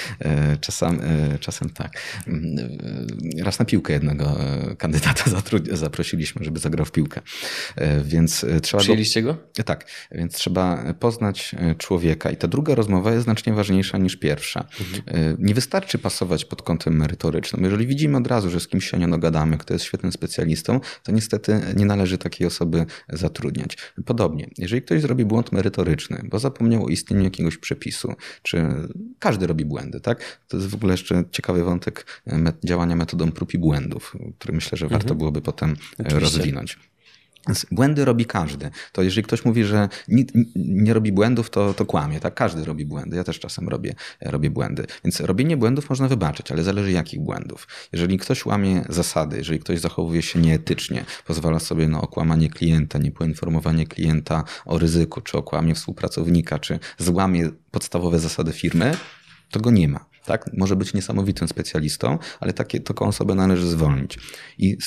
Czasem, 0.62 1.02
czasem 1.39 1.70
tak. 1.70 1.91
Mm, 2.28 2.56
raz 3.43 3.60
na 3.60 3.66
piłkę 3.66 3.93
jednego 3.93 4.38
kandydata 4.78 5.30
za 5.30 5.40
zaprosiliśmy, 5.73 6.45
żeby 6.45 6.59
zagrał 6.59 6.85
w 6.85 6.91
piłkę. 6.91 7.21
E, 7.75 8.01
więc 8.03 8.43
e, 8.43 8.61
trzeba. 8.61 8.81
Przyjęliście 8.81 9.21
go? 9.21 9.37
E, 9.57 9.63
tak, 9.63 9.85
więc 10.11 10.33
trzeba 10.33 10.93
poznać 10.99 11.55
człowieka. 11.77 12.31
I 12.31 12.37
ta 12.37 12.47
druga 12.47 12.75
rozmowa 12.75 13.11
jest 13.11 13.23
znacznie 13.23 13.53
ważniejsza 13.53 13.97
niż 13.97 14.15
pierwsza. 14.15 14.67
Mhm. 14.79 15.37
Nie 15.39 15.53
wystarczy 15.53 15.97
pasować 15.97 16.45
pod 16.45 16.61
kątem 16.61 16.95
merytorycznym. 16.95 17.63
Jeżeli 17.63 17.87
widzimy 17.87 18.17
od 18.17 18.27
razu, 18.27 18.49
że 18.49 18.59
z 18.59 18.67
kimś 18.67 18.89
się 18.89 18.97
nie 18.97 19.07
dogadamy, 19.07 19.57
kto 19.57 19.73
jest 19.73 19.85
świetnym 19.85 20.11
specjalistą, 20.11 20.79
to 21.03 21.11
niestety 21.11 21.61
nie 21.75 21.85
należy 21.85 22.17
takiej 22.17 22.47
osoby 22.47 22.85
zatrudniać. 23.09 23.77
Podobnie, 24.05 24.49
jeżeli 24.57 24.81
ktoś 24.81 25.01
zrobi 25.01 25.25
błąd 25.25 25.51
merytoryczny, 25.51 26.21
bo 26.23 26.39
zapomniał 26.39 26.85
o 26.85 26.87
istnieniu 26.87 27.23
jakiegoś 27.23 27.57
przepisu, 27.57 28.13
czy 28.41 28.67
każdy 29.19 29.47
robi 29.47 29.65
błędy, 29.65 29.99
tak? 29.99 30.41
To 30.47 30.57
jest 30.57 30.69
w 30.69 30.75
ogóle 30.75 30.93
jeszcze 30.93 31.23
ciekawy 31.31 31.63
wątek 31.63 32.05
działania 32.63 32.95
metodą 32.95 33.31
prób 33.31 33.53
i 33.53 33.57
błędów, 33.57 34.15
który 34.39 34.53
myślę, 34.53 34.77
że 34.77 34.87
warto 34.87 35.13
mhm. 35.13 35.17
Byłoby 35.32 35.41
potem 35.41 35.69
e, 35.69 35.75
Oczywiście. 35.93 36.19
rozwinąć. 36.19 36.77
Więc 37.47 37.65
błędy 37.71 38.05
robi 38.05 38.25
każdy. 38.25 38.69
To 38.91 39.01
jeżeli 39.01 39.23
ktoś 39.23 39.45
mówi, 39.45 39.63
że 39.63 39.89
nie, 40.07 40.23
nie, 40.55 40.93
robi 40.93 41.11
błędów, 41.11 41.49
to, 41.49 41.73
to 41.73 41.86
kłamie. 41.86 42.19
Tak? 42.19 42.34
Każdy 42.34 42.65
robi 42.65 42.86
błędy. 42.86 43.17
Ja 43.17 43.23
też 43.23 43.39
czasem 43.39 43.69
robię, 43.69 43.95
e, 44.19 44.32
robię 44.32 44.49
błędy. 44.49 44.86
Więc 45.03 45.19
robienie 45.19 45.57
błędów 45.57 45.89
można 45.89 46.07
wybaczyć, 46.07 46.51
ale 46.51 46.63
zależy 46.63 46.91
jakich 46.91 47.19
błędów. 47.19 47.67
Jeżeli 47.93 48.17
ktoś 48.17 48.45
łamie 48.45 48.86
zasady, 48.89 49.38
jeżeli 49.38 49.59
ktoś 49.59 49.79
zachowuje 49.79 50.21
się 50.21 50.39
nieetycznie, 50.39 51.05
pozwala 51.25 51.59
sobie 51.59 51.88
na 51.88 52.01
okłamanie 52.01 52.49
klienta, 52.49 52.99
niepoinformowanie 52.99 53.88
klienta 53.88 54.43
o 54.65 54.77
ryzyku, 54.77 55.21
czy 55.21 55.38
okłamie 55.38 55.75
współpracownika, 55.75 56.59
czy 56.59 56.79
złamie 56.97 57.49
podstawowe 57.71 58.19
zasady 58.19 58.51
firmy, 58.51 58.97
to 59.51 59.59
go 59.59 59.71
nie 59.71 59.88
ma. 59.88 60.05
Tak? 60.25 60.49
Może 60.57 60.75
być 60.75 60.93
niesamowitym 60.93 61.47
specjalistą, 61.47 62.17
ale 62.39 62.53
takie, 62.53 62.79
taką 62.79 63.07
osobę 63.07 63.36
należy 63.36 63.67
zwolnić. 63.67 64.19
I 64.57 64.77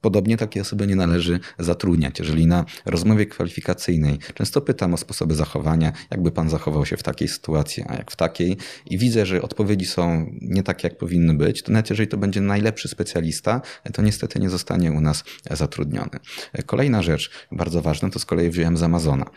Podobnie 0.00 0.36
takiej 0.36 0.62
osoby 0.62 0.86
nie 0.86 0.96
należy 0.96 1.40
zatrudniać. 1.58 2.18
Jeżeli 2.18 2.46
na 2.46 2.64
rozmowie 2.86 3.26
kwalifikacyjnej 3.26 4.18
często 4.34 4.60
pytam 4.60 4.94
o 4.94 4.96
sposoby 4.96 5.34
zachowania, 5.34 5.92
jakby 6.10 6.30
pan 6.30 6.50
zachował 6.50 6.86
się 6.86 6.96
w 6.96 7.02
takiej 7.02 7.28
sytuacji, 7.28 7.84
a 7.88 7.94
jak 7.94 8.10
w 8.10 8.16
takiej, 8.16 8.56
i 8.86 8.98
widzę, 8.98 9.26
że 9.26 9.42
odpowiedzi 9.42 9.86
są 9.86 10.32
nie 10.42 10.62
takie, 10.62 10.88
jak 10.88 10.98
powinny 10.98 11.34
być, 11.34 11.62
to 11.62 11.72
nawet 11.72 11.90
jeżeli 11.90 12.08
to 12.08 12.16
będzie 12.16 12.40
najlepszy 12.40 12.88
specjalista, 12.88 13.60
to 13.92 14.02
niestety 14.02 14.40
nie 14.40 14.50
zostanie 14.50 14.92
u 14.92 15.00
nas 15.00 15.24
zatrudniony. 15.50 16.18
Kolejna 16.66 17.02
rzecz 17.02 17.30
bardzo 17.52 17.82
ważna 17.82 18.10
to 18.10 18.18
z 18.18 18.24
kolei 18.24 18.50
wziąłem 18.50 18.76
z 18.76 18.82
Amazona. 18.82 19.30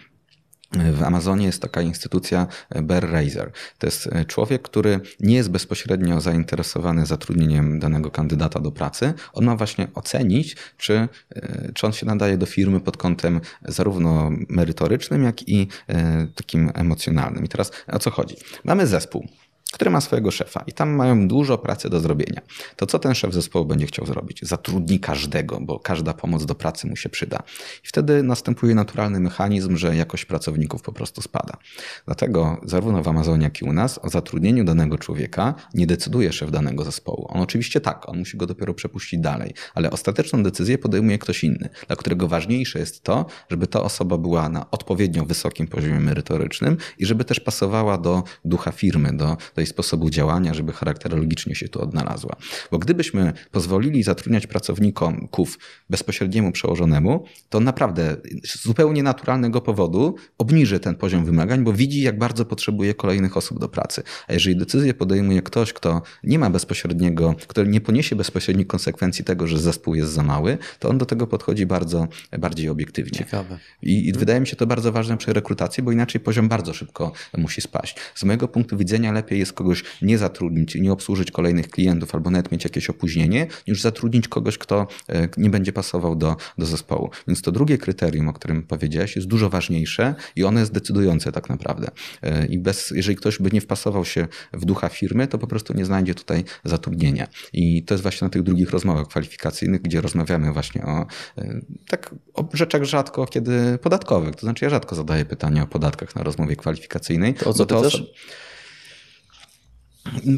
W 0.73 1.03
Amazonie 1.03 1.45
jest 1.45 1.61
taka 1.61 1.81
instytucja 1.81 2.47
Bear 2.83 3.11
Raiser. 3.11 3.51
To 3.77 3.87
jest 3.87 4.07
e, 4.07 4.25
człowiek, 4.25 4.61
który 4.61 4.99
nie 5.19 5.35
jest 5.35 5.51
bezpośrednio 5.51 6.21
zainteresowany 6.21 7.05
zatrudnieniem 7.05 7.79
danego 7.79 8.11
kandydata 8.11 8.59
do 8.59 8.71
pracy. 8.71 9.13
On 9.33 9.45
ma 9.45 9.55
właśnie 9.55 9.87
ocenić, 9.93 10.55
czy, 10.77 11.07
e, 11.35 11.71
czy 11.73 11.87
on 11.87 11.93
się 11.93 12.05
nadaje 12.05 12.37
do 12.37 12.45
firmy 12.45 12.79
pod 12.79 12.97
kątem 12.97 13.41
zarówno 13.65 14.31
merytorycznym, 14.49 15.23
jak 15.23 15.49
i 15.49 15.67
e, 15.89 16.27
takim 16.35 16.71
emocjonalnym. 16.73 17.45
I 17.45 17.47
teraz 17.47 17.71
o 17.87 17.99
co 17.99 18.11
chodzi? 18.11 18.35
Mamy 18.63 18.87
zespół 18.87 19.27
który 19.73 19.91
ma 19.91 20.01
swojego 20.01 20.31
szefa 20.31 20.63
i 20.67 20.73
tam 20.73 20.89
mają 20.89 21.27
dużo 21.27 21.57
pracy 21.57 21.89
do 21.89 21.99
zrobienia. 21.99 22.41
To 22.75 22.85
co 22.85 22.99
ten 22.99 23.15
szef 23.15 23.33
zespołu 23.33 23.65
będzie 23.65 23.85
chciał 23.85 24.05
zrobić? 24.05 24.39
Zatrudni 24.41 24.99
każdego, 24.99 25.59
bo 25.61 25.79
każda 25.79 26.13
pomoc 26.13 26.45
do 26.45 26.55
pracy 26.55 26.87
mu 26.87 26.95
się 26.95 27.09
przyda. 27.09 27.43
I 27.83 27.87
wtedy 27.87 28.23
następuje 28.23 28.75
naturalny 28.75 29.19
mechanizm, 29.19 29.77
że 29.77 29.95
jakość 29.95 30.25
pracowników 30.25 30.81
po 30.81 30.91
prostu 30.91 31.21
spada. 31.21 31.57
Dlatego 32.05 32.61
zarówno 32.63 33.03
w 33.03 33.07
Amazonie, 33.07 33.43
jak 33.43 33.61
i 33.61 33.65
u 33.65 33.73
nas 33.73 33.99
o 34.01 34.09
zatrudnieniu 34.09 34.63
danego 34.63 34.97
człowieka 34.97 35.55
nie 35.73 35.87
decyduje 35.87 36.33
szef 36.33 36.51
danego 36.51 36.83
zespołu. 36.83 37.27
On 37.29 37.41
oczywiście 37.41 37.81
tak, 37.81 38.09
on 38.09 38.17
musi 38.17 38.37
go 38.37 38.45
dopiero 38.45 38.73
przepuścić 38.73 39.19
dalej, 39.19 39.53
ale 39.75 39.91
ostateczną 39.91 40.43
decyzję 40.43 40.77
podejmuje 40.77 41.17
ktoś 41.17 41.43
inny, 41.43 41.69
dla 41.87 41.95
którego 41.95 42.27
ważniejsze 42.27 42.79
jest 42.79 43.03
to, 43.03 43.25
żeby 43.49 43.67
ta 43.67 43.83
osoba 43.83 44.17
była 44.17 44.49
na 44.49 44.71
odpowiednio 44.71 45.25
wysokim 45.25 45.67
poziomie 45.67 45.99
merytorycznym 45.99 46.77
i 46.97 47.05
żeby 47.05 47.25
też 47.25 47.39
pasowała 47.39 47.97
do 47.97 48.23
ducha 48.45 48.71
firmy, 48.71 49.17
do, 49.17 49.37
do 49.55 49.62
jej 49.63 49.67
sposobu 49.67 50.09
działania, 50.09 50.53
żeby 50.53 50.71
charakterologicznie 50.73 51.55
się 51.55 51.69
tu 51.69 51.81
odnalazła. 51.81 52.35
Bo 52.71 52.79
gdybyśmy 52.79 53.33
pozwolili 53.51 54.03
zatrudniać 54.03 54.47
pracowników 54.47 55.59
bezpośredniemu 55.89 56.51
przełożonemu, 56.51 57.25
to 57.49 57.59
naprawdę 57.59 58.17
z 58.45 58.63
zupełnie 58.63 59.03
naturalnego 59.03 59.61
powodu 59.61 60.15
obniży 60.37 60.79
ten 60.79 60.95
poziom 60.95 61.25
wymagań, 61.25 61.63
bo 61.63 61.73
widzi, 61.73 62.01
jak 62.01 62.17
bardzo 62.17 62.45
potrzebuje 62.45 62.93
kolejnych 62.93 63.37
osób 63.37 63.59
do 63.59 63.69
pracy. 63.69 64.03
A 64.27 64.33
jeżeli 64.33 64.55
decyzję 64.55 64.93
podejmuje 64.93 65.41
ktoś, 65.41 65.73
kto 65.73 66.01
nie 66.23 66.39
ma 66.39 66.49
bezpośredniego, 66.49 67.35
kto 67.47 67.63
nie 67.63 67.81
poniesie 67.81 68.15
bezpośrednich 68.15 68.67
konsekwencji 68.67 69.25
tego, 69.25 69.47
że 69.47 69.59
zespół 69.59 69.95
jest 69.95 70.11
za 70.11 70.23
mały, 70.23 70.57
to 70.79 70.89
on 70.89 70.97
do 70.97 71.05
tego 71.05 71.27
podchodzi 71.27 71.65
bardzo 71.65 72.07
bardziej 72.39 72.69
obiektywnie. 72.69 73.19
Ciekawe. 73.19 73.59
I, 73.81 74.07
i 74.07 74.13
wydaje 74.13 74.39
mi 74.39 74.47
się 74.47 74.55
to 74.55 74.67
bardzo 74.67 74.91
ważne 74.91 75.17
przy 75.17 75.33
rekrutacji, 75.33 75.83
bo 75.83 75.91
inaczej 75.91 76.21
poziom 76.21 76.49
bardzo 76.49 76.73
szybko 76.73 77.11
musi 77.37 77.61
spaść. 77.61 77.95
Z 78.15 78.23
mojego 78.23 78.47
punktu 78.47 78.77
widzenia 78.77 79.11
lepiej 79.11 79.39
jest 79.39 79.52
kogoś 79.53 79.83
nie 80.01 80.17
zatrudnić, 80.17 80.75
nie 80.75 80.91
obsłużyć 80.91 81.31
kolejnych 81.31 81.69
klientów 81.69 82.15
albo 82.15 82.29
nawet 82.29 82.51
mieć 82.51 82.63
jakieś 82.63 82.89
opóźnienie, 82.89 83.47
niż 83.67 83.81
zatrudnić 83.81 84.27
kogoś, 84.27 84.57
kto 84.57 84.87
e, 85.09 85.27
nie 85.37 85.49
będzie 85.49 85.73
pasował 85.73 86.15
do, 86.15 86.35
do 86.57 86.65
zespołu. 86.65 87.09
Więc 87.27 87.41
to 87.41 87.51
drugie 87.51 87.77
kryterium, 87.77 88.29
o 88.29 88.33
którym 88.33 88.63
powiedziałeś, 88.63 89.15
jest 89.15 89.27
dużo 89.27 89.49
ważniejsze 89.49 90.15
i 90.35 90.43
ono 90.43 90.59
jest 90.59 90.71
decydujące 90.71 91.31
tak 91.31 91.49
naprawdę. 91.49 91.87
E, 92.21 92.45
I 92.45 92.59
bez, 92.59 92.91
jeżeli 92.95 93.15
ktoś 93.15 93.39
by 93.39 93.49
nie 93.51 93.61
wpasował 93.61 94.05
się 94.05 94.27
w 94.53 94.65
ducha 94.65 94.89
firmy, 94.89 95.27
to 95.27 95.37
po 95.37 95.47
prostu 95.47 95.73
nie 95.73 95.85
znajdzie 95.85 96.15
tutaj 96.15 96.43
zatrudnienia. 96.63 97.27
I 97.53 97.83
to 97.83 97.93
jest 97.93 98.01
właśnie 98.01 98.25
na 98.25 98.29
tych 98.29 98.43
drugich 98.43 98.69
rozmowach 98.69 99.07
kwalifikacyjnych, 99.07 99.81
gdzie 99.81 100.01
rozmawiamy 100.01 100.53
właśnie 100.53 100.85
o 100.85 101.05
e, 101.37 101.61
tak 101.87 102.15
o 102.33 102.49
rzeczach 102.53 102.83
rzadko 102.83 103.25
kiedy 103.25 103.77
podatkowych. 103.77 104.35
To 104.35 104.41
znaczy 104.41 104.65
ja 104.65 104.69
rzadko 104.69 104.95
zadaję 104.95 105.25
pytania 105.25 105.63
o 105.63 105.67
podatkach 105.67 106.15
na 106.15 106.23
rozmowie 106.23 106.55
kwalifikacyjnej. 106.55 107.33
To 107.33 107.49
o 107.49 107.53
co 107.53 107.65
to 107.65 107.81
też? 107.81 108.13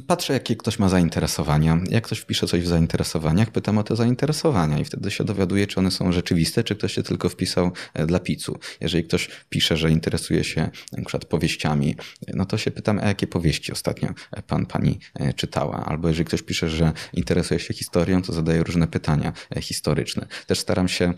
Patrzę, 0.07 0.33
jakie 0.33 0.55
ktoś 0.55 0.79
ma 0.79 0.89
zainteresowania. 0.89 1.79
Jak 1.89 2.03
ktoś 2.03 2.19
wpisze 2.19 2.47
coś 2.47 2.61
w 2.61 2.67
zainteresowaniach, 2.67 3.51
pytam 3.51 3.77
o 3.77 3.83
te 3.83 3.95
zainteresowania 3.95 4.79
i 4.79 4.85
wtedy 4.85 5.11
się 5.11 5.23
dowiaduję, 5.23 5.67
czy 5.67 5.79
one 5.79 5.91
są 5.91 6.11
rzeczywiste, 6.11 6.63
czy 6.63 6.75
ktoś 6.75 6.93
się 6.93 7.03
tylko 7.03 7.29
wpisał 7.29 7.71
e, 7.93 8.05
dla 8.05 8.19
picu. 8.19 8.59
Jeżeli 8.81 9.03
ktoś 9.03 9.29
pisze, 9.49 9.77
że 9.77 9.91
interesuje 9.91 10.43
się 10.43 10.69
przykład 10.91 11.25
powieściami, 11.25 11.95
no 12.33 12.45
to 12.45 12.57
się 12.57 12.71
pytam, 12.71 12.99
a 12.99 13.07
jakie 13.07 13.27
powieści 13.27 13.71
ostatnio 13.71 14.09
pan, 14.47 14.65
pani 14.65 14.99
e, 15.13 15.33
czytała. 15.33 15.85
Albo 15.85 16.07
jeżeli 16.07 16.25
ktoś 16.25 16.41
pisze, 16.41 16.69
że 16.69 16.93
interesuje 17.13 17.59
się 17.59 17.73
historią, 17.73 18.21
to 18.21 18.33
zadaję 18.33 18.63
różne 18.63 18.87
pytania 18.87 19.33
e, 19.55 19.61
historyczne. 19.61 20.27
Też 20.47 20.59
staram 20.59 20.87
się 20.87 21.13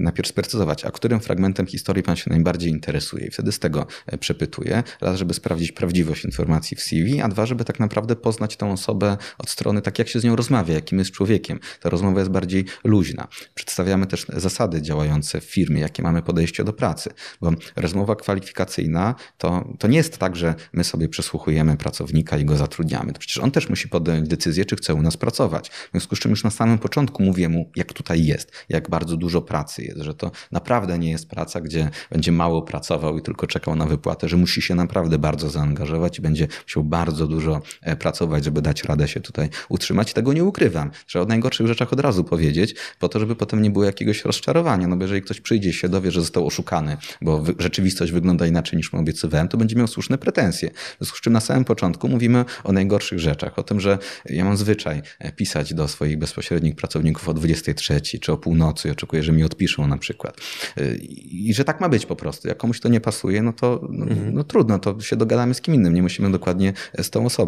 najpierw 0.00 0.28
sprecyzować, 0.28 0.84
a 0.84 0.90
którym 0.90 1.20
fragmentem 1.20 1.66
historii 1.66 2.02
pan 2.02 2.16
się 2.16 2.30
najbardziej 2.30 2.70
interesuje 2.70 3.26
i 3.26 3.30
wtedy 3.30 3.52
z 3.52 3.58
tego 3.58 3.86
przepytuję. 4.20 4.82
Raz, 5.00 5.18
żeby 5.18 5.34
sprawdzić 5.34 5.72
prawdziwość 5.72 6.24
informacji 6.24 6.76
w 6.76 6.80
CV, 6.80 7.20
a 7.20 7.28
dwa, 7.28 7.46
żeby 7.46 7.59
żeby 7.60 7.64
tak 7.66 7.80
naprawdę 7.80 8.16
poznać 8.16 8.56
tę 8.56 8.72
osobę 8.72 9.16
od 9.38 9.50
strony 9.50 9.82
tak, 9.82 9.98
jak 9.98 10.08
się 10.08 10.20
z 10.20 10.24
nią 10.24 10.36
rozmawia, 10.36 10.74
jakim 10.74 10.98
jest 10.98 11.10
człowiekiem. 11.10 11.60
Ta 11.80 11.90
rozmowa 11.90 12.20
jest 12.20 12.30
bardziej 12.30 12.64
luźna. 12.84 13.28
Przedstawiamy 13.54 14.06
też 14.06 14.26
zasady 14.28 14.82
działające 14.82 15.40
w 15.40 15.44
firmie, 15.44 15.80
jakie 15.80 16.02
mamy 16.02 16.22
podejście 16.22 16.64
do 16.64 16.72
pracy, 16.72 17.10
bo 17.40 17.52
rozmowa 17.76 18.16
kwalifikacyjna 18.16 19.14
to, 19.38 19.64
to 19.78 19.88
nie 19.88 19.96
jest 19.96 20.18
tak, 20.18 20.36
że 20.36 20.54
my 20.72 20.84
sobie 20.84 21.08
przesłuchujemy 21.08 21.76
pracownika 21.76 22.38
i 22.38 22.44
go 22.44 22.56
zatrudniamy. 22.56 23.12
To 23.12 23.18
przecież 23.18 23.38
on 23.38 23.50
też 23.50 23.68
musi 23.68 23.88
podjąć 23.88 24.28
decyzję, 24.28 24.64
czy 24.64 24.76
chce 24.76 24.94
u 24.94 25.02
nas 25.02 25.16
pracować. 25.16 25.68
W 25.68 25.90
związku 25.90 26.16
z 26.16 26.18
czym 26.18 26.30
już 26.30 26.44
na 26.44 26.50
samym 26.50 26.78
początku 26.78 27.22
mówię 27.22 27.48
mu, 27.48 27.70
jak 27.76 27.92
tutaj 27.92 28.24
jest, 28.24 28.52
jak 28.68 28.90
bardzo 28.90 29.16
dużo 29.16 29.42
pracy 29.42 29.82
jest, 29.82 30.00
że 30.00 30.14
to 30.14 30.30
naprawdę 30.52 30.98
nie 30.98 31.10
jest 31.10 31.28
praca, 31.28 31.60
gdzie 31.60 31.90
będzie 32.10 32.32
mało 32.32 32.62
pracował 32.62 33.18
i 33.18 33.22
tylko 33.22 33.46
czekał 33.46 33.76
na 33.76 33.86
wypłatę, 33.86 34.28
że 34.28 34.36
musi 34.36 34.62
się 34.62 34.74
naprawdę 34.74 35.18
bardzo 35.18 35.50
zaangażować 35.50 36.18
i 36.18 36.22
będzie 36.22 36.48
musiał 36.64 36.84
bardzo 36.84 37.26
dużo 37.26 37.49
dużo 37.50 37.62
e, 37.82 37.96
pracować, 37.96 38.44
żeby 38.44 38.62
dać 38.62 38.84
radę 38.84 39.08
się 39.08 39.20
tutaj 39.20 39.48
utrzymać. 39.68 40.12
Tego 40.12 40.32
nie 40.32 40.44
ukrywam. 40.44 40.90
Trzeba 41.06 41.24
o 41.24 41.28
najgorszych 41.28 41.66
rzeczach 41.66 41.92
od 41.92 42.00
razu 42.00 42.24
powiedzieć, 42.24 42.74
po 42.98 43.08
to, 43.08 43.18
żeby 43.18 43.36
potem 43.36 43.62
nie 43.62 43.70
było 43.70 43.84
jakiegoś 43.84 44.24
rozczarowania. 44.24 44.86
No 44.86 44.96
bo 44.96 45.04
jeżeli 45.04 45.22
ktoś 45.22 45.40
przyjdzie 45.40 45.72
się 45.72 45.88
dowie, 45.88 46.10
że 46.10 46.20
został 46.20 46.46
oszukany, 46.46 46.96
bo 47.22 47.44
rzeczywistość 47.58 48.12
wygląda 48.12 48.46
inaczej 48.46 48.76
niż 48.76 48.92
mu 48.92 49.00
obiecywałem, 49.00 49.48
to 49.48 49.56
będzie 49.56 49.76
miał 49.76 49.86
słuszne 49.86 50.18
pretensje. 50.18 50.70
W 50.70 50.96
związku 50.98 51.18
z 51.18 51.20
czym 51.20 51.32
na 51.32 51.40
samym 51.40 51.64
początku 51.64 52.08
mówimy 52.08 52.44
o 52.64 52.72
najgorszych 52.72 53.18
rzeczach, 53.18 53.58
o 53.58 53.62
tym, 53.62 53.80
że 53.80 53.98
ja 54.24 54.44
mam 54.44 54.56
zwyczaj 54.56 55.02
e, 55.18 55.32
pisać 55.32 55.74
do 55.74 55.88
swoich 55.88 56.18
bezpośrednich 56.18 56.76
pracowników 56.76 57.28
o 57.28 57.34
23 57.34 58.00
czy 58.20 58.32
o 58.32 58.36
północy 58.36 58.88
i 58.88 58.90
oczekuję, 58.90 59.22
że 59.22 59.32
mi 59.32 59.44
odpiszą 59.44 59.86
na 59.86 59.98
przykład. 59.98 60.36
E, 60.76 60.94
I 61.30 61.54
że 61.54 61.64
tak 61.64 61.80
ma 61.80 61.88
być 61.88 62.06
po 62.06 62.16
prostu. 62.16 62.48
Jak 62.48 62.58
komuś 62.58 62.80
to 62.80 62.88
nie 62.88 63.00
pasuje, 63.00 63.42
no 63.42 63.52
to 63.52 63.88
no, 63.90 64.06
mhm. 64.06 64.34
no 64.34 64.44
trudno, 64.44 64.78
to 64.78 65.00
się 65.00 65.16
dogadamy 65.16 65.54
z 65.54 65.60
kim 65.60 65.74
innym. 65.74 65.94
Nie 65.94 66.02
musimy 66.02 66.30
dokładnie 66.30 66.72
z 67.02 67.10
tą 67.10 67.26
osobą 67.26 67.39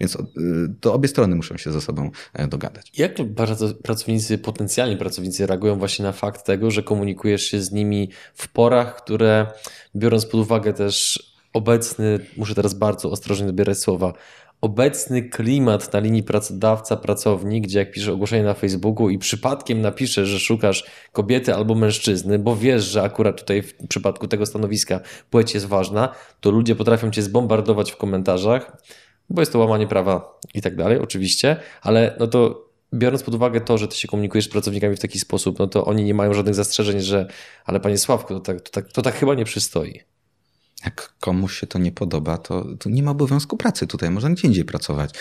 Więc 0.00 0.14
y, 0.14 0.20
to 0.80 0.94
obie 0.94 1.08
strony 1.08 1.36
muszą 1.36 1.56
się 1.56 1.72
ze 1.72 1.80
sobą 1.80 2.10
e, 2.32 2.48
dogadać. 2.48 2.92
Jak 2.98 3.22
bardzo 3.22 3.74
pracownicy, 3.74 4.38
potencjalni 4.38 4.96
pracownicy 4.96 5.46
reagują 5.46 5.78
właśnie 5.78 6.02
na 6.02 6.12
fakt 6.12 6.44
tego, 6.44 6.70
że 6.70 6.82
komunikujesz 6.82 7.42
się 7.42 7.60
z 7.60 7.72
nimi 7.72 8.10
w 8.34 8.48
porach, 8.48 8.96
które 8.96 9.46
biorąc 9.96 10.26
pod 10.26 10.40
uwagę 10.40 10.72
też 10.72 11.22
obecny, 11.52 12.18
muszę 12.36 12.54
teraz 12.54 12.74
bardzo 12.74 13.10
ostrożnie 13.10 13.46
dobierać 13.46 13.78
słowa, 13.78 14.12
obecny 14.60 15.22
klimat 15.22 15.92
na 15.92 16.00
linii 16.00 16.22
pracodawca-pracownik, 16.22 17.62
gdzie 17.64 17.78
jak 17.78 17.90
piszesz 17.90 18.08
ogłoszenie 18.08 18.42
na 18.42 18.54
Facebooku 18.54 19.10
i 19.10 19.18
przypadkiem 19.18 19.80
napiszesz, 19.80 20.28
że 20.28 20.40
szukasz 20.40 20.84
kobiety 21.12 21.54
albo 21.54 21.74
mężczyzny, 21.74 22.38
bo 22.38 22.56
wiesz, 22.56 22.84
że 22.84 23.02
akurat 23.02 23.40
tutaj 23.40 23.62
w 23.62 23.74
przypadku 23.88 24.28
tego 24.28 24.46
stanowiska 24.46 25.00
płeć 25.30 25.54
jest 25.54 25.66
ważna, 25.66 26.14
to 26.40 26.50
ludzie 26.50 26.74
potrafią 26.76 27.10
cię 27.10 27.22
zbombardować 27.22 27.92
w 27.92 27.96
komentarzach 27.96 28.76
bo 29.30 29.42
jest 29.42 29.52
to 29.52 29.58
łamanie 29.58 29.86
prawa 29.86 30.38
i 30.54 30.62
tak 30.62 30.76
dalej, 30.76 30.98
oczywiście, 30.98 31.56
ale 31.82 32.16
no 32.20 32.26
to 32.26 32.70
biorąc 32.94 33.22
pod 33.22 33.34
uwagę 33.34 33.60
to, 33.60 33.78
że 33.78 33.88
ty 33.88 33.96
się 33.96 34.08
komunikujesz 34.08 34.44
z 34.44 34.48
pracownikami 34.48 34.96
w 34.96 35.00
taki 35.00 35.18
sposób, 35.18 35.58
no 35.58 35.66
to 35.66 35.84
oni 35.84 36.04
nie 36.04 36.14
mają 36.14 36.34
żadnych 36.34 36.54
zastrzeżeń, 36.54 37.00
że 37.00 37.26
ale 37.64 37.80
panie 37.80 37.98
Sławku, 37.98 38.34
to 38.34 38.40
tak, 38.40 38.60
to 38.60 38.70
tak, 38.70 38.92
to 38.92 39.02
tak 39.02 39.14
chyba 39.14 39.34
nie 39.34 39.44
przystoi 39.44 40.00
jak 40.84 41.12
komuś 41.20 41.58
się 41.60 41.66
to 41.66 41.78
nie 41.78 41.92
podoba, 41.92 42.38
to, 42.38 42.66
to, 42.78 42.90
nie 42.90 43.02
ma 43.02 43.10
obowiązku 43.10 43.56
pracy 43.56 43.86
tutaj, 43.86 44.10
można 44.10 44.30
gdzie 44.30 44.48
indziej 44.48 44.64
pracować. 44.64 45.14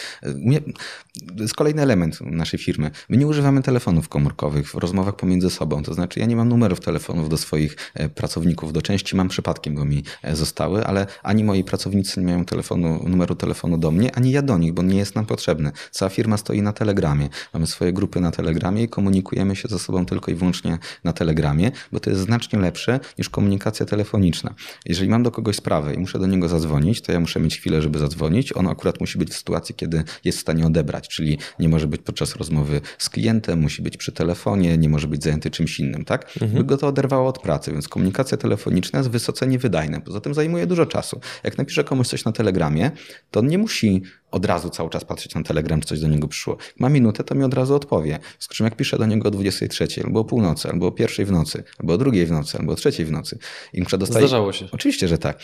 To 1.38 1.44
jest 1.44 1.56
kolejny 1.56 1.82
element 1.82 2.22
naszej 2.22 2.60
firmy. 2.60 2.92
My 3.10 3.18
nie 3.18 3.28
używamy 3.28 3.62
telefonów 3.62 4.10
komórkowych 4.10 4.70
w 4.72 4.76
rozmowach 4.76 5.16
pomiędzy 5.16 5.50
sobą, 5.50 5.84
to 5.84 5.94
znaczy 5.94 6.20
ja 6.20 6.26
nie 6.26 6.36
mam 6.36 6.50
numerów 6.50 6.80
telefonów 6.80 7.30
do 7.30 7.38
swoich 7.38 7.78
e, 7.94 8.10
pracowników, 8.10 8.74
do 8.74 8.82
części 8.82 9.16
mam 9.16 9.28
przypadkiem, 9.28 9.76
bo 9.76 9.86
mi 9.86 10.04
e, 10.24 10.36
zostały, 10.36 10.86
ale 10.86 11.08
ani 11.24 11.44
moi 11.44 11.64
pracownicy 11.64 12.20
nie 12.20 12.26
mają 12.26 12.46
telefonu, 12.46 13.04
numeru 13.08 13.36
telefonu 13.36 13.78
do 13.78 13.92
mnie, 13.92 14.16
ani 14.16 14.32
ja 14.32 14.42
do 14.42 14.58
nich, 14.58 14.74
bo 14.74 14.84
nie 14.84 14.98
jest 14.98 15.16
nam 15.16 15.26
potrzebny. 15.26 15.72
Cała 15.92 16.10
firma 16.10 16.38
stoi 16.38 16.62
na 16.62 16.74
Telegramie. 16.74 17.30
Mamy 17.54 17.68
swoje 17.68 17.94
grupy 17.94 18.20
na 18.20 18.32
Telegramie 18.32 18.84
i 18.84 18.90
komunikujemy 18.90 19.56
się 19.56 19.68
ze 19.68 19.80
sobą 19.80 20.06
tylko 20.06 20.32
i 20.32 20.36
wyłącznie 20.36 20.78
na 21.04 21.14
Telegramie, 21.14 21.72
bo 21.92 22.00
to 22.00 22.10
jest 22.10 22.22
znacznie 22.22 22.60
lepsze 22.60 23.00
niż 23.18 23.30
komunikacja 23.30 23.86
telefoniczna. 23.86 24.54
Jeżeli 24.86 25.10
mam 25.10 25.24
do 25.24 25.32
kogoś 25.32 25.49
kogoś 25.50 25.56
sprawę 25.56 25.94
i 25.94 25.98
muszę 25.98 26.20
do 26.20 26.28
niego 26.28 26.48
zadzwonić, 26.48 27.02
to 27.02 27.12
ja 27.12 27.20
muszę 27.20 27.40
mieć 27.40 27.58
chwilę, 27.58 27.82
żeby 27.82 28.00
zadzwonić. 28.00 28.58
On 28.58 28.68
akurat 28.68 29.00
musi 29.00 29.18
być 29.18 29.30
w 29.30 29.38
sytuacji, 29.38 29.76
kiedy 29.76 30.04
jest 30.24 30.38
w 30.38 30.42
stanie 30.42 30.66
odebrać, 30.66 31.08
czyli 31.08 31.38
nie 31.60 31.70
może 31.70 31.88
być 31.88 32.02
podczas 32.02 32.36
rozmowy 32.36 32.82
z 32.98 33.10
klientem, 33.10 33.60
musi 33.60 33.82
być 33.82 33.98
przy 33.98 34.12
telefonie, 34.12 34.78
nie 34.78 34.90
może 34.90 35.08
być 35.08 35.24
zajęty 35.24 35.52
czymś 35.52 35.80
innym, 35.80 36.06
tak? 36.06 36.32
Mhm. 36.42 36.52
By 36.52 36.64
go 36.64 36.78
to 36.78 36.88
oderwało 36.88 37.30
od 37.30 37.40
pracy, 37.40 37.72
więc 37.72 37.88
komunikacja 37.88 38.38
telefoniczna 38.38 39.00
jest 39.00 39.10
wysoce 39.10 39.48
niewydajna. 39.48 40.02
Poza 40.02 40.22
tym 40.22 40.34
zajmuje 40.34 40.68
dużo 40.68 40.86
czasu. 40.86 41.20
Jak 41.44 41.58
napiszę 41.58 41.84
komuś 41.84 42.08
coś 42.08 42.26
na 42.26 42.32
telegramie, 42.32 42.92
to 43.32 43.40
on 43.40 43.48
nie 43.48 43.58
musi 43.58 44.02
od 44.32 44.46
razu 44.46 44.70
cały 44.70 44.90
czas 44.90 45.06
patrzeć 45.06 45.36
na 45.36 45.44
telegram, 45.44 45.82
czy 45.82 45.88
coś 45.88 46.00
do 46.00 46.08
niego 46.08 46.28
przyszło. 46.28 46.58
Ma 46.80 46.90
minutę, 46.90 47.24
to 47.24 47.36
mi 47.36 47.44
od 47.44 47.54
razu 47.54 47.76
odpowie. 47.76 48.20
Z 48.40 48.48
czym 48.48 48.64
jak 48.64 48.76
piszę 48.76 48.98
do 48.98 49.06
niego 49.06 49.28
o 49.28 49.32
23, 49.32 49.88
albo 50.04 50.20
o 50.20 50.26
północy, 50.26 50.70
albo 50.70 50.88
o 50.88 50.92
pierwszej 50.92 51.26
w 51.26 51.32
nocy, 51.32 51.64
albo 51.78 51.94
o 51.94 51.98
drugiej 51.98 52.26
w 52.26 52.32
nocy, 52.32 52.58
albo 52.58 52.72
o 52.72 52.76
trzeciej 52.76 53.06
w 53.06 53.12
nocy. 53.12 53.38
I 53.74 53.84
dostaje... 53.84 54.28
Zdarzało 54.28 54.54
się. 54.54 54.68
Oczywiście, 54.72 55.08
że 55.08 55.18
tak. 55.18 55.40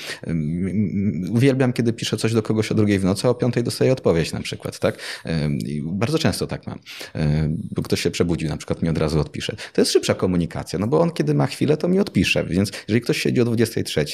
Uwielbiam, 1.29 1.73
kiedy 1.73 1.93
piszę 1.93 2.17
coś 2.17 2.33
do 2.33 2.43
kogoś 2.43 2.71
o 2.71 2.75
drugiej 2.75 2.99
w 2.99 3.03
nocy, 3.03 3.27
a 3.27 3.29
o 3.29 3.35
piątej 3.35 3.63
dostaję 3.63 3.91
odpowiedź 3.91 4.33
na 4.33 4.41
przykład, 4.41 4.79
tak? 4.79 4.97
Bardzo 5.83 6.19
często 6.19 6.47
tak 6.47 6.67
mam. 6.67 6.79
Bo 7.71 7.81
ktoś 7.81 8.01
się 8.01 8.11
przebudził, 8.11 8.49
na 8.49 8.57
przykład 8.57 8.81
mi 8.81 8.89
od 8.89 8.97
razu 8.97 9.19
odpisze. 9.19 9.55
To 9.73 9.81
jest 9.81 9.91
szybsza 9.91 10.13
komunikacja, 10.13 10.79
no 10.79 10.87
bo 10.87 10.99
on 10.99 11.11
kiedy 11.11 11.33
ma 11.33 11.47
chwilę, 11.47 11.77
to 11.77 11.87
mi 11.87 11.99
odpisze. 11.99 12.45
Więc 12.45 12.71
jeżeli 12.87 13.01
ktoś 13.01 13.17
siedzi 13.21 13.41
o 13.41 13.45
23, 13.45 14.05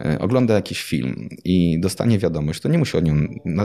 e, 0.00 0.18
ogląda 0.18 0.54
jakiś 0.54 0.82
film 0.82 1.28
i 1.44 1.80
dostanie 1.80 2.18
wiadomość, 2.18 2.60
to 2.60 2.68
nie 2.68 2.78
musi 2.78 2.96
o 2.96 3.00
nią, 3.00 3.14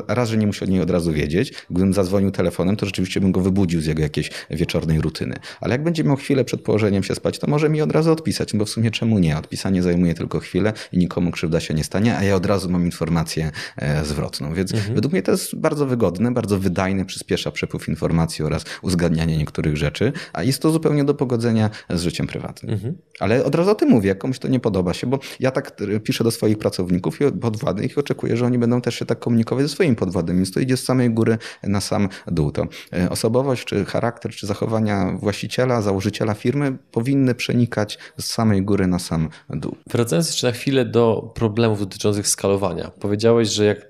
raz, 0.07 0.29
że 0.37 0.41
nie 0.41 0.47
musi 0.47 0.63
od 0.63 0.69
niej 0.69 0.81
od 0.81 0.89
razu 0.89 1.13
wiedzieć. 1.13 1.53
Gdybym 1.69 1.93
zadzwonił 1.93 2.31
telefonem, 2.31 2.75
to 2.75 2.85
rzeczywiście 2.85 3.21
bym 3.21 3.31
go 3.31 3.41
wybudził 3.41 3.81
z 3.81 3.85
jego 3.85 4.01
jakiejś 4.01 4.31
wieczornej 4.49 5.01
rutyny. 5.01 5.35
Ale 5.61 5.71
jak 5.71 5.83
będzie 5.83 6.03
miał 6.03 6.15
chwilę 6.15 6.45
przed 6.45 6.61
położeniem 6.61 7.03
się 7.03 7.15
spać, 7.15 7.39
to 7.39 7.47
może 7.47 7.69
mi 7.69 7.81
od 7.81 7.91
razu 7.91 8.11
odpisać, 8.11 8.53
bo 8.53 8.65
w 8.65 8.69
sumie 8.69 8.91
czemu 8.91 9.19
nie? 9.19 9.37
Odpisanie 9.37 9.83
zajmuje 9.83 10.13
tylko 10.13 10.39
chwilę 10.39 10.73
i 10.91 10.97
nikomu 10.97 11.31
krzywda 11.31 11.59
się 11.59 11.73
nie 11.73 11.83
stanie, 11.83 12.17
a 12.17 12.23
ja 12.23 12.35
od 12.35 12.45
razu 12.45 12.69
mam 12.69 12.85
informację 12.85 13.51
e, 13.77 14.05
zwrotną. 14.05 14.53
Więc 14.53 14.73
mhm. 14.73 14.95
według 14.95 15.13
mnie 15.13 15.21
to 15.21 15.31
jest 15.31 15.55
bardzo 15.55 15.85
wygodne, 15.85 16.31
bardzo 16.31 16.59
wydajne, 16.59 17.05
przyspiesza 17.05 17.51
przepływ 17.51 17.87
informacji 17.87 18.45
oraz 18.45 18.65
uzgadnianie 18.81 19.37
niektórych 19.37 19.77
rzeczy, 19.77 20.13
a 20.33 20.43
jest 20.43 20.61
to 20.61 20.71
zupełnie 20.71 21.03
do 21.03 21.13
pogodzenia 21.13 21.69
z 21.89 22.01
życiem 22.01 22.27
prywatnym. 22.27 22.73
Mhm. 22.73 22.97
Ale 23.19 23.45
od 23.45 23.55
razu 23.55 23.71
o 23.71 23.75
tym 23.75 23.89
mówię, 23.89 24.09
jak 24.09 24.17
komuś 24.17 24.39
to 24.39 24.47
nie 24.47 24.59
podoba 24.59 24.93
się, 24.93 25.07
bo 25.07 25.19
ja 25.39 25.51
tak 25.51 25.75
piszę 26.03 26.23
do 26.23 26.31
swoich 26.31 26.57
pracowników 26.57 27.21
i 27.21 27.31
podwładnych 27.31 27.97
i 27.97 27.99
oczekuję, 27.99 28.37
że 28.37 28.45
oni 28.45 28.57
będą 28.57 28.81
też 28.81 28.95
się 28.95 29.05
tak 29.05 29.19
komunikować 29.19 29.65
ze 29.65 29.69
swoimi 29.69 29.95
podwładnymi, 29.95 30.26
więc 30.35 30.51
to 30.51 30.59
idzie 30.59 30.77
z 30.77 30.83
samej 30.83 31.09
góry 31.09 31.37
na 31.63 31.81
sam 31.81 32.09
dół. 32.27 32.51
To 32.51 32.67
e, 32.93 33.09
osobowość, 33.09 33.65
czy 33.65 33.85
charakter, 33.85 34.31
czy 34.31 34.47
zachowania 34.47 35.17
właściciela, 35.19 35.81
założyciela 35.81 36.33
firmy 36.33 36.77
powinny 36.91 37.35
przenikać 37.35 37.99
z 38.17 38.25
samej 38.25 38.61
góry 38.61 38.87
na 38.87 38.99
sam 38.99 39.29
dół. 39.49 39.75
Wracając 39.91 40.27
jeszcze 40.27 40.47
na 40.47 40.53
chwilę 40.53 40.85
do 40.85 41.31
problemów 41.35 41.79
dotyczących 41.79 42.27
skalowania. 42.27 42.91
Powiedziałeś, 42.99 43.49
że 43.49 43.65
jak 43.65 43.87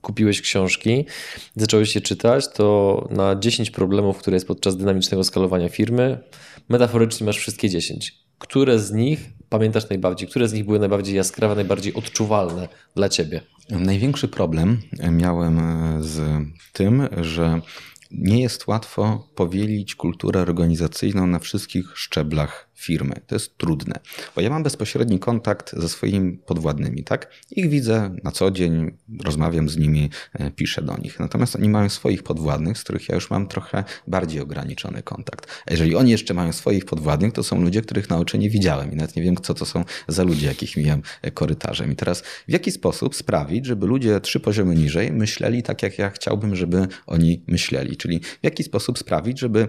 kupiłeś 0.00 0.40
książki, 0.40 1.06
zacząłeś 1.56 1.94
je 1.94 2.00
czytać, 2.00 2.52
to 2.52 3.08
na 3.10 3.36
10 3.36 3.70
problemów, 3.70 4.18
które 4.18 4.36
jest 4.36 4.46
podczas 4.46 4.76
dynamicznego 4.76 5.24
skalowania 5.24 5.68
firmy, 5.68 6.18
metaforycznie 6.68 7.26
masz 7.26 7.38
wszystkie 7.38 7.68
10. 7.68 8.22
Które 8.42 8.78
z 8.78 8.92
nich 8.92 9.30
pamiętasz 9.48 9.88
najbardziej? 9.88 10.28
Które 10.28 10.48
z 10.48 10.52
nich 10.52 10.64
były 10.64 10.78
najbardziej 10.78 11.16
jaskrawe, 11.16 11.54
najbardziej 11.54 11.94
odczuwalne 11.94 12.68
dla 12.96 13.08
ciebie? 13.08 13.40
Największy 13.70 14.28
problem 14.28 14.80
miałem 15.10 15.60
z 16.00 16.20
tym, 16.72 17.08
że 17.20 17.60
nie 18.10 18.42
jest 18.42 18.66
łatwo 18.66 19.28
powielić 19.34 19.94
kulturę 19.94 20.40
organizacyjną 20.40 21.26
na 21.26 21.38
wszystkich 21.38 21.98
szczeblach 21.98 22.68
firmy. 22.82 23.14
To 23.26 23.34
jest 23.34 23.58
trudne, 23.58 23.94
bo 24.36 24.40
ja 24.40 24.50
mam 24.50 24.62
bezpośredni 24.62 25.18
kontakt 25.18 25.72
ze 25.76 25.88
swoimi 25.88 26.38
podwładnymi, 26.38 27.04
tak? 27.04 27.30
Ich 27.50 27.68
widzę 27.70 28.16
na 28.24 28.30
co 28.30 28.50
dzień, 28.50 28.90
rozmawiam 29.24 29.68
z 29.68 29.76
nimi, 29.76 30.10
e, 30.34 30.50
piszę 30.50 30.82
do 30.82 30.96
nich. 30.96 31.20
Natomiast 31.20 31.56
oni 31.56 31.68
mają 31.68 31.88
swoich 31.88 32.22
podwładnych, 32.22 32.78
z 32.78 32.82
których 32.84 33.08
ja 33.08 33.14
już 33.14 33.30
mam 33.30 33.46
trochę 33.46 33.84
bardziej 34.06 34.40
ograniczony 34.40 35.02
kontakt. 35.02 35.46
A 35.66 35.70
jeżeli 35.70 35.96
oni 35.96 36.10
jeszcze 36.10 36.34
mają 36.34 36.52
swoich 36.52 36.84
podwładnych, 36.84 37.32
to 37.32 37.42
są 37.42 37.62
ludzie, 37.62 37.82
których 37.82 38.10
na 38.10 38.18
oczy 38.18 38.38
nie 38.38 38.50
widziałem 38.50 38.92
i 38.92 38.96
nawet 38.96 39.16
nie 39.16 39.22
wiem, 39.22 39.36
co 39.36 39.54
to 39.54 39.66
są 39.66 39.84
za 40.08 40.22
ludzie, 40.22 40.46
jakich 40.46 40.76
mijam 40.76 41.02
e, 41.22 41.30
korytarzem. 41.30 41.92
I 41.92 41.96
teraz 41.96 42.22
w 42.48 42.52
jaki 42.52 42.70
sposób 42.70 43.16
sprawić, 43.16 43.66
żeby 43.66 43.86
ludzie 43.86 44.20
trzy 44.20 44.40
poziomy 44.40 44.74
niżej 44.74 45.12
myśleli 45.12 45.62
tak, 45.62 45.82
jak 45.82 45.98
ja 45.98 46.10
chciałbym, 46.10 46.56
żeby 46.56 46.86
oni 47.06 47.44
myśleli? 47.46 47.96
Czyli 47.96 48.20
w 48.20 48.44
jaki 48.44 48.62
sposób 48.62 48.98
sprawić, 48.98 49.40
żeby 49.40 49.68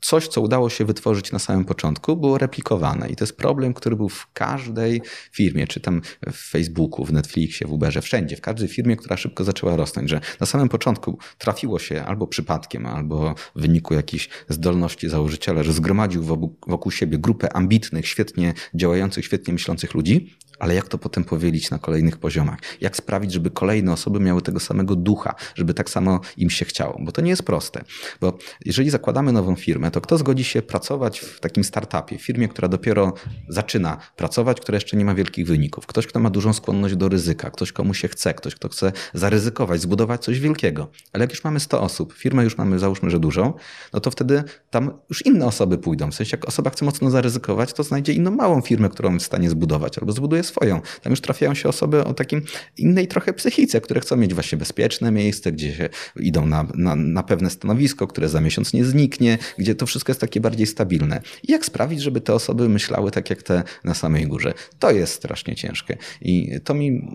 coś, 0.00 0.28
co 0.28 0.40
udało 0.40 0.70
się 0.70 0.84
wytworzyć 0.84 1.32
na 1.32 1.38
samym 1.38 1.64
początku, 1.64 2.16
było 2.16 2.38
replikowane. 2.38 3.08
I 3.08 3.16
to 3.16 3.24
jest 3.24 3.36
problem, 3.36 3.74
który 3.74 3.96
był 3.96 4.08
w 4.08 4.32
każdej 4.32 5.02
firmie, 5.32 5.66
czy 5.66 5.80
tam 5.80 6.02
w 6.32 6.50
Facebooku, 6.50 7.04
w 7.04 7.12
Netflixie, 7.12 7.66
w 7.66 7.72
Uberze, 7.72 8.02
wszędzie, 8.02 8.36
w 8.36 8.40
każdej 8.40 8.68
firmie, 8.68 8.96
która 8.96 9.16
szybko 9.16 9.44
zaczęła 9.44 9.76
rosnąć, 9.76 10.10
że 10.10 10.20
na 10.40 10.46
samym 10.46 10.68
początku 10.68 11.18
trafiło 11.38 11.78
się 11.78 12.04
albo 12.04 12.26
przypadkiem, 12.26 12.86
albo 12.86 13.34
w 13.56 13.60
wyniku 13.60 13.94
jakichś 13.94 14.28
zdolności 14.48 15.08
założyciela, 15.08 15.62
że 15.62 15.72
zgromadził 15.72 16.22
wokół 16.66 16.92
siebie 16.92 17.18
grupę 17.18 17.56
ambitnych, 17.56 18.08
świetnie 18.08 18.54
działających, 18.74 19.24
świetnie 19.24 19.52
myślących 19.52 19.94
ludzi, 19.94 20.38
ale 20.58 20.74
jak 20.74 20.88
to 20.88 20.98
potem 20.98 21.24
powielić 21.24 21.70
na 21.70 21.78
kolejnych 21.78 22.16
poziomach? 22.16 22.58
Jak 22.80 22.96
sprawić, 22.96 23.32
żeby 23.32 23.50
kolejne 23.50 23.92
osoby 23.92 24.20
miały 24.20 24.42
tego 24.42 24.60
samego 24.60 24.96
ducha, 24.96 25.34
żeby 25.54 25.74
tak 25.74 25.90
samo 25.90 26.20
im 26.36 26.50
się 26.50 26.64
chciało? 26.64 26.98
Bo 27.00 27.12
to 27.12 27.20
nie 27.20 27.30
jest 27.30 27.42
proste. 27.42 27.84
Bo 28.20 28.38
jeżeli 28.64 28.90
zakładamy 28.90 29.32
nową 29.32 29.56
firmę, 29.56 29.90
to 29.90 30.00
kto 30.00 30.18
zgodzi 30.18 30.44
się 30.44 30.62
pracować 30.62 31.20
w 31.20 31.40
takim 31.40 31.64
startupie, 31.64 32.18
firmie, 32.18 32.48
która 32.48 32.68
dopiero 32.68 33.14
zaczyna 33.48 33.96
pracować, 34.16 34.60
która 34.60 34.76
jeszcze 34.76 34.96
nie 34.96 35.04
ma 35.04 35.14
wielkich 35.14 35.46
wyników? 35.46 35.86
Ktoś, 35.86 36.06
kto 36.06 36.20
ma 36.20 36.30
dużą 36.30 36.52
skłonność 36.52 36.96
do 36.96 37.08
ryzyka, 37.08 37.50
ktoś, 37.50 37.72
komu 37.72 37.94
się 37.94 38.08
chce, 38.08 38.34
ktoś, 38.34 38.54
kto 38.54 38.68
chce 38.68 38.92
zaryzykować, 39.14 39.80
zbudować 39.80 40.24
coś 40.24 40.40
wielkiego. 40.40 40.90
Ale 41.12 41.24
jak 41.24 41.30
już 41.30 41.44
mamy 41.44 41.60
100 41.60 41.80
osób, 41.80 42.12
firmę 42.12 42.44
już 42.44 42.58
mamy, 42.58 42.78
załóżmy, 42.78 43.10
że 43.10 43.20
dużą, 43.20 43.54
no 43.92 44.00
to 44.00 44.10
wtedy 44.10 44.44
tam 44.70 44.90
już 45.10 45.26
inne 45.26 45.46
osoby 45.46 45.78
pójdą. 45.78 46.10
W 46.10 46.14
sensie, 46.14 46.36
jak 46.36 46.48
osoba 46.48 46.70
chce 46.70 46.84
mocno 46.84 47.10
zaryzykować, 47.10 47.72
to 47.72 47.82
znajdzie 47.82 48.12
inną 48.12 48.30
małą 48.30 48.60
firmę, 48.60 48.88
którą 48.88 49.12
jest 49.12 49.24
w 49.24 49.26
stanie 49.26 49.50
zbudować, 49.50 49.98
albo 49.98 50.12
zbuduje 50.12 50.42
swoją. 50.48 50.80
Tam 51.02 51.10
już 51.10 51.20
trafiają 51.20 51.54
się 51.54 51.68
osoby 51.68 52.04
o 52.04 52.14
takim 52.14 52.42
innej 52.76 53.08
trochę 53.08 53.32
psychice, 53.32 53.80
które 53.80 54.00
chcą 54.00 54.16
mieć 54.16 54.34
właśnie 54.34 54.58
bezpieczne 54.58 55.10
miejsce, 55.10 55.52
gdzie 55.52 55.74
się 55.74 55.88
idą 56.20 56.46
na, 56.46 56.66
na, 56.74 56.96
na 56.96 57.22
pewne 57.22 57.50
stanowisko, 57.50 58.06
które 58.06 58.28
za 58.28 58.40
miesiąc 58.40 58.72
nie 58.72 58.84
zniknie, 58.84 59.38
gdzie 59.58 59.74
to 59.74 59.86
wszystko 59.86 60.10
jest 60.10 60.20
takie 60.20 60.40
bardziej 60.40 60.66
stabilne. 60.66 61.20
I 61.48 61.52
jak 61.52 61.64
sprawić, 61.64 62.02
żeby 62.02 62.20
te 62.20 62.34
osoby 62.34 62.68
myślały 62.68 63.10
tak 63.10 63.30
jak 63.30 63.42
te 63.42 63.62
na 63.84 63.94
samej 63.94 64.26
górze? 64.26 64.54
To 64.78 64.90
jest 64.90 65.12
strasznie 65.12 65.56
ciężkie. 65.56 65.96
I 66.20 66.60
to 66.64 66.74
mi 66.74 67.08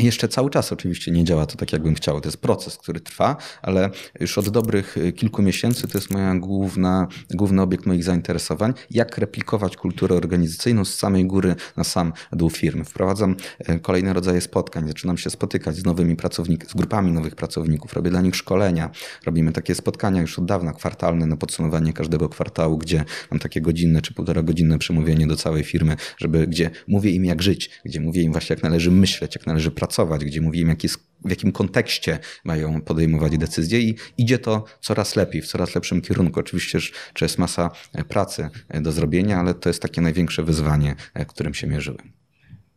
jeszcze 0.00 0.28
cały 0.28 0.50
czas 0.50 0.72
oczywiście 0.72 1.10
nie 1.10 1.24
działa 1.24 1.46
to 1.46 1.56
tak, 1.56 1.72
jakbym 1.72 1.94
chciał. 1.94 2.20
To 2.20 2.28
jest 2.28 2.36
proces, 2.36 2.76
który 2.76 3.00
trwa, 3.00 3.36
ale 3.62 3.90
już 4.20 4.38
od 4.38 4.48
dobrych 4.48 4.96
y, 4.96 5.12
kilku 5.12 5.42
miesięcy 5.42 5.88
to 5.88 5.98
jest 5.98 6.10
moja 6.10 6.34
główna, 6.34 7.08
główny 7.30 7.62
obiekt 7.62 7.86
moich 7.86 8.04
zainteresowań. 8.04 8.74
Jak 8.90 9.18
replikować 9.18 9.76
kulturę 9.76 10.16
organizacyjną 10.16 10.84
z 10.84 10.94
samej 10.94 11.26
góry 11.26 11.54
na 11.76 11.84
sam 11.84 12.12
dół 12.32 12.50
firmy. 12.50 12.84
Wprowadzam 12.84 13.36
y, 13.70 13.80
kolejne 13.80 14.12
rodzaje 14.12 14.40
spotkań, 14.40 14.88
zaczynam 14.88 15.18
się 15.18 15.30
spotykać 15.30 15.76
z 15.76 15.84
nowymi 15.84 16.16
pracownikami, 16.16 16.70
z 16.70 16.74
grupami 16.74 17.12
nowych 17.12 17.36
pracowników, 17.36 17.92
robię 17.92 18.10
dla 18.10 18.20
nich 18.20 18.36
szkolenia. 18.36 18.90
Robimy 19.26 19.52
takie 19.52 19.74
spotkania 19.74 20.20
już 20.20 20.38
od 20.38 20.44
dawna, 20.44 20.72
kwartalne, 20.72 21.26
na 21.26 21.36
podsumowanie 21.36 21.92
każdego 21.92 22.28
kwartału, 22.28 22.78
gdzie 22.78 23.04
mam 23.30 23.40
takie 23.40 23.60
godzinne 23.60 24.02
czy 24.02 24.14
półtora 24.14 24.42
godzinne 24.42 24.78
przemówienie 24.78 25.26
do 25.26 25.36
całej 25.36 25.64
firmy, 25.64 25.96
żeby, 26.18 26.46
gdzie 26.46 26.70
mówię 26.86 27.10
im 27.10 27.24
jak 27.24 27.42
żyć, 27.42 27.70
gdzie 27.84 28.00
mówię 28.00 28.22
im 28.22 28.32
właśnie 28.32 28.54
jak 28.54 28.62
należy 28.62 28.90
myśleć, 28.90 29.34
jak 29.34 29.46
należy 29.46 29.70
pracować 29.70 29.87
pracować, 29.88 30.24
gdzie 30.24 30.40
mówiłem, 30.40 30.68
jak 30.68 30.82
jest, 30.82 30.98
w 31.24 31.30
jakim 31.30 31.52
kontekście 31.52 32.18
mają 32.44 32.80
podejmować 32.80 33.38
decyzje 33.38 33.80
i 33.80 33.96
idzie 34.18 34.38
to 34.38 34.64
coraz 34.80 35.16
lepiej, 35.16 35.42
w 35.42 35.46
coraz 35.46 35.74
lepszym 35.74 36.00
kierunku. 36.00 36.40
Oczywiście, 36.40 36.80
że 36.80 37.26
jest 37.26 37.38
masa 37.38 37.70
e, 37.92 38.04
pracy 38.04 38.48
e, 38.68 38.80
do 38.80 38.92
zrobienia, 38.92 39.38
ale 39.40 39.54
to 39.54 39.68
jest 39.68 39.82
takie 39.82 40.00
największe 40.00 40.42
wyzwanie, 40.42 40.94
e, 41.14 41.24
którym 41.24 41.54
się 41.54 41.66
mierzyłem. 41.66 42.12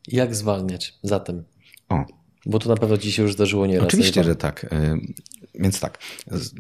Jak 0.08 0.36
zwalniać 0.36 0.94
zatem? 1.04 1.44
O, 1.90 2.06
bo 2.46 2.60
to 2.60 2.70
na 2.70 2.76
pewno 2.76 2.98
ci 2.98 3.12
się 3.12 3.24
już 3.24 3.34
zdarzyło 3.34 3.68
nieraz. 3.68 3.88
Oczywiście, 3.88 4.24
że 4.24 4.36
tak. 4.36 4.66
Więc 5.56 5.80
tak, 5.80 5.98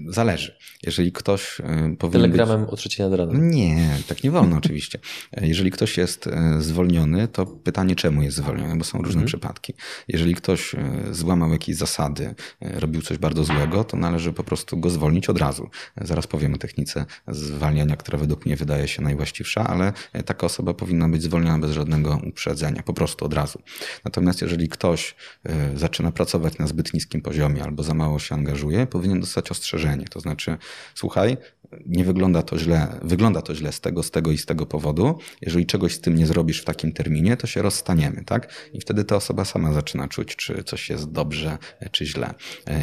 zależy. 0.08 0.58
Jeżeli 0.84 1.12
ktoś 1.12 1.60
e, 1.60 1.96
powinien 2.00 2.32
Telegramem 2.32 2.62
być... 2.62 2.74
o 2.74 2.76
trzeciej 2.76 3.10
nad 3.10 3.20
ranem. 3.20 3.52
Nie, 3.52 3.98
tak 4.08 4.24
nie 4.24 4.32
wolno 4.32 4.58
oczywiście. 4.58 5.00
E, 5.32 5.48
jeżeli 5.48 5.72
ktoś 5.72 5.98
jest 5.98 6.28
e, 6.28 6.62
zwolniony, 6.62 7.28
to 7.28 7.46
pytanie 7.46 7.96
czemu 7.96 8.22
jest 8.22 8.38
zwolniony, 8.38 8.76
bo 8.76 8.84
są 8.84 8.98
różne 8.98 9.22
mhm. 9.22 9.28
przypadki. 9.28 9.74
Jeżeli 10.08 10.36
ktoś 10.36 10.76
złamał 11.12 11.52
jakieś 11.52 11.76
zasady, 11.76 12.36
robił 12.62 13.02
coś 13.02 13.18
bardzo 13.18 13.44
złego, 13.44 13.84
to 13.84 13.98
należy 13.98 14.34
po 14.34 14.44
prostu 14.44 14.78
go 14.78 14.89
zwolnić 14.89 15.30
od 15.30 15.38
razu. 15.38 15.70
Zaraz 16.02 16.28
powiem 16.28 16.54
o 16.54 16.58
technice 16.58 17.06
zwalniania, 17.28 17.96
która 17.96 18.18
według 18.18 18.46
mnie 18.46 18.56
wydaje 18.56 18.88
się 18.88 19.02
najwłaściwsza, 19.02 19.68
ale 19.68 19.94
taka 20.26 20.46
osoba 20.46 20.74
powinna 20.74 21.10
być 21.10 21.24
zwolniona 21.24 21.60
bez 21.60 21.72
żadnego 21.72 22.22
uprzedzenia, 22.28 22.84
po 22.84 22.94
prostu 22.94 23.26
od 23.26 23.34
razu. 23.34 23.62
Natomiast 24.06 24.42
jeżeli 24.42 24.70
ktoś 24.70 25.16
zaczyna 25.76 26.12
pracować 26.12 26.58
na 26.58 26.68
zbyt 26.68 26.94
niskim 26.94 27.22
poziomie 27.22 27.64
albo 27.64 27.84
za 27.84 27.94
mało 27.94 28.20
się 28.20 28.36
angażuje, 28.36 28.81
powinien 28.88 29.20
dostać 29.20 29.52
ostrzeżenie. 29.52 30.06
To 30.06 30.20
znaczy, 30.20 30.58
słuchaj, 30.96 31.38
nie 31.86 32.04
wygląda 32.04 32.42
to 32.42 32.60
źle, 32.60 33.00
wygląda 33.02 33.42
to 33.42 33.56
źle 33.56 33.72
z 33.72 33.82
tego, 33.82 34.04
z 34.04 34.12
tego 34.12 34.32
i 34.32 34.38
z 34.38 34.46
tego 34.46 34.66
powodu. 34.66 35.18
Jeżeli 35.42 35.66
czegoś 35.66 35.94
z 35.94 36.02
tym 36.02 36.16
nie 36.16 36.26
zrobisz 36.26 36.62
w 36.62 36.66
takim 36.66 36.92
terminie, 36.92 37.38
to 37.38 37.48
się 37.48 37.62
rozstaniemy, 37.62 38.24
tak? 38.26 38.70
I 38.74 38.82
wtedy 38.82 39.04
ta 39.04 39.16
osoba 39.16 39.46
sama 39.46 39.74
zaczyna 39.74 40.08
czuć, 40.08 40.36
czy 40.36 40.64
coś 40.64 40.90
jest 40.90 41.12
dobrze, 41.12 41.58
czy 41.92 42.06
źle. 42.06 42.34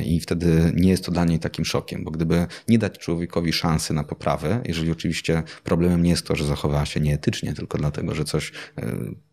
I 0.05 0.21
wtedy 0.21 0.73
nie 0.75 0.91
jest 0.91 1.05
to 1.05 1.13
dla 1.13 1.25
niej 1.25 1.39
takim 1.39 1.65
szokiem, 1.65 2.05
bo 2.05 2.11
gdyby 2.11 2.47
nie 2.69 2.79
dać 2.79 2.99
człowiekowi 2.99 3.53
szansy 3.53 3.95
na 3.95 4.05
poprawę, 4.05 4.61
jeżeli 4.65 4.91
oczywiście 4.91 5.43
problemem 5.65 6.03
nie 6.03 6.11
jest 6.11 6.27
to, 6.27 6.37
że 6.37 6.45
zachowała 6.45 6.87
się 6.87 7.01
nieetycznie, 7.01 7.55
tylko 7.55 7.79
dlatego, 7.79 8.15
że 8.15 8.25
coś 8.25 8.53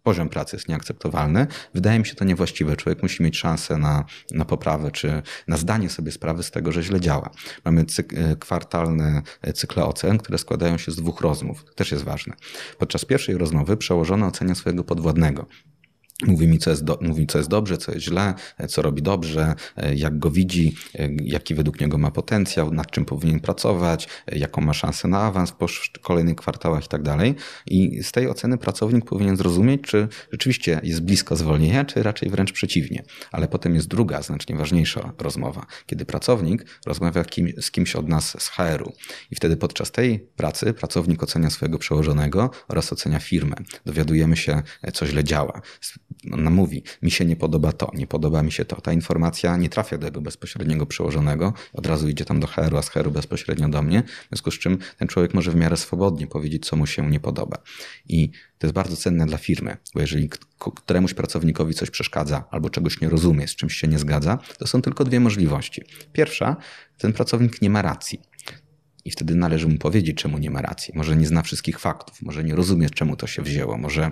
poziom 0.05 0.29
pracy 0.29 0.55
jest 0.55 0.69
nieakceptowalny, 0.69 1.47
wydaje 1.73 1.99
mi 1.99 2.05
się 2.05 2.15
to 2.15 2.25
niewłaściwe. 2.25 2.75
Człowiek 2.75 3.03
musi 3.03 3.23
mieć 3.23 3.37
szansę 3.37 3.77
na, 3.77 4.05
na 4.31 4.45
poprawę, 4.45 4.91
czy 4.91 5.21
na 5.47 5.57
zdanie 5.57 5.89
sobie 5.89 6.11
sprawy 6.11 6.43
z 6.43 6.51
tego, 6.51 6.71
że 6.71 6.83
źle 6.83 6.99
działa. 6.99 7.29
Mamy 7.65 7.85
cyk, 7.85 8.13
e, 8.13 8.35
kwartalne 8.35 9.21
cykle 9.53 9.85
ocen, 9.85 10.17
które 10.17 10.37
składają 10.37 10.77
się 10.77 10.91
z 10.91 10.95
dwóch 10.95 11.21
rozmów. 11.21 11.63
To 11.63 11.73
też 11.73 11.91
jest 11.91 12.03
ważne. 12.03 12.33
Podczas 12.77 13.05
pierwszej 13.05 13.37
rozmowy 13.37 13.77
przełożony 13.77 14.25
ocenia 14.25 14.55
swojego 14.55 14.83
podwładnego. 14.83 15.45
Mówi 16.24 16.47
mi, 16.47 16.59
co 16.59 16.70
jest, 16.70 16.84
do, 16.84 16.99
mówi, 17.01 17.28
co 17.28 17.38
jest 17.38 17.49
dobrze, 17.49 17.78
co 17.78 17.91
jest 17.91 18.05
źle, 18.05 18.34
co 18.70 18.82
robi 18.82 19.01
dobrze, 19.01 19.55
jak 19.95 20.20
go 20.20 20.32
widzi, 20.32 20.76
jaki 21.24 21.55
według 21.55 21.82
niego 21.82 21.97
ma 21.97 22.11
potencjał, 22.11 22.74
nad 22.74 22.91
czym 22.91 23.05
powinien 23.05 23.39
pracować, 23.39 24.07
jaką 24.28 24.61
ma 24.61 24.74
szansę 24.74 25.07
na 25.07 25.20
awans 25.20 25.51
po 25.51 25.68
kolejnych 26.01 26.36
kwartałach 26.36 26.86
i 26.86 26.88
tak 26.88 27.03
dalej. 27.03 27.36
I 27.66 28.03
z 28.03 28.11
tej 28.11 28.30
oceny 28.30 28.57
pracownik 28.57 29.05
powinien 29.05 29.38
zrozumieć, 29.38 29.82
czy 29.82 30.07
rzeczywiście 30.32 30.80
jest 30.84 31.01
blisko 31.01 31.36
zwolnienia, 31.36 31.86
czy 31.86 32.03
raczej 32.03 32.30
wręcz 32.30 32.51
przeciwnie. 32.51 33.03
Ale 33.32 33.47
potem 33.47 33.76
jest 33.76 33.88
druga, 33.88 34.22
znacznie 34.22 34.55
ważniejsza 34.55 35.13
rozmowa, 35.20 35.66
kiedy 35.86 36.05
pracownik 36.05 36.66
rozmawia 36.86 37.24
kim, 37.24 37.47
z 37.61 37.72
kimś 37.72 37.95
od 37.95 38.07
nas 38.07 38.41
z 38.41 38.47
HR-u. 38.49 38.93
I 39.32 39.36
wtedy 39.36 39.57
podczas 39.57 39.91
tej 39.91 40.20
pracy 40.20 40.74
pracownik 40.74 41.24
ocenia 41.24 41.49
swojego 41.49 41.78
przełożonego 41.78 42.51
oraz 42.68 42.93
ocenia 42.93 43.20
firmę. 43.20 43.55
Dowiadujemy 43.86 44.38
się, 44.38 44.61
co 44.93 45.05
źle 45.07 45.24
działa 45.24 45.61
ona 46.32 46.49
mówi, 46.49 46.84
mi 47.01 47.11
się 47.11 47.26
nie 47.26 47.36
podoba 47.36 47.71
to, 47.71 47.91
nie 47.93 48.07
podoba 48.07 48.43
mi 48.43 48.51
się 48.51 48.65
to. 48.65 48.82
Ta 48.82 48.93
informacja 48.93 49.57
nie 49.57 49.69
trafia 49.69 49.97
do 49.97 50.07
jego 50.07 50.21
bezpośredniego 50.21 50.86
przełożonego, 50.86 51.53
od 51.73 51.88
razu 51.88 52.09
idzie 52.09 52.26
tam 52.26 52.39
do 52.39 52.47
HR-u, 52.47 52.78
a 52.78 52.82
z 52.82 52.89
HR-u 52.89 53.11
bezpośrednio 53.11 53.69
do 53.69 53.82
mnie, 53.82 54.03
w 54.03 54.28
związku 54.30 54.51
z 54.51 54.59
czym 54.59 54.78
ten 54.97 55.07
człowiek 55.07 55.34
może 55.34 55.51
w 55.51 55.55
miarę 55.55 55.78
swobodnie 55.78 56.28
powiedzieć, 56.28 56.65
co 56.65 56.76
mu 56.76 56.88
się 56.88 57.09
nie 57.09 57.19
podoba. 57.19 57.57
I 58.09 58.30
to 58.57 58.67
jest 58.67 58.73
bardzo 58.73 58.97
cenne 58.97 59.26
dla 59.26 59.38
firmy, 59.38 59.78
bo 59.93 60.01
jeżeli 60.01 60.30
któremuś 60.57 61.13
pracownikowi 61.13 61.73
coś 61.73 61.89
przeszkadza 61.89 62.43
albo 62.51 62.69
czegoś 62.69 63.01
nie 63.01 63.09
rozumie, 63.09 63.47
z 63.47 63.55
czymś 63.55 63.73
się 63.73 63.88
nie 63.88 63.99
zgadza, 63.99 64.39
to 64.57 64.67
są 64.67 64.82
tylko 64.82 65.03
dwie 65.03 65.19
możliwości. 65.19 65.82
Pierwsza, 66.13 66.55
ten 66.97 67.13
pracownik 67.13 67.61
nie 67.61 67.69
ma 67.69 67.82
racji. 67.82 68.21
I 69.05 69.11
wtedy 69.11 69.35
należy 69.35 69.67
mu 69.67 69.77
powiedzieć, 69.77 70.17
czemu 70.17 70.37
nie 70.37 70.51
ma 70.51 70.61
racji. 70.61 70.93
Może 70.95 71.15
nie 71.15 71.27
zna 71.27 71.41
wszystkich 71.41 71.79
faktów, 71.79 72.21
może 72.21 72.43
nie 72.43 72.55
rozumie, 72.55 72.89
czemu 72.89 73.15
to 73.15 73.27
się 73.27 73.41
wzięło, 73.41 73.77
może, 73.77 74.11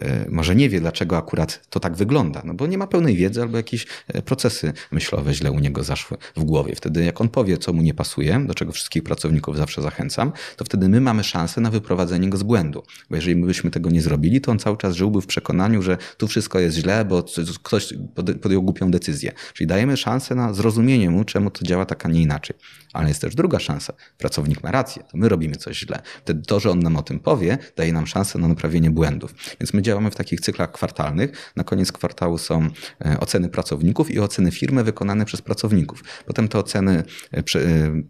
e, 0.00 0.30
może 0.30 0.56
nie 0.56 0.68
wie, 0.68 0.80
dlaczego 0.80 1.16
akurat 1.16 1.68
to 1.70 1.80
tak 1.80 1.96
wygląda, 1.96 2.42
no 2.44 2.54
bo 2.54 2.66
nie 2.66 2.78
ma 2.78 2.86
pełnej 2.86 3.16
wiedzy 3.16 3.42
albo 3.42 3.56
jakieś 3.56 3.86
e, 4.08 4.22
procesy 4.22 4.72
myślowe 4.92 5.34
źle 5.34 5.52
u 5.52 5.58
niego 5.58 5.84
zaszły 5.84 6.16
w 6.36 6.44
głowie. 6.44 6.74
Wtedy, 6.76 7.04
jak 7.04 7.20
on 7.20 7.28
powie, 7.28 7.58
co 7.58 7.72
mu 7.72 7.82
nie 7.82 7.94
pasuje, 7.94 8.44
do 8.46 8.54
czego 8.54 8.72
wszystkich 8.72 9.02
pracowników 9.02 9.56
zawsze 9.56 9.82
zachęcam, 9.82 10.32
to 10.56 10.64
wtedy 10.64 10.88
my 10.88 11.00
mamy 11.00 11.24
szansę 11.24 11.60
na 11.60 11.70
wyprowadzenie 11.70 12.30
go 12.30 12.38
z 12.38 12.42
błędu. 12.42 12.82
Bo 13.10 13.16
jeżeli 13.16 13.36
my 13.36 13.46
byśmy 13.46 13.70
tego 13.70 13.90
nie 13.90 14.02
zrobili, 14.02 14.40
to 14.40 14.52
on 14.52 14.58
cały 14.58 14.76
czas 14.76 14.96
żyłby 14.96 15.20
w 15.20 15.26
przekonaniu, 15.26 15.82
że 15.82 15.98
tu 16.16 16.28
wszystko 16.28 16.58
jest 16.58 16.76
źle, 16.76 17.04
bo 17.04 17.24
ktoś 17.62 17.94
podjął 18.42 18.62
głupią 18.62 18.90
decyzję. 18.90 19.32
Czyli 19.54 19.66
dajemy 19.66 19.96
szansę 19.96 20.34
na 20.34 20.52
zrozumienie 20.52 21.10
mu, 21.10 21.24
czemu 21.24 21.50
to 21.50 21.64
działa 21.64 21.86
tak, 21.86 22.06
a 22.06 22.08
nie 22.08 22.22
inaczej. 22.22 22.56
Ale 22.92 23.08
jest 23.08 23.20
też 23.20 23.34
druga 23.34 23.58
szansa 23.58 23.92
pracownik 24.18 24.62
ma 24.62 24.70
rację, 24.70 25.02
to 25.02 25.18
my 25.18 25.28
robimy 25.28 25.56
coś 25.56 25.78
źle. 25.78 26.02
Wtedy 26.24 26.42
to, 26.46 26.60
że 26.60 26.70
on 26.70 26.78
nam 26.78 26.96
o 26.96 27.02
tym 27.02 27.20
powie, 27.20 27.58
daje 27.76 27.92
nam 27.92 28.06
szansę 28.06 28.38
na 28.38 28.48
naprawienie 28.48 28.90
błędów. 28.90 29.34
Więc 29.60 29.74
my 29.74 29.82
działamy 29.82 30.10
w 30.10 30.14
takich 30.14 30.40
cyklach 30.40 30.72
kwartalnych. 30.72 31.52
Na 31.56 31.64
koniec 31.64 31.92
kwartału 31.92 32.38
są 32.38 32.68
e, 33.04 33.20
oceny 33.20 33.48
pracowników 33.48 34.10
i 34.10 34.20
oceny 34.20 34.50
firmy 34.50 34.84
wykonane 34.84 35.24
przez 35.24 35.42
pracowników. 35.42 36.04
Potem 36.26 36.48
te 36.48 36.58
oceny 36.58 37.04
e, 37.34 37.38
e, 37.38 37.42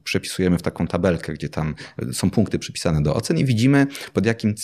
przepisujemy 0.04 0.58
w 0.58 0.62
taką 0.62 0.86
tabelkę, 0.86 1.32
gdzie 1.32 1.48
tam 1.48 1.74
są 2.12 2.30
punkty 2.30 2.58
przypisane 2.58 3.02
do 3.02 3.14
ocen 3.14 3.38
i 3.38 3.44
widzimy, 3.44 3.86
pod 4.12 4.26
jakim, 4.26 4.54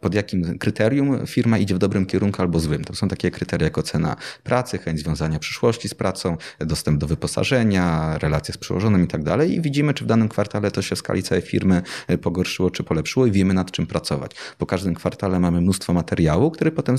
pod 0.00 0.14
jakim 0.14 0.58
kryterium 0.58 1.26
firma 1.26 1.58
idzie 1.58 1.74
w 1.74 1.78
dobrym 1.78 2.06
kierunku 2.06 2.42
albo 2.42 2.60
złym. 2.60 2.84
To 2.84 2.94
są 2.94 3.08
takie 3.08 3.30
kryteria 3.30 3.64
jak 3.64 3.78
ocena 3.78 4.16
pracy, 4.42 4.78
chęć 4.78 5.00
związania 5.00 5.38
przyszłości 5.38 5.88
z 5.88 5.94
pracą, 5.94 6.36
dostęp 6.60 7.00
do 7.00 7.06
wyposażenia, 7.06 8.18
relacje 8.18 8.54
z 8.54 8.58
przełożonym 8.58 9.04
i 9.04 9.06
tak 9.06 9.24
dalej. 9.26 9.54
I 9.54 9.60
widzimy, 9.60 9.94
czy 9.94 10.04
w 10.04 10.06
danym 10.06 10.28
kwartale 10.28 10.70
to 10.70 10.82
się 10.82 10.96
w 10.96 10.98
skali 10.98 11.22
całej 11.22 11.42
firmy 11.42 11.82
e, 12.08 12.18
pogorszyło 12.18 12.70
czy 12.70 12.84
polepszyło 12.84 13.26
i 13.26 13.32
wiemy 13.32 13.54
nad 13.54 13.70
czym 13.70 13.86
pracować. 13.86 14.30
Po 14.58 14.66
każdym 14.66 14.94
kwartale 14.94 15.40
mamy 15.40 15.60
mnóstwo 15.60 15.92
materiału, 15.92 16.50
który 16.50 16.72
potem, 16.72 16.96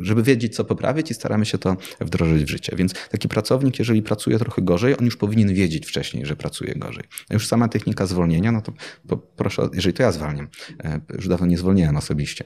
żeby 0.00 0.22
wiedzieć 0.22 0.56
co 0.56 0.64
poprawić 0.64 1.10
i 1.10 1.14
staramy 1.14 1.46
się 1.46 1.58
to 1.58 1.76
wdrożyć 2.00 2.44
w 2.44 2.48
życie. 2.48 2.76
Więc 2.76 2.92
taki 3.10 3.28
pracownik, 3.28 3.78
jeżeli 3.78 4.02
pracuje 4.02 4.38
trochę 4.38 4.62
gorzej, 4.62 4.98
on 4.98 5.04
już 5.04 5.16
powinien 5.16 5.54
wiedzieć 5.54 5.86
wcześniej, 5.86 6.26
że 6.26 6.36
pracuje 6.36 6.74
gorzej. 6.74 7.04
Już 7.30 7.46
sama 7.46 7.68
technika 7.68 8.06
zwolnienia, 8.06 8.52
no 8.52 8.62
to 8.62 8.72
proszę, 9.16 9.68
jeżeli 9.72 9.94
to 9.94 10.02
ja 10.02 10.12
zwalniam, 10.12 10.48
już 11.14 11.28
dawno 11.28 11.46
nie 11.46 11.58
zwolniłem 11.58 11.96
osobiście 11.96 12.44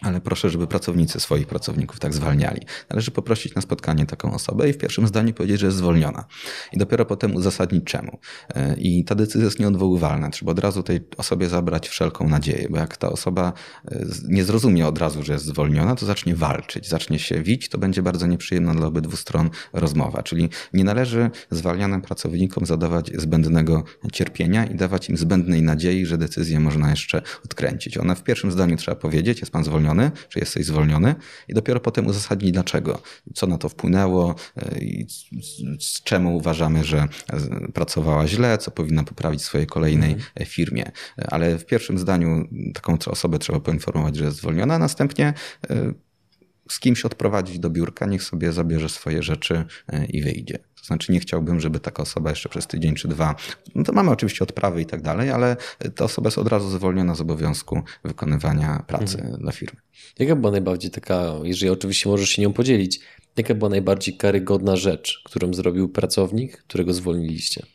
ale 0.00 0.20
proszę, 0.20 0.50
żeby 0.50 0.66
pracownicy 0.66 1.20
swoich 1.20 1.46
pracowników 1.46 1.98
tak 1.98 2.14
zwalniali. 2.14 2.60
Należy 2.90 3.10
poprosić 3.10 3.54
na 3.54 3.62
spotkanie 3.62 4.06
taką 4.06 4.34
osobę 4.34 4.68
i 4.68 4.72
w 4.72 4.78
pierwszym 4.78 5.06
zdaniu 5.06 5.34
powiedzieć, 5.34 5.60
że 5.60 5.66
jest 5.66 5.78
zwolniona. 5.78 6.24
I 6.72 6.78
dopiero 6.78 7.04
potem 7.04 7.36
uzasadnić 7.36 7.84
czemu. 7.84 8.18
E, 8.54 8.76
I 8.78 9.04
ta 9.04 9.14
decyzja 9.14 9.44
jest 9.44 9.60
nieodwoływalna. 9.60 10.30
Trzeba 10.30 10.52
od 10.52 10.58
razu 10.58 10.82
tej 10.82 11.00
osobie 11.16 11.48
zabrać 11.48 11.88
wszelką 11.88 12.28
nadzieję, 12.28 12.68
bo 12.70 12.76
jak 12.76 12.96
ta 12.96 13.08
osoba 13.10 13.52
e, 13.92 14.06
nie 14.28 14.44
zrozumie 14.44 14.86
od 14.86 14.98
razu, 14.98 15.22
że 15.22 15.32
jest 15.32 15.44
zwolniona, 15.44 15.96
to 15.96 16.06
zacznie 16.06 16.34
walczyć, 16.34 16.88
zacznie 16.88 17.18
się 17.18 17.42
wić, 17.42 17.68
to 17.68 17.78
będzie 17.78 18.02
bardzo 18.02 18.26
nieprzyjemna 18.26 18.74
dla 18.74 18.86
obydwu 18.86 19.16
stron 19.16 19.50
rozmowa. 19.72 20.22
Czyli 20.22 20.48
nie 20.72 20.84
należy 20.84 21.30
zwalnianym 21.50 22.02
pracownikom 22.02 22.66
zadawać 22.66 23.10
zbędnego 23.16 23.84
cierpienia 24.12 24.66
i 24.66 24.74
dawać 24.74 25.08
im 25.08 25.16
zbędnej 25.16 25.62
nadziei, 25.62 26.06
że 26.06 26.18
decyzję 26.18 26.60
można 26.60 26.90
jeszcze 26.90 27.22
odkręcić. 27.44 27.98
Ona 27.98 28.14
w 28.14 28.22
pierwszym 28.22 28.52
zdaniu 28.52 28.76
trzeba 28.76 28.96
powiedzieć, 28.96 29.40
jest 29.40 29.52
pan 29.52 29.64
zwolniony, 29.64 29.89
zwolniony, 29.90 30.10
czy 30.28 30.38
jesteś 30.38 30.66
zwolniony 30.66 31.14
i 31.48 31.54
dopiero 31.54 31.80
potem 31.80 32.06
uzasadnić 32.06 32.52
dlaczego, 32.52 33.02
co 33.34 33.46
na 33.46 33.58
to 33.58 33.68
wpłynęło 33.68 34.34
e, 34.56 34.78
i 34.78 35.06
z 35.80 36.02
czemu 36.02 36.36
uważamy, 36.36 36.84
że 36.84 37.08
pracowała 37.74 38.26
źle, 38.26 38.58
co 38.58 38.70
powinna 38.70 39.04
poprawić 39.04 39.40
w 39.40 39.44
swojej 39.44 39.66
kolejnej 39.66 40.12
mhm. 40.12 40.46
firmie. 40.46 40.92
Ale 41.16 41.58
w 41.58 41.66
pierwszym 41.66 41.98
zdaniu 41.98 42.48
taką 42.74 42.98
osobę 43.06 43.38
trzeba 43.38 43.60
poinformować, 43.60 44.16
że 44.16 44.24
jest 44.24 44.36
zwolniona, 44.36 44.74
a 44.74 44.78
następnie 44.78 45.34
e, 45.70 45.94
z 46.72 46.80
kimś 46.80 47.04
odprowadzić 47.04 47.58
do 47.58 47.70
biurka, 47.70 48.06
niech 48.06 48.22
sobie 48.22 48.52
zabierze 48.52 48.88
swoje 48.88 49.22
rzeczy 49.22 49.64
e, 49.88 50.04
i 50.04 50.22
wyjdzie. 50.22 50.58
To 50.80 50.84
znaczy 50.84 51.12
nie 51.12 51.20
chciałbym, 51.20 51.60
żeby 51.60 51.80
taka 51.80 52.02
osoba 52.02 52.30
jeszcze 52.30 52.48
przez 52.48 52.66
tydzień 52.66 52.94
czy 52.94 53.08
dwa, 53.08 53.34
no 53.74 53.84
to 53.84 53.92
mamy 53.92 54.10
oczywiście 54.10 54.44
odprawy 54.44 54.82
i 54.82 54.86
tak 54.86 55.02
dalej, 55.02 55.30
ale 55.30 55.56
ta 55.94 56.04
osoba 56.04 56.26
jest 56.26 56.38
od 56.38 56.48
razu 56.48 56.70
zwolniona 56.70 57.14
z 57.14 57.20
obowiązku 57.20 57.82
wykonywania 58.04 58.84
pracy 58.86 59.18
mhm. 59.18 59.40
dla 59.40 59.52
firmy. 59.52 59.80
Jaka 60.18 60.36
była 60.36 60.52
najbardziej 60.52 60.90
taka, 60.90 61.34
jeżeli 61.42 61.70
oczywiście 61.70 62.08
możesz 62.08 62.28
się 62.30 62.42
nią 62.42 62.52
podzielić, 62.52 63.00
jaka 63.36 63.54
była 63.54 63.70
najbardziej 63.70 64.16
karygodna 64.16 64.76
rzecz, 64.76 65.22
którą 65.24 65.54
zrobił 65.54 65.88
pracownik, 65.88 66.56
którego 66.56 66.94
zwolniliście? 66.94 67.66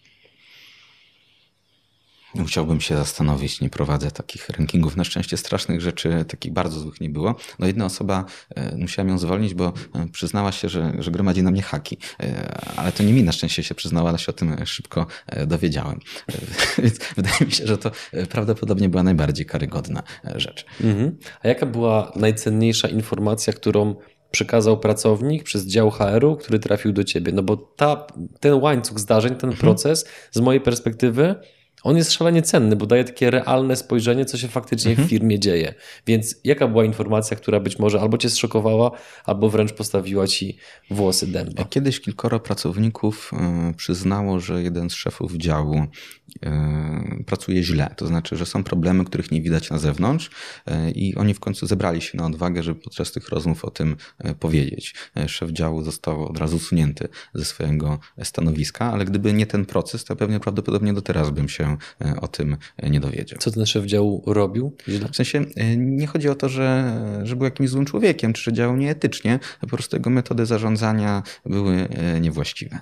Musiałbym 2.36 2.81
się 2.81 2.95
zastanowić, 2.95 3.61
nie 3.61 3.69
prowadzę 3.69 4.11
takich 4.11 4.49
rankingów. 4.49 4.95
Na 4.95 5.03
szczęście 5.03 5.38
strasznych 5.38 5.81
rzeczy, 5.81 6.25
takich 6.27 6.53
bardzo 6.53 6.79
złych 6.79 7.01
nie 7.01 7.09
było. 7.09 7.36
No 7.59 7.67
jedna 7.67 7.86
osoba, 7.86 8.25
e, 8.55 8.77
musiałem 8.77 9.09
ją 9.09 9.17
zwolnić, 9.17 9.53
bo 9.53 9.73
e, 9.95 10.07
przyznała 10.11 10.51
się, 10.51 10.69
że, 10.69 10.93
że 10.99 11.11
gromadzi 11.11 11.43
na 11.43 11.51
mnie 11.51 11.61
haki. 11.61 11.97
E, 12.19 12.57
ale 12.75 12.91
to 12.91 13.03
nie 13.03 13.13
mi 13.13 13.23
na 13.23 13.31
szczęście 13.31 13.63
się 13.63 13.75
przyznała, 13.75 14.09
ale 14.09 14.19
się 14.19 14.27
o 14.29 14.33
tym 14.33 14.65
szybko 14.65 15.07
dowiedziałem. 15.47 15.99
Więc 16.83 16.99
wydaje 17.15 17.45
mi 17.45 17.51
się, 17.51 17.67
że 17.67 17.77
to 17.77 17.91
prawdopodobnie 18.29 18.89
była 18.89 19.03
najbardziej 19.03 19.45
karygodna 19.45 20.03
rzecz. 20.36 20.65
Mhm. 20.83 21.17
A 21.43 21.47
jaka 21.47 21.65
była 21.65 22.11
najcenniejsza 22.15 22.88
informacja, 22.88 23.53
którą 23.53 23.95
przekazał 24.31 24.79
pracownik 24.79 25.43
przez 25.43 25.67
dział 25.67 25.91
HR-u, 25.91 26.36
który 26.36 26.59
trafił 26.59 26.93
do 26.93 27.03
ciebie? 27.03 27.31
No 27.31 27.43
bo 27.43 27.57
ta, 27.57 28.07
ten 28.39 28.53
łańcuch 28.53 28.99
zdarzeń, 28.99 29.36
ten 29.36 29.49
mhm. 29.49 29.59
proces 29.59 30.05
z 30.31 30.39
mojej 30.39 30.61
perspektywy 30.61 31.36
on 31.86 31.97
jest 31.97 32.11
szalenie 32.11 32.41
cenny, 32.41 32.75
bo 32.75 32.86
daje 32.86 33.03
takie 33.03 33.31
realne 33.31 33.75
spojrzenie, 33.75 34.25
co 34.25 34.38
się 34.38 34.47
faktycznie 34.47 34.91
mhm. 34.91 35.07
w 35.07 35.11
firmie 35.11 35.39
dzieje. 35.39 35.73
Więc 36.07 36.36
jaka 36.43 36.67
była 36.67 36.86
informacja, 36.86 37.38
która 37.38 37.59
być 37.59 37.79
może 37.79 38.01
albo 38.01 38.17
cię 38.17 38.29
zszokowała, 38.29 38.91
albo 39.25 39.49
wręcz 39.49 39.73
postawiła 39.73 40.27
ci 40.27 40.57
włosy 40.91 41.27
dęba? 41.27 41.65
Kiedyś 41.65 42.01
kilkoro 42.01 42.39
pracowników 42.39 43.31
e, 43.33 43.73
przyznało, 43.77 44.39
że 44.39 44.63
jeden 44.63 44.89
z 44.89 44.93
szefów 44.93 45.33
działu 45.33 45.86
e, 46.43 47.23
pracuje 47.25 47.63
źle. 47.63 47.93
To 47.97 48.07
znaczy, 48.07 48.38
że 48.38 48.45
są 48.45 48.63
problemy, 48.63 49.05
których 49.05 49.31
nie 49.31 49.41
widać 49.41 49.69
na 49.69 49.77
zewnątrz 49.77 50.29
e, 50.65 50.91
i 50.91 51.15
oni 51.15 51.33
w 51.33 51.39
końcu 51.39 51.67
zebrali 51.67 52.01
się 52.01 52.17
na 52.17 52.25
odwagę, 52.25 52.63
żeby 52.63 52.79
podczas 52.81 53.11
tych 53.11 53.29
rozmów 53.29 53.65
o 53.65 53.71
tym 53.71 53.95
powiedzieć. 54.39 54.95
Szef 55.27 55.51
działu 55.51 55.83
został 55.83 56.25
od 56.25 56.38
razu 56.38 56.57
usunięty 56.57 57.07
ze 57.33 57.45
swojego 57.45 57.99
stanowiska, 58.23 58.91
ale 58.91 59.05
gdyby 59.05 59.33
nie 59.33 59.45
ten 59.45 59.65
proces, 59.65 60.03
to 60.03 60.15
pewnie 60.15 60.39
prawdopodobnie 60.39 60.93
do 60.93 61.01
teraz 61.01 61.29
bym 61.29 61.49
się 61.49 61.74
się 62.03 62.21
o 62.21 62.28
tym 62.28 62.57
nie 62.84 62.99
dowiedział. 62.99 63.39
Co 63.39 63.51
ten 63.51 63.65
szef 63.65 63.86
działu 63.86 64.23
robił? 64.26 64.76
W 65.11 65.15
sensie 65.15 65.45
nie 65.78 66.07
chodzi 66.07 66.30
o 66.30 66.36
to, 66.36 66.49
że, 66.49 67.01
że 67.23 67.36
był 67.36 67.45
jakimś 67.45 67.69
złym 67.69 67.86
człowiekiem, 67.86 68.34
czy 68.34 68.43
że 68.43 68.53
działał 68.53 68.78
nieetycznie, 68.78 69.39
po 69.61 69.67
prostu 69.67 69.95
jego 69.95 70.09
metody 70.09 70.45
zarządzania 70.45 71.23
były 71.45 71.88
niewłaściwe. 72.21 72.80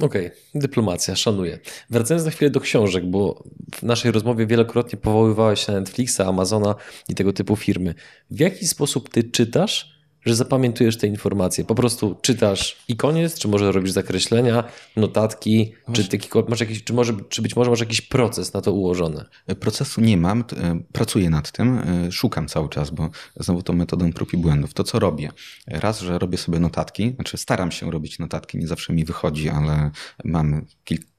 Okej, 0.00 0.26
okay. 0.26 0.38
dyplomacja, 0.54 1.16
szanuję. 1.16 1.58
Wracając 1.90 2.24
na 2.24 2.30
chwilę 2.30 2.50
do 2.50 2.60
książek, 2.60 3.06
bo 3.06 3.44
w 3.74 3.82
naszej 3.82 4.12
rozmowie 4.12 4.46
wielokrotnie 4.46 4.98
powoływałeś 4.98 5.66
się 5.66 5.72
na 5.72 5.80
Netflixa, 5.80 6.20
Amazona 6.20 6.74
i 7.08 7.14
tego 7.14 7.32
typu 7.32 7.56
firmy. 7.56 7.94
W 8.30 8.40
jaki 8.40 8.68
sposób 8.68 9.08
ty 9.08 9.24
czytasz 9.24 9.91
że 10.24 10.34
zapamiętujesz 10.34 10.98
te 10.98 11.06
informacje. 11.06 11.64
Po 11.64 11.74
prostu 11.74 12.16
czytasz 12.22 12.76
i 12.88 12.96
koniec, 12.96 13.38
czy 13.38 13.48
może 13.48 13.72
robisz 13.72 13.90
zakreślenia, 13.90 14.64
notatki, 14.96 15.72
czy, 15.92 16.08
taki, 16.08 16.28
masz 16.48 16.60
jakiś, 16.60 16.84
czy, 16.84 16.92
może, 16.92 17.12
czy 17.28 17.42
być 17.42 17.56
może 17.56 17.70
masz 17.70 17.80
jakiś 17.80 18.00
proces 18.00 18.52
na 18.52 18.60
to 18.60 18.72
ułożony? 18.72 19.24
Procesu 19.60 20.00
nie 20.00 20.16
mam, 20.16 20.44
e, 20.56 20.80
pracuję 20.92 21.30
nad 21.30 21.52
tym, 21.52 21.78
e, 21.78 22.12
szukam 22.12 22.48
cały 22.48 22.68
czas, 22.68 22.90
bo 22.90 23.10
znowu 23.36 23.62
tą 23.62 23.72
metodą 23.72 24.12
prób 24.12 24.32
i 24.32 24.36
błędów. 24.36 24.74
To 24.74 24.84
co 24.84 24.98
robię? 24.98 25.30
Raz, 25.66 26.00
że 26.00 26.18
robię 26.18 26.38
sobie 26.38 26.58
notatki, 26.58 27.12
znaczy 27.14 27.36
staram 27.36 27.72
się 27.72 27.90
robić 27.90 28.18
notatki, 28.18 28.58
nie 28.58 28.66
zawsze 28.66 28.92
mi 28.92 29.04
wychodzi, 29.04 29.48
ale 29.48 29.90
mam 30.24 30.66
kilka 30.84 31.12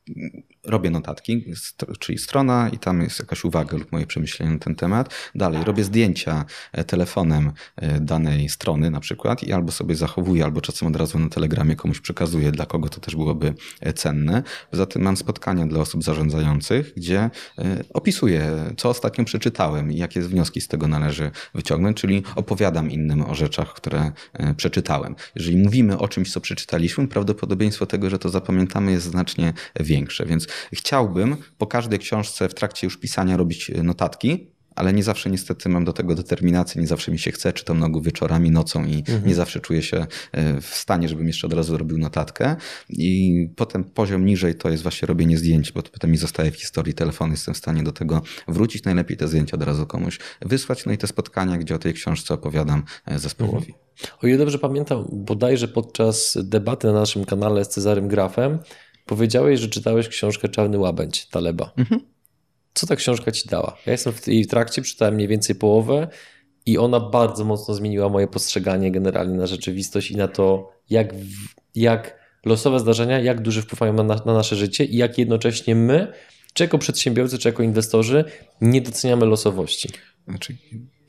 robię 0.65 0.89
notatki, 0.89 1.45
czyli 1.99 2.17
strona 2.17 2.69
i 2.69 2.77
tam 2.77 3.01
jest 3.01 3.19
jakaś 3.19 3.43
uwaga 3.43 3.77
lub 3.77 3.91
moje 3.91 4.07
przemyślenie 4.07 4.51
na 4.51 4.59
ten 4.59 4.75
temat. 4.75 5.13
Dalej 5.35 5.63
robię 5.63 5.83
zdjęcia 5.83 6.45
e, 6.71 6.83
telefonem 6.83 7.51
e, 7.75 7.99
danej 7.99 8.49
strony 8.49 8.91
na 8.91 8.99
przykład 8.99 9.43
i 9.43 9.53
albo 9.53 9.71
sobie 9.71 9.95
zachowuję, 9.95 10.43
albo 10.43 10.61
czasem 10.61 10.87
od 10.87 10.95
razu 10.95 11.19
na 11.19 11.29
telegramie 11.29 11.75
komuś 11.75 11.99
przekazuję, 11.99 12.51
dla 12.51 12.65
kogo 12.65 12.89
to 12.89 12.99
też 12.99 13.15
byłoby 13.15 13.53
e, 13.81 13.93
cenne. 13.93 14.43
Poza 14.71 14.85
tym 14.85 15.01
mam 15.01 15.17
spotkania 15.17 15.67
dla 15.67 15.79
osób 15.79 16.03
zarządzających, 16.03 16.93
gdzie 16.97 17.29
opisuję, 17.93 18.51
co 18.77 18.89
ostatnio 18.89 19.25
przeczytałem 19.25 19.91
i 19.91 19.97
jakie 19.97 20.21
wnioski 20.21 20.61
z 20.61 20.67
tego 20.67 20.87
należy 20.87 21.31
wyciągnąć, 21.55 21.97
czyli 21.97 22.23
opowiadam 22.35 22.91
innym 22.91 23.21
o 23.21 23.35
rzeczach, 23.35 23.73
które 23.73 24.11
przeczytałem. 24.57 25.15
Jeżeli 25.35 25.57
mówimy 25.57 25.97
o 25.97 26.07
czymś, 26.07 26.31
co 26.31 26.41
przeczytaliśmy, 26.41 27.07
prawdopodobieństwo 27.07 27.85
tego, 27.85 28.09
że 28.09 28.19
to 28.19 28.29
zapamiętamy 28.29 28.91
jest 28.91 29.05
znacznie 29.05 29.53
większe, 29.79 30.25
więc 30.25 30.47
Chciałbym 30.73 31.37
po 31.57 31.67
każdej 31.67 31.99
książce 31.99 32.49
w 32.49 32.53
trakcie 32.53 32.87
już 32.87 32.99
pisania 32.99 33.37
robić 33.37 33.69
e, 33.69 33.83
notatki, 33.83 34.53
ale 34.75 34.93
nie 34.93 35.03
zawsze 35.03 35.29
niestety 35.29 35.69
mam 35.69 35.85
do 35.85 35.93
tego 35.93 36.15
determinację, 36.15 36.81
nie 36.81 36.87
zawsze 36.87 37.11
mi 37.11 37.19
się 37.19 37.31
chce, 37.31 37.53
czytam 37.53 37.79
nogu 37.79 38.01
wieczorami, 38.01 38.51
nocą 38.51 38.85
i 38.85 38.97
mhm. 38.97 39.27
nie 39.27 39.35
zawsze 39.35 39.59
czuję 39.59 39.81
się 39.81 40.07
e, 40.31 40.61
w 40.61 40.65
stanie, 40.65 41.09
żebym 41.09 41.27
jeszcze 41.27 41.47
od 41.47 41.53
razu 41.53 41.77
robił 41.77 41.97
notatkę. 41.97 42.55
I 42.89 43.49
potem 43.55 43.83
poziom 43.83 44.25
niżej 44.25 44.55
to 44.55 44.69
jest 44.69 44.83
właśnie 44.83 45.05
robienie 45.05 45.37
zdjęć, 45.37 45.71
bo 45.71 45.81
potem 45.81 46.11
mi 46.11 46.17
zostaje 46.17 46.51
w 46.51 46.55
historii 46.55 46.93
telefon, 46.93 47.31
jestem 47.31 47.53
w 47.53 47.57
stanie 47.57 47.83
do 47.83 47.91
tego 47.91 48.21
wrócić. 48.47 48.83
Najlepiej 48.83 49.17
te 49.17 49.27
zdjęcia 49.27 49.57
od 49.57 49.63
razu 49.63 49.85
komuś 49.85 50.19
wysłać. 50.41 50.85
No 50.85 50.91
i 50.91 50.97
te 50.97 51.07
spotkania, 51.07 51.57
gdzie 51.57 51.75
o 51.75 51.79
tej 51.79 51.93
książce 51.93 52.33
opowiadam 52.33 52.83
e, 53.05 53.19
zespołowi. 53.19 53.73
Mhm. 53.73 53.83
O 54.21 54.27
ile 54.27 54.37
dobrze 54.37 54.59
pamiętam, 54.59 55.05
bodajże 55.11 55.67
podczas 55.67 56.37
debaty 56.43 56.87
na 56.87 56.93
naszym 56.93 57.25
kanale 57.25 57.65
z 57.65 57.69
Cezarym 57.69 58.07
Grafem, 58.07 58.59
Powiedziałeś, 59.05 59.59
że 59.59 59.67
czytałeś 59.67 60.07
książkę 60.07 60.49
Czarny 60.49 60.77
Łabędź 60.77 61.25
Taleba. 61.25 61.73
Mhm. 61.77 62.01
Co 62.73 62.87
ta 62.87 62.95
książka 62.95 63.31
ci 63.31 63.49
dała? 63.49 63.77
Ja 63.85 63.91
jestem 63.91 64.13
w 64.13 64.27
jej 64.27 64.45
trakcie, 64.45 64.81
czytałem 64.81 65.15
mniej 65.15 65.27
więcej 65.27 65.55
połowę 65.55 66.07
i 66.65 66.77
ona 66.77 66.99
bardzo 66.99 67.45
mocno 67.45 67.73
zmieniła 67.73 68.09
moje 68.09 68.27
postrzeganie 68.27 68.91
generalnie 68.91 69.37
na 69.37 69.47
rzeczywistość 69.47 70.11
i 70.11 70.15
na 70.15 70.27
to, 70.27 70.71
jak, 70.89 71.13
jak 71.75 72.19
losowe 72.45 72.79
zdarzenia, 72.79 73.19
jak 73.19 73.41
duży 73.41 73.61
wpływ 73.61 73.79
mają 73.79 73.93
na, 73.93 74.03
na 74.03 74.33
nasze 74.33 74.55
życie 74.55 74.85
i 74.85 74.97
jak 74.97 75.17
jednocześnie 75.17 75.75
my, 75.75 76.13
czy 76.53 76.63
jako 76.63 76.77
przedsiębiorcy, 76.77 77.37
czy 77.37 77.49
jako 77.49 77.63
inwestorzy, 77.63 78.25
nie 78.61 78.81
doceniamy 78.81 79.25
losowości. 79.25 79.89
Znaczy, 80.27 80.57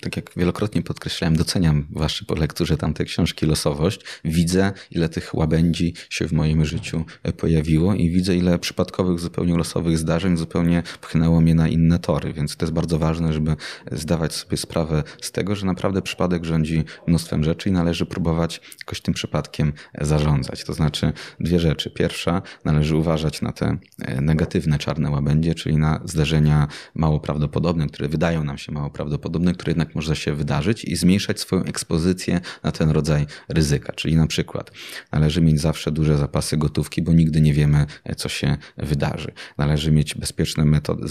tak 0.00 0.16
jak 0.16 0.30
wielokrotnie 0.36 0.82
podkreślałem, 0.82 1.36
doceniam 1.36 1.86
wasze 1.90 2.24
po 2.24 2.34
lekturze 2.34 2.76
tamtej 2.76 3.06
książki 3.06 3.46
losowość. 3.46 4.00
Widzę, 4.24 4.72
ile 4.90 5.08
tych 5.08 5.34
łabędzi 5.34 5.94
się 6.10 6.28
w 6.28 6.32
moim 6.32 6.64
życiu 6.64 7.04
e, 7.22 7.32
pojawiło 7.32 7.94
i 7.94 8.10
widzę, 8.10 8.36
ile 8.36 8.58
przypadkowych, 8.58 9.20
zupełnie 9.20 9.56
losowych 9.56 9.98
zdarzeń 9.98 10.36
zupełnie 10.36 10.82
pchnęło 11.00 11.40
mnie 11.40 11.54
na 11.54 11.68
inne 11.68 11.98
tory, 11.98 12.32
więc 12.32 12.56
to 12.56 12.64
jest 12.64 12.72
bardzo 12.72 12.98
ważne, 12.98 13.32
żeby 13.32 13.56
zdawać 13.92 14.34
sobie 14.34 14.56
sprawę 14.56 15.02
z 15.20 15.32
tego, 15.32 15.56
że 15.56 15.66
naprawdę 15.66 16.02
przypadek 16.02 16.44
rządzi 16.44 16.84
mnóstwem 17.06 17.44
rzeczy 17.44 17.68
i 17.68 17.72
należy 17.72 18.06
próbować 18.06 18.60
jakoś 18.78 19.00
tym 19.00 19.14
przypadkiem 19.14 19.72
zarządzać. 20.00 20.64
To 20.64 20.72
znaczy 20.72 21.12
dwie 21.40 21.60
rzeczy. 21.60 21.90
Pierwsza, 21.90 22.42
należy 22.64 22.96
uważać 22.96 23.42
na 23.42 23.52
te 23.52 23.78
e, 23.98 24.20
negatywne 24.20 24.78
czarne 24.78 25.10
łabędzie, 25.10 25.54
czyli 25.54 25.76
na 25.76 26.00
zdarzenia 26.04 26.68
mało 26.94 27.20
prawdopodobne, 27.20 27.86
które 27.86 28.08
wydają 28.08 28.44
nam 28.44 28.58
się 28.58 28.72
mało 28.72 28.90
prawdopodobne, 28.90 29.52
które 29.52 29.70
jednak 29.70 29.83
może 29.94 30.16
się 30.16 30.32
wydarzyć 30.32 30.84
i 30.84 30.96
zmniejszać 30.96 31.40
swoją 31.40 31.64
ekspozycję 31.64 32.40
na 32.62 32.72
ten 32.72 32.90
rodzaj 32.90 33.26
ryzyka. 33.48 33.92
Czyli 33.92 34.16
na 34.16 34.26
przykład 34.26 34.70
należy 35.12 35.40
mieć 35.40 35.60
zawsze 35.60 35.90
duże 35.90 36.18
zapasy 36.18 36.56
gotówki, 36.56 37.02
bo 37.02 37.12
nigdy 37.12 37.40
nie 37.40 37.52
wiemy, 37.52 37.86
co 38.16 38.28
się 38.28 38.56
wydarzy. 38.76 39.32
Należy 39.58 39.92
mieć 39.92 40.14
bezpieczne, 40.14 40.64
metody, 40.64 41.06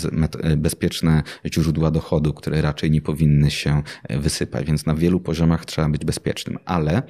bezpieczne 0.57 1.23
źródła 1.53 1.91
dochodu, 1.91 2.33
które 2.33 2.61
raczej 2.61 2.91
nie 2.91 3.01
powinny 3.01 3.51
się 3.51 3.83
wysypać, 4.09 4.65
więc 4.65 4.85
na 4.85 4.95
wielu 4.95 5.19
poziomach 5.19 5.65
trzeba 5.65 5.89
być 5.89 6.05
bezpiecznym, 6.05 6.57
ale 6.65 7.03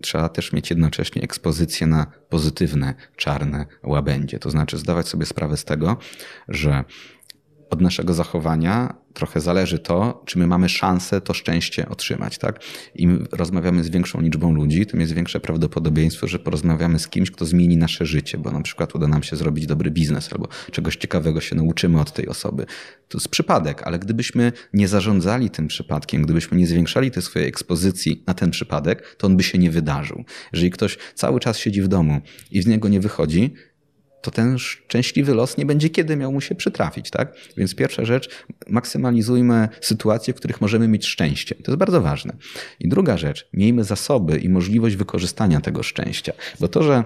trzeba 0.00 0.28
też 0.28 0.52
mieć 0.52 0.70
jednocześnie 0.70 1.22
ekspozycję 1.22 1.86
na 1.86 2.06
pozytywne, 2.28 2.94
czarne 3.16 3.66
łabędzie. 3.82 4.38
To 4.38 4.50
znaczy 4.50 4.78
zdawać 4.78 5.08
sobie 5.08 5.26
sprawę 5.26 5.56
z 5.56 5.64
tego, 5.64 5.96
że 6.48 6.84
od 7.70 7.80
naszego 7.80 8.14
zachowania 8.14 8.94
trochę 9.18 9.40
zależy 9.40 9.78
to, 9.78 10.22
czy 10.26 10.38
my 10.38 10.46
mamy 10.46 10.68
szansę 10.68 11.20
to 11.20 11.34
szczęście 11.34 11.88
otrzymać. 11.88 12.38
Tak? 12.38 12.60
Im 12.94 13.26
rozmawiamy 13.32 13.84
z 13.84 13.90
większą 13.90 14.20
liczbą 14.20 14.54
ludzi, 14.54 14.86
tym 14.86 15.00
jest 15.00 15.12
większe 15.12 15.40
prawdopodobieństwo, 15.40 16.26
że 16.26 16.38
porozmawiamy 16.38 16.98
z 16.98 17.08
kimś, 17.08 17.30
kto 17.30 17.44
zmieni 17.44 17.76
nasze 17.76 18.06
życie, 18.06 18.38
bo 18.38 18.50
na 18.50 18.62
przykład 18.62 18.94
uda 18.94 19.06
nam 19.06 19.22
się 19.22 19.36
zrobić 19.36 19.66
dobry 19.66 19.90
biznes 19.90 20.32
albo 20.32 20.48
czegoś 20.72 20.96
ciekawego 20.96 21.40
się 21.40 21.56
nauczymy 21.56 22.00
od 22.00 22.12
tej 22.12 22.28
osoby. 22.28 22.66
To 23.08 23.18
jest 23.18 23.28
przypadek, 23.28 23.82
ale 23.82 23.98
gdybyśmy 23.98 24.52
nie 24.72 24.88
zarządzali 24.88 25.50
tym 25.50 25.68
przypadkiem, 25.68 26.22
gdybyśmy 26.22 26.58
nie 26.58 26.66
zwiększali 26.66 27.10
tej 27.10 27.22
swojej 27.22 27.48
ekspozycji 27.48 28.22
na 28.26 28.34
ten 28.34 28.50
przypadek, 28.50 29.16
to 29.18 29.26
on 29.26 29.36
by 29.36 29.42
się 29.42 29.58
nie 29.58 29.70
wydarzył. 29.70 30.24
Jeżeli 30.52 30.70
ktoś 30.70 30.98
cały 31.14 31.40
czas 31.40 31.58
siedzi 31.58 31.82
w 31.82 31.88
domu 31.88 32.20
i 32.50 32.62
z 32.62 32.66
niego 32.66 32.88
nie 32.88 33.00
wychodzi, 33.00 33.54
to 34.20 34.30
ten 34.30 34.58
szczęśliwy 34.58 35.34
los 35.34 35.56
nie 35.56 35.66
będzie 35.66 35.90
kiedy 35.90 36.16
miał 36.16 36.32
mu 36.32 36.40
się 36.40 36.54
przytrafić, 36.54 37.10
tak? 37.10 37.34
Więc 37.56 37.74
pierwsza 37.74 38.04
rzecz, 38.04 38.28
maksymalizujmy 38.68 39.68
sytuacje, 39.80 40.34
w 40.34 40.36
których 40.36 40.60
możemy 40.60 40.88
mieć 40.88 41.06
szczęście. 41.06 41.54
To 41.54 41.72
jest 41.72 41.78
bardzo 41.78 42.00
ważne. 42.00 42.36
I 42.80 42.88
druga 42.88 43.16
rzecz, 43.16 43.48
miejmy 43.52 43.84
zasoby 43.84 44.38
i 44.38 44.48
możliwość 44.48 44.96
wykorzystania 44.96 45.60
tego 45.60 45.82
szczęścia. 45.82 46.32
Bo 46.60 46.68
to, 46.68 46.82
że 46.82 47.04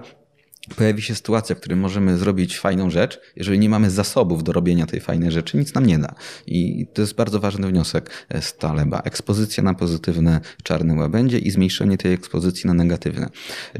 pojawi 0.75 1.01
się 1.01 1.15
sytuacja, 1.15 1.55
w 1.55 1.59
której 1.59 1.77
możemy 1.77 2.17
zrobić 2.17 2.59
fajną 2.59 2.89
rzecz, 2.89 3.19
jeżeli 3.35 3.59
nie 3.59 3.69
mamy 3.69 3.89
zasobów 3.89 4.43
do 4.43 4.53
robienia 4.53 4.85
tej 4.85 4.99
fajnej 4.99 5.31
rzeczy, 5.31 5.57
nic 5.57 5.73
nam 5.73 5.85
nie 5.85 5.99
da. 5.99 6.15
I 6.47 6.87
to 6.93 7.01
jest 7.01 7.15
bardzo 7.15 7.39
ważny 7.39 7.67
wniosek 7.67 8.09
z 8.41 8.57
Taleba. 8.57 8.99
Ekspozycja 8.99 9.63
na 9.63 9.73
pozytywne 9.73 10.41
czarne 10.63 10.93
łabędzie 10.93 11.39
i 11.39 11.51
zmniejszenie 11.51 11.97
tej 11.97 12.13
ekspozycji 12.13 12.67
na 12.67 12.73
negatywne. 12.73 13.29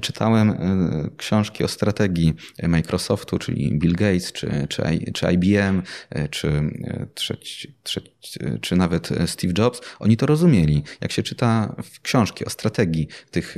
Czytałem 0.01 0.49
e, 0.49 1.09
książki 1.17 1.63
o 1.63 1.67
strategii 1.67 2.33
Microsoftu, 2.63 3.39
czyli 3.39 3.79
Bill 3.79 3.93
Gates, 3.93 4.31
czy, 4.31 4.67
czy, 4.69 4.83
czy 5.13 5.33
IBM, 5.33 5.81
e, 6.09 6.27
czy, 6.27 6.47
e, 6.47 7.07
czy, 7.83 8.12
czy 8.61 8.75
nawet 8.75 9.09
Steve 9.25 9.53
Jobs. 9.57 9.81
Oni 9.99 10.17
to 10.17 10.25
rozumieli. 10.25 10.83
Jak 11.01 11.11
się 11.11 11.23
czyta 11.23 11.75
książki 12.01 12.45
o 12.45 12.49
strategii 12.49 13.07
tych 13.31 13.57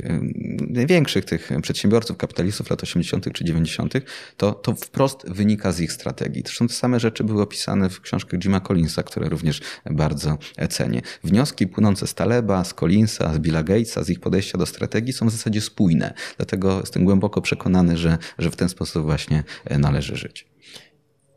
największych 0.70 1.24
tych 1.24 1.50
przedsiębiorców, 1.62 2.16
kapitalistów 2.16 2.70
lat 2.70 2.82
80., 2.82 3.32
czy 3.32 3.44
90., 3.44 3.94
to, 4.36 4.52
to 4.52 4.74
wprost 4.74 5.30
wynika 5.30 5.72
z 5.72 5.80
ich 5.80 5.92
strategii. 5.92 6.42
Zresztą 6.46 6.68
te 6.68 6.74
same 6.74 7.00
rzeczy 7.00 7.24
były 7.24 7.42
opisane 7.42 7.90
w 7.90 8.00
książkach 8.00 8.40
Jima 8.40 8.60
Collinsa, 8.60 9.02
które 9.02 9.28
również 9.28 9.60
bardzo 9.90 10.38
cenię. 10.70 11.02
Wnioski 11.24 11.66
płynące 11.66 12.06
z 12.06 12.14
Taleba, 12.14 12.64
z 12.64 12.74
Collinsa, 12.74 13.34
z 13.34 13.38
Billa 13.38 13.62
Gatesa, 13.62 14.04
z 14.04 14.10
ich 14.10 14.20
podejścia 14.20 14.58
do 14.58 14.66
strategii 14.66 15.12
są 15.12 15.28
w 15.28 15.30
zasadzie 15.30 15.60
spójne. 15.60 16.14
Dlatego 16.36 16.80
jestem 16.80 17.04
głęboko 17.04 17.40
przekonany, 17.40 17.96
że, 17.96 18.18
że 18.38 18.50
w 18.50 18.56
ten 18.56 18.68
sposób 18.68 19.04
właśnie 19.04 19.44
należy 19.78 20.16
żyć. 20.16 20.46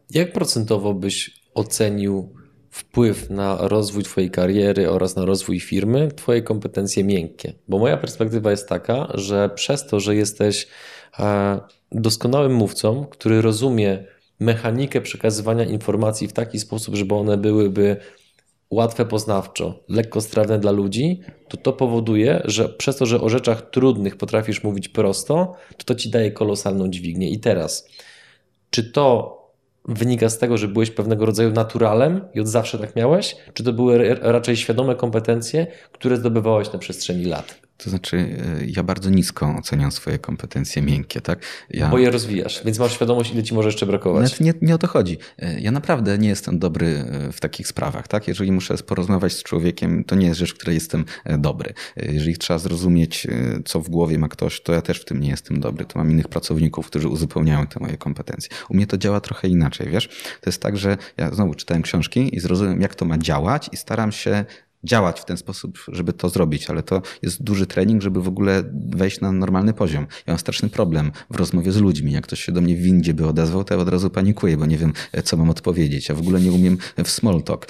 Jak 0.10 0.34
procentowo 0.34 0.94
byś 0.94 1.40
ocenił 1.54 2.39
wpływ 2.70 3.30
na 3.30 3.57
rozwój 3.59 4.03
Twojej 4.03 4.32
kariery 4.32 4.89
oraz 4.89 5.15
na 5.15 5.26
rozwój 5.26 5.59
firmy, 5.59 6.11
Twoje 6.15 6.41
kompetencje 6.41 7.03
miękkie? 7.03 7.53
Bo 7.67 7.80
moja 7.80 7.97
perspektywa 7.97 8.51
jest 8.51 8.70
taka, 8.70 9.07
że 9.13 9.49
przez 9.49 9.88
to, 9.88 9.99
że 9.99 10.15
jesteś 10.15 10.67
e, 11.20 11.59
doskonałym 11.91 12.53
mówcą, 12.53 13.05
który 13.05 13.41
rozumie 13.41 14.03
mechanikę 14.39 15.01
przekazywania 15.01 15.65
informacji 15.65 16.28
w 16.28 16.34
taki 16.34 16.59
sposób, 16.59 16.95
żeby 16.95 17.15
one 17.15 17.38
byłyby 17.38 17.97
łatwe 18.72 19.05
poznawczo, 19.05 19.84
lekko 19.89 20.22
strawne 20.22 20.59
dla 20.59 20.72
ludzi, 20.72 21.22
to 21.47 21.57
to 21.57 21.74
powoduje, 21.74 22.41
że 22.45 22.70
przez 22.70 22.97
to, 22.97 23.05
że 23.05 23.22
o 23.22 23.30
rzeczach 23.30 23.70
trudnych 23.70 24.17
potrafisz 24.17 24.63
mówić 24.63 24.89
prosto, 24.89 25.55
to 25.78 25.84
to 25.84 25.95
ci 25.95 26.09
daje 26.09 26.32
kolosalną 26.32 26.89
dźwignię. 26.89 27.30
I 27.30 27.39
teraz, 27.39 27.89
czy 28.70 28.91
to 28.91 29.39
wynika 29.86 30.30
z 30.30 30.38
tego, 30.38 30.58
że 30.58 30.68
byłeś 30.68 30.92
pewnego 30.92 31.26
rodzaju 31.26 31.52
naturalem 31.52 32.22
i 32.34 32.40
od 32.40 32.48
zawsze 32.48 32.80
tak 32.80 32.96
miałeś? 32.96 33.36
Czy 33.54 33.64
to 33.64 33.74
były 33.74 34.16
raczej 34.22 34.58
świadome 34.58 34.96
kompetencje, 34.96 35.68
które 35.92 36.18
zdobywałeś 36.18 36.74
na 36.74 36.80
przestrzeni 36.80 37.26
lat? 37.26 37.68
To 37.84 37.90
znaczy, 37.90 38.18
e, 38.18 38.66
ja 38.66 38.84
bardzo 38.84 39.10
nisko 39.10 39.56
oceniam 39.60 39.92
swoje 39.92 40.20
kompetencje 40.20 40.82
miękkie, 40.82 41.22
tak? 41.22 41.40
Ja... 41.70 41.90
Bo 41.90 41.98
je 41.98 42.12
rozwijasz, 42.12 42.62
więc 42.66 42.80
masz 42.80 42.94
świadomość, 42.94 43.34
ile 43.34 43.44
ci 43.44 43.54
może 43.54 43.70
jeszcze 43.70 43.86
brakować. 43.86 44.28
Znaczy, 44.28 44.44
nie, 44.44 44.54
nie 44.62 44.76
o 44.76 44.78
to 44.78 44.88
chodzi. 44.88 45.18
E, 45.38 45.60
ja 45.60 45.72
naprawdę 45.72 46.18
nie 46.18 46.30
jestem 46.30 46.60
dobry 46.60 46.88
e, 46.88 47.32
w 47.32 47.40
takich 47.40 47.68
sprawach, 47.68 48.08
tak? 48.08 48.28
Jeżeli 48.28 48.52
muszę 48.52 48.78
porozmawiać 48.78 49.34
z 49.34 49.44
człowiekiem, 49.44 50.04
to 50.04 50.16
nie 50.16 50.28
jest 50.28 50.40
rzecz, 50.40 50.54
w 50.54 50.54
której 50.54 50.74
jestem 50.74 51.06
dobry. 51.38 51.74
Jeżeli 51.96 52.38
trzeba 52.38 52.60
zrozumieć, 52.60 53.28
co 53.66 53.82
w 53.82 53.90
głowie 53.90 54.18
ma 54.18 54.28
ktoś, 54.28 54.62
to 54.62 54.74
ja 54.74 54.82
też 54.82 55.02
w 55.02 55.06
tym 55.06 55.20
nie 55.20 55.30
jestem 55.30 55.60
dobry. 55.60 55.86
To 55.86 56.00
mam 56.00 56.12
innych 56.12 56.28
pracowników, 56.28 56.88
którzy 56.88 57.08
uzupełniają 57.08 57.68
te 57.68 57.80
moje 57.80 57.98
kompetencje. 57.98 58.50
U 58.70 58.76
mnie 58.76 58.88
to 58.88 58.98
działa 58.98 59.22
trochę 59.22 59.48
inaczej, 59.48 59.90
wiesz? 59.90 60.08
To 60.42 60.50
jest 60.50 60.62
tak, 60.62 60.78
że 60.78 60.98
ja 61.18 61.32
znowu 61.32 61.54
czytałem 61.54 61.84
książki 61.84 62.36
i 62.36 62.40
zrozumiem, 62.40 62.82
jak 62.82 62.96
to 62.96 63.06
ma 63.06 63.18
działać 63.18 63.70
i 63.72 63.78
staram 63.78 64.12
się 64.12 64.46
działać 64.84 65.20
w 65.20 65.26
ten 65.26 65.38
sposób, 65.38 65.80
żeby 65.88 66.14
to 66.14 66.30
zrobić, 66.30 66.70
ale 66.70 66.84
to 66.84 67.02
jest 67.22 67.44
duży 67.44 67.66
trening, 67.66 68.02
żeby 68.02 68.22
w 68.22 68.28
ogóle 68.28 68.64
wejść 68.74 69.22
na 69.22 69.32
normalny 69.32 69.74
poziom. 69.74 70.08
Ja 70.28 70.34
mam 70.34 70.40
straszny 70.40 70.70
problem 70.70 71.12
w 71.32 71.36
rozmowie 71.36 71.72
z 71.72 71.78
ludźmi. 71.78 72.12
Jak 72.12 72.24
ktoś 72.24 72.44
się 72.44 72.52
do 72.52 72.62
mnie 72.62 72.76
w 72.76 72.80
windzie 72.80 73.14
by 73.14 73.28
odezwał, 73.28 73.64
to 73.64 73.74
ja 73.74 73.80
od 73.80 73.90
razu 73.90 74.10
panikuję, 74.10 74.58
bo 74.58 74.66
nie 74.66 74.78
wiem, 74.78 74.94
co 75.24 75.38
mam 75.38 75.50
odpowiedzieć. 75.50 76.10
Ja 76.10 76.16
w 76.16 76.20
ogóle 76.20 76.42
nie 76.42 76.52
umiem 76.52 76.78
w 77.04 77.10
small 77.10 77.44
talk. 77.44 77.68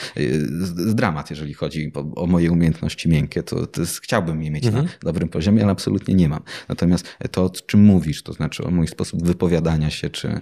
Z 0.60 0.96
dramat, 0.96 1.30
jeżeli 1.30 1.54
chodzi 1.54 1.92
o 2.16 2.28
moje 2.28 2.52
umiejętności 2.52 3.10
miękkie, 3.10 3.44
to, 3.44 3.68
to 3.68 3.82
jest, 3.82 4.02
chciałbym 4.02 4.44
je 4.44 4.52
mieć 4.52 4.66
mhm. 4.66 4.86
na 4.86 4.92
dobrym 5.02 5.30
poziomie, 5.30 5.64
ale 5.64 5.72
absolutnie 5.72 6.16
nie 6.16 6.30
mam. 6.30 6.42
Natomiast 6.70 7.18
to, 7.32 7.44
o 7.44 7.50
czym 7.50 7.84
mówisz, 7.84 8.24
to 8.24 8.34
znaczy 8.34 8.64
o 8.64 8.72
mój 8.72 8.88
sposób 8.88 9.24
wypowiadania 9.24 9.90
się, 9.90 10.10
czy, 10.10 10.40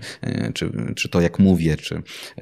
czy, 0.53 0.71
czy 0.95 1.09
to, 1.09 1.21
jak 1.21 1.39
mówię, 1.39 1.77
czy 1.77 2.01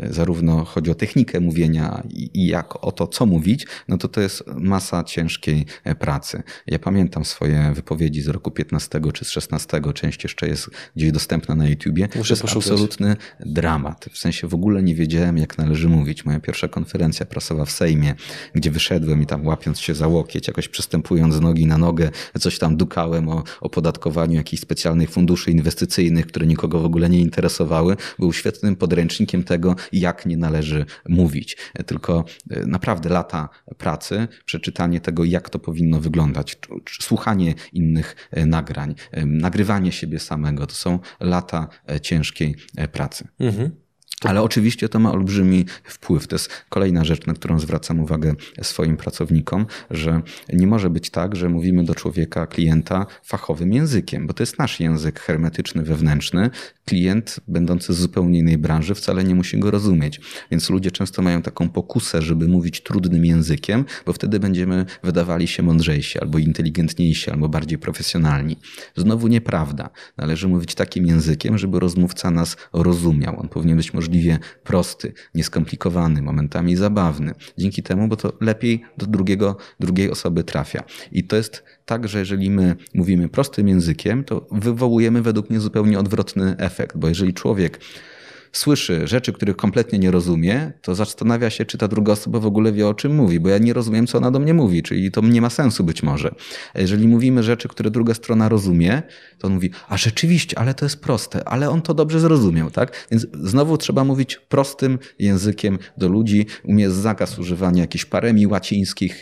zarówno 0.10 0.66
chodzi 0.66 0.92
o 0.92 0.96
technikę 0.96 1.40
mówienia 1.40 2.04
i 2.10 2.48
jak 2.48 2.86
o 2.86 2.92
to, 2.92 3.08
co 3.08 3.26
mówić, 3.26 3.68
no 3.88 3.98
to 3.98 4.14
to 4.16 4.22
jest 4.22 4.43
masa 4.47 5.03
ciężkiej 5.03 5.66
e, 5.84 5.95
pracy. 5.95 6.43
Ja 6.68 6.80
pamiętam 6.80 7.26
swoje 7.26 7.72
wypowiedzi 7.76 8.22
z 8.22 8.28
roku 8.28 8.51
15 8.51 9.01
czy 9.13 9.26
z 9.26 9.30
16, 9.30 9.82
część 9.93 10.24
jeszcze 10.24 10.47
jest 10.47 10.70
gdzieś 10.95 11.11
dostępna 11.11 11.55
na 11.55 11.68
YouTubie. 11.68 12.07
Muszę 12.16 12.28
to 12.28 12.34
jest 12.34 12.41
poszukać. 12.41 12.72
absolutny 12.72 13.16
dramat. 13.39 14.05
W 14.11 14.18
sensie 14.18 14.47
w 14.47 14.53
ogóle 14.53 14.84
nie 14.84 14.95
wiedziałem, 14.95 15.38
jak 15.38 15.57
należy 15.57 15.89
mówić. 15.89 16.26
Moja 16.26 16.39
pierwsza 16.39 16.68
konferencja 16.68 17.26
prasowa 17.26 17.66
w 17.66 17.72
Sejmie, 17.72 18.16
gdzie 18.53 18.72
wyszedłem 18.72 19.22
i 19.22 19.26
tam 19.26 19.47
łapiąc 19.47 19.80
się 19.80 19.95
za 19.95 20.07
łokieć, 20.07 20.47
jakoś 20.47 20.68
przystępując 20.68 21.34
z 21.34 21.41
nogi 21.41 21.66
na 21.66 21.78
nogę, 21.78 22.09
coś 22.39 22.59
tam 22.59 22.78
dukałem 22.78 23.30
o 23.30 23.43
opodatkowaniu 23.61 24.36
jakichś 24.36 24.61
specjalnych 24.61 25.09
funduszy 25.09 25.51
inwestycyjnych, 25.51 26.28
które 26.28 26.47
nikogo 26.47 26.80
w 26.80 26.86
ogóle 26.86 27.09
nie 27.09 27.20
interesowały, 27.20 27.97
był 28.20 28.34
świetnym 28.34 28.76
podręcznikiem 28.76 29.43
tego, 29.43 29.76
jak 29.91 30.26
nie 30.26 30.38
należy 30.38 30.86
mówić. 31.09 31.57
Tylko 31.86 32.26
e, 32.49 32.66
naprawdę 32.66 33.09
lata 33.09 33.49
pracy 33.78 34.05
pracy, 34.10 34.28
przeczytanie 34.45 35.01
tego, 35.01 35.24
jak 35.24 35.49
to 35.49 35.60
powinno 35.60 35.99
wyglądać, 35.99 36.58
słuchanie 37.01 37.53
innych 37.74 38.16
e, 38.32 38.45
nagrań, 38.45 38.95
e, 39.12 39.26
nagrywanie 39.26 39.91
siebie 39.91 40.20
samego. 40.20 40.68
To 40.68 40.76
są 40.76 40.99
lata 41.20 41.68
e, 41.89 41.99
ciężkiej 41.99 42.56
pracy. 42.91 43.28
Mhm. 43.39 43.85
Ale 44.22 44.41
oczywiście 44.41 44.89
to 44.89 44.99
ma 44.99 45.11
olbrzymi 45.11 45.66
wpływ. 45.84 46.28
To 46.28 46.36
jest 46.36 46.49
kolejna 46.70 47.03
rzecz, 47.03 47.26
na 47.26 47.34
którą 47.34 47.59
zwracam 47.59 47.99
uwagę 47.99 48.34
swoim 48.61 48.97
pracownikom, 48.97 49.66
że 49.91 50.22
nie 50.53 50.68
może 50.68 50.89
być 50.89 51.09
tak, 51.09 51.36
że 51.36 51.49
mówimy 51.49 51.84
do 51.84 51.95
człowieka, 51.95 52.47
klienta 52.47 53.05
fachowym 53.24 53.74
językiem, 53.74 54.28
bo 54.28 54.34
to 54.34 54.43
jest 54.43 54.59
nasz 54.59 54.80
język 54.80 55.20
hermetyczny, 55.20 55.84
wewnętrzny. 55.84 56.49
Klient, 56.86 57.39
będący 57.47 57.93
z 57.93 57.97
zupełnie 57.97 58.39
innej 58.39 58.57
branży, 58.57 58.95
wcale 58.95 59.24
nie 59.24 59.36
musi 59.36 59.59
go 59.59 59.72
rozumieć. 59.72 60.22
Więc 60.51 60.70
ludzie 60.70 60.91
często 60.91 61.22
mają 61.22 61.41
taką 61.41 61.70
pokusę, 61.70 62.22
żeby 62.22 62.47
mówić 62.47 62.82
trudnym 62.82 63.26
językiem, 63.26 63.86
bo 64.05 64.13
wtedy 64.13 64.39
będziemy 64.39 64.86
wydawali 65.03 65.47
się 65.47 65.63
mądrzejsi, 65.63 66.20
albo 66.20 66.39
inteligentniejsi, 66.39 67.32
albo 67.32 67.49
bardziej 67.49 67.78
profesjonalni. 67.78 68.57
Znowu 68.95 69.28
nieprawda. 69.28 69.89
Należy 70.18 70.47
mówić 70.47 70.76
takim 70.76 71.05
językiem, 71.05 71.57
żeby 71.57 71.80
rozmówca 71.80 72.32
nas 72.32 72.57
rozumiał. 72.74 73.39
On 73.39 73.49
powinien 73.49 73.78
być 73.78 73.93
możliwy 73.93 74.05
możliwie 74.06 74.39
prosty, 74.64 75.14
nieskomplikowany, 75.36 76.22
momentami 76.22 76.76
zabawny. 76.76 77.34
Dzięki 77.58 77.84
temu, 77.84 78.08
bo 78.08 78.16
to 78.16 78.34
lepiej 78.41 78.84
do 78.97 79.06
drugiego, 79.06 79.58
drugiej 79.80 80.12
osoby 80.12 80.43
trafia. 80.43 80.84
I 81.12 81.24
to 81.24 81.36
jest 81.36 81.64
tak, 81.86 82.08
że 82.08 82.20
jeżeli 82.20 82.49
my 82.49 82.76
mówimy 82.93 83.30
prostym 83.30 83.68
językiem, 83.68 84.24
to 84.24 84.47
wywołujemy 84.51 85.22
według 85.22 85.49
mnie 85.49 85.60
zupełnie 85.60 85.99
odwrotny 85.99 86.56
efekt, 86.58 86.97
bo 86.97 87.08
jeżeli 87.08 87.34
człowiek 87.34 87.80
słyszy 88.58 89.08
rzeczy, 89.08 89.34
których 89.34 89.56
kompletnie 89.56 89.99
nie 89.99 90.12
rozumie, 90.12 90.74
to 90.82 90.95
zastanawia 90.95 91.49
się, 91.49 91.66
czy 91.66 91.78
ta 91.78 91.88
druga 91.88 92.14
osoba 92.14 92.39
w 92.39 92.45
ogóle 92.45 92.72
wie, 92.72 92.88
o 92.88 92.93
czym 92.93 93.16
mówi, 93.16 93.39
bo 93.39 93.49
ja 93.49 93.58
nie 93.58 93.74
rozumiem, 93.74 94.08
co 94.08 94.18
ona 94.18 94.32
do 94.32 94.39
mnie 94.39 94.53
mówi, 94.53 94.84
czyli 94.84 95.12
to 95.12 95.22
nie 95.22 95.41
ma 95.41 95.49
sensu 95.49 95.84
być 95.84 96.03
może. 96.03 96.36
Jeżeli 96.76 97.08
mówimy 97.08 97.43
rzeczy, 97.43 97.68
które 97.68 97.91
druga 97.91 98.14
strona 98.14 98.49
rozumie, 98.49 99.03
to 99.38 99.47
on 99.47 99.53
mówi, 99.53 99.72
a 99.88 99.97
rzeczywiście, 99.97 100.60
ale 100.60 100.74
to 100.74 100.86
jest 100.86 101.01
proste, 101.01 101.47
ale 101.47 101.70
on 101.70 101.82
to 101.82 101.93
dobrze 101.93 102.20
zrozumiał, 102.20 102.72
tak? 102.72 103.08
Więc 103.12 103.28
znowu 103.43 103.78
trzeba 103.78 104.03
mówić 104.03 104.36
prostym 104.49 104.99
językiem 105.20 105.80
do 105.97 106.08
ludzi. 106.08 106.45
U 106.64 106.74
mnie 106.74 106.84
jest 106.84 106.95
zakaz 106.95 107.39
używania 107.39 107.82
jakichś 107.82 108.06
paremii 108.06 108.47
łacińskich, 108.47 109.22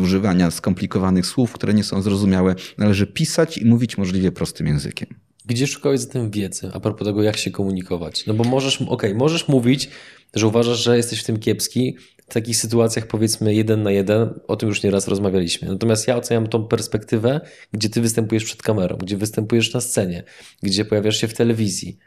używania 0.00 0.50
skomplikowanych 0.50 1.26
słów, 1.26 1.52
które 1.52 1.74
nie 1.74 1.84
są 1.84 2.02
zrozumiałe. 2.02 2.54
Należy 2.78 3.06
pisać 3.06 3.58
i 3.58 3.66
mówić 3.66 3.98
możliwie 3.98 4.32
prostym 4.32 4.66
językiem. 4.66 5.25
Gdzie 5.46 5.66
szukałeś 5.66 6.00
zatem 6.00 6.30
wiedzy 6.30 6.70
a 6.72 6.80
propos 6.80 7.06
tego, 7.06 7.22
jak 7.22 7.36
się 7.36 7.50
komunikować? 7.50 8.26
No 8.26 8.34
bo 8.34 8.44
możesz, 8.44 8.76
okej, 8.76 8.88
okay, 8.88 9.14
możesz 9.14 9.48
mówić, 9.48 9.90
że 10.34 10.46
uważasz, 10.46 10.78
że 10.78 10.96
jesteś 10.96 11.20
w 11.20 11.24
tym 11.24 11.38
kiepski, 11.38 11.96
w 12.28 12.34
takich 12.34 12.56
sytuacjach 12.56 13.06
powiedzmy 13.06 13.54
jeden 13.54 13.82
na 13.82 13.90
jeden, 13.90 14.40
o 14.48 14.56
tym 14.56 14.68
już 14.68 14.82
nieraz 14.82 15.08
rozmawialiśmy. 15.08 15.68
Natomiast 15.68 16.08
ja 16.08 16.16
oceniam 16.16 16.46
tą 16.46 16.68
perspektywę, 16.68 17.40
gdzie 17.72 17.88
ty 17.88 18.00
występujesz 18.00 18.44
przed 18.44 18.62
kamerą, 18.62 18.96
gdzie 18.96 19.16
występujesz 19.16 19.74
na 19.74 19.80
scenie, 19.80 20.24
gdzie 20.62 20.84
pojawiasz 20.84 21.16
się 21.16 21.28
w 21.28 21.34
telewizji. 21.34 21.98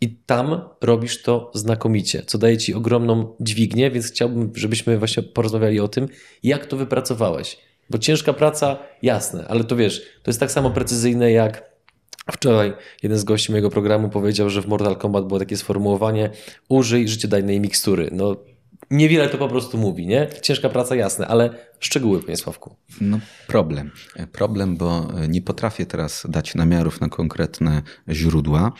I 0.00 0.16
tam 0.16 0.60
robisz 0.80 1.22
to 1.22 1.50
znakomicie, 1.54 2.22
co 2.26 2.38
daje 2.38 2.58
ci 2.58 2.74
ogromną 2.74 3.36
dźwignię, 3.40 3.90
więc 3.90 4.06
chciałbym, 4.06 4.52
żebyśmy 4.54 4.98
właśnie 4.98 5.22
porozmawiali 5.22 5.80
o 5.80 5.88
tym, 5.88 6.08
jak 6.42 6.66
to 6.66 6.76
wypracowałeś. 6.76 7.58
Bo 7.90 7.98
ciężka 7.98 8.32
praca, 8.32 8.78
jasne, 9.02 9.48
ale 9.48 9.64
to 9.64 9.76
wiesz, 9.76 10.02
to 10.22 10.30
jest 10.30 10.40
tak 10.40 10.52
samo 10.52 10.70
precyzyjne 10.70 11.32
jak 11.32 11.73
Wczoraj 12.32 12.72
jeden 13.02 13.18
z 13.18 13.24
gości 13.24 13.52
mojego 13.52 13.70
programu 13.70 14.08
powiedział, 14.08 14.50
że 14.50 14.62
w 14.62 14.66
Mortal 14.66 14.96
Kombat 14.96 15.26
było 15.26 15.40
takie 15.40 15.56
sformułowanie 15.56 16.30
użyj 16.68 17.08
życiodajnej 17.08 17.60
mikstury. 17.60 18.08
No, 18.12 18.36
niewiele 18.90 19.28
to 19.28 19.38
po 19.38 19.48
prostu 19.48 19.78
mówi, 19.78 20.06
nie? 20.06 20.28
Ciężka 20.42 20.68
praca, 20.68 20.96
jasne, 20.96 21.26
ale 21.26 21.50
Szczegóły, 21.84 22.22
panie 22.22 22.36
Sławku. 22.36 22.76
No 23.00 23.20
problem. 23.46 23.90
Problem, 24.32 24.76
bo 24.76 25.08
nie 25.28 25.42
potrafię 25.42 25.86
teraz 25.86 26.26
dać 26.28 26.54
namiarów 26.54 27.00
na 27.00 27.08
konkretne 27.08 27.82
źródła. 28.08 28.72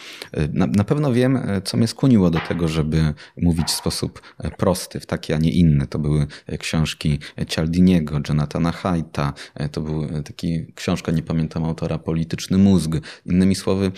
Na, 0.52 0.66
na, 0.66 0.84
pewno 0.84 1.12
wiem, 1.12 1.38
co 1.64 1.76
mnie 1.76 1.86
skłoniło 1.86 2.30
do 2.30 2.40
tego, 2.48 2.68
żeby 2.68 3.14
mówić 3.36 3.68
w 3.68 3.70
sposób 3.70 4.22
prosty, 4.58 5.00
w 5.00 5.06
taki, 5.06 5.32
a 5.32 5.38
nie 5.38 5.50
inny. 5.50 5.86
To 5.86 5.98
były 5.98 6.26
książki 6.58 7.18
Cialdiniego, 7.48 8.20
Jonathana 8.28 8.72
Haidta, 8.72 9.32
to 9.72 9.80
był 9.80 10.22
taki 10.22 10.66
książka, 10.74 11.12
nie 11.12 11.22
pamiętam 11.22 11.64
autora, 11.64 11.98
Polityczny 11.98 12.58
mózg. 12.58 12.90
Innymi 13.26 13.54
słowy, 13.54 13.92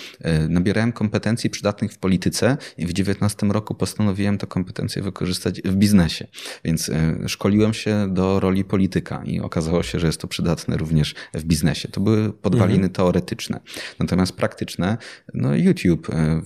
nabierałem 0.48 0.92
kompetencji 0.92 1.50
przydatnych 1.50 1.92
w 1.92 1.98
polityce 1.98 2.56
i 2.78 2.86
w 2.86 2.92
19 2.92 3.46
roku 3.46 3.74
postanowiłem 3.74 4.38
te 4.38 4.46
kompetencje 4.46 5.02
wykorzystać 5.02 5.62
w 5.62 5.74
biznesie. 5.74 6.26
Więc 6.64 6.90
szkoliłem 7.26 7.74
się 7.74 8.08
do 8.10 8.40
roli 8.40 8.64
polityka 8.64 8.95
polityka 8.96 9.22
i 9.24 9.40
okazało 9.40 9.82
się, 9.82 9.98
że 9.98 10.06
jest 10.06 10.20
to 10.20 10.28
przydatne 10.28 10.76
również 10.76 11.14
w 11.34 11.44
biznesie. 11.44 11.88
To 11.88 12.00
były 12.00 12.32
podwaliny 12.32 12.74
mhm. 12.74 12.92
teoretyczne. 12.92 13.60
Natomiast 13.98 14.32
praktyczne, 14.32 14.98
no 15.34 15.56
YouTube, 15.56 16.10
e, 16.10 16.40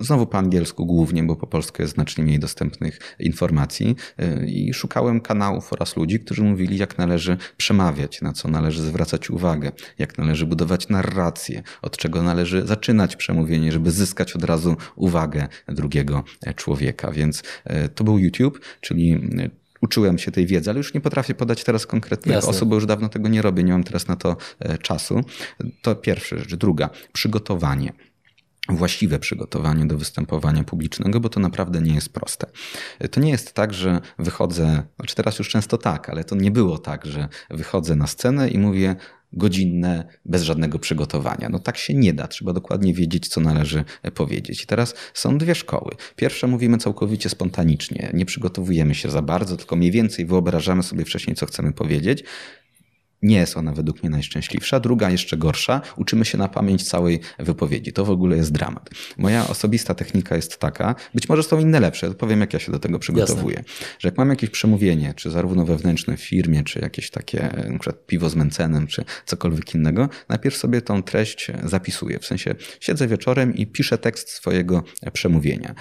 znowu 0.00 0.26
po 0.26 0.38
angielsku 0.38 0.86
głównie, 0.86 1.22
bo 1.22 1.36
po 1.36 1.46
polsku 1.46 1.82
jest 1.82 1.94
znacznie 1.94 2.24
mniej 2.24 2.38
dostępnych 2.38 2.98
informacji 3.18 3.96
e, 4.18 4.46
i 4.46 4.74
szukałem 4.74 5.20
kanałów 5.20 5.72
oraz 5.72 5.96
ludzi, 5.96 6.20
którzy 6.20 6.42
mówili, 6.42 6.78
jak 6.78 6.98
należy 6.98 7.36
przemawiać, 7.56 8.22
na 8.22 8.32
co 8.32 8.48
należy 8.48 8.82
zwracać 8.82 9.30
uwagę, 9.30 9.72
jak 9.98 10.18
należy 10.18 10.46
budować 10.46 10.88
narrację, 10.88 11.62
od 11.82 11.96
czego 11.96 12.22
należy 12.22 12.66
zaczynać 12.66 13.16
przemówienie, 13.16 13.72
żeby 13.72 13.90
zyskać 13.90 14.36
od 14.36 14.44
razu 14.44 14.76
uwagę 14.96 15.48
drugiego 15.68 16.24
człowieka. 16.56 17.10
Więc 17.10 17.42
e, 17.64 17.88
to 17.88 18.04
był 18.04 18.18
YouTube, 18.18 18.60
czyli 18.80 19.20
uczyłem 19.80 20.18
się 20.18 20.30
tej 20.30 20.46
wiedzy, 20.46 20.70
ale 20.70 20.78
już 20.78 20.94
nie 20.94 21.00
potrafię 21.00 21.34
podać 21.34 21.64
teraz 21.64 21.86
konkretnych 21.86 22.34
Jasne. 22.34 22.50
osób, 22.50 22.68
bo 22.68 22.74
już 22.74 22.86
dawno 22.86 23.08
tego 23.08 23.28
nie 23.28 23.42
robię, 23.42 23.62
nie 23.64 23.72
mam 23.72 23.84
teraz 23.84 24.08
na 24.08 24.16
to 24.16 24.36
e, 24.58 24.78
czasu. 24.78 25.20
To 25.82 25.94
pierwsza 25.94 26.38
rzecz. 26.38 26.54
Druga, 26.54 26.90
przygotowanie 27.12 27.92
właściwe 28.68 29.18
przygotowanie 29.18 29.86
do 29.86 29.98
występowania 29.98 30.64
publicznego, 30.64 31.20
bo 31.20 31.28
to 31.28 31.40
naprawdę 31.40 31.80
nie 31.80 31.94
jest 31.94 32.12
proste. 32.12 32.46
To 33.10 33.20
nie 33.20 33.30
jest 33.30 33.52
tak, 33.52 33.74
że 33.74 34.00
wychodzę, 34.18 34.82
znaczy 34.96 35.14
teraz 35.14 35.38
już 35.38 35.48
często 35.48 35.78
tak, 35.78 36.10
ale 36.10 36.24
to 36.24 36.36
nie 36.36 36.50
było 36.50 36.78
tak, 36.78 37.06
że 37.06 37.28
wychodzę 37.50 37.96
na 37.96 38.06
scenę 38.06 38.48
i 38.48 38.58
mówię, 38.58 38.96
godzinne, 39.32 40.04
bez 40.24 40.42
żadnego 40.42 40.78
przygotowania. 40.78 41.48
No 41.48 41.58
tak 41.58 41.76
się 41.76 41.94
nie 41.94 42.12
da, 42.12 42.28
trzeba 42.28 42.52
dokładnie 42.52 42.94
wiedzieć, 42.94 43.28
co 43.28 43.40
należy 43.40 43.84
powiedzieć. 44.14 44.62
I 44.62 44.66
teraz 44.66 44.94
są 45.14 45.38
dwie 45.38 45.54
szkoły. 45.54 45.90
Pierwsza 46.16 46.46
mówimy 46.46 46.78
całkowicie 46.78 47.28
spontanicznie, 47.28 48.10
nie 48.14 48.26
przygotowujemy 48.26 48.94
się 48.94 49.10
za 49.10 49.22
bardzo, 49.22 49.56
tylko 49.56 49.76
mniej 49.76 49.90
więcej 49.90 50.26
wyobrażamy 50.26 50.82
sobie 50.82 51.04
wcześniej, 51.04 51.36
co 51.36 51.46
chcemy 51.46 51.72
powiedzieć. 51.72 52.24
Nie 53.22 53.36
jest 53.36 53.56
ona 53.56 53.72
według 53.72 54.02
mnie 54.02 54.10
najszczęśliwsza. 54.10 54.80
Druga, 54.80 55.10
jeszcze 55.10 55.36
gorsza, 55.36 55.80
uczymy 55.96 56.24
się 56.24 56.38
na 56.38 56.48
pamięć 56.48 56.88
całej 56.88 57.20
wypowiedzi. 57.38 57.92
To 57.92 58.04
w 58.04 58.10
ogóle 58.10 58.36
jest 58.36 58.52
dramat. 58.52 58.90
Moja 59.16 59.48
osobista 59.48 59.94
technika 59.94 60.36
jest 60.36 60.58
taka, 60.58 60.94
być 61.14 61.28
może 61.28 61.42
są 61.42 61.60
inne 61.60 61.80
lepsze, 61.80 62.14
powiem 62.14 62.40
jak 62.40 62.52
ja 62.52 62.58
się 62.58 62.72
do 62.72 62.78
tego 62.78 62.98
przygotowuję. 62.98 63.56
Jasne. 63.56 63.86
Że 63.98 64.08
jak 64.08 64.18
mam 64.18 64.30
jakieś 64.30 64.50
przemówienie, 64.50 65.14
czy 65.16 65.30
zarówno 65.30 65.64
wewnętrzne 65.64 66.16
w 66.16 66.20
firmie, 66.20 66.64
czy 66.64 66.78
jakieś 66.80 67.10
takie, 67.10 67.40
na 67.68 67.78
przykład 67.78 68.06
piwo 68.06 68.30
z 68.30 68.34
mencenem, 68.34 68.86
czy 68.86 69.04
cokolwiek 69.26 69.74
innego, 69.74 70.08
najpierw 70.28 70.56
sobie 70.56 70.82
tą 70.82 71.02
treść 71.02 71.50
zapisuję. 71.64 72.18
W 72.18 72.26
sensie 72.26 72.54
siedzę 72.80 73.08
wieczorem 73.08 73.54
i 73.54 73.66
piszę 73.66 73.98
tekst 73.98 74.30
swojego 74.30 74.84
przemówienia. 75.12 75.74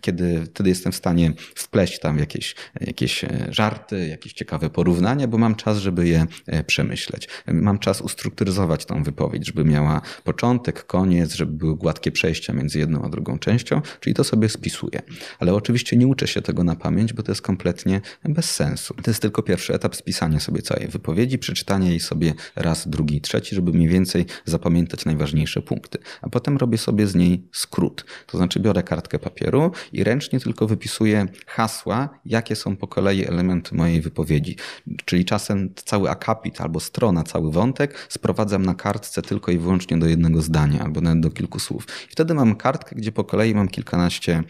Kiedy 0.00 0.46
wtedy 0.46 0.68
jestem 0.68 0.92
w 0.92 0.96
stanie 0.96 1.32
wpleść 1.54 1.98
tam 1.98 2.18
jakieś, 2.18 2.54
jakieś 2.80 3.24
żarty, 3.48 4.08
jakieś 4.08 4.32
ciekawe 4.32 4.70
porównania, 4.70 5.28
bo 5.28 5.38
mam 5.38 5.54
czas, 5.54 5.78
żeby 5.78 6.08
je 6.08 6.26
przemówić 6.66 6.83
przemyśleć. 6.84 7.28
Mam 7.46 7.78
czas 7.78 8.00
ustrukturyzować 8.00 8.84
tą 8.84 9.02
wypowiedź, 9.02 9.46
żeby 9.46 9.64
miała 9.64 10.00
początek, 10.24 10.86
koniec, 10.86 11.34
żeby 11.34 11.52
były 11.52 11.76
gładkie 11.76 12.12
przejścia 12.12 12.52
między 12.52 12.78
jedną 12.78 13.04
a 13.04 13.08
drugą 13.08 13.38
częścią, 13.38 13.82
czyli 14.00 14.14
to 14.14 14.24
sobie 14.24 14.48
spisuję. 14.48 15.02
Ale 15.38 15.54
oczywiście 15.54 15.96
nie 15.96 16.06
uczę 16.06 16.26
się 16.26 16.42
tego 16.42 16.64
na 16.64 16.76
pamięć, 16.76 17.12
bo 17.12 17.22
to 17.22 17.32
jest 17.32 17.42
kompletnie 17.42 18.00
bez 18.24 18.50
sensu. 18.50 18.94
To 18.94 19.10
jest 19.10 19.22
tylko 19.22 19.42
pierwszy 19.42 19.74
etap 19.74 19.96
spisania 19.96 20.40
sobie 20.40 20.62
całej 20.62 20.88
wypowiedzi, 20.88 21.38
przeczytania 21.38 21.88
jej 21.88 22.00
sobie 22.00 22.34
raz, 22.56 22.88
drugi, 22.88 23.20
trzeci, 23.20 23.54
żeby 23.54 23.72
mniej 23.72 23.88
więcej 23.88 24.26
zapamiętać 24.44 25.04
najważniejsze 25.04 25.62
punkty. 25.62 25.98
A 26.22 26.28
potem 26.28 26.56
robię 26.56 26.78
sobie 26.78 27.06
z 27.06 27.14
niej 27.14 27.48
skrót. 27.52 28.04
To 28.26 28.38
znaczy 28.38 28.60
biorę 28.60 28.82
kartkę 28.82 29.18
papieru 29.18 29.70
i 29.92 30.04
ręcznie 30.04 30.40
tylko 30.40 30.66
wypisuję 30.66 31.26
hasła, 31.46 32.08
jakie 32.24 32.56
są 32.56 32.76
po 32.76 32.88
kolei 32.88 33.26
elementy 33.26 33.74
mojej 33.74 34.00
wypowiedzi. 34.00 34.56
Czyli 35.04 35.24
czasem 35.24 35.70
cały 35.84 36.10
akapit 36.10 36.60
albo 36.60 36.73
albo 36.74 36.80
strona, 36.80 37.22
cały 37.22 37.52
wątek 37.52 38.06
sprowadzam 38.08 38.66
na 38.66 38.74
kartce 38.74 39.22
tylko 39.22 39.52
i 39.52 39.58
wyłącznie 39.58 39.98
do 39.98 40.06
jednego 40.06 40.42
zdania 40.42 40.84
albo 40.84 41.00
nawet 41.00 41.20
do 41.20 41.30
kilku 41.30 41.58
słów. 41.58 41.86
I 42.08 42.12
wtedy 42.12 42.34
mam 42.34 42.56
kartkę, 42.56 42.96
gdzie 42.96 43.12
po 43.12 43.24
kolei 43.24 43.54
mam 43.54 43.68
kilkanaście 43.68 44.44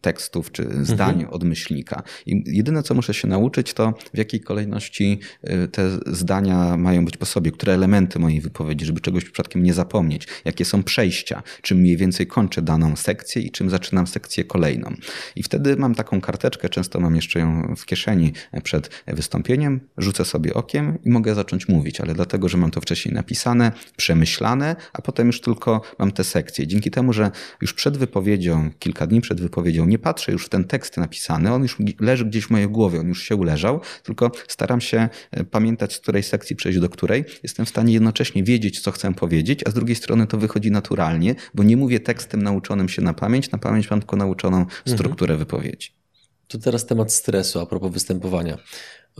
tekstów 0.00 0.52
czy 0.52 0.68
zdań 0.82 1.14
mhm. 1.14 1.30
od 1.30 1.44
myślnika. 1.44 2.02
I 2.26 2.42
jedyne, 2.46 2.82
co 2.82 2.94
muszę 2.94 3.14
się 3.14 3.28
nauczyć, 3.28 3.74
to 3.74 3.94
w 4.14 4.18
jakiej 4.18 4.40
kolejności 4.40 5.20
y, 5.64 5.68
te 5.68 5.98
zdania 6.06 6.76
mają 6.76 7.04
być 7.04 7.16
po 7.16 7.26
sobie, 7.26 7.52
które 7.52 7.74
elementy 7.74 8.18
mojej 8.18 8.40
wypowiedzi, 8.40 8.86
żeby 8.86 9.00
czegoś 9.00 9.24
przypadkiem 9.24 9.62
nie 9.62 9.74
zapomnieć, 9.74 10.28
jakie 10.44 10.64
są 10.64 10.82
przejścia, 10.82 11.42
czym 11.62 11.78
mniej 11.78 11.96
więcej 11.96 12.26
kończę 12.26 12.62
daną 12.62 12.96
sekcję 12.96 13.42
i 13.42 13.50
czym 13.50 13.70
zaczynam 13.70 14.06
sekcję 14.06 14.44
kolejną. 14.44 14.94
I 15.36 15.42
wtedy 15.42 15.76
mam 15.76 15.94
taką 15.94 16.20
karteczkę, 16.20 16.68
często 16.68 17.00
mam 17.00 17.16
jeszcze 17.16 17.38
ją 17.40 17.74
w 17.76 17.86
kieszeni 17.86 18.32
przed 18.62 18.90
wystąpieniem, 19.06 19.80
rzucę 19.98 20.24
sobie 20.24 20.54
okiem 20.54 20.98
i 21.04 21.10
mogę 21.10 21.34
zacząć 21.34 21.68
mówić, 21.68 22.00
ale 22.00 22.14
dlatego, 22.14 22.48
że 22.48 22.58
mam 22.58 22.70
to 22.70 22.80
wcześniej 22.80 23.14
napisane, 23.14 23.72
przemyślane, 23.96 24.76
a 24.92 25.02
potem 25.02 25.26
już 25.26 25.40
tylko 25.40 25.82
mam 25.98 26.12
te 26.12 26.24
sekcje. 26.24 26.66
Dzięki 26.66 26.90
temu, 26.90 27.12
że 27.12 27.30
już 27.62 27.74
przed 27.74 27.96
wypowiedzią, 27.96 28.70
kilka 28.78 29.06
dni 29.06 29.20
przed 29.20 29.40
wypowiedzią, 29.40 29.67
powiedział, 29.68 29.86
nie 29.86 29.98
patrzę 29.98 30.32
już 30.32 30.46
w 30.46 30.48
ten 30.48 30.64
tekst 30.64 30.96
napisany, 30.96 31.52
on 31.52 31.62
już 31.62 31.76
leży 32.00 32.24
gdzieś 32.24 32.44
w 32.44 32.50
mojej 32.50 32.68
głowie, 32.68 33.00
on 33.00 33.08
już 33.08 33.22
się 33.22 33.36
uleżał, 33.36 33.80
tylko 34.02 34.30
staram 34.48 34.80
się 34.80 35.08
e, 35.30 35.44
pamiętać, 35.44 35.94
z 35.94 35.98
której 35.98 36.22
sekcji 36.22 36.56
przejść 36.56 36.78
do 36.78 36.88
której. 36.88 37.24
Jestem 37.42 37.66
w 37.66 37.68
stanie 37.68 37.92
jednocześnie 37.92 38.42
wiedzieć, 38.44 38.80
co 38.80 38.90
chcę 38.92 39.14
powiedzieć, 39.14 39.60
a 39.66 39.70
z 39.70 39.74
drugiej 39.74 39.96
strony 39.96 40.26
to 40.26 40.38
wychodzi 40.38 40.70
naturalnie, 40.70 41.34
bo 41.54 41.62
nie 41.62 41.76
mówię 41.76 42.00
tekstem 42.00 42.42
nauczonym 42.42 42.88
się 42.88 43.02
na 43.02 43.14
pamięć, 43.14 43.50
na 43.50 43.58
pamięć 43.58 43.90
mam 43.90 44.00
tylko 44.00 44.16
nauczoną 44.16 44.66
strukturę 44.86 45.34
mhm. 45.34 45.38
wypowiedzi. 45.38 45.88
To 46.48 46.58
teraz 46.58 46.86
temat 46.86 47.12
stresu 47.12 47.60
a 47.60 47.66
propos 47.66 47.92
występowania. 47.92 48.58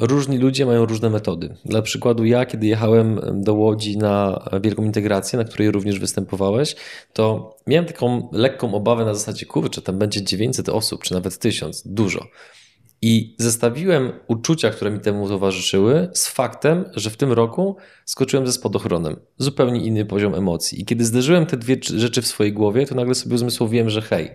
Różni 0.00 0.38
ludzie 0.38 0.66
mają 0.66 0.86
różne 0.86 1.10
metody. 1.10 1.56
Dla 1.64 1.82
przykładu, 1.82 2.24
ja, 2.24 2.46
kiedy 2.46 2.66
jechałem 2.66 3.20
do 3.34 3.54
Łodzi 3.54 3.98
na 3.98 4.44
wielką 4.62 4.84
integrację, 4.84 5.38
na 5.38 5.44
której 5.44 5.70
również 5.70 5.98
występowałeś, 5.98 6.76
to 7.12 7.56
miałem 7.66 7.86
taką 7.86 8.28
lekką 8.32 8.74
obawę 8.74 9.04
na 9.04 9.14
zasadzie, 9.14 9.46
kurczę, 9.46 9.82
tam 9.82 9.98
będzie 9.98 10.22
900 10.22 10.68
osób, 10.68 11.02
czy 11.02 11.14
nawet 11.14 11.38
1000, 11.38 11.82
dużo. 11.86 12.26
I 13.02 13.36
zestawiłem 13.38 14.12
uczucia, 14.28 14.70
które 14.70 14.90
mi 14.90 15.00
temu 15.00 15.28
towarzyszyły, 15.28 16.08
z 16.12 16.28
faktem, 16.28 16.84
że 16.94 17.10
w 17.10 17.16
tym 17.16 17.32
roku 17.32 17.76
skoczyłem 18.04 18.46
ze 18.46 18.52
spadochronem. 18.52 19.16
Zupełnie 19.38 19.84
inny 19.84 20.04
poziom 20.04 20.34
emocji. 20.34 20.82
I 20.82 20.84
kiedy 20.84 21.04
zderzyłem 21.04 21.46
te 21.46 21.56
dwie 21.56 21.76
rzeczy 21.82 22.22
w 22.22 22.26
swojej 22.26 22.52
głowie, 22.52 22.86
to 22.86 22.94
nagle 22.94 23.14
sobie 23.14 23.34
uzmysłowiłem, 23.34 23.90
że 23.90 24.02
hej, 24.02 24.30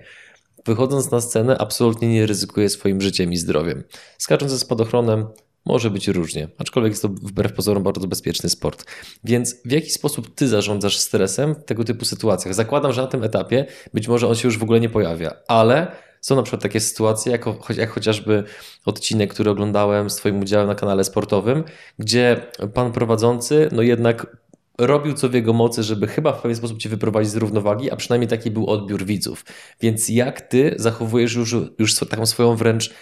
wychodząc 0.66 1.12
na 1.12 1.22
scenę, 1.22 1.58
absolutnie 1.58 2.08
nie 2.08 2.26
ryzykuję 2.26 2.70
swoim 2.70 3.02
życiem 3.02 3.34
i 3.34 3.38
zdrowiem. 3.38 3.84
Skacząc 4.18 4.52
ze 4.52 4.60
spadochronem, 4.60 5.26
może 5.66 5.90
być 5.90 6.08
różnie, 6.08 6.48
aczkolwiek 6.58 6.92
jest 6.92 7.02
to 7.02 7.10
wbrew 7.10 7.54
pozorom 7.54 7.84
bardzo 7.84 8.08
bezpieczny 8.08 8.50
sport. 8.50 8.86
Więc 9.24 9.56
w 9.66 9.72
jaki 9.72 9.90
sposób 9.90 10.36
ty 10.36 10.48
zarządzasz 10.48 10.98
stresem 10.98 11.56
w 11.56 11.64
tego 11.64 11.84
typu 11.84 12.06
sytuacjach? 12.06 12.54
Zakładam, 12.54 12.94
że 12.94 13.02
na 13.02 13.08
tym 13.08 13.24
etapie 13.24 13.66
być 13.94 14.08
może 14.08 14.28
on 14.28 14.36
się 14.36 14.48
już 14.48 14.58
w 14.58 14.64
ogóle 14.64 14.80
nie 14.80 14.90
pojawia, 14.90 15.34
ale 15.48 15.92
są 16.22 16.36
na 16.36 16.44
przykład 16.44 16.62
takie 16.62 16.80
sytuacje, 16.80 17.32
jak, 17.32 17.46
jak 17.76 17.90
chociażby 17.90 18.44
odcinek, 18.86 19.34
który 19.34 19.50
oglądałem 19.50 20.10
z 20.10 20.16
Twoim 20.16 20.40
udziałem 20.40 20.68
na 20.68 20.76
kanale 20.76 21.04
sportowym, 21.04 21.64
gdzie 22.00 22.42
pan 22.74 22.92
prowadzący, 22.92 23.70
no 23.72 23.82
jednak 23.82 24.38
robił 24.78 25.14
co 25.14 25.30
w 25.30 25.34
jego 25.34 25.54
mocy, 25.54 25.84
żeby 25.84 26.08
chyba 26.08 26.34
w 26.34 26.42
pewien 26.42 26.58
sposób 26.58 26.78
cię 26.78 26.90
wyprowadzić 26.90 27.32
z 27.32 27.36
równowagi, 27.36 27.92
a 27.92 27.96
przynajmniej 27.96 28.28
taki 28.28 28.52
był 28.52 28.68
odbiór 28.68 29.06
widzów. 29.06 29.46
Więc 29.82 30.10
jak 30.10 30.42
ty 30.42 30.76
zachowujesz 30.78 31.36
już, 31.36 31.56
już 31.80 31.96
taką 31.96 32.26
swoją 32.26 32.56
wręcz 32.56 32.94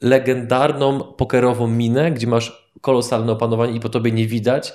legendarną 0.00 1.00
pokerową 1.00 1.68
minę, 1.68 2.10
gdzie 2.12 2.26
masz 2.26 2.72
kolosalne 2.80 3.32
opanowanie 3.32 3.72
i 3.72 3.80
po 3.80 3.88
tobie 3.88 4.12
nie 4.12 4.26
widać, 4.26 4.72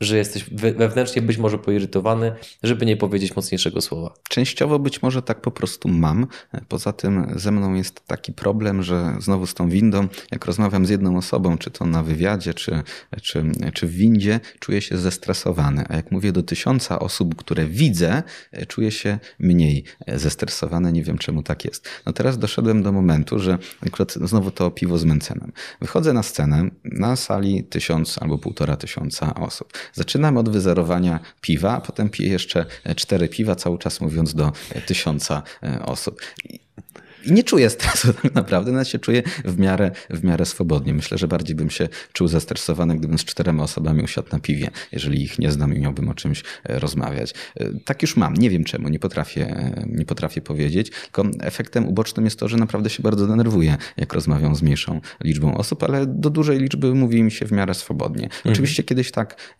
że 0.00 0.16
jesteś 0.16 0.50
wewnętrznie 0.52 1.22
być 1.22 1.38
może 1.38 1.58
poirytowany, 1.58 2.32
żeby 2.62 2.86
nie 2.86 2.96
powiedzieć 2.96 3.36
mocniejszego 3.36 3.80
słowa. 3.80 4.14
Częściowo 4.28 4.78
być 4.78 5.02
może 5.02 5.22
tak 5.22 5.40
po 5.40 5.50
prostu 5.50 5.88
mam. 5.88 6.26
Poza 6.68 6.92
tym 6.92 7.32
ze 7.36 7.52
mną 7.52 7.74
jest 7.74 8.06
taki 8.06 8.32
problem, 8.32 8.82
że 8.82 9.16
znowu 9.20 9.46
z 9.46 9.54
tą 9.54 9.68
windą, 9.68 10.08
jak 10.30 10.44
rozmawiam 10.44 10.86
z 10.86 10.90
jedną 10.90 11.16
osobą, 11.16 11.58
czy 11.58 11.70
to 11.70 11.86
na 11.86 12.02
wywiadzie, 12.02 12.54
czy, 12.54 12.82
czy, 13.22 13.44
czy 13.74 13.86
w 13.86 13.90
windzie, 13.90 14.40
czuję 14.58 14.80
się 14.80 14.98
zestresowany. 14.98 15.84
A 15.88 15.96
jak 15.96 16.10
mówię 16.10 16.32
do 16.32 16.42
tysiąca 16.42 16.98
osób, 16.98 17.34
które 17.34 17.66
widzę, 17.66 18.22
czuję 18.68 18.90
się 18.90 19.18
mniej 19.38 19.84
zestresowany. 20.08 20.92
Nie 20.92 21.02
wiem 21.02 21.18
czemu 21.18 21.42
tak 21.42 21.64
jest. 21.64 21.88
No 22.06 22.12
teraz 22.12 22.38
doszedłem 22.38 22.82
do 22.82 22.92
momentu, 22.92 23.38
że 23.38 23.58
akurat 23.86 24.12
znowu 24.12 24.50
to 24.50 24.70
piwo 24.70 24.98
z 24.98 25.04
Mencenem. 25.04 25.52
Wychodzę 25.80 26.12
na 26.12 26.22
scenę, 26.22 26.70
na 26.84 27.16
sali 27.16 27.64
tysiąc 27.64 28.18
albo 28.22 28.38
półtora 28.38 28.76
tysiąca 28.76 29.34
osób. 29.34 29.72
Zaczynam 29.92 30.36
od 30.36 30.48
wyzerowania 30.48 31.20
piwa, 31.40 31.76
a 31.76 31.80
potem 31.80 32.08
piję 32.08 32.28
jeszcze 32.28 32.66
cztery 32.96 33.28
piwa, 33.28 33.54
cały 33.54 33.78
czas 33.78 34.00
mówiąc 34.00 34.34
do 34.34 34.52
tysiąca 34.86 35.42
e, 35.62 35.82
osób. 35.82 36.20
I 37.26 37.32
nie 37.32 37.44
czuję 37.44 37.70
stresu 37.70 38.12
tak 38.22 38.34
naprawdę, 38.34 38.72
nawet 38.72 38.88
się 38.88 38.98
czuję 38.98 39.22
w 39.44 39.58
miarę, 39.58 39.90
w 40.10 40.24
miarę 40.24 40.46
swobodnie. 40.46 40.94
Myślę, 40.94 41.18
że 41.18 41.28
bardziej 41.28 41.56
bym 41.56 41.70
się 41.70 41.88
czuł 42.12 42.28
zestresowany, 42.28 42.96
gdybym 42.96 43.18
z 43.18 43.24
czterema 43.24 43.62
osobami 43.62 44.02
usiadł 44.02 44.28
na 44.32 44.40
piwie, 44.40 44.70
jeżeli 44.92 45.22
ich 45.22 45.38
nie 45.38 45.52
znam 45.52 45.74
i 45.74 45.80
miałbym 45.80 46.08
o 46.08 46.14
czymś 46.14 46.42
e, 46.64 46.78
rozmawiać. 46.78 47.34
E, 47.56 47.68
tak 47.84 48.02
już 48.02 48.16
mam, 48.16 48.34
nie 48.34 48.50
wiem 48.50 48.64
czemu, 48.64 48.88
nie 48.88 48.98
potrafię, 48.98 49.46
e, 49.46 49.86
nie 49.86 50.04
potrafię 50.04 50.40
powiedzieć, 50.40 50.90
tylko 50.90 51.24
efektem 51.40 51.86
ubocznym 51.88 52.24
jest 52.24 52.38
to, 52.38 52.48
że 52.48 52.56
naprawdę 52.56 52.90
się 52.90 53.02
bardzo 53.02 53.26
denerwuję, 53.26 53.76
jak 53.96 54.12
rozmawiam 54.12 54.56
z 54.56 54.62
mniejszą 54.62 55.00
liczbą 55.24 55.56
osób, 55.56 55.82
ale 55.82 56.06
do 56.06 56.30
dużej 56.30 56.58
liczby 56.58 56.94
mówi 56.94 57.22
mi 57.22 57.30
się 57.30 57.46
w 57.46 57.52
miarę 57.52 57.74
swobodnie. 57.74 58.24
Mhm. 58.24 58.52
Oczywiście 58.52 58.82
kiedyś 58.82 59.10
tak, 59.10 59.56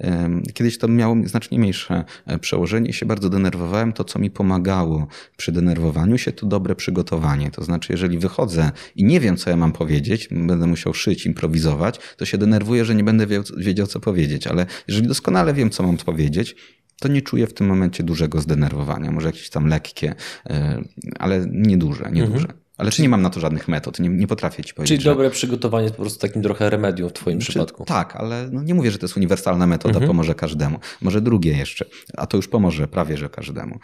kiedyś 0.54 0.78
to 0.78 0.88
miało 0.88 1.16
znacznie 1.24 1.58
mniejsze 1.58 2.04
przełożenie 2.40 2.90
i 2.90 2.92
się 2.92 3.06
bardzo 3.06 3.30
denerwowałem. 3.30 3.92
To, 3.92 4.04
co 4.04 4.18
mi 4.18 4.30
pomagało 4.30 5.06
przy 5.36 5.52
denerwowaniu 5.52 6.18
się, 6.18 6.32
to 6.32 6.46
dobre 6.46 6.74
przygotowanie 6.74 7.50
to 7.56 7.64
znaczy, 7.64 7.92
jeżeli 7.92 8.18
wychodzę 8.18 8.70
i 8.96 9.04
nie 9.04 9.20
wiem, 9.20 9.36
co 9.36 9.50
ja 9.50 9.56
mam 9.56 9.72
powiedzieć, 9.72 10.28
będę 10.30 10.66
musiał 10.66 10.94
szyć, 10.94 11.26
improwizować, 11.26 12.00
to 12.16 12.24
się 12.24 12.38
denerwuję, 12.38 12.84
że 12.84 12.94
nie 12.94 13.04
będę 13.04 13.26
wiedział, 13.56 13.86
co 13.86 14.00
powiedzieć. 14.00 14.46
Ale 14.46 14.66
jeżeli 14.88 15.08
doskonale 15.08 15.54
wiem, 15.54 15.70
co 15.70 15.82
mam 15.82 15.96
powiedzieć, 15.96 16.56
to 17.00 17.08
nie 17.08 17.22
czuję 17.22 17.46
w 17.46 17.54
tym 17.54 17.66
momencie 17.66 18.02
dużego 18.02 18.40
zdenerwowania. 18.40 19.10
Może 19.10 19.28
jakieś 19.28 19.50
tam 19.50 19.66
lekkie, 19.66 20.14
e, 20.46 20.82
ale 21.18 21.46
nieduże, 21.50 22.10
nieduże. 22.12 22.46
Mhm. 22.48 22.65
Ale 22.76 22.90
czy 22.90 23.02
nie 23.02 23.08
mam 23.08 23.22
na 23.22 23.30
to 23.30 23.40
żadnych 23.40 23.68
metod, 23.68 24.00
nie, 24.00 24.08
nie 24.08 24.26
potrafię 24.26 24.64
ci 24.64 24.74
powiedzieć. 24.74 24.96
Czyli 24.96 25.04
że... 25.04 25.10
dobre 25.10 25.30
przygotowanie 25.30 25.84
jest 25.84 25.96
po 25.96 26.02
prostu 26.02 26.20
takim 26.20 26.42
trochę 26.42 26.70
remedium 26.70 27.08
w 27.08 27.12
Twoim 27.12 27.38
znaczy, 27.38 27.52
przypadku. 27.52 27.84
Tak, 27.84 28.16
ale 28.16 28.48
no 28.52 28.62
nie 28.62 28.74
mówię, 28.74 28.90
że 28.90 28.98
to 28.98 29.06
jest 29.06 29.16
uniwersalna 29.16 29.66
metoda, 29.66 29.94
mhm. 29.94 30.06
pomoże 30.06 30.34
każdemu. 30.34 30.78
Może 31.00 31.20
drugie 31.20 31.56
jeszcze, 31.56 31.84
a 32.16 32.26
to 32.26 32.36
już 32.36 32.48
pomoże 32.48 32.88
prawie 32.88 33.16
że 33.16 33.28
każdemu. 33.28 33.78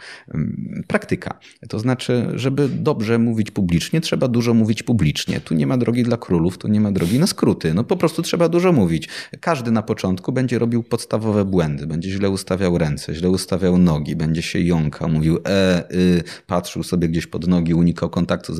Praktyka. 0.87 1.39
To 1.69 1.79
znaczy, 1.79 2.27
żeby 2.35 2.69
dobrze 2.69 3.19
mówić 3.19 3.51
publicznie, 3.51 4.01
trzeba 4.01 4.27
dużo 4.27 4.53
mówić 4.53 4.83
publicznie. 4.83 5.41
Tu 5.41 5.53
nie 5.53 5.67
ma 5.67 5.77
drogi 5.77 6.03
dla 6.03 6.17
królów, 6.17 6.57
tu 6.57 6.67
nie 6.67 6.81
ma 6.81 6.91
drogi 6.91 7.19
na 7.19 7.27
skróty. 7.27 7.73
No 7.73 7.83
po 7.83 7.97
prostu 7.97 8.21
trzeba 8.21 8.49
dużo 8.49 8.71
mówić. 8.71 9.09
Każdy 9.39 9.71
na 9.71 9.81
początku 9.81 10.31
będzie 10.31 10.59
robił 10.59 10.83
podstawowe 10.83 11.45
błędy, 11.45 11.87
będzie 11.87 12.11
źle 12.11 12.29
ustawiał 12.29 12.77
ręce, 12.77 13.15
źle 13.15 13.29
ustawiał 13.29 13.77
nogi, 13.77 14.15
będzie 14.15 14.41
się 14.41 14.59
jąkał, 14.59 15.09
mówił 15.09 15.39
e, 15.47 15.91
y, 15.91 16.23
patrzył 16.47 16.83
sobie 16.83 17.09
gdzieś 17.09 17.27
pod 17.27 17.47
nogi, 17.47 17.73
unikał 17.73 18.09
kontaktu 18.09 18.53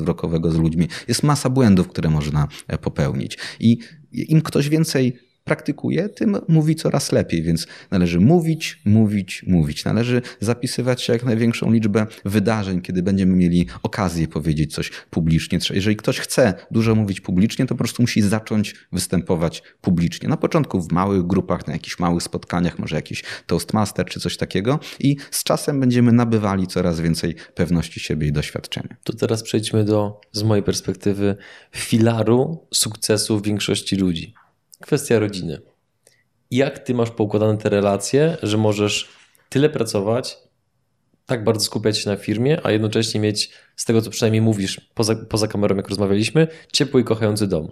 z 0.50 0.56
ludźmi. 0.56 0.88
Jest 1.08 1.22
masa 1.22 1.50
błędów, 1.50 1.88
które 1.88 2.10
można 2.10 2.48
e, 2.68 2.78
popełnić. 2.78 3.38
I 3.60 3.78
im 4.12 4.42
ktoś 4.42 4.68
więcej 4.68 5.18
praktykuje, 5.44 6.08
tym 6.08 6.36
mówi 6.48 6.76
coraz 6.76 7.12
lepiej, 7.12 7.42
więc 7.42 7.66
należy 7.90 8.20
mówić, 8.20 8.80
mówić, 8.84 9.44
mówić. 9.46 9.84
Należy 9.84 10.22
zapisywać 10.40 11.02
się 11.02 11.12
jak 11.12 11.24
największą 11.24 11.72
liczbę 11.72 12.06
wydarzeń, 12.24 12.80
kiedy 12.80 13.02
będziemy 13.02 13.36
mieli 13.36 13.66
okazję 13.82 14.28
powiedzieć 14.28 14.74
coś 14.74 14.90
publicznie. 15.10 15.58
Jeżeli 15.70 15.96
ktoś 15.96 16.18
chce 16.18 16.54
dużo 16.70 16.94
mówić 16.94 17.20
publicznie, 17.20 17.66
to 17.66 17.74
po 17.74 17.78
prostu 17.78 18.02
musi 18.02 18.22
zacząć 18.22 18.74
występować 18.92 19.62
publicznie. 19.80 20.28
Na 20.28 20.36
początku 20.36 20.80
w 20.80 20.92
małych 20.92 21.26
grupach, 21.26 21.66
na 21.66 21.72
jakichś 21.72 21.98
małych 21.98 22.22
spotkaniach, 22.22 22.78
może 22.78 22.96
jakiś 22.96 23.24
toastmaster 23.46 24.06
czy 24.06 24.20
coś 24.20 24.36
takiego 24.36 24.80
i 25.00 25.16
z 25.30 25.44
czasem 25.44 25.80
będziemy 25.80 26.12
nabywali 26.12 26.66
coraz 26.66 27.00
więcej 27.00 27.34
pewności 27.54 28.00
siebie 28.00 28.26
i 28.26 28.32
doświadczenia. 28.32 28.96
To 29.04 29.12
teraz 29.12 29.42
przejdźmy 29.42 29.84
do, 29.84 30.20
z 30.32 30.42
mojej 30.42 30.62
perspektywy, 30.64 31.36
filaru 31.76 32.66
sukcesu 32.74 33.40
większości 33.40 33.96
ludzi 33.96 34.34
kwestia 34.84 35.18
rodziny. 35.18 35.60
Jak 36.50 36.78
ty 36.78 36.94
masz 36.94 37.10
poukładane 37.10 37.58
te 37.58 37.68
relacje, 37.68 38.36
że 38.42 38.58
możesz 38.58 39.08
tyle 39.48 39.70
pracować, 39.70 40.38
tak 41.26 41.44
bardzo 41.44 41.64
skupiać 41.64 41.98
się 41.98 42.10
na 42.10 42.16
firmie, 42.16 42.60
a 42.62 42.70
jednocześnie 42.70 43.20
mieć, 43.20 43.50
z 43.76 43.84
tego 43.84 44.02
co 44.02 44.10
przynajmniej 44.10 44.42
mówisz 44.42 44.80
poza, 44.94 45.14
poza 45.16 45.48
kamerą, 45.48 45.76
jak 45.76 45.88
rozmawialiśmy, 45.88 46.48
ciepły 46.72 47.00
i 47.00 47.04
kochający 47.04 47.46
dom? 47.46 47.68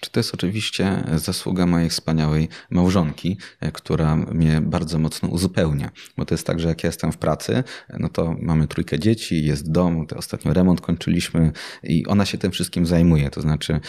Czy 0.00 0.10
to 0.10 0.20
jest 0.20 0.34
oczywiście 0.34 1.04
zasługa 1.16 1.66
mojej 1.66 1.90
wspaniałej 1.90 2.48
małżonki, 2.70 3.36
e, 3.60 3.72
która 3.72 4.16
mnie 4.16 4.60
bardzo 4.60 4.98
mocno 4.98 5.28
uzupełnia. 5.28 5.90
Bo 6.16 6.24
to 6.24 6.34
jest 6.34 6.46
tak, 6.46 6.60
że 6.60 6.68
jak 6.68 6.84
ja 6.84 6.88
jestem 6.88 7.12
w 7.12 7.16
pracy, 7.16 7.64
no 7.98 8.08
to 8.08 8.36
mamy 8.40 8.68
trójkę 8.68 8.98
dzieci, 8.98 9.44
jest 9.44 9.70
dom, 9.70 10.06
to 10.06 10.16
ostatnio 10.16 10.52
remont 10.52 10.80
kończyliśmy 10.80 11.52
i 11.82 12.06
ona 12.06 12.24
się 12.24 12.38
tym 12.38 12.52
wszystkim 12.52 12.86
zajmuje. 12.86 13.30
To 13.30 13.40
znaczy, 13.40 13.80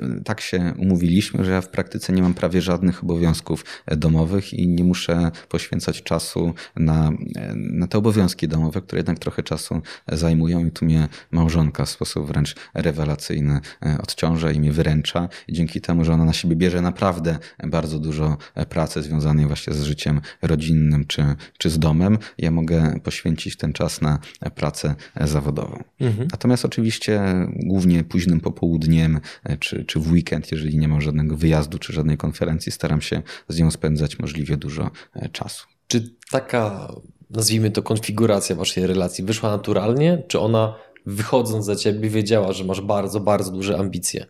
mm, 0.00 0.24
tak 0.24 0.40
się 0.40 0.74
umówiliśmy, 0.78 1.44
że 1.44 1.52
ja 1.52 1.60
w 1.60 1.68
praktyce 1.68 2.12
nie 2.12 2.22
mam 2.22 2.34
prawie 2.34 2.62
żadnych 2.62 3.02
obowiązków 3.02 3.64
e, 3.86 3.96
domowych 3.96 4.54
i 4.54 4.68
nie 4.68 4.84
muszę 4.84 5.30
poświęcać 5.48 6.02
czasu 6.02 6.54
na, 6.76 7.08
e, 7.36 7.54
na 7.54 7.86
te 7.86 7.98
obowiązki 7.98 8.48
domowe, 8.48 8.82
które 8.82 8.98
jednak 8.98 9.18
trochę 9.18 9.42
czasu 9.42 9.82
zajmują 10.08 10.66
i 10.66 10.70
tu 10.70 10.84
mnie 10.84 11.08
małżonka 11.30 11.84
w 11.84 11.90
sposób 11.90 12.26
wręcz 12.26 12.54
rewelacyjny 12.74 13.60
odciąża 14.02 14.50
i 14.50 14.60
mnie 14.60 14.72
wyręcza 14.72 15.28
dzięki 15.48 15.80
temu, 15.80 16.04
że 16.04 16.12
ona 16.12 16.24
na 16.24 16.32
siebie 16.32 16.56
bierze 16.56 16.80
naprawdę 16.80 17.38
bardzo 17.64 17.98
dużo 17.98 18.36
pracy 18.68 19.02
związanej 19.02 19.46
właśnie 19.46 19.72
z 19.72 19.82
życiem 19.82 20.20
rodzinnym 20.42 21.06
czy, 21.06 21.24
czy 21.58 21.70
z 21.70 21.78
domem, 21.78 22.18
ja 22.38 22.50
mogę 22.50 23.00
poświęcić 23.04 23.56
ten 23.56 23.72
czas 23.72 24.00
na 24.00 24.18
pracę 24.54 24.94
zawodową. 25.20 25.84
Mhm. 26.00 26.28
Natomiast 26.32 26.64
oczywiście 26.64 27.22
głównie 27.48 28.04
późnym 28.04 28.40
popołudniem 28.40 29.20
czy, 29.60 29.84
czy 29.84 30.00
w 30.00 30.12
weekend, 30.12 30.52
jeżeli 30.52 30.78
nie 30.78 30.88
ma 30.88 31.00
żadnego 31.00 31.36
wyjazdu 31.36 31.78
czy 31.78 31.92
żadnej 31.92 32.16
konferencji, 32.16 32.72
staram 32.72 33.00
się 33.00 33.22
z 33.48 33.58
nią 33.58 33.70
spędzać 33.70 34.18
możliwie 34.18 34.56
dużo 34.56 34.90
czasu. 35.32 35.66
Czy 35.88 36.14
taka, 36.30 36.92
nazwijmy 37.30 37.70
to, 37.70 37.82
konfiguracja 37.82 38.56
waszej 38.56 38.86
relacji 38.86 39.24
wyszła 39.24 39.50
naturalnie, 39.50 40.22
czy 40.28 40.40
ona 40.40 40.74
wychodząc 41.06 41.64
za 41.64 41.76
ciebie 41.76 42.10
wiedziała, 42.10 42.52
że 42.52 42.64
masz 42.64 42.80
bardzo, 42.80 43.20
bardzo 43.20 43.50
duże 43.50 43.78
ambicje? 43.78 44.26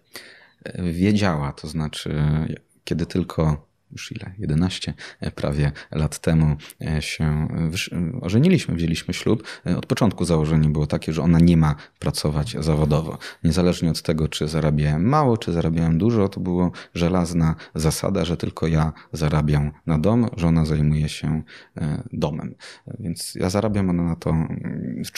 Wiedziała, 0.93 1.53
to 1.53 1.69
znaczy 1.69 2.23
kiedy 2.85 3.07
tylko 3.07 3.67
już 3.93 4.13
ile, 4.13 4.33
11 4.39 4.95
prawie 5.35 5.73
lat 5.91 6.19
temu 6.19 6.57
e, 6.87 7.03
się 7.03 7.49
ożeniliśmy, 8.21 8.75
wzięliśmy 8.75 9.15
ślub. 9.15 9.43
E, 9.67 9.77
od 9.77 9.87
początku 9.87 10.25
założenie 10.25 10.69
było 10.69 10.87
takie, 10.87 11.13
że 11.13 11.23
ona 11.23 11.39
nie 11.39 11.57
ma 11.57 11.75
pracować 11.99 12.57
zawodowo. 12.61 13.19
Niezależnie 13.45 13.91
od 13.91 14.03
tego, 14.03 14.29
czy 14.29 14.49
zarabiałem 14.49 15.09
mało, 15.09 15.37
czy 15.37 15.53
zarabiałem 15.53 15.99
dużo, 15.99 16.29
to 16.29 16.41
była 16.41 16.71
żelazna 16.95 17.55
zasada, 17.75 18.25
że 18.25 18.37
tylko 18.37 18.67
ja 18.67 18.93
zarabiam 19.13 19.73
na 19.87 19.99
dom, 19.99 20.29
że 20.37 20.47
ona 20.47 20.65
zajmuje 20.65 21.09
się 21.09 21.43
e, 21.77 22.03
domem. 22.13 22.55
Więc 22.99 23.35
ja 23.35 23.51
zarabiam, 23.51 23.91
ona 23.91 24.03
na 24.03 24.17
to 24.17 24.35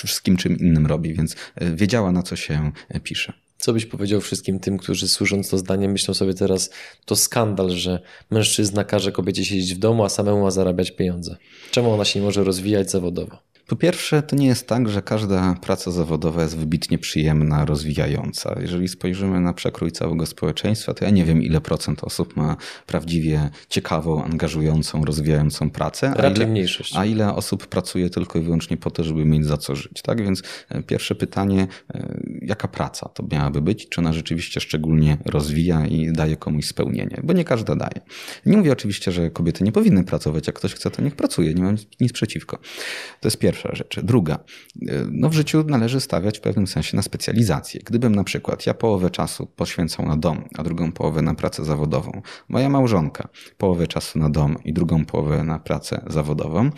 wszystkim 0.04 0.36
czym 0.36 0.58
innym 0.58 0.86
robi, 0.86 1.14
więc 1.14 1.36
wiedziała 1.60 2.12
na 2.12 2.22
co 2.22 2.36
się 2.36 2.72
pisze. 3.02 3.47
Co 3.58 3.72
byś 3.72 3.86
powiedział 3.86 4.20
wszystkim 4.20 4.60
tym, 4.60 4.78
którzy 4.78 5.08
słysząc 5.08 5.50
to 5.50 5.58
zdanie 5.58 5.88
myślą 5.88 6.14
sobie 6.14 6.34
teraz, 6.34 6.70
to 7.04 7.16
skandal, 7.16 7.70
że 7.70 8.00
mężczyzna 8.30 8.84
każe 8.84 9.12
kobiecie 9.12 9.44
siedzieć 9.44 9.74
w 9.74 9.78
domu, 9.78 10.04
a 10.04 10.08
samemu 10.08 10.42
ma 10.42 10.50
zarabiać 10.50 10.90
pieniądze. 10.90 11.36
Czemu 11.70 11.92
ona 11.92 12.04
się 12.04 12.20
nie 12.20 12.26
może 12.26 12.44
rozwijać 12.44 12.90
zawodowo? 12.90 13.38
Po 13.68 13.76
pierwsze, 13.76 14.22
to 14.22 14.36
nie 14.36 14.46
jest 14.46 14.66
tak, 14.66 14.88
że 14.88 15.02
każda 15.02 15.54
praca 15.54 15.90
zawodowa 15.90 16.42
jest 16.42 16.56
wybitnie 16.56 16.98
przyjemna, 16.98 17.64
rozwijająca. 17.64 18.56
Jeżeli 18.60 18.88
spojrzymy 18.88 19.40
na 19.40 19.52
przekrój 19.52 19.92
całego 19.92 20.26
społeczeństwa, 20.26 20.94
to 20.94 21.04
ja 21.04 21.10
nie 21.10 21.24
wiem, 21.24 21.42
ile 21.42 21.60
procent 21.60 22.04
osób 22.04 22.36
ma 22.36 22.56
prawdziwie 22.86 23.50
ciekawą, 23.68 24.24
angażującą, 24.24 25.04
rozwijającą 25.04 25.70
pracę. 25.70 26.10
A 26.10 26.22
Raczej 26.22 26.36
ile, 26.36 26.46
mniejszość. 26.46 26.96
A 26.96 27.04
ile 27.04 27.34
osób 27.34 27.66
pracuje 27.66 28.10
tylko 28.10 28.38
i 28.38 28.42
wyłącznie 28.42 28.76
po 28.76 28.90
to, 28.90 29.04
żeby 29.04 29.24
mieć 29.24 29.46
za 29.46 29.56
co 29.56 29.76
żyć. 29.76 30.02
Tak 30.02 30.22
więc 30.24 30.42
e, 30.68 30.82
pierwsze 30.82 31.14
pytanie, 31.14 31.66
e, 31.94 32.20
jaka 32.42 32.68
praca 32.68 33.08
to 33.08 33.24
miałaby 33.32 33.60
być? 33.60 33.88
Czy 33.88 34.00
ona 34.00 34.12
rzeczywiście 34.12 34.60
szczególnie 34.60 35.16
rozwija 35.24 35.86
i 35.86 36.12
daje 36.12 36.36
komuś 36.36 36.66
spełnienie? 36.66 37.20
Bo 37.24 37.32
nie 37.32 37.44
każda 37.44 37.76
daje. 37.76 38.00
Nie 38.46 38.56
mówię 38.56 38.72
oczywiście, 38.72 39.12
że 39.12 39.30
kobiety 39.30 39.64
nie 39.64 39.72
powinny 39.72 40.04
pracować. 40.04 40.46
Jak 40.46 40.56
ktoś 40.56 40.74
chce, 40.74 40.90
to 40.90 41.02
niech 41.02 41.16
pracuje. 41.16 41.54
Nie 41.54 41.62
mam 41.62 41.76
nic 42.00 42.12
przeciwko. 42.12 42.58
To 43.20 43.28
jest 43.28 43.38
pierwsze 43.38 43.57
pierwsza 43.62 43.76
rzecz. 43.76 44.00
Druga, 44.00 44.38
no 45.10 45.28
w 45.28 45.32
życiu 45.32 45.64
należy 45.68 46.00
stawiać 46.00 46.38
w 46.38 46.40
pewnym 46.40 46.66
sensie 46.66 46.96
na 46.96 47.02
specjalizację. 47.02 47.80
Gdybym 47.84 48.14
na 48.14 48.24
przykład 48.24 48.66
ja 48.66 48.74
połowę 48.74 49.10
czasu 49.10 49.46
poświęcał 49.46 50.06
na 50.06 50.16
dom, 50.16 50.44
a 50.58 50.62
drugą 50.62 50.92
połowę 50.92 51.22
na 51.22 51.34
pracę 51.34 51.64
zawodową, 51.64 52.22
moja 52.48 52.68
małżonka 52.68 53.28
połowę 53.58 53.86
czasu 53.86 54.18
na 54.18 54.30
dom 54.30 54.56
i 54.64 54.72
drugą 54.72 55.04
połowę 55.04 55.44
na 55.44 55.58
pracę 55.58 56.04
zawodową, 56.06 56.70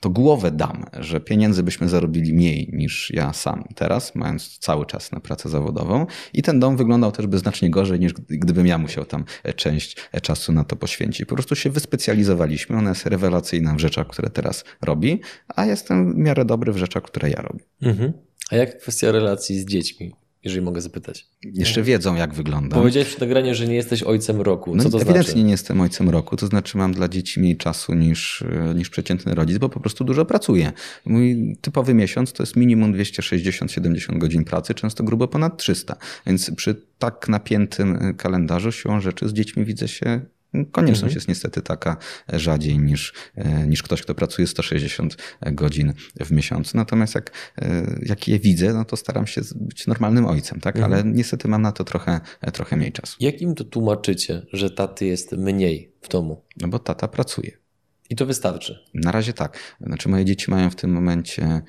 to 0.00 0.10
głowę 0.10 0.50
dam, 0.50 0.84
że 1.00 1.20
pieniędzy 1.20 1.62
byśmy 1.62 1.88
zarobili 1.88 2.34
mniej 2.34 2.70
niż 2.72 3.10
ja 3.14 3.32
sam 3.32 3.64
teraz, 3.74 4.14
mając 4.14 4.58
cały 4.58 4.86
czas 4.86 5.12
na 5.12 5.20
pracę 5.20 5.48
zawodową 5.48 6.06
i 6.32 6.42
ten 6.42 6.60
dom 6.60 6.76
wyglądał 6.76 7.12
też 7.12 7.26
by 7.26 7.38
znacznie 7.38 7.70
gorzej 7.70 8.00
niż 8.00 8.12
gdybym 8.12 8.66
ja 8.66 8.78
musiał 8.78 9.04
tam 9.04 9.24
część 9.56 9.96
czasu 10.22 10.52
na 10.52 10.64
to 10.64 10.76
poświęcić. 10.76 11.26
Po 11.26 11.34
prostu 11.34 11.56
się 11.56 11.70
wyspecjalizowaliśmy, 11.70 12.76
ona 12.76 12.88
jest 12.88 13.06
rewelacyjna 13.06 13.74
w 13.74 13.78
rzeczach, 13.78 14.06
które 14.06 14.30
teraz 14.30 14.64
robi, 14.82 15.20
a 15.48 15.66
jestem 15.66 16.12
w 16.12 16.16
miarę 16.16 16.44
dobry 16.44 16.72
w 16.72 16.76
rzeczach, 16.76 17.02
które 17.02 17.30
ja 17.30 17.42
robię. 17.42 17.64
Mhm. 17.82 18.12
A 18.50 18.56
jak 18.56 18.78
kwestia 18.78 19.12
relacji 19.12 19.60
z 19.60 19.66
dziećmi? 19.66 20.12
Jeżeli 20.44 20.62
mogę 20.62 20.80
zapytać. 20.80 21.26
Jeszcze 21.42 21.82
wiedzą, 21.82 22.14
jak 22.14 22.34
wygląda. 22.34 22.76
Powiedziałeś 22.76 23.08
w 23.08 23.20
nagraniu, 23.20 23.54
że 23.54 23.66
nie 23.66 23.74
jesteś 23.74 24.02
ojcem 24.02 24.40
roku. 24.40 24.70
Co 24.70 24.84
no, 24.84 24.90
to 24.90 24.96
ewidentnie 24.96 25.22
znaczy? 25.22 25.44
nie 25.44 25.50
jestem 25.50 25.80
ojcem 25.80 26.10
roku, 26.10 26.36
to 26.36 26.46
znaczy 26.46 26.78
mam 26.78 26.92
dla 26.92 27.08
dzieci 27.08 27.40
mniej 27.40 27.56
czasu 27.56 27.94
niż, 27.94 28.44
niż 28.74 28.90
przeciętny 28.90 29.34
rodzic, 29.34 29.58
bo 29.58 29.68
po 29.68 29.80
prostu 29.80 30.04
dużo 30.04 30.24
pracuję. 30.24 30.72
Mój 31.06 31.56
typowy 31.60 31.94
miesiąc 31.94 32.32
to 32.32 32.42
jest 32.42 32.56
minimum 32.56 32.94
260-70 32.94 34.18
godzin 34.18 34.44
pracy, 34.44 34.74
często 34.74 35.04
grubo 35.04 35.28
ponad 35.28 35.56
300. 35.58 35.96
Więc 36.26 36.50
przy 36.50 36.82
tak 36.98 37.28
napiętym 37.28 38.14
kalendarzu 38.16 38.72
siłą 38.72 39.00
rzeczy 39.00 39.28
z 39.28 39.32
dziećmi 39.32 39.64
widzę 39.64 39.88
się 39.88 40.20
Konieczność 40.52 41.02
mhm. 41.02 41.14
jest 41.14 41.28
niestety 41.28 41.62
taka 41.62 41.96
rzadziej 42.32 42.78
niż, 42.78 43.12
e, 43.34 43.66
niż 43.66 43.82
ktoś, 43.82 44.02
kto 44.02 44.14
pracuje 44.14 44.46
160 44.46 45.16
godzin 45.52 45.92
w 46.20 46.30
miesiącu. 46.30 46.76
Natomiast 46.76 47.14
jak, 47.14 47.32
e, 47.58 47.98
jak 48.02 48.28
je 48.28 48.38
widzę, 48.38 48.74
no 48.74 48.84
to 48.84 48.96
staram 48.96 49.26
się 49.26 49.40
być 49.54 49.86
normalnym 49.86 50.26
ojcem, 50.26 50.60
tak? 50.60 50.76
Mhm. 50.76 50.92
ale 50.92 51.04
niestety 51.04 51.48
mam 51.48 51.62
na 51.62 51.72
to 51.72 51.84
trochę, 51.84 52.20
trochę 52.52 52.76
mniej 52.76 52.92
czasu. 52.92 53.16
Jakim 53.20 53.54
to 53.54 53.64
tłumaczycie, 53.64 54.46
że 54.52 54.70
taty 54.70 55.06
jest 55.06 55.32
mniej 55.32 55.92
w 56.02 56.08
domu? 56.08 56.42
No 56.60 56.68
bo 56.68 56.78
tata 56.78 57.08
pracuje. 57.08 57.67
I 58.10 58.16
to 58.16 58.26
wystarczy. 58.26 58.78
Na 58.94 59.12
razie 59.12 59.32
tak. 59.32 59.58
Znaczy, 59.80 60.08
moje 60.08 60.24
dzieci 60.24 60.50
mają 60.50 60.70
w 60.70 60.76
tym 60.76 60.90
momencie 60.92 61.62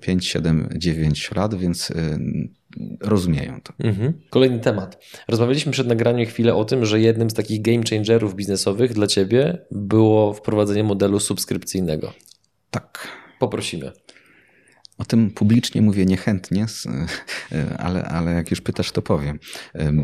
5, 0.00 0.26
7, 0.26 0.68
9 0.76 1.30
lat, 1.34 1.54
więc 1.54 1.90
e, 1.90 2.18
rozumieją 3.00 3.60
to. 3.60 3.72
Mhm. 3.78 4.12
Kolejny 4.30 4.58
temat. 4.58 5.04
Rozmawialiśmy 5.28 5.72
przed 5.72 5.86
nagraniem 5.86 6.26
chwilę 6.26 6.54
o 6.54 6.64
tym, 6.64 6.84
że 6.84 7.00
jednym 7.00 7.30
z 7.30 7.34
takich 7.34 7.62
game 7.62 7.82
changerów 7.90 8.34
biznesowych 8.34 8.92
dla 8.92 9.06
ciebie 9.06 9.58
było 9.70 10.32
wprowadzenie 10.32 10.84
modelu 10.84 11.20
subskrypcyjnego. 11.20 12.12
Tak. 12.70 13.08
Poprosimy. 13.38 13.92
O 14.98 15.04
tym 15.04 15.30
publicznie 15.30 15.82
mówię 15.82 16.06
niechętnie, 16.06 16.66
ale, 17.78 18.04
ale 18.04 18.32
jak 18.32 18.50
już 18.50 18.60
pytasz, 18.60 18.92
to 18.92 19.02
powiem. 19.02 19.38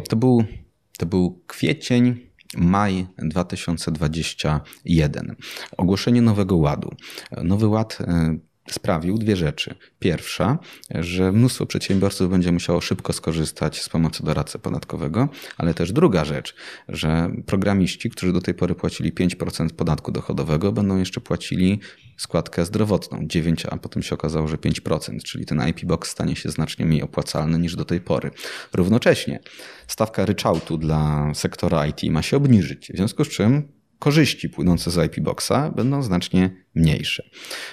To 0.09 0.17
był, 0.17 0.45
to 0.99 1.07
był 1.07 1.43
kwiecień 1.47 2.28
maj 2.57 3.07
2021. 3.19 5.37
Ogłoszenie 5.77 6.23
Nowego 6.23 6.57
Ładu. 6.57 6.95
Nowy 7.45 7.67
Ład 7.67 7.99
sprawił 8.73 9.19
dwie 9.19 9.37
rzeczy. 9.37 9.75
Pierwsza, 9.99 10.59
że 10.91 11.33
mnóstwo 11.33 11.67
przedsiębiorców 11.67 12.31
będzie 12.31 12.53
musiało 12.53 12.81
szybko 12.81 13.13
skorzystać 13.13 13.83
z 13.83 13.89
pomocy 13.89 14.25
doradcy 14.25 14.59
podatkowego, 14.59 15.29
ale 15.57 15.75
też 15.75 15.93
druga 15.93 16.25
rzecz, 16.25 16.55
że 16.89 17.31
programiści, 17.47 18.11
którzy 18.11 18.33
do 18.33 18.41
tej 18.41 18.55
pory 18.55 18.75
płacili 18.75 19.13
5% 19.13 19.69
podatku 19.71 20.13
dochodowego, 20.13 20.73
będą 20.73 20.99
jeszcze 20.99 21.21
płacili 21.21 21.81
składkę 22.17 22.65
zdrowotną 22.65 23.19
9, 23.27 23.67
a 23.67 23.77
potem 23.77 24.03
się 24.03 24.15
okazało, 24.15 24.49
że 24.49 24.57
5%, 24.57 25.23
czyli 25.23 25.47
ten 25.47 25.69
IP 25.69 25.85
Box 25.85 26.11
stanie 26.11 26.37
się 26.37 26.51
znacznie 26.51 26.87
mniej 26.87 27.03
opłacalny 27.03 27.59
niż 27.59 27.77
do 27.77 27.85
tej 27.85 28.01
pory. 28.01 28.31
Równocześnie 28.73 29.41
stawka 29.87 30.27
ryczałtu 30.27 30.79
dla 30.79 31.31
sektora 31.35 31.87
IT 31.87 32.03
ma 32.11 32.23
się 32.23 32.37
obniżyć, 32.37 32.91
w 32.95 32.97
związku 32.97 33.25
z 33.25 33.29
czym 33.29 33.78
korzyści 33.99 34.49
płynące 34.49 34.91
z 34.91 35.07
IP 35.07 35.21
Boxa 35.21 35.71
będą 35.77 36.03
znacznie 36.03 36.51
mniejsze. 36.75 37.23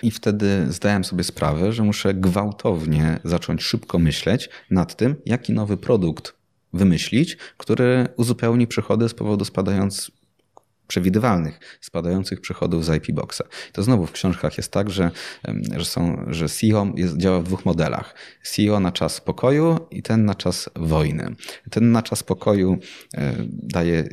I 0.04 0.12
wtedy 0.12 0.66
zdałem 0.70 1.04
sobie 1.04 1.24
sprawę, 1.24 1.74
że 1.74 1.84
muszę 1.84 2.14
gwałtownie 2.14 3.20
zacząć 3.24 3.64
szybko 3.64 4.00
myśleć 4.00 4.50
nad 4.72 4.96
tym, 4.96 5.16
jaki 5.26 5.54
nowy 5.54 5.78
produkt 5.78 6.34
wymyślić, 6.74 7.38
który 7.58 8.08
uzupełni 8.18 8.68
przychody 8.68 9.10
z 9.10 9.14
powodu 9.14 9.46
spadając 9.46 10.12
przewidywalnych, 10.88 11.60
spadających 11.82 12.42
przychodów 12.42 12.86
z 12.86 12.96
IP 12.96 13.16
Boxa. 13.16 13.42
To 13.72 13.84
znowu 13.84 14.06
w 14.06 14.12
książkach 14.12 14.58
jest 14.58 14.72
tak, 14.72 14.90
że, 14.90 15.12
że, 15.78 15.86
są, 15.86 16.26
że 16.28 16.50
CEO 16.50 16.88
jest, 16.96 17.18
działa 17.18 17.40
w 17.40 17.44
dwóch 17.44 17.66
modelach. 17.66 18.16
CEO 18.44 18.80
na 18.80 18.92
czas 18.92 19.22
pokoju 19.22 19.80
i 19.92 20.04
ten 20.04 20.26
na 20.26 20.36
czas 20.36 20.70
wojny. 20.76 21.36
Ten 21.70 21.92
na 21.92 22.02
czas 22.02 22.24
pokoju 22.24 22.78
e, 23.18 23.34
daje 23.50 24.10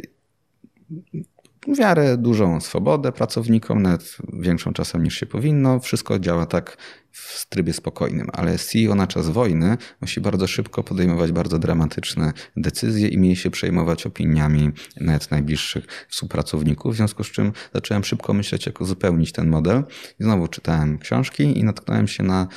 w 1.68 1.78
miarę 1.78 2.16
dużą 2.16 2.60
swobodę 2.60 3.12
pracownikom, 3.12 3.82
nawet 3.82 4.16
większą 4.32 4.72
czasem 4.72 5.02
niż 5.02 5.20
się 5.20 5.26
powinno. 5.26 5.80
Wszystko 5.80 6.18
działa 6.18 6.46
tak 6.46 6.76
w 7.12 7.46
trybie 7.48 7.72
spokojnym, 7.72 8.26
ale 8.32 8.58
CEO 8.58 8.94
na 8.94 9.06
czas 9.06 9.30
wojny 9.30 9.76
musi 10.00 10.20
bardzo 10.20 10.46
szybko 10.46 10.82
podejmować 10.82 11.32
bardzo 11.32 11.58
dramatyczne 11.58 12.32
decyzje 12.56 13.08
i 13.08 13.18
mieli 13.18 13.36
się 13.36 13.50
przejmować 13.50 14.06
opiniami 14.06 14.70
nawet 15.00 15.30
najbliższych 15.30 16.06
współpracowników, 16.08 16.92
w 16.92 16.96
związku 16.96 17.24
z 17.24 17.30
czym 17.30 17.52
zacząłem 17.74 18.04
szybko 18.04 18.34
myśleć, 18.34 18.66
jak 18.66 18.80
uzupełnić 18.80 19.32
ten 19.32 19.48
model. 19.48 19.84
I 20.20 20.24
znowu 20.24 20.48
czytałem 20.48 20.98
książki 20.98 21.58
i 21.58 21.64
natknąłem 21.64 22.08
się 22.08 22.22
na 22.22 22.48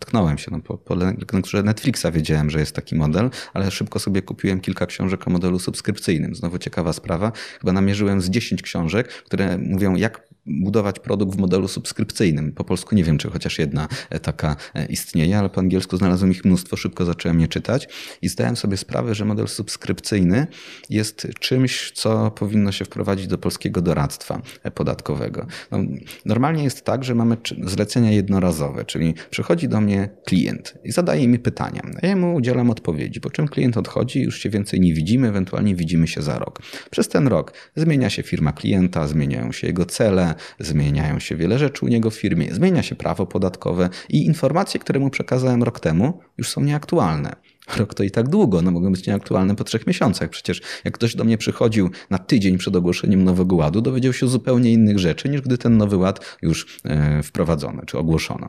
Tknąłem 0.00 0.38
się, 0.38 0.50
no 0.50 0.60
po, 0.60 0.78
po 0.78 0.94
lekturze 0.94 1.62
Netflixa 1.62 2.06
wiedziałem, 2.12 2.50
że 2.50 2.60
jest 2.60 2.76
taki 2.76 2.94
model, 2.94 3.30
ale 3.54 3.70
szybko 3.70 3.98
sobie 3.98 4.22
kupiłem 4.22 4.60
kilka 4.60 4.86
książek 4.86 5.28
o 5.28 5.30
modelu 5.30 5.58
subskrypcyjnym. 5.58 6.34
Znowu 6.34 6.58
ciekawa 6.58 6.92
sprawa. 6.92 7.32
Chyba 7.60 7.72
namierzyłem 7.72 8.20
z 8.20 8.30
10 8.30 8.62
książek, 8.62 9.08
które 9.08 9.58
mówią, 9.58 9.94
jak 9.94 10.31
budować 10.46 10.98
produkt 10.98 11.36
w 11.36 11.38
modelu 11.38 11.68
subskrypcyjnym. 11.68 12.52
Po 12.52 12.64
polsku 12.64 12.94
nie 12.94 13.04
wiem, 13.04 13.18
czy 13.18 13.30
chociaż 13.30 13.58
jedna 13.58 13.88
e, 14.10 14.20
taka 14.20 14.56
e, 14.74 14.86
istnieje, 14.86 15.38
ale 15.38 15.50
po 15.50 15.60
angielsku 15.60 15.96
znalazłem 15.96 16.30
ich 16.30 16.44
mnóstwo, 16.44 16.76
szybko 16.76 17.04
zacząłem 17.04 17.40
je 17.40 17.48
czytać 17.48 17.88
i 18.22 18.28
zdałem 18.28 18.56
sobie 18.56 18.76
sprawę, 18.76 19.14
że 19.14 19.24
model 19.24 19.48
subskrypcyjny 19.48 20.46
jest 20.90 21.28
czymś, 21.40 21.92
co 21.94 22.30
powinno 22.30 22.72
się 22.72 22.84
wprowadzić 22.84 23.26
do 23.26 23.38
polskiego 23.38 23.82
doradztwa 23.82 24.42
e, 24.62 24.70
podatkowego. 24.70 25.46
No, 25.70 25.78
normalnie 26.24 26.64
jest 26.64 26.84
tak, 26.84 27.04
że 27.04 27.14
mamy 27.14 27.36
zlecenia 27.62 28.10
jednorazowe, 28.10 28.84
czyli 28.84 29.14
przychodzi 29.30 29.68
do 29.68 29.80
mnie 29.80 30.08
klient 30.24 30.74
i 30.84 30.92
zadaje 30.92 31.28
mi 31.28 31.38
pytania. 31.38 31.82
Ja 32.02 32.16
mu 32.16 32.34
udzielam 32.34 32.70
odpowiedzi, 32.70 33.20
po 33.20 33.30
czym 33.30 33.48
klient 33.48 33.76
odchodzi, 33.76 34.22
już 34.22 34.38
się 34.38 34.50
więcej 34.50 34.80
nie 34.80 34.94
widzimy, 34.94 35.28
ewentualnie 35.28 35.74
widzimy 35.74 36.08
się 36.08 36.22
za 36.22 36.38
rok. 36.38 36.62
Przez 36.90 37.08
ten 37.08 37.28
rok 37.28 37.52
zmienia 37.76 38.10
się 38.10 38.22
firma 38.22 38.52
klienta, 38.52 39.08
zmieniają 39.08 39.52
się 39.52 39.66
jego 39.66 39.84
cele, 39.84 40.31
zmieniają 40.58 41.18
się 41.18 41.36
wiele 41.36 41.58
rzeczy 41.58 41.84
u 41.84 41.88
niego 41.88 42.10
w 42.10 42.14
firmie, 42.14 42.54
zmienia 42.54 42.82
się 42.82 42.94
prawo 42.94 43.26
podatkowe 43.26 43.88
i 44.08 44.26
informacje, 44.26 44.80
które 44.80 45.00
mu 45.00 45.10
przekazałem 45.10 45.62
rok 45.62 45.80
temu, 45.80 46.20
już 46.38 46.48
są 46.48 46.60
nieaktualne. 46.60 47.36
Rok 47.76 47.94
to 47.94 48.02
i 48.02 48.10
tak 48.10 48.28
długo, 48.28 48.62
no 48.62 48.70
mogą 48.70 48.92
być 48.92 49.06
nieaktualne 49.06 49.56
po 49.56 49.64
trzech 49.64 49.86
miesiącach. 49.86 50.30
Przecież 50.30 50.62
jak 50.84 50.94
ktoś 50.94 51.16
do 51.16 51.24
mnie 51.24 51.38
przychodził 51.38 51.90
na 52.10 52.18
tydzień 52.18 52.58
przed 52.58 52.76
ogłoszeniem 52.76 53.24
nowego 53.24 53.56
ładu, 53.56 53.80
dowiedział 53.80 54.12
się 54.12 54.28
zupełnie 54.28 54.72
innych 54.72 54.98
rzeczy, 54.98 55.28
niż 55.28 55.40
gdy 55.40 55.58
ten 55.58 55.76
nowy 55.76 55.96
ład 55.96 56.36
już 56.42 56.80
e, 56.84 57.22
wprowadzono 57.22 57.82
czy 57.86 57.98
ogłoszono. 57.98 58.48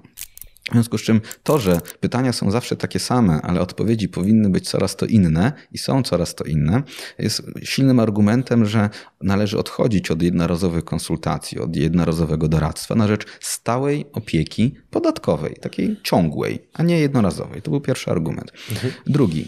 W 0.69 0.73
związku 0.73 0.97
z 0.97 1.01
czym 1.01 1.21
to, 1.43 1.59
że 1.59 1.81
pytania 1.99 2.33
są 2.33 2.51
zawsze 2.51 2.75
takie 2.75 2.99
same, 2.99 3.41
ale 3.41 3.61
odpowiedzi 3.61 4.09
powinny 4.09 4.49
być 4.49 4.69
coraz 4.69 4.95
to 4.95 5.05
inne 5.05 5.51
i 5.71 5.77
są 5.77 6.03
coraz 6.03 6.35
to 6.35 6.43
inne, 6.43 6.83
jest 7.19 7.41
silnym 7.63 7.99
argumentem, 7.99 8.65
że 8.65 8.89
należy 9.21 9.57
odchodzić 9.57 10.11
od 10.11 10.21
jednorazowych 10.21 10.83
konsultacji, 10.83 11.59
od 11.59 11.75
jednorazowego 11.75 12.47
doradztwa 12.47 12.95
na 12.95 13.07
rzecz 13.07 13.25
stałej 13.39 14.05
opieki 14.13 14.75
podatkowej, 14.89 15.55
takiej 15.61 15.97
ciągłej, 16.03 16.67
a 16.73 16.83
nie 16.83 16.99
jednorazowej. 16.99 17.61
To 17.61 17.71
był 17.71 17.81
pierwszy 17.81 18.11
argument. 18.11 18.51
Mhm. 18.71 18.93
Drugi. 19.05 19.47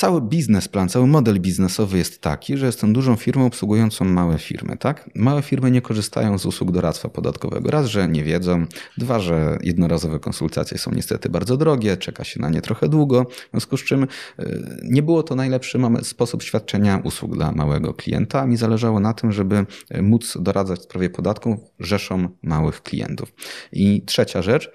E, 0.00 0.10
cały 0.10 0.20
biznesplan, 0.20 0.88
cały 0.88 1.06
model 1.06 1.40
biznesowy 1.40 1.98
jest 1.98 2.20
taki, 2.20 2.56
że 2.56 2.66
jestem 2.66 2.92
dużą 2.92 3.16
firmą 3.16 3.46
obsługującą 3.46 4.04
małe 4.04 4.38
firmy. 4.38 4.76
Tak? 4.76 5.10
Małe 5.14 5.42
firmy 5.42 5.70
nie 5.70 5.82
korzystają 5.82 6.38
z 6.38 6.46
usług 6.46 6.70
doradztwa 6.70 7.08
podatkowego. 7.08 7.70
Raz, 7.70 7.86
że 7.86 8.08
nie 8.08 8.24
wiedzą, 8.24 8.66
dwa, 8.98 9.20
że 9.20 9.58
jednorazowe 9.62 10.18
konsultacje 10.18 10.78
są 10.78 10.90
niestety 10.94 11.28
bardzo 11.28 11.56
drogie, 11.56 11.96
czeka 11.96 12.24
się 12.24 12.40
na 12.40 12.50
nie 12.50 12.60
trochę 12.60 12.88
długo, 12.88 13.24
w 13.24 13.50
związku 13.50 13.76
z 13.76 13.84
czym 13.84 14.02
y, 14.02 14.80
nie 14.82 15.02
było 15.02 15.22
to 15.22 15.34
najlepszy 15.34 15.78
sposób 16.02 16.42
świadczenia 16.42 17.00
usług 17.04 17.34
dla 17.34 17.52
małego 17.52 17.94
klienta. 17.94 18.46
Mi 18.46 18.56
zależało 18.56 19.00
na 19.00 19.12
tym, 19.12 19.32
żeby 19.32 19.66
y, 19.94 20.02
móc 20.02 20.36
doradzać 20.40 20.80
w 20.80 20.82
sprawie 20.82 21.10
podatków 21.10 21.58
rzeszom 21.80 22.28
małych 22.42 22.82
klientów. 22.82 23.32
I 23.72 24.02
trzecia 24.06 24.42
rzecz, 24.42 24.70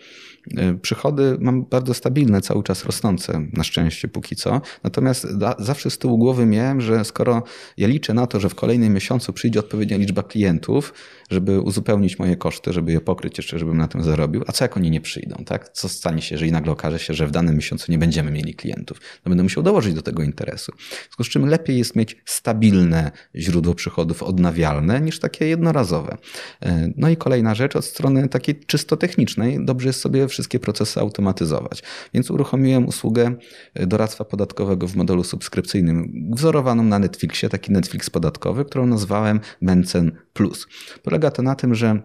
przychody 0.81 1.37
mam 1.39 1.65
bardzo 1.65 1.93
stabilne, 1.93 2.41
cały 2.41 2.63
czas 2.63 2.85
rosnące, 2.85 3.47
na 3.53 3.63
szczęście 3.63 4.07
póki 4.07 4.35
co. 4.35 4.61
Natomiast 4.83 5.27
zawsze 5.59 5.89
z 5.89 5.97
tyłu 5.97 6.17
głowy 6.17 6.45
miałem, 6.45 6.81
że 6.81 7.05
skoro 7.05 7.43
ja 7.77 7.87
liczę 7.87 8.13
na 8.13 8.27
to, 8.27 8.39
że 8.39 8.49
w 8.49 8.55
kolejnym 8.55 8.93
miesiącu 8.93 9.33
przyjdzie 9.33 9.59
odpowiednia 9.59 9.97
liczba 9.97 10.23
klientów, 10.23 10.93
żeby 11.29 11.61
uzupełnić 11.61 12.19
moje 12.19 12.35
koszty, 12.35 12.73
żeby 12.73 12.91
je 12.91 13.01
pokryć 13.01 13.37
jeszcze, 13.37 13.59
żebym 13.59 13.77
na 13.77 13.87
tym 13.87 14.03
zarobił. 14.03 14.43
A 14.47 14.51
co 14.51 14.63
jak 14.63 14.77
oni 14.77 14.91
nie 14.91 15.01
przyjdą, 15.01 15.43
tak? 15.45 15.69
Co 15.69 15.89
stanie 15.89 16.21
się, 16.21 16.35
jeżeli 16.35 16.51
nagle 16.51 16.71
okaże 16.71 16.99
się, 16.99 17.13
że 17.13 17.27
w 17.27 17.31
danym 17.31 17.55
miesiącu 17.55 17.91
nie 17.91 17.97
będziemy 17.97 18.31
mieli 18.31 18.53
klientów? 18.53 19.01
No 19.25 19.29
będę 19.29 19.43
musiał 19.43 19.63
dołożyć 19.63 19.93
do 19.93 20.01
tego 20.01 20.23
interesu. 20.23 20.71
W 20.71 21.03
związku 21.03 21.23
z 21.23 21.29
czym 21.29 21.45
lepiej 21.45 21.77
jest 21.77 21.95
mieć 21.95 22.17
stabilne 22.25 23.11
źródło 23.35 23.75
przychodów 23.75 24.23
odnawialne 24.23 25.01
niż 25.01 25.19
takie 25.19 25.47
jednorazowe. 25.47 26.17
E, 26.61 26.89
no 26.97 27.09
i 27.09 27.17
kolejna 27.17 27.55
rzecz 27.55 27.75
od 27.75 27.85
strony 27.85 28.29
takiej 28.29 28.55
czysto 28.55 28.97
technicznej. 28.97 29.65
Dobrze 29.65 29.89
jest 29.89 30.01
sobie 30.01 30.27
wszystkie 30.27 30.59
procesy 30.59 30.99
automatyzować. 30.99 31.83
Więc 32.13 32.31
uruchomiłem 32.31 32.87
usługę 32.87 33.35
doradztwa 33.75 34.25
podatkowego 34.25 34.87
w 34.87 34.95
modelu 34.95 35.23
subskrypcyjnym, 35.23 36.29
wzorowaną 36.35 36.83
na 36.83 36.99
Netflixie, 36.99 37.49
taki 37.49 37.71
Netflix 37.71 38.09
podatkowy, 38.09 38.65
którą 38.65 38.85
nazwałem 38.85 39.39
Mencen. 39.61 40.24
Polega 41.03 41.31
to 41.31 41.41
na 41.41 41.55
tym, 41.55 41.75
że 41.75 42.01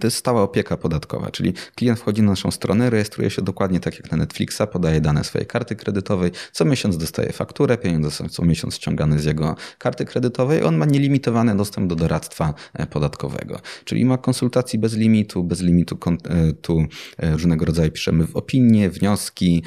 to 0.00 0.06
jest 0.06 0.16
stała 0.16 0.42
opieka 0.42 0.76
podatkowa, 0.76 1.30
czyli 1.30 1.52
klient 1.74 2.00
wchodzi 2.00 2.22
na 2.22 2.30
naszą 2.30 2.50
stronę, 2.50 2.90
rejestruje 2.90 3.30
się 3.30 3.42
dokładnie 3.42 3.80
tak 3.80 3.94
jak 3.94 4.10
na 4.10 4.16
Netflixa, 4.16 4.62
podaje 4.72 5.00
dane 5.00 5.24
swojej 5.24 5.46
karty 5.46 5.76
kredytowej, 5.76 6.30
co 6.52 6.64
miesiąc 6.64 6.96
dostaje 6.96 7.32
fakturę, 7.32 7.78
pieniądze 7.78 8.10
są 8.10 8.28
co 8.28 8.44
miesiąc 8.44 8.74
ściągane 8.74 9.18
z 9.18 9.24
jego 9.24 9.56
karty 9.78 10.04
kredytowej, 10.04 10.64
on 10.64 10.76
ma 10.76 10.86
nielimitowany 10.86 11.56
dostęp 11.56 11.88
do 11.88 11.96
doradztwa 11.96 12.54
e, 12.74 12.86
podatkowego, 12.86 13.60
czyli 13.84 14.04
ma 14.04 14.18
konsultacji 14.18 14.78
bez 14.78 14.94
limitu, 14.94 15.44
bez 15.44 15.60
limitu 15.60 15.98
e, 16.24 16.52
tu 16.52 16.86
różnego 17.18 17.64
rodzaju 17.64 17.90
piszemy 17.90 18.26
w 18.26 18.36
opinie, 18.36 18.90
wnioski, 18.90 19.62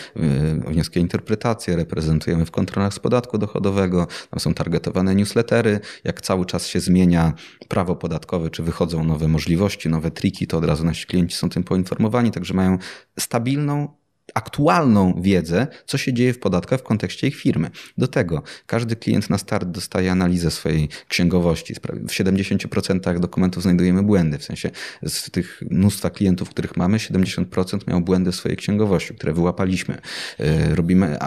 wnioski 0.67 0.99
o 0.99 1.01
interpretację, 1.01 1.76
reprezentujemy 1.76 2.45
w 2.45 2.51
kontrolach 2.51 2.93
z 2.93 2.99
podatku 2.99 3.38
dochodowego, 3.38 4.07
tam 4.30 4.39
są 4.39 4.53
targetowane 4.53 5.15
newslettery, 5.15 5.80
jak 6.03 6.21
cały 6.21 6.45
czas 6.45 6.67
się 6.67 6.80
zmienia 6.80 7.34
prawo 7.67 7.95
podatkowe, 7.95 8.49
czy 8.49 8.63
wychodzą 8.63 9.03
nowe 9.03 9.27
możliwości, 9.27 9.89
nowe 9.90 10.11
triki, 10.11 10.48
to 10.48 10.57
od 10.57 10.66
razu 10.66 10.86
nasi 10.86 11.06
klienci 11.06 11.36
są 11.36 11.49
tym 11.49 11.64
poinformowani, 11.64 12.32
także 12.32 12.53
mają 12.53 12.78
stabilną 13.20 13.98
aktualną 14.34 15.22
wiedzę, 15.22 15.68
co 15.85 15.97
się 15.97 16.14
dzieje 16.14 16.34
w 16.34 16.39
podatkach 16.39 16.80
w 16.80 16.84
kontekście 16.84 17.27
ich 17.27 17.35
firmy. 17.35 17.72
Do 17.97 18.07
tego 18.07 18.43
każdy 18.65 18.95
klient 18.95 19.30
na 19.30 19.38
start 19.38 19.68
dostaje 19.68 20.11
analizę 20.11 20.51
swojej 20.51 20.89
księgowości. 21.07 21.73
W 21.73 22.11
70% 22.11 23.19
dokumentów 23.19 23.64
znajdujemy 23.64 24.03
błędy, 24.03 24.38
w 24.38 24.43
sensie 24.43 24.72
z 25.03 25.31
tych 25.31 25.61
mnóstwa 25.72 26.10
klientów, 26.10 26.49
których 26.49 26.77
mamy, 26.77 26.97
70% 26.97 27.88
miał 27.88 28.01
błędy 28.01 28.31
w 28.31 28.35
swojej 28.35 28.57
księgowości, 28.57 29.14
które 29.14 29.34
wyłapaliśmy. 29.34 29.97
E, 30.39 30.76
robimy 30.76 31.18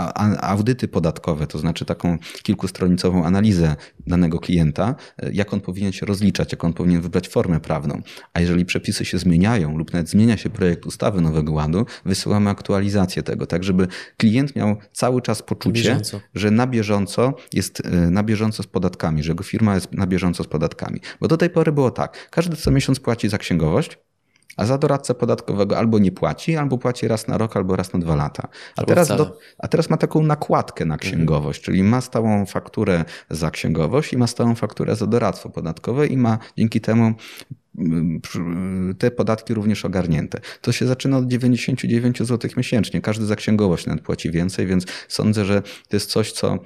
audyty 0.41 0.89
podatkowe, 0.89 1.47
to 1.47 1.59
znaczy 1.59 1.85
taką 1.85 2.19
kilkustronicową 2.43 3.24
analizę 3.24 3.77
danego 4.07 4.39
klienta, 4.39 4.95
e, 5.19 5.33
jak 5.33 5.53
on 5.55 5.61
powinien 5.61 5.93
się 5.93 6.07
rozliczać, 6.07 6.53
jak 6.53 6.65
on 6.65 6.73
powinien 6.73 7.01
wybrać 7.01 7.29
formę 7.29 7.61
prawną. 7.61 8.03
A 8.33 8.41
jeżeli 8.41 8.65
przepisy 8.65 9.05
się 9.05 9.19
zmieniają 9.19 9.79
lub 9.79 9.93
nawet 9.93 10.09
zmienia 10.09 10.37
się 10.37 10.51
projekt 10.51 10.87
ustawy 10.87 11.20
Nowego 11.20 11.53
Ładu, 11.53 11.87
wysyłamy 12.05 12.51
aktualizację 12.51 12.91
tego, 13.23 13.47
tak 13.47 13.64
żeby 13.64 13.89
klient 14.16 14.56
miał 14.56 14.77
cały 14.93 15.23
czas 15.23 15.43
poczucie, 15.43 16.01
że 16.35 16.51
na 16.51 16.66
bieżąco 16.66 17.35
jest 17.52 17.82
e, 17.86 17.90
na 17.90 18.23
bieżąco 18.23 18.62
z 18.62 18.66
podatkami, 18.66 19.23
że 19.23 19.31
jego 19.31 19.44
firma 19.44 19.74
jest 19.74 19.93
na 19.93 20.06
bieżąco 20.06 20.44
z 20.44 20.47
podatkami. 20.47 21.01
Bo 21.20 21.28
do 21.28 21.36
tej 21.36 21.51
pory 21.51 21.73
było 21.73 21.90
tak, 21.90 22.28
każdy 22.31 22.56
co 22.56 22.70
miesiąc 22.70 23.01
płaci 23.01 23.28
za 23.28 23.39
księgowość, 23.39 23.98
a 24.56 24.66
za 24.66 24.78
doradcę 24.78 25.14
podatkowego 25.14 25.78
albo 25.78 25.98
nie 25.98 26.12
płaci, 26.12 26.56
albo 26.56 26.78
płaci 26.78 27.09
raz 27.09 27.28
na 27.28 27.39
rok, 27.39 27.56
albo 27.56 27.77
raz 27.77 27.93
na 27.93 27.98
dwa 28.01 28.16
lata. 28.16 28.48
A, 28.77 28.85
teraz, 28.85 29.09
do, 29.09 29.39
a 29.59 29.69
teraz 29.69 29.90
ma 29.90 29.97
taką 29.97 30.23
nakładkę 30.23 30.85
na 30.85 30.98
księgowość, 30.98 31.59
mhm. 31.59 31.64
czyli 31.64 31.82
ma 31.82 32.01
stałą 32.01 32.47
fakturę 32.47 33.05
za 33.31 33.51
księgowość 33.51 34.12
i 34.12 34.16
ma 34.16 34.27
stałą 34.27 34.55
fakturę 34.55 34.97
za 34.97 35.06
doradztwo 35.06 35.51
podatkowe 35.51 36.06
i 36.06 36.16
ma 36.16 36.39
dzięki 36.59 36.81
temu 36.81 37.14
te 38.99 39.11
podatki 39.11 39.55
również 39.55 39.85
ogarnięte. 39.85 40.40
To 40.61 40.73
się 40.73 40.86
zaczyna 40.86 41.19
od 41.19 41.27
99 41.27 42.19
zł 42.19 42.51
miesięcznie. 42.57 43.01
Każdy 43.01 43.27
za 43.27 43.36
księgowość 43.36 43.86
nawet 43.86 44.05
płaci 44.05 44.31
więcej, 44.31 44.66
więc 44.66 44.86
sądzę, 45.09 45.44
że 45.44 45.62
to 45.62 45.97
jest 45.97 46.11
coś, 46.11 46.32
co 46.32 46.59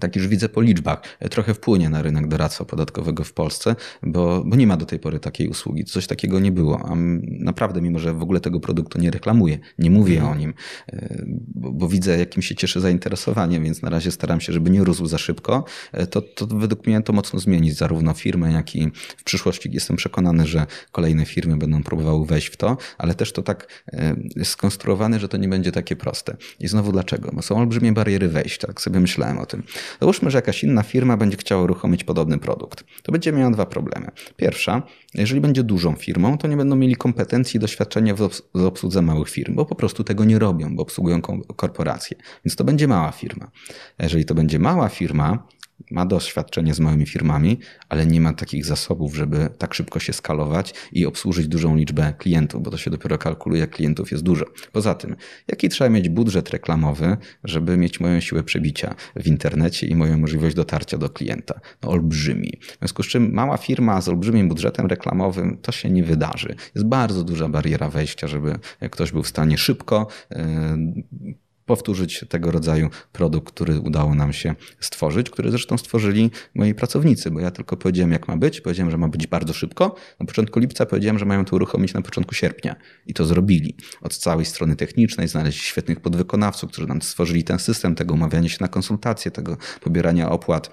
tak 0.00 0.16
już 0.16 0.28
widzę 0.28 0.48
po 0.48 0.60
liczbach, 0.60 1.02
trochę 1.30 1.54
wpłynie 1.54 1.88
na 1.88 2.02
rynek 2.02 2.28
doradztwa 2.28 2.64
podatkowego 2.64 3.24
w 3.24 3.32
Polsce, 3.32 3.76
bo, 4.02 4.42
bo 4.44 4.56
nie 4.56 4.66
ma 4.66 4.76
do 4.76 4.86
tej 4.86 4.98
pory 4.98 5.20
takiej 5.20 5.48
usługi. 5.48 5.84
Coś 5.84 6.06
takiego 6.06 6.40
nie 6.40 6.52
było. 6.52 6.80
A 6.84 6.94
naprawdę, 7.22 7.80
mimo 7.80 7.98
że 7.98 8.14
w 8.14 8.22
ogóle 8.22 8.40
tego 8.40 8.60
produktu 8.60 9.00
nie 9.00 9.10
reklamuję, 9.10 9.58
nie 9.78 9.90
mówię 9.90 10.14
mhm. 10.14 10.32
o 10.32 10.36
nim, 10.36 10.54
e, 10.92 11.24
bo, 11.54 11.72
bo, 11.72 11.88
widzę, 11.88 12.18
jakim 12.18 12.42
się 12.42 12.54
cieszy 12.54 12.80
zainteresowaniem, 12.80 13.64
więc 13.64 13.82
na 13.82 13.90
razie 13.90 14.10
staram 14.10 14.40
się, 14.40 14.52
żeby 14.52 14.70
nie 14.70 14.84
rósł 14.84 15.06
za 15.06 15.18
szybko, 15.18 15.64
e, 15.92 16.06
to, 16.06 16.22
to 16.22 16.46
według 16.46 16.86
mnie 16.86 17.02
to 17.02 17.12
mocno 17.12 17.38
zmienić 17.38 17.76
zarówno 17.76 18.14
firmę, 18.14 18.52
jak 18.52 18.76
i 18.76 18.90
w 19.16 19.24
przyszłości 19.24 19.70
jestem 19.72 19.96
przekonany, 19.96 20.46
że 20.46 20.66
kolejne 20.92 21.26
firmy 21.26 21.56
będą 21.56 21.82
próbowały 21.82 22.26
wejść 22.26 22.46
w 22.48 22.56
to, 22.56 22.76
ale 22.98 23.14
też 23.14 23.32
to 23.32 23.42
tak 23.42 23.84
e, 23.92 24.16
skonstruowane, 24.44 25.20
że 25.20 25.28
to 25.28 25.36
nie 25.36 25.48
będzie 25.48 25.72
takie 25.72 25.96
proste. 25.96 26.36
I 26.60 26.68
znowu 26.68 26.92
dlaczego? 26.92 27.30
Bo 27.32 27.42
są 27.42 27.56
olbrzymie 27.56 27.92
bariery 27.92 28.28
wejścia, 28.28 28.66
tak 28.66 28.80
sobie 28.80 29.00
myślałem 29.00 29.38
o 29.38 29.46
tym. 29.46 29.62
Załóżmy, 30.00 30.30
że 30.30 30.38
jakaś 30.38 30.64
inna 30.64 30.82
firma 30.82 31.16
będzie 31.16 31.36
chciała 31.36 31.62
uruchomić 31.62 32.04
podobny 32.04 32.38
produkt. 32.38 32.84
To 33.02 33.12
będzie 33.12 33.32
miała 33.32 33.50
dwa 33.50 33.66
problemy. 33.66 34.10
Pierwsza, 34.36 34.82
jeżeli 35.14 35.40
będzie 35.40 35.62
dużą 35.62 35.94
firmą, 35.94 36.38
to 36.38 36.48
nie 36.48 36.56
będą 36.56 36.76
mieli 36.76 36.96
kompetencji 36.96 37.56
i 37.56 37.60
doświadczenia 37.60 38.14
w 38.54 38.64
obsłudze 38.66 39.02
małych 39.02 39.28
firm, 39.28 39.54
bo 39.54 39.66
po 39.66 39.74
prostu 39.74 40.04
tego 40.04 40.24
nie 40.24 40.38
robią, 40.38 40.76
bo 40.76 40.82
obsługują 40.82 41.20
korporacje. 41.56 42.16
Więc 42.44 42.56
to 42.56 42.64
będzie 42.64 42.88
mała 42.88 43.12
firma. 43.12 43.50
Jeżeli 43.98 44.24
to 44.24 44.34
będzie 44.34 44.58
mała 44.58 44.88
firma, 44.88 45.46
ma 45.90 46.06
doświadczenie 46.06 46.74
z 46.74 46.80
małymi 46.80 47.06
firmami, 47.06 47.58
ale 47.88 48.06
nie 48.06 48.20
ma 48.20 48.32
takich 48.32 48.64
zasobów, 48.64 49.14
żeby 49.14 49.48
tak 49.58 49.74
szybko 49.74 50.00
się 50.00 50.12
skalować 50.12 50.74
i 50.92 51.06
obsłużyć 51.06 51.48
dużą 51.48 51.76
liczbę 51.76 52.14
klientów, 52.18 52.62
bo 52.62 52.70
to 52.70 52.76
się 52.76 52.90
dopiero 52.90 53.18
kalkuluje, 53.18 53.66
klientów 53.66 54.10
jest 54.10 54.22
dużo. 54.22 54.44
Poza 54.72 54.94
tym, 54.94 55.16
jaki 55.48 55.68
trzeba 55.68 55.90
mieć 55.90 56.08
budżet 56.08 56.50
reklamowy, 56.50 57.16
żeby 57.44 57.76
mieć 57.76 58.00
moją 58.00 58.20
siłę 58.20 58.42
przebicia 58.42 58.94
w 59.16 59.26
internecie 59.26 59.86
i 59.86 59.94
moją 59.94 60.18
możliwość 60.18 60.56
dotarcia 60.56 60.98
do 60.98 61.08
klienta? 61.08 61.60
No, 61.82 61.88
olbrzymi. 61.88 62.52
W 62.60 62.78
związku 62.78 63.02
z 63.02 63.06
czym 63.06 63.32
mała 63.32 63.56
firma 63.56 64.00
z 64.00 64.08
olbrzymim 64.08 64.48
budżetem 64.48 64.86
reklamowym 64.86 65.58
to 65.62 65.72
się 65.72 65.90
nie 65.90 66.04
wydarzy. 66.04 66.54
Jest 66.74 66.86
bardzo 66.86 67.24
duża 67.24 67.48
bariera 67.48 67.88
wejścia, 67.90 68.28
żeby 68.28 68.58
ktoś 68.90 69.12
był 69.12 69.22
w 69.22 69.28
stanie 69.28 69.58
szybko 69.58 70.06
yy, 70.30 71.34
powtórzyć 71.68 72.24
tego 72.28 72.50
rodzaju 72.50 72.90
produkt, 73.12 73.54
który 73.54 73.80
udało 73.80 74.14
nam 74.14 74.32
się 74.32 74.54
stworzyć, 74.80 75.30
który 75.30 75.50
zresztą 75.50 75.78
stworzyli 75.78 76.30
moi 76.54 76.74
pracownicy, 76.74 77.30
bo 77.30 77.40
ja 77.40 77.50
tylko 77.50 77.76
powiedziałem, 77.76 78.12
jak 78.12 78.28
ma 78.28 78.36
być. 78.36 78.60
Powiedziałem, 78.60 78.90
że 78.90 78.98
ma 78.98 79.08
być 79.08 79.26
bardzo 79.26 79.52
szybko. 79.52 79.94
Na 80.20 80.26
początku 80.26 80.60
lipca 80.60 80.86
powiedziałem, 80.86 81.18
że 81.18 81.24
mają 81.24 81.44
to 81.44 81.56
uruchomić 81.56 81.94
na 81.94 82.02
początku 82.02 82.34
sierpnia 82.34 82.76
i 83.06 83.14
to 83.14 83.24
zrobili. 83.24 83.76
Od 84.02 84.16
całej 84.16 84.44
strony 84.44 84.76
technicznej 84.76 85.28
znaleźć 85.28 85.64
świetnych 85.64 86.00
podwykonawców, 86.00 86.72
którzy 86.72 86.88
nam 86.88 87.02
stworzyli 87.02 87.44
ten 87.44 87.58
system, 87.58 87.94
tego 87.94 88.14
umawiania 88.14 88.48
się 88.48 88.58
na 88.60 88.68
konsultacje, 88.68 89.30
tego 89.30 89.56
pobierania 89.80 90.30
opłat 90.30 90.70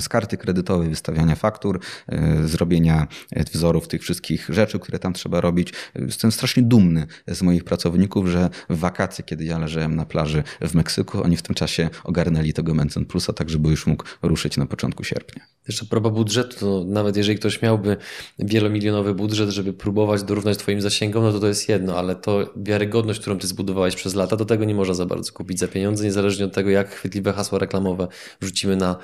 z 0.00 0.08
karty 0.08 0.36
kredytowej, 0.36 0.88
wystawiania 0.88 1.34
faktur, 1.34 1.80
e, 2.08 2.48
zrobienia 2.48 3.06
wzorów 3.52 3.88
tych 3.88 4.02
wszystkich 4.02 4.48
rzeczy, 4.48 4.78
które 4.78 4.98
tam 4.98 5.12
trzeba 5.12 5.40
robić. 5.40 5.72
Jestem 5.94 6.32
strasznie 6.32 6.62
dumny 6.62 7.06
z 7.28 7.42
moich 7.42 7.64
pracowników, 7.64 8.28
że 8.28 8.50
w 8.70 8.78
wakacje, 8.78 9.24
kiedy 9.24 9.44
ja 9.44 9.58
leżałem 9.58 9.96
na 9.96 10.04
plaży 10.04 10.42
w 10.60 10.74
Meksyku, 10.74 11.22
oni 11.22 11.36
w 11.36 11.42
tym 11.42 11.54
czasie 11.54 11.88
ogarnęli 12.04 12.52
tego 12.52 12.74
Mencen 12.74 13.04
Plusa, 13.04 13.32
tak 13.32 13.50
żeby 13.50 13.68
już 13.70 13.86
mógł 13.86 14.04
ruszyć 14.22 14.56
na 14.56 14.66
początku 14.66 15.04
sierpnia. 15.04 15.42
Jeszcze 15.68 15.86
propos 15.86 16.12
budżetu, 16.12 16.56
to 16.60 16.84
nawet 16.86 17.16
jeżeli 17.16 17.38
ktoś 17.38 17.62
miałby 17.62 17.96
wielomilionowy 18.38 19.14
budżet, 19.14 19.50
żeby 19.50 19.72
próbować 19.72 20.22
dorównać 20.22 20.58
twoim 20.58 20.80
zasięgom, 20.80 21.24
no 21.24 21.32
to 21.32 21.40
to 21.40 21.46
jest 21.46 21.68
jedno, 21.68 21.98
ale 21.98 22.16
to 22.16 22.52
wiarygodność, 22.56 23.20
którą 23.20 23.38
ty 23.38 23.46
zbudowałeś 23.46 23.96
przez 23.96 24.14
lata, 24.14 24.36
do 24.36 24.44
tego 24.44 24.64
nie 24.64 24.74
można 24.74 24.94
za 24.94 25.06
bardzo 25.06 25.32
kupić 25.32 25.58
za 25.58 25.68
pieniądze, 25.68 26.04
niezależnie 26.04 26.44
od 26.44 26.52
tego, 26.52 26.70
jak 26.70 26.90
chwytliwe 26.90 27.32
hasła 27.32 27.58
reklamowe 27.58 28.08
wrzucimy 28.40 28.76
na 28.76 28.90
e, 28.96 28.98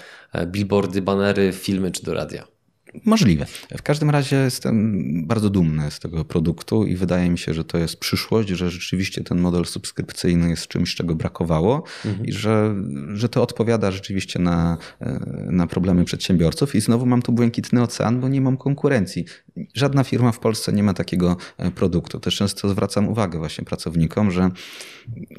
billboardy, 0.47 1.03
banery, 1.03 1.53
filmy 1.53 1.91
czy 1.91 2.03
do 2.03 2.15
radia. 2.15 2.53
Możliwe. 3.05 3.47
W 3.77 3.83
każdym 3.83 4.11
razie 4.11 4.37
jestem 4.37 5.03
bardzo 5.27 5.51
dumny 5.51 5.91
z 5.91 5.99
tego 5.99 6.25
produktu 6.25 6.87
i 6.87 6.97
wydaje 6.97 7.31
mi 7.31 7.39
się, 7.39 7.55
że 7.55 7.65
to 7.65 7.79
jest 7.79 7.97
przyszłość, 7.97 8.49
że 8.49 8.71
rzeczywiście 8.71 9.25
ten 9.25 9.41
model 9.41 9.65
subskrypcyjny 9.65 10.49
jest 10.49 10.69
czymś, 10.69 10.95
czego 10.95 11.15
brakowało 11.15 11.85
mhm. 12.05 12.27
i 12.27 12.33
że, 12.33 12.75
że 13.15 13.29
to 13.29 13.43
odpowiada 13.43 13.91
rzeczywiście 13.91 14.39
na, 14.39 14.79
na 15.51 15.67
problemy 15.67 16.05
przedsiębiorców. 16.05 16.75
I 16.75 16.81
znowu 16.81 17.07
mam 17.07 17.23
tu 17.23 17.33
błękitny 17.33 17.83
ocean, 17.83 18.21
bo 18.21 18.29
nie 18.29 18.41
mam 18.41 18.57
konkurencji. 18.57 19.25
Żadna 19.75 20.05
firma 20.05 20.33
w 20.33 20.39
Polsce 20.39 20.73
nie 20.73 20.83
ma 20.83 20.95
takiego 20.95 21.37
e, 21.59 21.71
produktu. 21.71 22.21
Też 22.21 22.37
często 22.37 22.69
zwracam 22.69 23.09
uwagę 23.09 23.39
właśnie 23.39 23.65
pracownikom, 23.65 24.31
że 24.31 24.51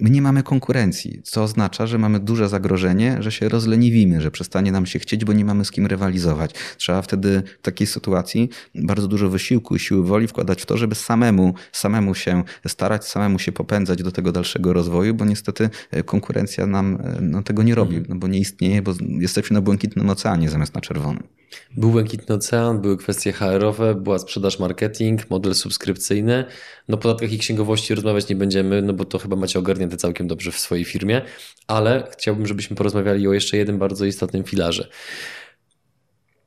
my 0.02 0.10
nie 0.10 0.22
mamy 0.22 0.44
konkurencji, 0.44 1.22
co 1.24 1.44
oznacza, 1.44 1.88
że 1.88 1.98
mamy 1.98 2.20
duże 2.20 2.50
zagrożenie, 2.50 3.18
że 3.20 3.32
się 3.32 3.50
rozleniwimy, 3.50 4.22
że 4.22 4.32
przestanie 4.32 4.72
nam 4.72 4.86
się 4.86 5.00
chcieć, 5.00 5.26
bo 5.26 5.34
nie 5.34 5.46
mamy 5.46 5.66
z 5.66 5.72
kim 5.72 5.86
rywalizować. 5.86 6.52
Trzeba 6.78 7.02
wtedy 7.02 7.44
w 7.60 7.62
takiej 7.62 7.88
sytuacji 7.88 8.50
bardzo 8.76 9.08
dużo 9.08 9.30
wysiłku 9.30 9.76
i 9.76 9.80
siły 9.80 10.04
woli 10.04 10.28
wkładać 10.28 10.62
w 10.62 10.66
to, 10.66 10.78
żeby 10.78 10.96
samemu, 10.96 11.54
samemu 11.72 12.16
się 12.16 12.44
starać, 12.68 13.08
samemu 13.08 13.40
się 13.40 13.52
popędzać 13.52 14.04
do 14.04 14.12
tego 14.12 14.32
dalszego 14.32 14.74
rozwoju, 14.74 15.14
bo 15.14 15.26
niestety 15.26 15.70
e, 15.92 16.04
konkurencja 16.04 16.68
nam 16.68 16.96
e, 16.96 17.18
no, 17.22 17.44
tego 17.44 17.64
nie 17.64 17.76
robi, 17.76 17.96
mhm. 17.96 18.14
no, 18.14 18.20
bo 18.20 18.28
nie 18.28 18.40
istnieje, 18.40 18.82
bo 18.82 18.94
jesteśmy 19.20 19.54
na 19.54 19.62
błękitnym 19.62 20.10
oceanie 20.10 20.50
zamiast 20.50 20.76
na 20.76 20.82
czerwonym. 20.82 21.43
Był 21.78 21.90
błękitny 21.90 22.36
ocean, 22.36 22.82
były 22.82 22.98
kwestie 22.98 23.32
HR-owe, 23.32 23.96
była 23.96 24.20
sprzedaż 24.20 24.60
marketing, 24.60 25.30
model 25.30 25.56
subskrypcyjny. 25.56 26.46
No 26.88 26.98
podatkach 26.98 27.34
i 27.34 27.38
księgowości 27.38 27.96
rozmawiać 27.96 28.30
nie 28.30 28.36
będziemy, 28.36 28.82
no 28.82 28.94
bo 28.94 29.06
to 29.06 29.20
chyba 29.20 29.36
macie 29.36 29.60
ogarnięte 29.60 29.98
całkiem 29.98 30.28
dobrze 30.28 30.52
w 30.52 30.60
swojej 30.60 30.86
firmie, 30.86 31.22
ale 31.68 32.08
chciałbym, 32.12 32.48
żebyśmy 32.48 32.76
porozmawiali 32.76 33.28
o 33.28 33.34
jeszcze 33.34 33.58
jednym 33.58 33.80
bardzo 33.80 34.06
istotnym 34.06 34.44
filarze. 34.44 34.90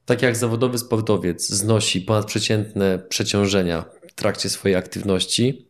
Tak 0.05 0.23
jak 0.23 0.37
zawodowy 0.37 0.79
sportowiec 0.79 1.49
znosi 1.49 2.01
ponadprzeciętne 2.01 2.99
przeciążenia 2.99 3.85
w 4.09 4.15
trakcie 4.15 4.51
swojej 4.51 4.77
aktywności 4.77 5.69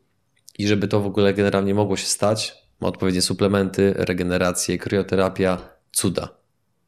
i 0.58 0.66
żeby 0.66 0.88
to 0.88 1.00
w 1.00 1.06
ogóle 1.06 1.34
generalnie 1.34 1.74
mogło 1.74 1.96
się 1.96 2.06
stać, 2.06 2.54
ma 2.80 2.88
odpowiednie 2.88 3.22
suplementy, 3.22 3.94
regenerację, 3.96 4.78
krioterapia, 4.78 5.58
cuda. 5.92 6.28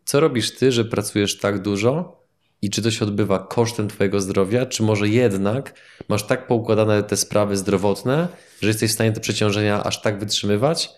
Co 0.04 0.20
robisz 0.20 0.54
ty, 0.54 0.72
że 0.72 0.84
pracujesz 0.84 1.38
tak 1.38 1.62
dużo 1.62 2.17
i 2.62 2.70
czy 2.70 2.82
to 2.82 2.90
się 2.90 3.04
odbywa 3.04 3.38
kosztem 3.38 3.88
Twojego 3.88 4.20
zdrowia, 4.20 4.66
czy 4.66 4.82
może 4.82 5.08
jednak 5.08 5.74
masz 6.08 6.26
tak 6.26 6.46
poukładane 6.46 7.02
te 7.02 7.16
sprawy 7.16 7.56
zdrowotne, 7.56 8.28
że 8.60 8.68
jesteś 8.68 8.90
w 8.90 8.94
stanie 8.94 9.12
te 9.12 9.20
przeciążenia 9.20 9.84
aż 9.84 10.02
tak 10.02 10.18
wytrzymywać, 10.18 10.90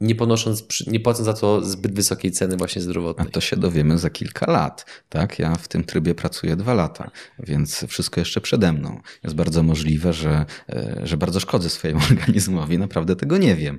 nie 0.00 0.14
ponosząc, 0.14 0.64
nie 0.86 1.00
płacąc 1.00 1.24
za 1.24 1.32
to 1.32 1.64
zbyt 1.64 1.94
wysokiej 1.94 2.30
ceny 2.30 2.56
właśnie 2.56 2.82
zdrowotnej. 2.82 3.28
A 3.28 3.30
to 3.30 3.40
się 3.40 3.56
dowiemy 3.56 3.98
za 3.98 4.10
kilka 4.10 4.50
lat, 4.50 4.86
tak? 5.08 5.38
Ja 5.38 5.54
w 5.54 5.68
tym 5.68 5.84
trybie 5.84 6.14
pracuję 6.14 6.56
dwa 6.56 6.74
lata, 6.74 7.10
więc 7.38 7.84
wszystko 7.88 8.20
jeszcze 8.20 8.40
przede 8.40 8.72
mną. 8.72 9.00
Jest 9.24 9.36
bardzo 9.36 9.62
możliwe, 9.62 10.12
że, 10.12 10.46
e, 10.68 11.00
że 11.04 11.16
bardzo 11.16 11.40
szkodzę 11.40 11.70
swojemu 11.70 12.00
organizmowi, 12.10 12.78
naprawdę 12.78 13.16
tego 13.16 13.38
nie 13.38 13.56
wiem. 13.56 13.78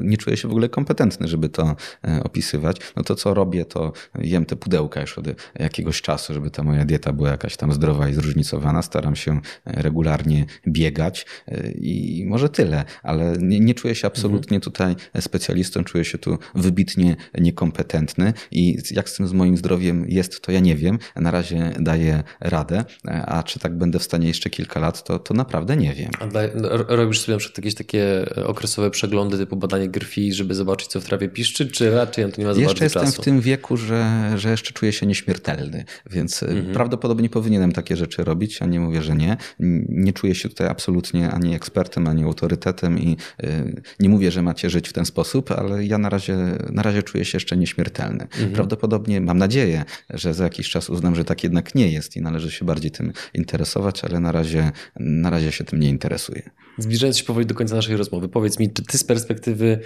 Nie 0.00 0.16
czuję 0.16 0.36
się 0.36 0.48
w 0.48 0.50
ogóle 0.50 0.68
kompetentny, 0.68 1.28
żeby 1.28 1.48
to 1.48 1.76
e, 2.04 2.22
opisywać. 2.24 2.76
No 2.96 3.02
to 3.02 3.14
co 3.14 3.34
robię, 3.34 3.64
to 3.64 3.92
jem 4.18 4.46
te 4.46 4.56
pudełka 4.56 5.00
już 5.00 5.18
od 5.18 5.26
jakiegoś 5.58 6.02
czasu, 6.02 6.34
żeby 6.34 6.50
ta 6.50 6.62
moja 6.62 6.84
dieta 6.84 7.12
była 7.12 7.30
jakaś 7.30 7.56
tam 7.56 7.72
zdrowa 7.72 8.08
i 8.08 8.14
zróżnicowana. 8.14 8.82
Staram 8.82 9.16
się 9.16 9.40
e, 9.64 9.82
regularnie 9.82 10.46
biegać 10.66 11.26
i 11.74 12.24
może 12.26 12.48
tyle, 12.48 12.84
ale 13.02 13.36
nie, 13.38 13.60
nie 13.60 13.74
czuję 13.74 13.94
się 13.94 14.06
absolutnie 14.06 14.56
mhm. 14.56 14.60
tutaj 14.60 14.96
specjalistą, 15.20 15.57
czuję 15.84 16.04
się 16.04 16.18
tu 16.18 16.38
wybitnie 16.54 17.16
niekompetentny 17.38 18.32
i 18.50 18.78
jak 18.90 19.08
z 19.08 19.16
tym 19.16 19.26
z 19.28 19.32
moim 19.32 19.56
zdrowiem 19.56 20.04
jest, 20.08 20.40
to 20.40 20.52
ja 20.52 20.60
nie 20.60 20.76
wiem. 20.76 20.98
Na 21.16 21.30
razie 21.30 21.72
daję 21.80 22.22
radę, 22.40 22.84
a 23.26 23.42
czy 23.42 23.58
tak 23.58 23.78
będę 23.78 23.98
w 23.98 24.02
stanie 24.02 24.28
jeszcze 24.28 24.50
kilka 24.50 24.80
lat, 24.80 25.04
to, 25.04 25.18
to 25.18 25.34
naprawdę 25.34 25.76
nie 25.76 25.94
wiem. 25.94 26.10
Dla, 26.30 26.42
robisz 26.88 27.20
sobie 27.20 27.34
na 27.34 27.38
przykład 27.38 27.58
jakieś 27.58 27.74
takie 27.74 28.26
okresowe 28.44 28.90
przeglądy 28.90 29.38
typu 29.38 29.56
badanie 29.56 29.88
krwi, 29.88 30.32
żeby 30.32 30.54
zobaczyć, 30.54 30.88
co 30.88 31.00
w 31.00 31.04
trawie 31.04 31.28
piszczy, 31.28 31.66
czy 31.66 31.90
raczej 31.90 32.24
on 32.24 32.32
to 32.32 32.40
nie 32.40 32.46
ma 32.46 32.54
za 32.54 32.60
Jeszcze 32.60 32.84
jestem 32.84 33.04
czasu? 33.04 33.22
w 33.22 33.24
tym 33.24 33.40
wieku, 33.40 33.76
że, 33.76 34.32
że 34.36 34.50
jeszcze 34.50 34.72
czuję 34.72 34.92
się 34.92 35.06
nieśmiertelny, 35.06 35.84
więc 36.10 36.42
mhm. 36.42 36.72
prawdopodobnie 36.72 37.30
powinienem 37.30 37.72
takie 37.72 37.96
rzeczy 37.96 38.24
robić, 38.24 38.62
a 38.62 38.66
nie 38.66 38.80
mówię, 38.80 39.02
że 39.02 39.16
nie. 39.16 39.36
Nie 39.88 40.12
czuję 40.12 40.34
się 40.34 40.48
tutaj 40.48 40.68
absolutnie 40.68 41.30
ani 41.30 41.54
ekspertem, 41.54 42.08
ani 42.08 42.24
autorytetem 42.24 42.98
i 42.98 43.16
y, 43.44 43.82
nie 44.00 44.08
mówię, 44.08 44.30
że 44.30 44.42
macie 44.42 44.70
żyć 44.70 44.88
w 44.88 44.92
ten 44.92 45.04
sposób, 45.04 45.47
ale 45.56 45.84
ja 45.84 45.98
na 45.98 46.08
razie, 46.08 46.36
na 46.70 46.82
razie 46.82 47.02
czuję 47.02 47.24
się 47.24 47.36
jeszcze 47.36 47.56
nieśmiertelny. 47.56 48.22
Mhm. 48.24 48.52
Prawdopodobnie 48.52 49.20
mam 49.20 49.38
nadzieję, 49.38 49.84
że 50.10 50.34
za 50.34 50.44
jakiś 50.44 50.70
czas 50.70 50.90
uznam, 50.90 51.14
że 51.14 51.24
tak 51.24 51.44
jednak 51.44 51.74
nie 51.74 51.88
jest 51.88 52.16
i 52.16 52.22
należy 52.22 52.50
się 52.50 52.64
bardziej 52.64 52.90
tym 52.90 53.12
interesować, 53.34 54.04
ale 54.04 54.20
na 54.20 54.32
razie, 54.32 54.72
na 55.00 55.30
razie 55.30 55.52
się 55.52 55.64
tym 55.64 55.80
nie 55.80 55.88
interesuję. 55.88 56.42
Zbliżając 56.78 57.18
się 57.18 57.24
powoli 57.24 57.46
do 57.46 57.54
końca 57.54 57.74
naszej 57.74 57.96
rozmowy, 57.96 58.28
powiedz 58.28 58.58
mi, 58.58 58.72
czy 58.72 58.84
ty 58.84 58.98
z 58.98 59.04
perspektywy 59.04 59.80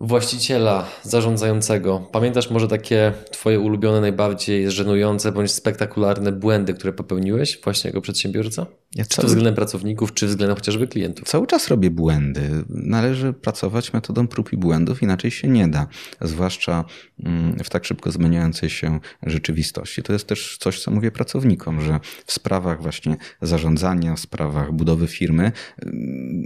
właściciela, 0.00 0.88
zarządzającego. 1.02 2.08
Pamiętasz 2.12 2.50
może 2.50 2.68
takie 2.68 3.12
twoje 3.30 3.60
ulubione, 3.60 4.00
najbardziej 4.00 4.70
żenujące 4.70 5.32
bądź 5.32 5.52
spektakularne 5.52 6.32
błędy, 6.32 6.74
które 6.74 6.92
popełniłeś 6.92 7.60
właśnie 7.64 7.88
jako 7.88 8.00
przedsiębiorca? 8.00 8.66
Ja 8.94 9.04
czy 9.04 9.20
to 9.20 9.26
względem 9.26 9.54
pracowników, 9.54 10.14
czy 10.14 10.26
względem 10.26 10.56
chociażby 10.56 10.88
klientów? 10.88 11.28
Cały 11.28 11.46
czas 11.46 11.68
robię 11.68 11.90
błędy. 11.90 12.64
Należy 12.68 13.32
pracować 13.32 13.92
metodą 13.92 14.28
prób 14.28 14.52
i 14.52 14.56
błędów, 14.56 15.02
inaczej 15.02 15.30
się 15.30 15.48
nie 15.48 15.68
da. 15.68 15.86
Zwłaszcza 16.20 16.84
mm, 17.24 17.56
w 17.64 17.70
tak 17.70 17.84
szybko 17.84 18.12
zmieniającej 18.12 18.70
się 18.70 19.00
rzeczywistości. 19.22 20.02
To 20.02 20.12
jest 20.12 20.26
też 20.26 20.58
coś, 20.60 20.80
co 20.80 20.90
mówię 20.90 21.10
pracownikom, 21.10 21.80
że 21.80 22.00
w 22.26 22.32
sprawach 22.32 22.82
właśnie 22.82 23.16
zarządzania, 23.42 24.14
w 24.14 24.20
sprawach 24.20 24.72
budowy 24.72 25.06
firmy, 25.06 25.42
mm, 25.42 25.94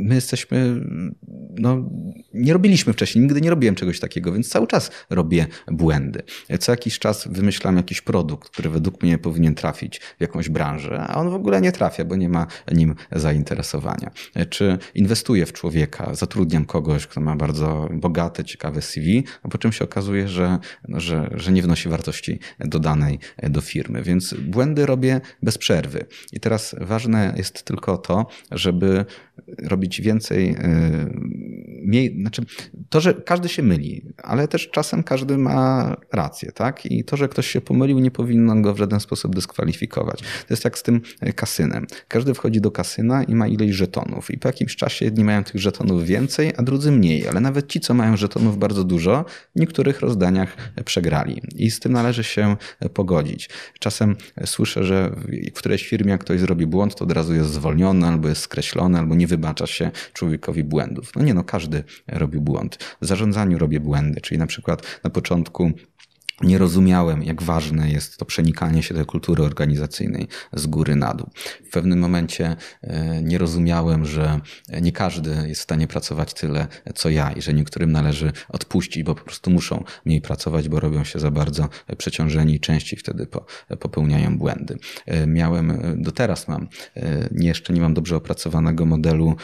my 0.08 0.14
jesteśmy, 0.14 0.86
no, 1.58 1.90
nie 2.34 2.52
robiliśmy 2.52 2.92
wcześniej, 2.92 3.22
nigdy 3.22 3.40
nie 3.40 3.50
robiłem 3.50 3.74
czegoś 3.74 4.00
takiego, 4.00 4.32
więc 4.32 4.48
cały 4.48 4.66
czas 4.66 4.90
robię 5.10 5.46
błędy. 5.66 6.22
Co 6.60 6.72
jakiś 6.72 6.98
czas 6.98 7.28
wymyślam 7.28 7.76
jakiś 7.76 8.00
produkt, 8.00 8.48
który 8.48 8.70
według 8.70 9.02
mnie 9.02 9.18
powinien 9.18 9.54
trafić 9.54 10.00
w 10.18 10.20
jakąś 10.20 10.48
branżę, 10.48 11.00
a 11.08 11.14
on 11.14 11.30
w 11.30 11.34
ogóle 11.34 11.60
nie 11.60 11.72
trafia, 11.72 12.04
bo 12.04 12.16
nie 12.16 12.28
ma 12.28 12.39
nim 12.72 12.94
zainteresowania. 13.12 14.10
Czy 14.50 14.78
inwestuję 14.94 15.46
w 15.46 15.52
człowieka, 15.52 16.14
zatrudniam 16.14 16.64
kogoś, 16.64 17.06
kto 17.06 17.20
ma 17.20 17.36
bardzo 17.36 17.88
bogate, 17.92 18.44
ciekawe 18.44 18.82
CV, 18.82 19.24
a 19.42 19.48
po 19.48 19.58
czym 19.58 19.72
się 19.72 19.84
okazuje, 19.84 20.28
że, 20.28 20.58
że, 20.88 21.30
że 21.34 21.52
nie 21.52 21.62
wnosi 21.62 21.88
wartości 21.88 22.38
dodanej 22.58 23.18
do 23.42 23.60
firmy. 23.60 24.02
Więc 24.02 24.34
błędy 24.34 24.86
robię 24.86 25.20
bez 25.42 25.58
przerwy. 25.58 26.06
I 26.32 26.40
teraz 26.40 26.74
ważne 26.80 27.34
jest 27.36 27.62
tylko 27.62 27.98
to, 27.98 28.26
żeby 28.50 29.04
robić 29.62 30.00
więcej, 30.00 30.50
y, 30.50 30.56
mniej, 31.82 32.16
znaczy 32.20 32.42
to, 32.88 33.00
że 33.00 33.14
każdy 33.14 33.48
się 33.48 33.62
myli, 33.62 34.04
ale 34.22 34.48
też 34.48 34.70
czasem 34.70 35.02
każdy 35.02 35.38
ma 35.38 35.96
rację, 36.12 36.52
tak? 36.52 36.86
I 36.86 37.04
to, 37.04 37.16
że 37.16 37.28
ktoś 37.28 37.46
się 37.46 37.60
pomylił, 37.60 37.98
nie 37.98 38.10
powinno 38.10 38.60
go 38.60 38.74
w 38.74 38.78
żaden 38.78 39.00
sposób 39.00 39.34
dyskwalifikować. 39.34 40.20
To 40.20 40.46
jest 40.50 40.64
jak 40.64 40.78
z 40.78 40.82
tym 40.82 41.00
kasynem. 41.34 41.86
Każdy 42.08 42.34
wchodzi 42.34 42.60
do 42.60 42.70
kasyna 42.70 43.24
i 43.24 43.34
ma 43.34 43.48
ileś 43.48 43.70
żetonów 43.70 44.30
i 44.30 44.38
po 44.38 44.48
jakimś 44.48 44.76
czasie 44.76 45.04
jedni 45.04 45.24
mają 45.24 45.44
tych 45.44 45.60
żetonów 45.60 46.04
więcej, 46.04 46.52
a 46.56 46.62
drudzy 46.62 46.92
mniej, 46.92 47.28
ale 47.28 47.40
nawet 47.40 47.68
ci, 47.68 47.80
co 47.80 47.94
mają 47.94 48.16
żetonów 48.16 48.58
bardzo 48.58 48.84
dużo, 48.84 49.24
w 49.56 49.60
niektórych 49.60 50.00
rozdaniach 50.00 50.56
przegrali 50.84 51.42
i 51.56 51.70
z 51.70 51.80
tym 51.80 51.92
należy 51.92 52.24
się 52.24 52.56
pogodzić. 52.94 53.50
Czasem 53.78 54.16
słyszę, 54.44 54.84
że 54.84 55.10
w 55.54 55.58
którejś 55.58 55.88
firmie 55.88 56.10
jak 56.10 56.20
ktoś 56.20 56.40
zrobi 56.40 56.66
błąd, 56.66 56.94
to 56.94 57.04
od 57.04 57.12
razu 57.12 57.34
jest 57.34 57.50
zwolniony, 57.50 58.06
albo 58.06 58.28
jest 58.28 58.40
skreślony, 58.40 58.98
albo 58.98 59.14
nie 59.14 59.26
wybacza 59.30 59.66
się 59.66 59.90
człowiekowi 60.12 60.64
błędów. 60.64 61.12
No 61.16 61.22
nie, 61.22 61.34
no 61.34 61.44
każdy 61.44 61.84
robi 62.08 62.38
błąd. 62.40 62.78
W 63.00 63.06
zarządzaniu 63.06 63.58
robię 63.58 63.80
błędy, 63.80 64.20
czyli 64.20 64.38
na 64.38 64.46
przykład 64.46 65.00
na 65.04 65.10
początku 65.10 65.72
nie 66.42 66.58
rozumiałem, 66.58 67.22
jak 67.22 67.42
ważne 67.42 67.90
jest 67.90 68.16
to 68.16 68.24
przenikanie 68.24 68.82
się 68.82 68.94
tej 68.94 69.04
kultury 69.04 69.42
organizacyjnej 69.42 70.28
z 70.52 70.66
góry 70.66 70.96
na 70.96 71.14
dół. 71.14 71.30
W 71.68 71.70
pewnym 71.70 71.98
momencie 71.98 72.56
e, 72.82 73.22
nie 73.22 73.38
rozumiałem, 73.38 74.06
że 74.06 74.40
nie 74.82 74.92
każdy 74.92 75.48
jest 75.48 75.60
w 75.60 75.64
stanie 75.64 75.86
pracować 75.86 76.34
tyle, 76.34 76.66
co 76.94 77.10
ja 77.10 77.30
i 77.32 77.42
że 77.42 77.54
niektórym 77.54 77.92
należy 77.92 78.32
odpuścić, 78.48 79.02
bo 79.02 79.14
po 79.14 79.24
prostu 79.24 79.50
muszą 79.50 79.84
mniej 80.04 80.20
pracować, 80.20 80.68
bo 80.68 80.80
robią 80.80 81.04
się 81.04 81.18
za 81.18 81.30
bardzo 81.30 81.68
przeciążeni 81.98 82.54
i 82.54 82.60
częściej 82.60 82.98
wtedy 82.98 83.26
popełniają 83.80 84.38
błędy. 84.38 84.78
E, 85.06 85.26
miałem, 85.26 85.70
e, 85.70 85.96
do 85.96 86.12
teraz 86.12 86.48
mam, 86.48 86.68
jeszcze 87.32 87.72
nie 87.72 87.80
mam 87.80 87.94
dobrze 87.94 88.16
opracowanego 88.16 88.86
modelu 88.86 89.36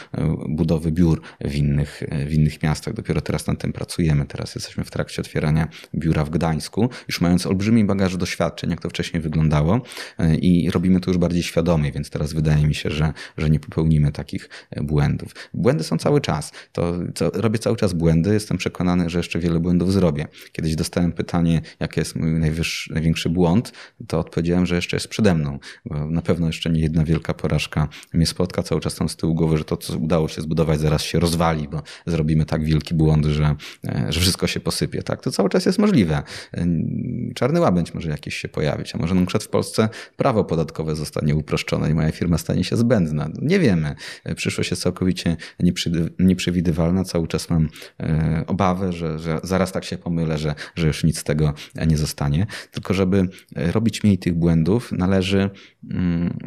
budowy 0.49 0.91
biur 0.91 1.21
w 1.41 1.55
innych, 1.55 2.03
w 2.27 2.33
innych 2.33 2.63
miastach. 2.63 2.93
Dopiero 2.93 3.21
teraz 3.21 3.47
nad 3.47 3.59
tym 3.59 3.73
pracujemy. 3.73 4.25
Teraz 4.25 4.55
jesteśmy 4.55 4.83
w 4.83 4.91
trakcie 4.91 5.21
otwierania 5.21 5.67
biura 5.95 6.23
w 6.23 6.29
Gdańsku 6.29 6.86
już 7.07 7.21
mając 7.21 7.45
olbrzymi 7.45 7.85
bagaż 7.85 8.17
doświadczeń, 8.17 8.69
jak 8.69 8.81
to 8.81 8.89
wcześniej 8.89 9.21
wyglądało 9.23 9.81
e, 10.19 10.35
i 10.35 10.71
robimy 10.71 10.99
to 10.99 11.11
już 11.11 11.17
bardziej 11.17 11.43
świadomie, 11.43 11.91
więc 11.91 12.09
teraz 12.09 12.33
wydaje 12.33 12.67
mi 12.67 12.75
się, 12.75 12.89
że, 12.89 13.13
że 13.37 13.49
nie 13.49 13.59
popełnimy 13.59 14.11
takich 14.11 14.49
e, 14.71 14.83
błędów. 14.83 15.31
Błędy 15.53 15.83
są 15.83 15.97
cały 15.97 16.21
czas. 16.21 16.51
To, 16.71 16.93
to 17.15 17.29
robię 17.33 17.59
cały 17.59 17.75
czas 17.75 17.93
błędy, 17.93 18.33
jestem 18.33 18.57
przekonany, 18.57 19.09
że 19.09 19.19
jeszcze 19.19 19.39
wiele 19.39 19.59
błędów 19.59 19.93
zrobię. 19.93 20.27
Kiedyś 20.51 20.75
dostałem 20.75 21.11
pytanie, 21.11 21.61
jaki 21.79 21.99
jest 21.99 22.15
mój 22.15 22.31
największy 22.89 23.29
błąd, 23.29 23.71
to 24.07 24.19
odpowiedziałem, 24.19 24.65
że 24.65 24.75
jeszcze 24.75 24.95
jest 24.95 25.07
przede 25.07 25.35
mną, 25.35 25.59
bo 25.85 26.11
na 26.11 26.21
pewno 26.21 26.47
jeszcze 26.47 26.69
nie 26.69 26.81
jedna 26.81 27.03
wielka 27.03 27.33
porażka 27.33 27.87
mnie 28.13 28.25
spotka, 28.25 28.63
cały 28.63 28.81
czas 28.81 28.95
tam 28.95 29.09
z 29.09 29.15
tyłu 29.15 29.35
głowy, 29.35 29.57
że 29.57 29.63
to, 29.63 29.77
co 29.77 29.97
udało 29.97 30.27
się 30.27 30.41
zbudować, 30.41 30.79
zaraz 30.79 31.01
się 31.01 31.19
rozwali, 31.19 31.67
bo 31.67 31.81
zrobimy 32.05 32.45
tak 32.45 32.63
wielki 32.63 32.93
błąd, 32.93 33.25
że, 33.25 33.55
e, 33.87 34.05
że 34.09 34.19
wszystko 34.19 34.47
się 34.47 34.59
posypie. 34.59 35.03
Tak? 35.03 35.21
To 35.21 35.31
cały 35.31 35.49
czas 35.49 35.65
jest 35.65 35.79
możliwe 35.79 36.23
czarny 37.35 37.59
łabędź 37.59 37.93
może 37.93 38.09
jakiś 38.09 38.35
się 38.35 38.47
pojawić, 38.47 38.95
a 38.95 38.97
może 38.97 39.15
na 39.15 39.21
przykład 39.21 39.43
w 39.43 39.49
Polsce 39.49 39.89
prawo 40.17 40.43
podatkowe 40.43 40.95
zostanie 40.95 41.35
uproszczone 41.35 41.91
i 41.91 41.93
moja 41.93 42.11
firma 42.11 42.37
stanie 42.37 42.63
się 42.63 42.77
zbędna. 42.77 43.29
Nie 43.41 43.59
wiemy. 43.59 43.95
Przyszłość 44.35 44.71
jest 44.71 44.81
całkowicie 44.81 45.37
nieprzewidywalna. 46.19 47.03
Cały 47.03 47.27
czas 47.27 47.49
mam 47.49 47.69
e, 47.99 48.43
obawę, 48.47 48.93
że, 48.93 49.19
że 49.19 49.39
zaraz 49.43 49.71
tak 49.71 49.85
się 49.85 49.97
pomylę, 49.97 50.37
że, 50.37 50.55
że 50.75 50.87
już 50.87 51.03
nic 51.03 51.19
z 51.19 51.23
tego 51.23 51.53
nie 51.87 51.97
zostanie. 51.97 52.47
Tylko 52.71 52.93
żeby 52.93 53.27
robić 53.55 54.03
mniej 54.03 54.17
tych 54.17 54.33
błędów, 54.33 54.91
należy 54.91 55.49
mm, 55.91 56.37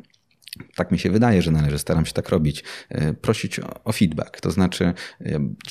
tak 0.76 0.90
mi 0.90 0.98
się 0.98 1.10
wydaje, 1.10 1.42
że 1.42 1.50
należy, 1.50 1.78
staram 1.78 2.06
się 2.06 2.12
tak 2.12 2.28
robić, 2.28 2.64
e, 2.88 3.14
prosić 3.14 3.60
o 3.84 3.92
feedback. 3.92 4.40
To 4.40 4.50
znaczy, 4.50 4.94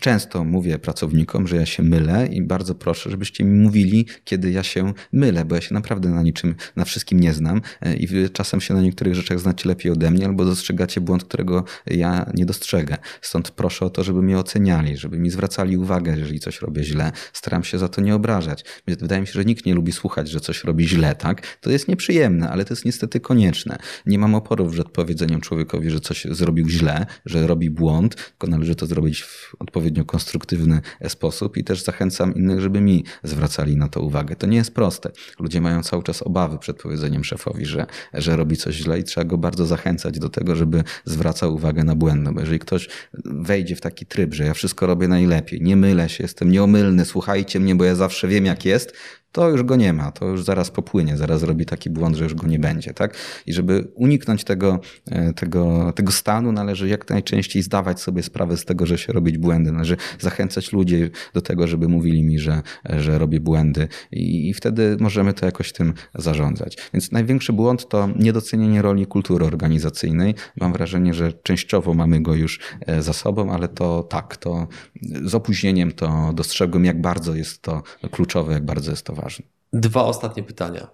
często 0.02 0.44
mówię 0.44 0.80
pracownikom, 0.80 1.48
że 1.48 1.56
ja 1.56 1.66
się 1.66 1.84
mylę 1.84 2.28
i 2.28 2.42
bardzo 2.42 2.76
proszę, 2.76 3.10
żebyście 3.10 3.44
mi 3.44 3.60
mówili, 3.60 4.06
kiedy 4.24 4.52
ja 4.52 4.64
się 4.64 4.94
mylę, 5.14 5.46
bo 5.46 5.56
ja 5.56 5.62
się 5.62 5.74
naprawdę 5.74 6.10
na 6.10 6.24
niczym, 6.24 6.56
na 6.76 6.86
wszystkim 6.86 7.20
nie 7.20 7.34
znam 7.34 7.62
e, 7.82 7.96
i 7.96 8.08
wy 8.08 8.30
czasem 8.30 8.62
się 8.62 8.74
na 8.74 8.82
niektórych 8.82 9.16
rzeczach 9.16 9.40
znacie 9.40 9.70
lepiej 9.70 9.92
ode 9.92 10.12
mnie, 10.12 10.26
albo 10.26 10.46
dostrzegacie 10.46 11.02
błąd, 11.02 11.24
którego 11.24 11.64
ja 11.86 12.32
nie 12.34 12.46
dostrzegę. 12.46 12.98
Stąd 13.22 13.52
proszę 13.52 13.86
o 13.86 13.90
to, 13.90 14.04
żeby 14.04 14.22
mnie 14.22 14.38
oceniali, 14.38 14.98
żeby 14.98 15.20
mi 15.20 15.30
zwracali 15.30 15.78
uwagę, 15.78 16.18
jeżeli 16.18 16.40
coś 16.40 16.62
robię 16.62 16.84
źle. 16.84 17.12
Staram 17.34 17.64
się 17.64 17.78
za 17.78 17.90
to 17.90 18.02
nie 18.02 18.16
obrażać. 18.16 18.66
Wydaje 18.88 19.22
mi 19.22 19.28
się, 19.28 19.34
że 19.34 19.46
nikt 19.46 19.66
nie 19.66 19.74
lubi 19.74 19.92
słuchać, 19.92 20.30
że 20.30 20.40
coś 20.40 20.64
robi 20.64 20.88
źle, 20.88 21.16
tak? 21.16 21.58
To 21.62 21.72
jest 21.72 21.88
nieprzyjemne, 21.88 22.50
ale 22.50 22.66
to 22.66 22.74
jest 22.74 22.86
niestety 22.86 23.20
konieczne. 23.20 23.78
Nie 24.06 24.20
mam 24.20 24.36
oporu 24.36 24.69
przed 24.70 24.90
powiedzeniem 24.90 25.42
człowiekowi, 25.42 25.90
że 25.90 26.00
coś 26.00 26.28
zrobił 26.32 26.70
źle, 26.70 27.06
że 27.26 27.48
robi 27.48 27.70
błąd, 27.70 28.16
tylko 28.16 28.48
należy 28.48 28.76
to 28.76 28.86
zrobić 28.86 29.24
w 29.24 29.56
odpowiednio 29.60 30.06
konstruktywny 30.06 30.82
sposób 31.08 31.58
i 31.58 31.64
też 31.64 31.84
zachęcam 31.84 32.36
innych, 32.36 32.60
żeby 32.60 32.82
mi 32.82 33.04
zwracali 33.24 33.78
na 33.78 33.88
to 33.88 34.02
uwagę. 34.02 34.36
To 34.36 34.48
nie 34.48 34.58
jest 34.58 34.74
proste. 34.74 35.12
Ludzie 35.40 35.62
mają 35.62 35.84
cały 35.84 36.04
czas 36.04 36.22
obawy 36.22 36.58
przed 36.58 36.82
powiedzeniem 36.82 37.24
szefowi, 37.24 37.66
że, 37.66 37.86
że 38.14 38.36
robi 38.36 38.58
coś 38.58 38.76
źle 38.76 39.00
i 39.00 39.04
trzeba 39.04 39.26
go 39.26 39.38
bardzo 39.38 39.66
zachęcać 39.66 40.20
do 40.20 40.30
tego, 40.30 40.56
żeby 40.56 40.84
zwracał 41.06 41.56
uwagę 41.56 41.84
na 41.84 41.96
błędy. 41.96 42.32
Bo 42.32 42.40
jeżeli 42.40 42.60
ktoś 42.60 42.90
wejdzie 43.26 43.76
w 43.76 43.82
taki 43.82 44.06
tryb, 44.06 44.34
że 44.34 44.44
ja 44.44 44.54
wszystko 44.54 44.88
robię 44.88 45.08
najlepiej, 45.08 45.62
nie 45.62 45.76
mylę 45.76 46.10
się, 46.10 46.24
jestem 46.24 46.52
nieomylny, 46.52 47.06
słuchajcie 47.06 47.60
mnie, 47.60 47.76
bo 47.76 47.84
ja 47.84 47.96
zawsze 47.96 48.28
wiem 48.28 48.46
jak 48.46 48.66
jest, 48.66 48.94
to 49.32 49.50
już 49.50 49.64
go 49.64 49.76
nie 49.76 49.94
ma, 49.94 50.12
to 50.12 50.26
już 50.26 50.44
zaraz 50.44 50.72
popłynie, 50.72 51.18
zaraz 51.18 51.44
robi 51.44 51.66
taki 51.66 51.90
błąd, 51.90 52.16
że 52.16 52.24
już 52.24 52.34
go 52.34 52.48
nie 52.48 52.60
będzie, 52.60 52.94
tak? 52.94 53.18
I 53.46 53.54
żeby 53.54 53.88
uniknąć 53.96 54.44
tego, 54.44 54.80
e, 55.12 55.34
tego, 55.34 55.94
tego 55.96 56.12
stanu, 56.12 56.52
należy 56.52 56.88
jak 56.88 57.10
najczęściej 57.10 57.64
zdawać 57.64 58.02
sobie 58.02 58.24
sprawę 58.24 58.58
z 58.58 58.66
tego, 58.66 58.86
że 58.86 58.98
się 58.98 59.14
robić 59.14 59.38
błędy, 59.38 59.72
należy 59.72 59.98
zachęcać 60.20 60.74
ludzi 60.74 61.10
do 61.34 61.42
tego, 61.42 61.68
żeby 61.68 61.88
mówili 61.88 62.24
mi, 62.24 62.40
że, 62.40 62.62
że 62.86 63.18
robię 63.18 63.40
błędy 63.40 63.88
i, 64.12 64.50
i 64.50 64.54
wtedy 64.54 64.98
możemy 65.00 65.34
to 65.34 65.46
jakoś 65.46 65.72
tym 65.74 65.94
zarządzać. 66.16 66.78
Więc 66.94 67.12
największy 67.12 67.54
błąd 67.54 67.90
to 67.90 68.10
niedocenienie 68.20 68.82
roli 68.82 69.06
kultury 69.06 69.46
organizacyjnej. 69.46 70.36
Mam 70.62 70.74
wrażenie, 70.74 71.14
że 71.14 71.34
częściowo 71.34 71.94
mamy 71.94 72.22
go 72.22 72.36
już 72.36 72.60
e, 72.86 73.02
za 73.02 73.14
sobą, 73.14 73.52
ale 73.52 73.68
to 73.68 74.04
tak, 74.04 74.38
to 74.38 74.68
z 75.02 75.36
opóźnieniem 75.36 75.92
to 75.92 76.32
dostrzegłem, 76.34 76.86
jak 76.86 77.02
bardzo 77.02 77.36
jest 77.36 77.62
to 77.62 77.84
kluczowe, 78.12 78.54
jak 78.54 78.66
bardzo 78.66 78.92
jest 78.92 79.04
to 79.04 79.19
ważne. 79.22 79.46
Dwa 79.74 80.04
ostatnie 80.04 80.44
pytania. 80.44 80.88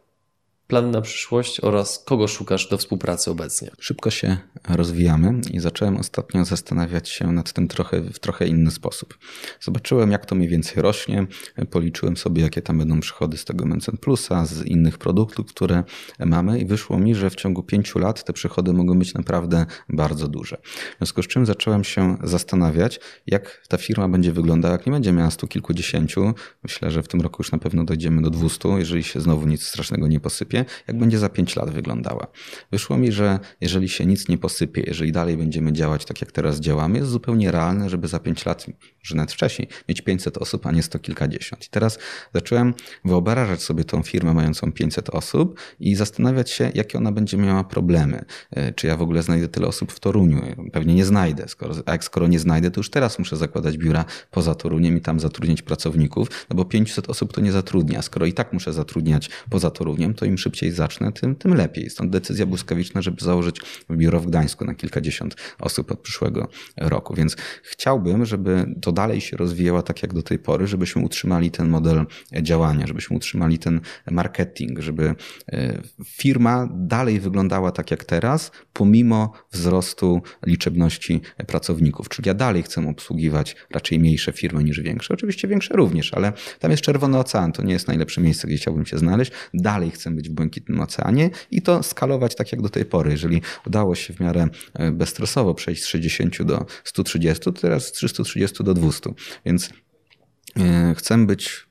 Plan 0.67 0.91
na 0.91 1.01
przyszłość 1.01 1.59
oraz 1.59 2.03
kogo 2.05 2.27
szukasz 2.27 2.69
do 2.69 2.77
współpracy 2.77 3.31
obecnie? 3.31 3.71
Szybko 3.79 4.09
się 4.09 4.37
rozwijamy 4.69 5.41
i 5.51 5.59
zacząłem 5.59 5.97
ostatnio 5.97 6.45
zastanawiać 6.45 7.09
się 7.09 7.31
nad 7.31 7.53
tym 7.53 7.67
trochę, 7.67 8.01
w 8.01 8.19
trochę 8.19 8.47
inny 8.47 8.71
sposób. 8.71 9.17
Zobaczyłem, 9.61 10.11
jak 10.11 10.25
to 10.25 10.35
mniej 10.35 10.49
więcej 10.49 10.83
rośnie, 10.83 11.27
policzyłem 11.71 12.17
sobie, 12.17 12.41
jakie 12.41 12.61
tam 12.61 12.77
będą 12.77 12.99
przychody 12.99 13.37
z 13.37 13.45
tego 13.45 13.65
Mencen 13.65 13.97
Plusa, 13.97 14.45
z 14.45 14.65
innych 14.65 14.97
produktów, 14.97 15.47
które 15.47 15.83
mamy 16.19 16.59
i 16.59 16.65
wyszło 16.65 16.99
mi, 16.99 17.15
że 17.15 17.29
w 17.29 17.35
ciągu 17.35 17.63
pięciu 17.63 17.99
lat 17.99 18.23
te 18.23 18.33
przychody 18.33 18.73
mogą 18.73 18.99
być 18.99 19.13
naprawdę 19.13 19.65
bardzo 19.89 20.27
duże. 20.27 20.57
W 20.93 20.97
związku 20.97 21.23
z 21.23 21.27
czym 21.27 21.45
zacząłem 21.45 21.83
się 21.83 22.17
zastanawiać, 22.23 22.99
jak 23.27 23.61
ta 23.67 23.77
firma 23.77 24.09
będzie 24.09 24.31
wyglądała, 24.31 24.71
jak 24.71 24.85
nie 24.85 24.91
będzie 24.91 25.11
miała 25.11 25.31
stu 25.31 25.47
kilkudziesięciu. 25.47 26.33
Myślę, 26.63 26.91
że 26.91 27.03
w 27.03 27.07
tym 27.07 27.21
roku 27.21 27.35
już 27.39 27.51
na 27.51 27.57
pewno 27.57 27.83
dojdziemy 27.83 28.21
do 28.21 28.29
dwustu, 28.29 28.77
jeżeli 28.77 29.03
się 29.03 29.21
znowu 29.21 29.47
nic 29.47 29.63
strasznego 29.63 30.07
nie 30.07 30.19
posypie 30.19 30.54
jak 30.87 30.97
będzie 30.97 31.19
za 31.19 31.29
5 31.29 31.55
lat 31.55 31.69
wyglądała. 31.69 32.27
Wyszło 32.71 32.97
mi, 32.97 33.11
że 33.11 33.39
jeżeli 33.61 33.89
się 33.89 34.05
nic 34.05 34.27
nie 34.27 34.37
posypie, 34.37 34.83
jeżeli 34.87 35.11
dalej 35.11 35.37
będziemy 35.37 35.73
działać 35.73 36.05
tak, 36.05 36.21
jak 36.21 36.31
teraz 36.31 36.59
działamy, 36.59 36.97
jest 36.97 37.09
zupełnie 37.09 37.51
realne, 37.51 37.89
żeby 37.89 38.07
za 38.07 38.19
5 38.19 38.45
lat, 38.45 38.65
że 39.03 39.15
nawet 39.15 39.31
wcześniej, 39.31 39.67
mieć 39.89 40.01
500 40.01 40.37
osób, 40.37 40.65
a 40.65 40.71
nie 40.71 40.83
sto 40.83 40.99
kilkadziesiąt. 40.99 41.65
I 41.65 41.69
teraz 41.69 41.99
zacząłem 42.33 42.73
wyobrażać 43.05 43.61
sobie 43.61 43.83
tą 43.83 44.03
firmę 44.03 44.33
mającą 44.33 44.71
500 44.71 45.09
osób 45.09 45.59
i 45.79 45.95
zastanawiać 45.95 46.51
się, 46.51 46.71
jakie 46.73 46.97
ona 46.97 47.11
będzie 47.11 47.37
miała 47.37 47.63
problemy. 47.63 48.25
E, 48.51 48.73
czy 48.73 48.87
ja 48.87 48.97
w 48.97 49.01
ogóle 49.01 49.23
znajdę 49.23 49.47
tyle 49.47 49.67
osób 49.67 49.91
w 49.91 49.99
Toruniu? 49.99 50.41
Pewnie 50.71 50.95
nie 50.95 51.05
znajdę. 51.05 51.47
Skoro, 51.47 51.75
a 51.85 51.91
jak 51.91 52.03
skoro 52.03 52.27
nie 52.27 52.39
znajdę, 52.39 52.71
to 52.71 52.79
już 52.79 52.89
teraz 52.89 53.19
muszę 53.19 53.37
zakładać 53.37 53.77
biura 53.77 54.05
poza 54.31 54.55
Toruniem 54.55 54.97
i 54.97 55.01
tam 55.01 55.19
zatrudniać 55.19 55.61
pracowników, 55.61 56.27
no 56.49 56.55
bo 56.55 56.65
500 56.65 57.09
osób 57.09 57.33
to 57.33 57.41
nie 57.41 57.51
zatrudnia. 57.51 58.01
Skoro 58.01 58.25
i 58.25 58.33
tak 58.33 58.53
muszę 58.53 58.73
zatrudniać 58.73 59.29
poza 59.49 59.71
Toruniem, 59.71 60.13
to 60.13 60.25
im 60.25 60.37
szybciej 60.45 60.71
zacznę, 60.71 61.11
tym, 61.11 61.35
tym 61.35 61.53
lepiej. 61.53 61.89
Stąd 61.89 62.11
decyzja 62.11 62.45
błyskawiczna, 62.45 63.01
żeby 63.01 63.17
założyć 63.21 63.61
biuro 63.91 64.19
w 64.19 64.25
Gdańsku 64.25 64.65
na 64.65 64.75
kilkadziesiąt 64.75 65.35
osób 65.59 65.91
od 65.91 65.99
przyszłego 65.99 66.47
roku. 66.77 67.15
Więc 67.15 67.35
chciałbym, 67.63 68.25
żeby 68.25 68.75
to 68.81 68.91
dalej 68.91 69.21
się 69.21 69.37
rozwijało 69.37 69.81
tak 69.81 70.01
jak 70.01 70.13
do 70.13 70.23
tej 70.23 70.39
pory, 70.39 70.67
żebyśmy 70.67 71.01
utrzymali 71.03 71.51
ten 71.51 71.69
model 71.69 72.05
działania, 72.41 72.87
żebyśmy 72.87 73.15
utrzymali 73.15 73.59
ten 73.59 73.81
marketing, 74.11 74.79
żeby 74.79 75.15
e, 75.51 75.81
firma 76.05 76.69
dalej 76.71 77.19
wyglądała 77.19 77.71
tak 77.71 77.91
jak 77.91 78.03
teraz, 78.03 78.51
pomimo 78.73 79.33
wzrostu 79.51 80.21
liczebności 80.45 81.21
pracowników. 81.47 82.09
Czyli 82.09 82.27
ja 82.27 82.33
dalej 82.33 82.63
chcę 82.63 82.89
obsługiwać 82.89 83.55
raczej 83.71 83.99
mniejsze 83.99 84.31
firmy 84.31 84.63
niż 84.63 84.79
większe. 84.79 85.13
Oczywiście 85.13 85.47
większe 85.47 85.73
również, 85.73 86.13
ale 86.13 86.33
tam 86.59 86.71
jest 86.71 86.83
Czerwony 86.83 87.17
Ocean, 87.17 87.51
to 87.51 87.63
nie 87.63 87.73
jest 87.73 87.87
najlepsze 87.87 88.21
miejsce, 88.21 88.47
gdzie 88.47 88.57
chciałbym 88.57 88.85
się 88.85 88.97
znaleźć. 88.97 89.31
Dalej 89.53 89.91
chcę 89.91 90.11
być 90.11 90.29
Błękitnym 90.35 90.79
Oceanie 90.79 91.29
i 91.51 91.61
to 91.61 91.83
skalować 91.83 92.35
tak 92.35 92.51
jak 92.51 92.61
do 92.61 92.69
tej 92.69 92.85
pory. 92.85 93.11
Jeżeli 93.11 93.41
udało 93.67 93.95
się 93.95 94.13
w 94.13 94.19
miarę 94.19 94.47
e, 94.73 94.91
bezstresowo 94.91 95.53
przejść 95.53 95.83
z 95.83 95.87
60 95.87 96.43
do 96.43 96.65
130, 96.83 97.43
to 97.43 97.51
teraz 97.51 97.87
z 97.87 97.91
330 97.91 98.63
do 98.63 98.73
200. 98.73 99.13
Więc 99.45 99.69
e, 100.59 100.95
chcę 100.97 101.25
być 101.25 101.65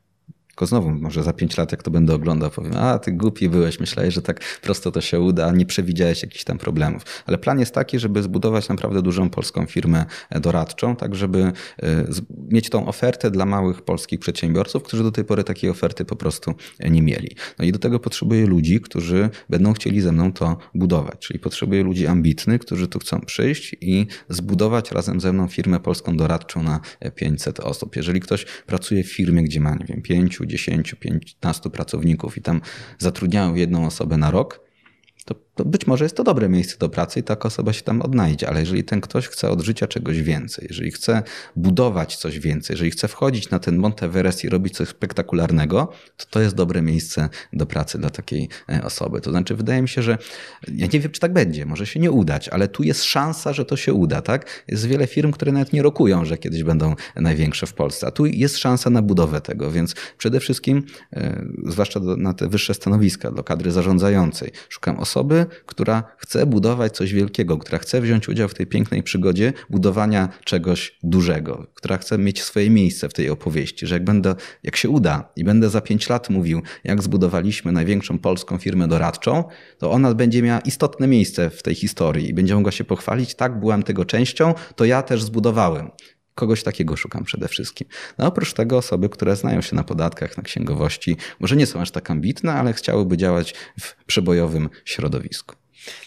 tylko 0.54 0.66
znowu, 0.66 0.90
może 0.90 1.22
za 1.22 1.32
pięć 1.32 1.56
lat, 1.56 1.72
jak 1.72 1.82
to 1.82 1.90
będę 1.90 2.14
oglądał, 2.14 2.50
powiem, 2.50 2.76
a 2.76 2.98
ty 2.98 3.12
głupi 3.12 3.48
byłeś, 3.48 3.80
myślałeś, 3.80 4.14
że 4.14 4.22
tak 4.22 4.40
prosto 4.62 4.92
to 4.92 5.00
się 5.00 5.20
uda, 5.20 5.52
nie 5.52 5.66
przewidziałeś 5.66 6.22
jakichś 6.22 6.44
tam 6.44 6.58
problemów. 6.58 7.02
Ale 7.26 7.38
plan 7.38 7.60
jest 7.60 7.74
taki, 7.74 7.98
żeby 7.98 8.22
zbudować 8.22 8.68
naprawdę 8.68 9.02
dużą 9.02 9.30
polską 9.30 9.66
firmę 9.66 10.04
e, 10.30 10.40
doradczą, 10.40 10.96
tak 10.96 11.14
żeby 11.14 11.52
e, 11.82 12.04
mieć 12.48 12.70
tą 12.70 12.86
ofertę 12.86 13.30
dla 13.30 13.46
małych 13.46 13.82
polskich 13.82 14.20
przedsiębiorców, 14.20 14.82
którzy 14.82 15.02
do 15.02 15.12
tej 15.12 15.24
pory 15.24 15.44
takiej 15.44 15.70
oferty 15.70 16.04
po 16.04 16.16
prostu 16.16 16.54
e, 16.78 16.90
nie 16.90 17.02
mieli. 17.02 17.36
No 17.58 17.64
i 17.64 17.72
do 17.72 17.78
tego 17.78 18.00
potrzebuję 18.00 18.46
ludzi, 18.46 18.80
którzy 18.80 19.30
będą 19.50 19.72
chcieli 19.72 20.00
ze 20.00 20.12
mną 20.12 20.32
to 20.32 20.56
budować, 20.74 21.18
czyli 21.18 21.38
potrzebuję 21.38 21.82
ludzi 21.82 22.06
ambitnych, 22.06 22.60
którzy 22.60 22.88
tu 22.88 22.98
chcą 22.98 23.20
przyjść 23.20 23.76
i 23.80 24.06
zbudować 24.28 24.92
razem 24.92 25.20
ze 25.20 25.32
mną 25.32 25.48
firmę 25.48 25.80
polską 25.80 26.16
doradczą 26.16 26.62
na 26.62 26.80
500 27.14 27.60
osób. 27.60 27.96
Jeżeli 27.96 28.20
ktoś 28.20 28.46
pracuje 28.66 29.04
w 29.04 29.12
firmie, 29.12 29.42
gdzie 29.42 29.60
ma, 29.60 29.74
nie 29.74 29.84
wiem, 29.84 30.02
5, 30.02 30.40
10, 30.46 30.94
15 30.94 31.70
pracowników 31.70 32.36
i 32.36 32.42
tam 32.42 32.60
zatrudniają 32.98 33.54
jedną 33.54 33.86
osobę 33.86 34.16
na 34.16 34.30
rok, 34.30 34.60
to, 35.24 35.34
to, 35.54 35.64
być 35.64 35.86
może 35.86 36.04
jest 36.04 36.16
to 36.16 36.24
dobre 36.24 36.48
miejsce 36.48 36.78
do 36.78 36.88
pracy 36.88 37.20
i 37.20 37.22
taka 37.22 37.46
osoba 37.48 37.72
się 37.72 37.82
tam 37.82 38.02
odnajdzie, 38.02 38.48
ale 38.48 38.60
jeżeli 38.60 38.84
ten 38.84 39.00
ktoś 39.00 39.28
chce 39.28 39.50
od 39.50 39.60
życia 39.60 39.86
czegoś 39.86 40.22
więcej, 40.22 40.66
jeżeli 40.68 40.90
chce 40.90 41.22
budować 41.56 42.16
coś 42.16 42.38
więcej, 42.38 42.74
jeżeli 42.74 42.90
chce 42.90 43.08
wchodzić 43.08 43.50
na 43.50 43.58
ten 43.58 43.76
Monteverest 43.76 44.44
i 44.44 44.48
robić 44.48 44.76
coś 44.76 44.88
spektakularnego, 44.88 45.92
to 46.16 46.26
to 46.30 46.40
jest 46.40 46.54
dobre 46.54 46.82
miejsce 46.82 47.28
do 47.52 47.66
pracy 47.66 47.98
dla 47.98 48.10
takiej 48.10 48.48
e, 48.68 48.84
osoby. 48.84 49.20
To 49.20 49.30
znaczy, 49.30 49.54
wydaje 49.54 49.82
mi 49.82 49.88
się, 49.88 50.02
że 50.02 50.18
ja 50.68 50.86
nie 50.92 51.00
wiem, 51.00 51.12
czy 51.12 51.20
tak 51.20 51.32
będzie, 51.32 51.66
może 51.66 51.86
się 51.86 52.00
nie 52.00 52.10
udać, 52.10 52.48
ale 52.48 52.68
tu 52.68 52.82
jest 52.82 53.04
szansa, 53.04 53.52
że 53.52 53.64
to 53.64 53.76
się 53.76 53.92
uda, 53.92 54.22
tak? 54.22 54.64
Jest 54.68 54.86
wiele 54.86 55.06
firm, 55.06 55.32
które 55.32 55.52
nawet 55.52 55.72
nie 55.72 55.82
rokują, 55.82 56.24
że 56.24 56.38
kiedyś 56.38 56.62
będą 56.62 56.94
największe 57.16 57.66
w 57.66 57.74
Polsce, 57.74 58.06
a 58.06 58.10
tu 58.10 58.26
jest 58.26 58.58
szansa 58.58 58.90
na 58.90 59.02
budowę 59.02 59.40
tego, 59.40 59.70
więc 59.70 59.94
przede 60.18 60.40
wszystkim, 60.40 60.82
e, 61.12 61.44
zwłaszcza 61.66 62.00
na 62.00 62.34
te 62.34 62.48
wyższe 62.48 62.74
stanowiska, 62.74 63.30
do 63.30 63.44
kadry 63.44 63.70
zarządzającej, 63.70 64.52
szukam 64.68 64.96
osoby, 64.96 65.43
która 65.66 66.02
chce 66.16 66.46
budować 66.46 66.96
coś 66.96 67.12
wielkiego, 67.12 67.58
która 67.58 67.78
chce 67.78 68.00
wziąć 68.00 68.28
udział 68.28 68.48
w 68.48 68.54
tej 68.54 68.66
pięknej 68.66 69.02
przygodzie 69.02 69.52
budowania 69.70 70.28
czegoś 70.44 70.98
dużego, 71.02 71.66
która 71.74 71.98
chce 71.98 72.18
mieć 72.18 72.42
swoje 72.42 72.70
miejsce 72.70 73.08
w 73.08 73.12
tej 73.12 73.30
opowieści, 73.30 73.86
że 73.86 73.94
jak 73.94 74.04
będę, 74.04 74.34
jak 74.62 74.76
się 74.76 74.88
uda 74.88 75.32
i 75.36 75.44
będę 75.44 75.70
za 75.70 75.80
pięć 75.80 76.08
lat 76.08 76.30
mówił, 76.30 76.62
jak 76.84 77.02
zbudowaliśmy 77.02 77.72
największą 77.72 78.18
polską 78.18 78.58
firmę 78.58 78.88
doradczą, 78.88 79.44
to 79.78 79.90
ona 79.90 80.14
będzie 80.14 80.42
miała 80.42 80.60
istotne 80.60 81.06
miejsce 81.06 81.50
w 81.50 81.62
tej 81.62 81.74
historii 81.74 82.28
i 82.30 82.34
będzie 82.34 82.54
mogła 82.54 82.72
się 82.72 82.84
pochwalić, 82.84 83.34
tak, 83.34 83.60
byłam 83.60 83.82
tego 83.82 84.04
częścią, 84.04 84.54
to 84.76 84.84
ja 84.84 85.02
też 85.02 85.22
zbudowałem. 85.22 85.90
Kogoś 86.34 86.62
takiego 86.62 86.96
szukam 86.96 87.24
przede 87.24 87.48
wszystkim. 87.48 87.88
No 88.18 88.26
oprócz 88.26 88.52
tego 88.52 88.76
osoby, 88.76 89.08
które 89.08 89.36
znają 89.36 89.60
się 89.60 89.76
na 89.76 89.84
podatkach, 89.84 90.36
na 90.36 90.42
księgowości, 90.42 91.16
może 91.40 91.56
nie 91.56 91.66
są 91.66 91.80
aż 91.80 91.90
tak 91.90 92.10
ambitne, 92.10 92.52
ale 92.52 92.72
chciałyby 92.72 93.16
działać 93.16 93.54
w 93.80 94.04
przebojowym 94.04 94.70
środowisku. 94.84 95.54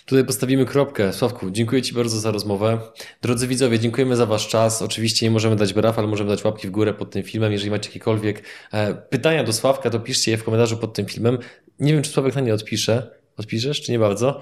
Tutaj 0.05 0.25
postawimy 0.25 0.65
kropkę. 0.65 1.13
Sławku, 1.13 1.51
dziękuję 1.51 1.81
Ci 1.81 1.93
bardzo 1.93 2.19
za 2.19 2.31
rozmowę. 2.31 2.79
Drodzy 3.21 3.47
widzowie, 3.47 3.79
dziękujemy 3.79 4.15
za 4.15 4.25
Wasz 4.25 4.47
czas. 4.47 4.81
Oczywiście 4.81 5.25
nie 5.25 5.31
możemy 5.31 5.55
dać 5.55 5.73
braw, 5.73 5.99
ale 5.99 6.07
możemy 6.07 6.29
dać 6.29 6.43
łapki 6.43 6.67
w 6.67 6.71
górę 6.71 6.93
pod 6.93 7.11
tym 7.11 7.23
filmem. 7.23 7.51
Jeżeli 7.51 7.71
macie 7.71 7.89
jakiekolwiek 7.89 8.43
e, 8.71 8.93
pytania 8.93 9.43
do 9.43 9.53
Sławka, 9.53 9.89
to 9.89 9.99
piszcie 9.99 10.31
je 10.31 10.37
w 10.37 10.43
komentarzu 10.43 10.77
pod 10.77 10.93
tym 10.93 11.05
filmem. 11.05 11.37
Nie 11.79 11.93
wiem, 11.93 12.01
czy 12.01 12.11
Sławek 12.11 12.35
na 12.35 12.41
nie 12.41 12.53
odpisze. 12.53 13.11
Odpiszesz, 13.37 13.81
czy 13.81 13.91
nie 13.91 13.99
bardzo? 13.99 14.41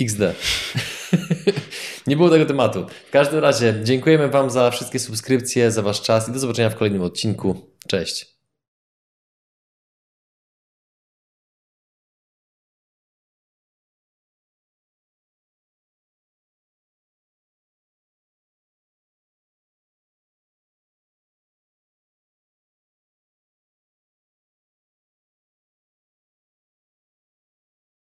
XD. 0.00 0.20
nie 2.06 2.16
było 2.16 2.30
tego 2.30 2.46
tematu. 2.46 2.86
W 3.08 3.10
każdym 3.10 3.38
razie 3.38 3.74
dziękujemy 3.82 4.28
Wam 4.28 4.50
za 4.50 4.70
wszystkie 4.70 4.98
subskrypcje, 4.98 5.70
za 5.70 5.82
Wasz 5.82 6.02
czas 6.02 6.28
i 6.28 6.32
do 6.32 6.38
zobaczenia 6.38 6.70
w 6.70 6.76
kolejnym 6.76 7.02
odcinku. 7.02 7.56
Cześć. 7.88 8.31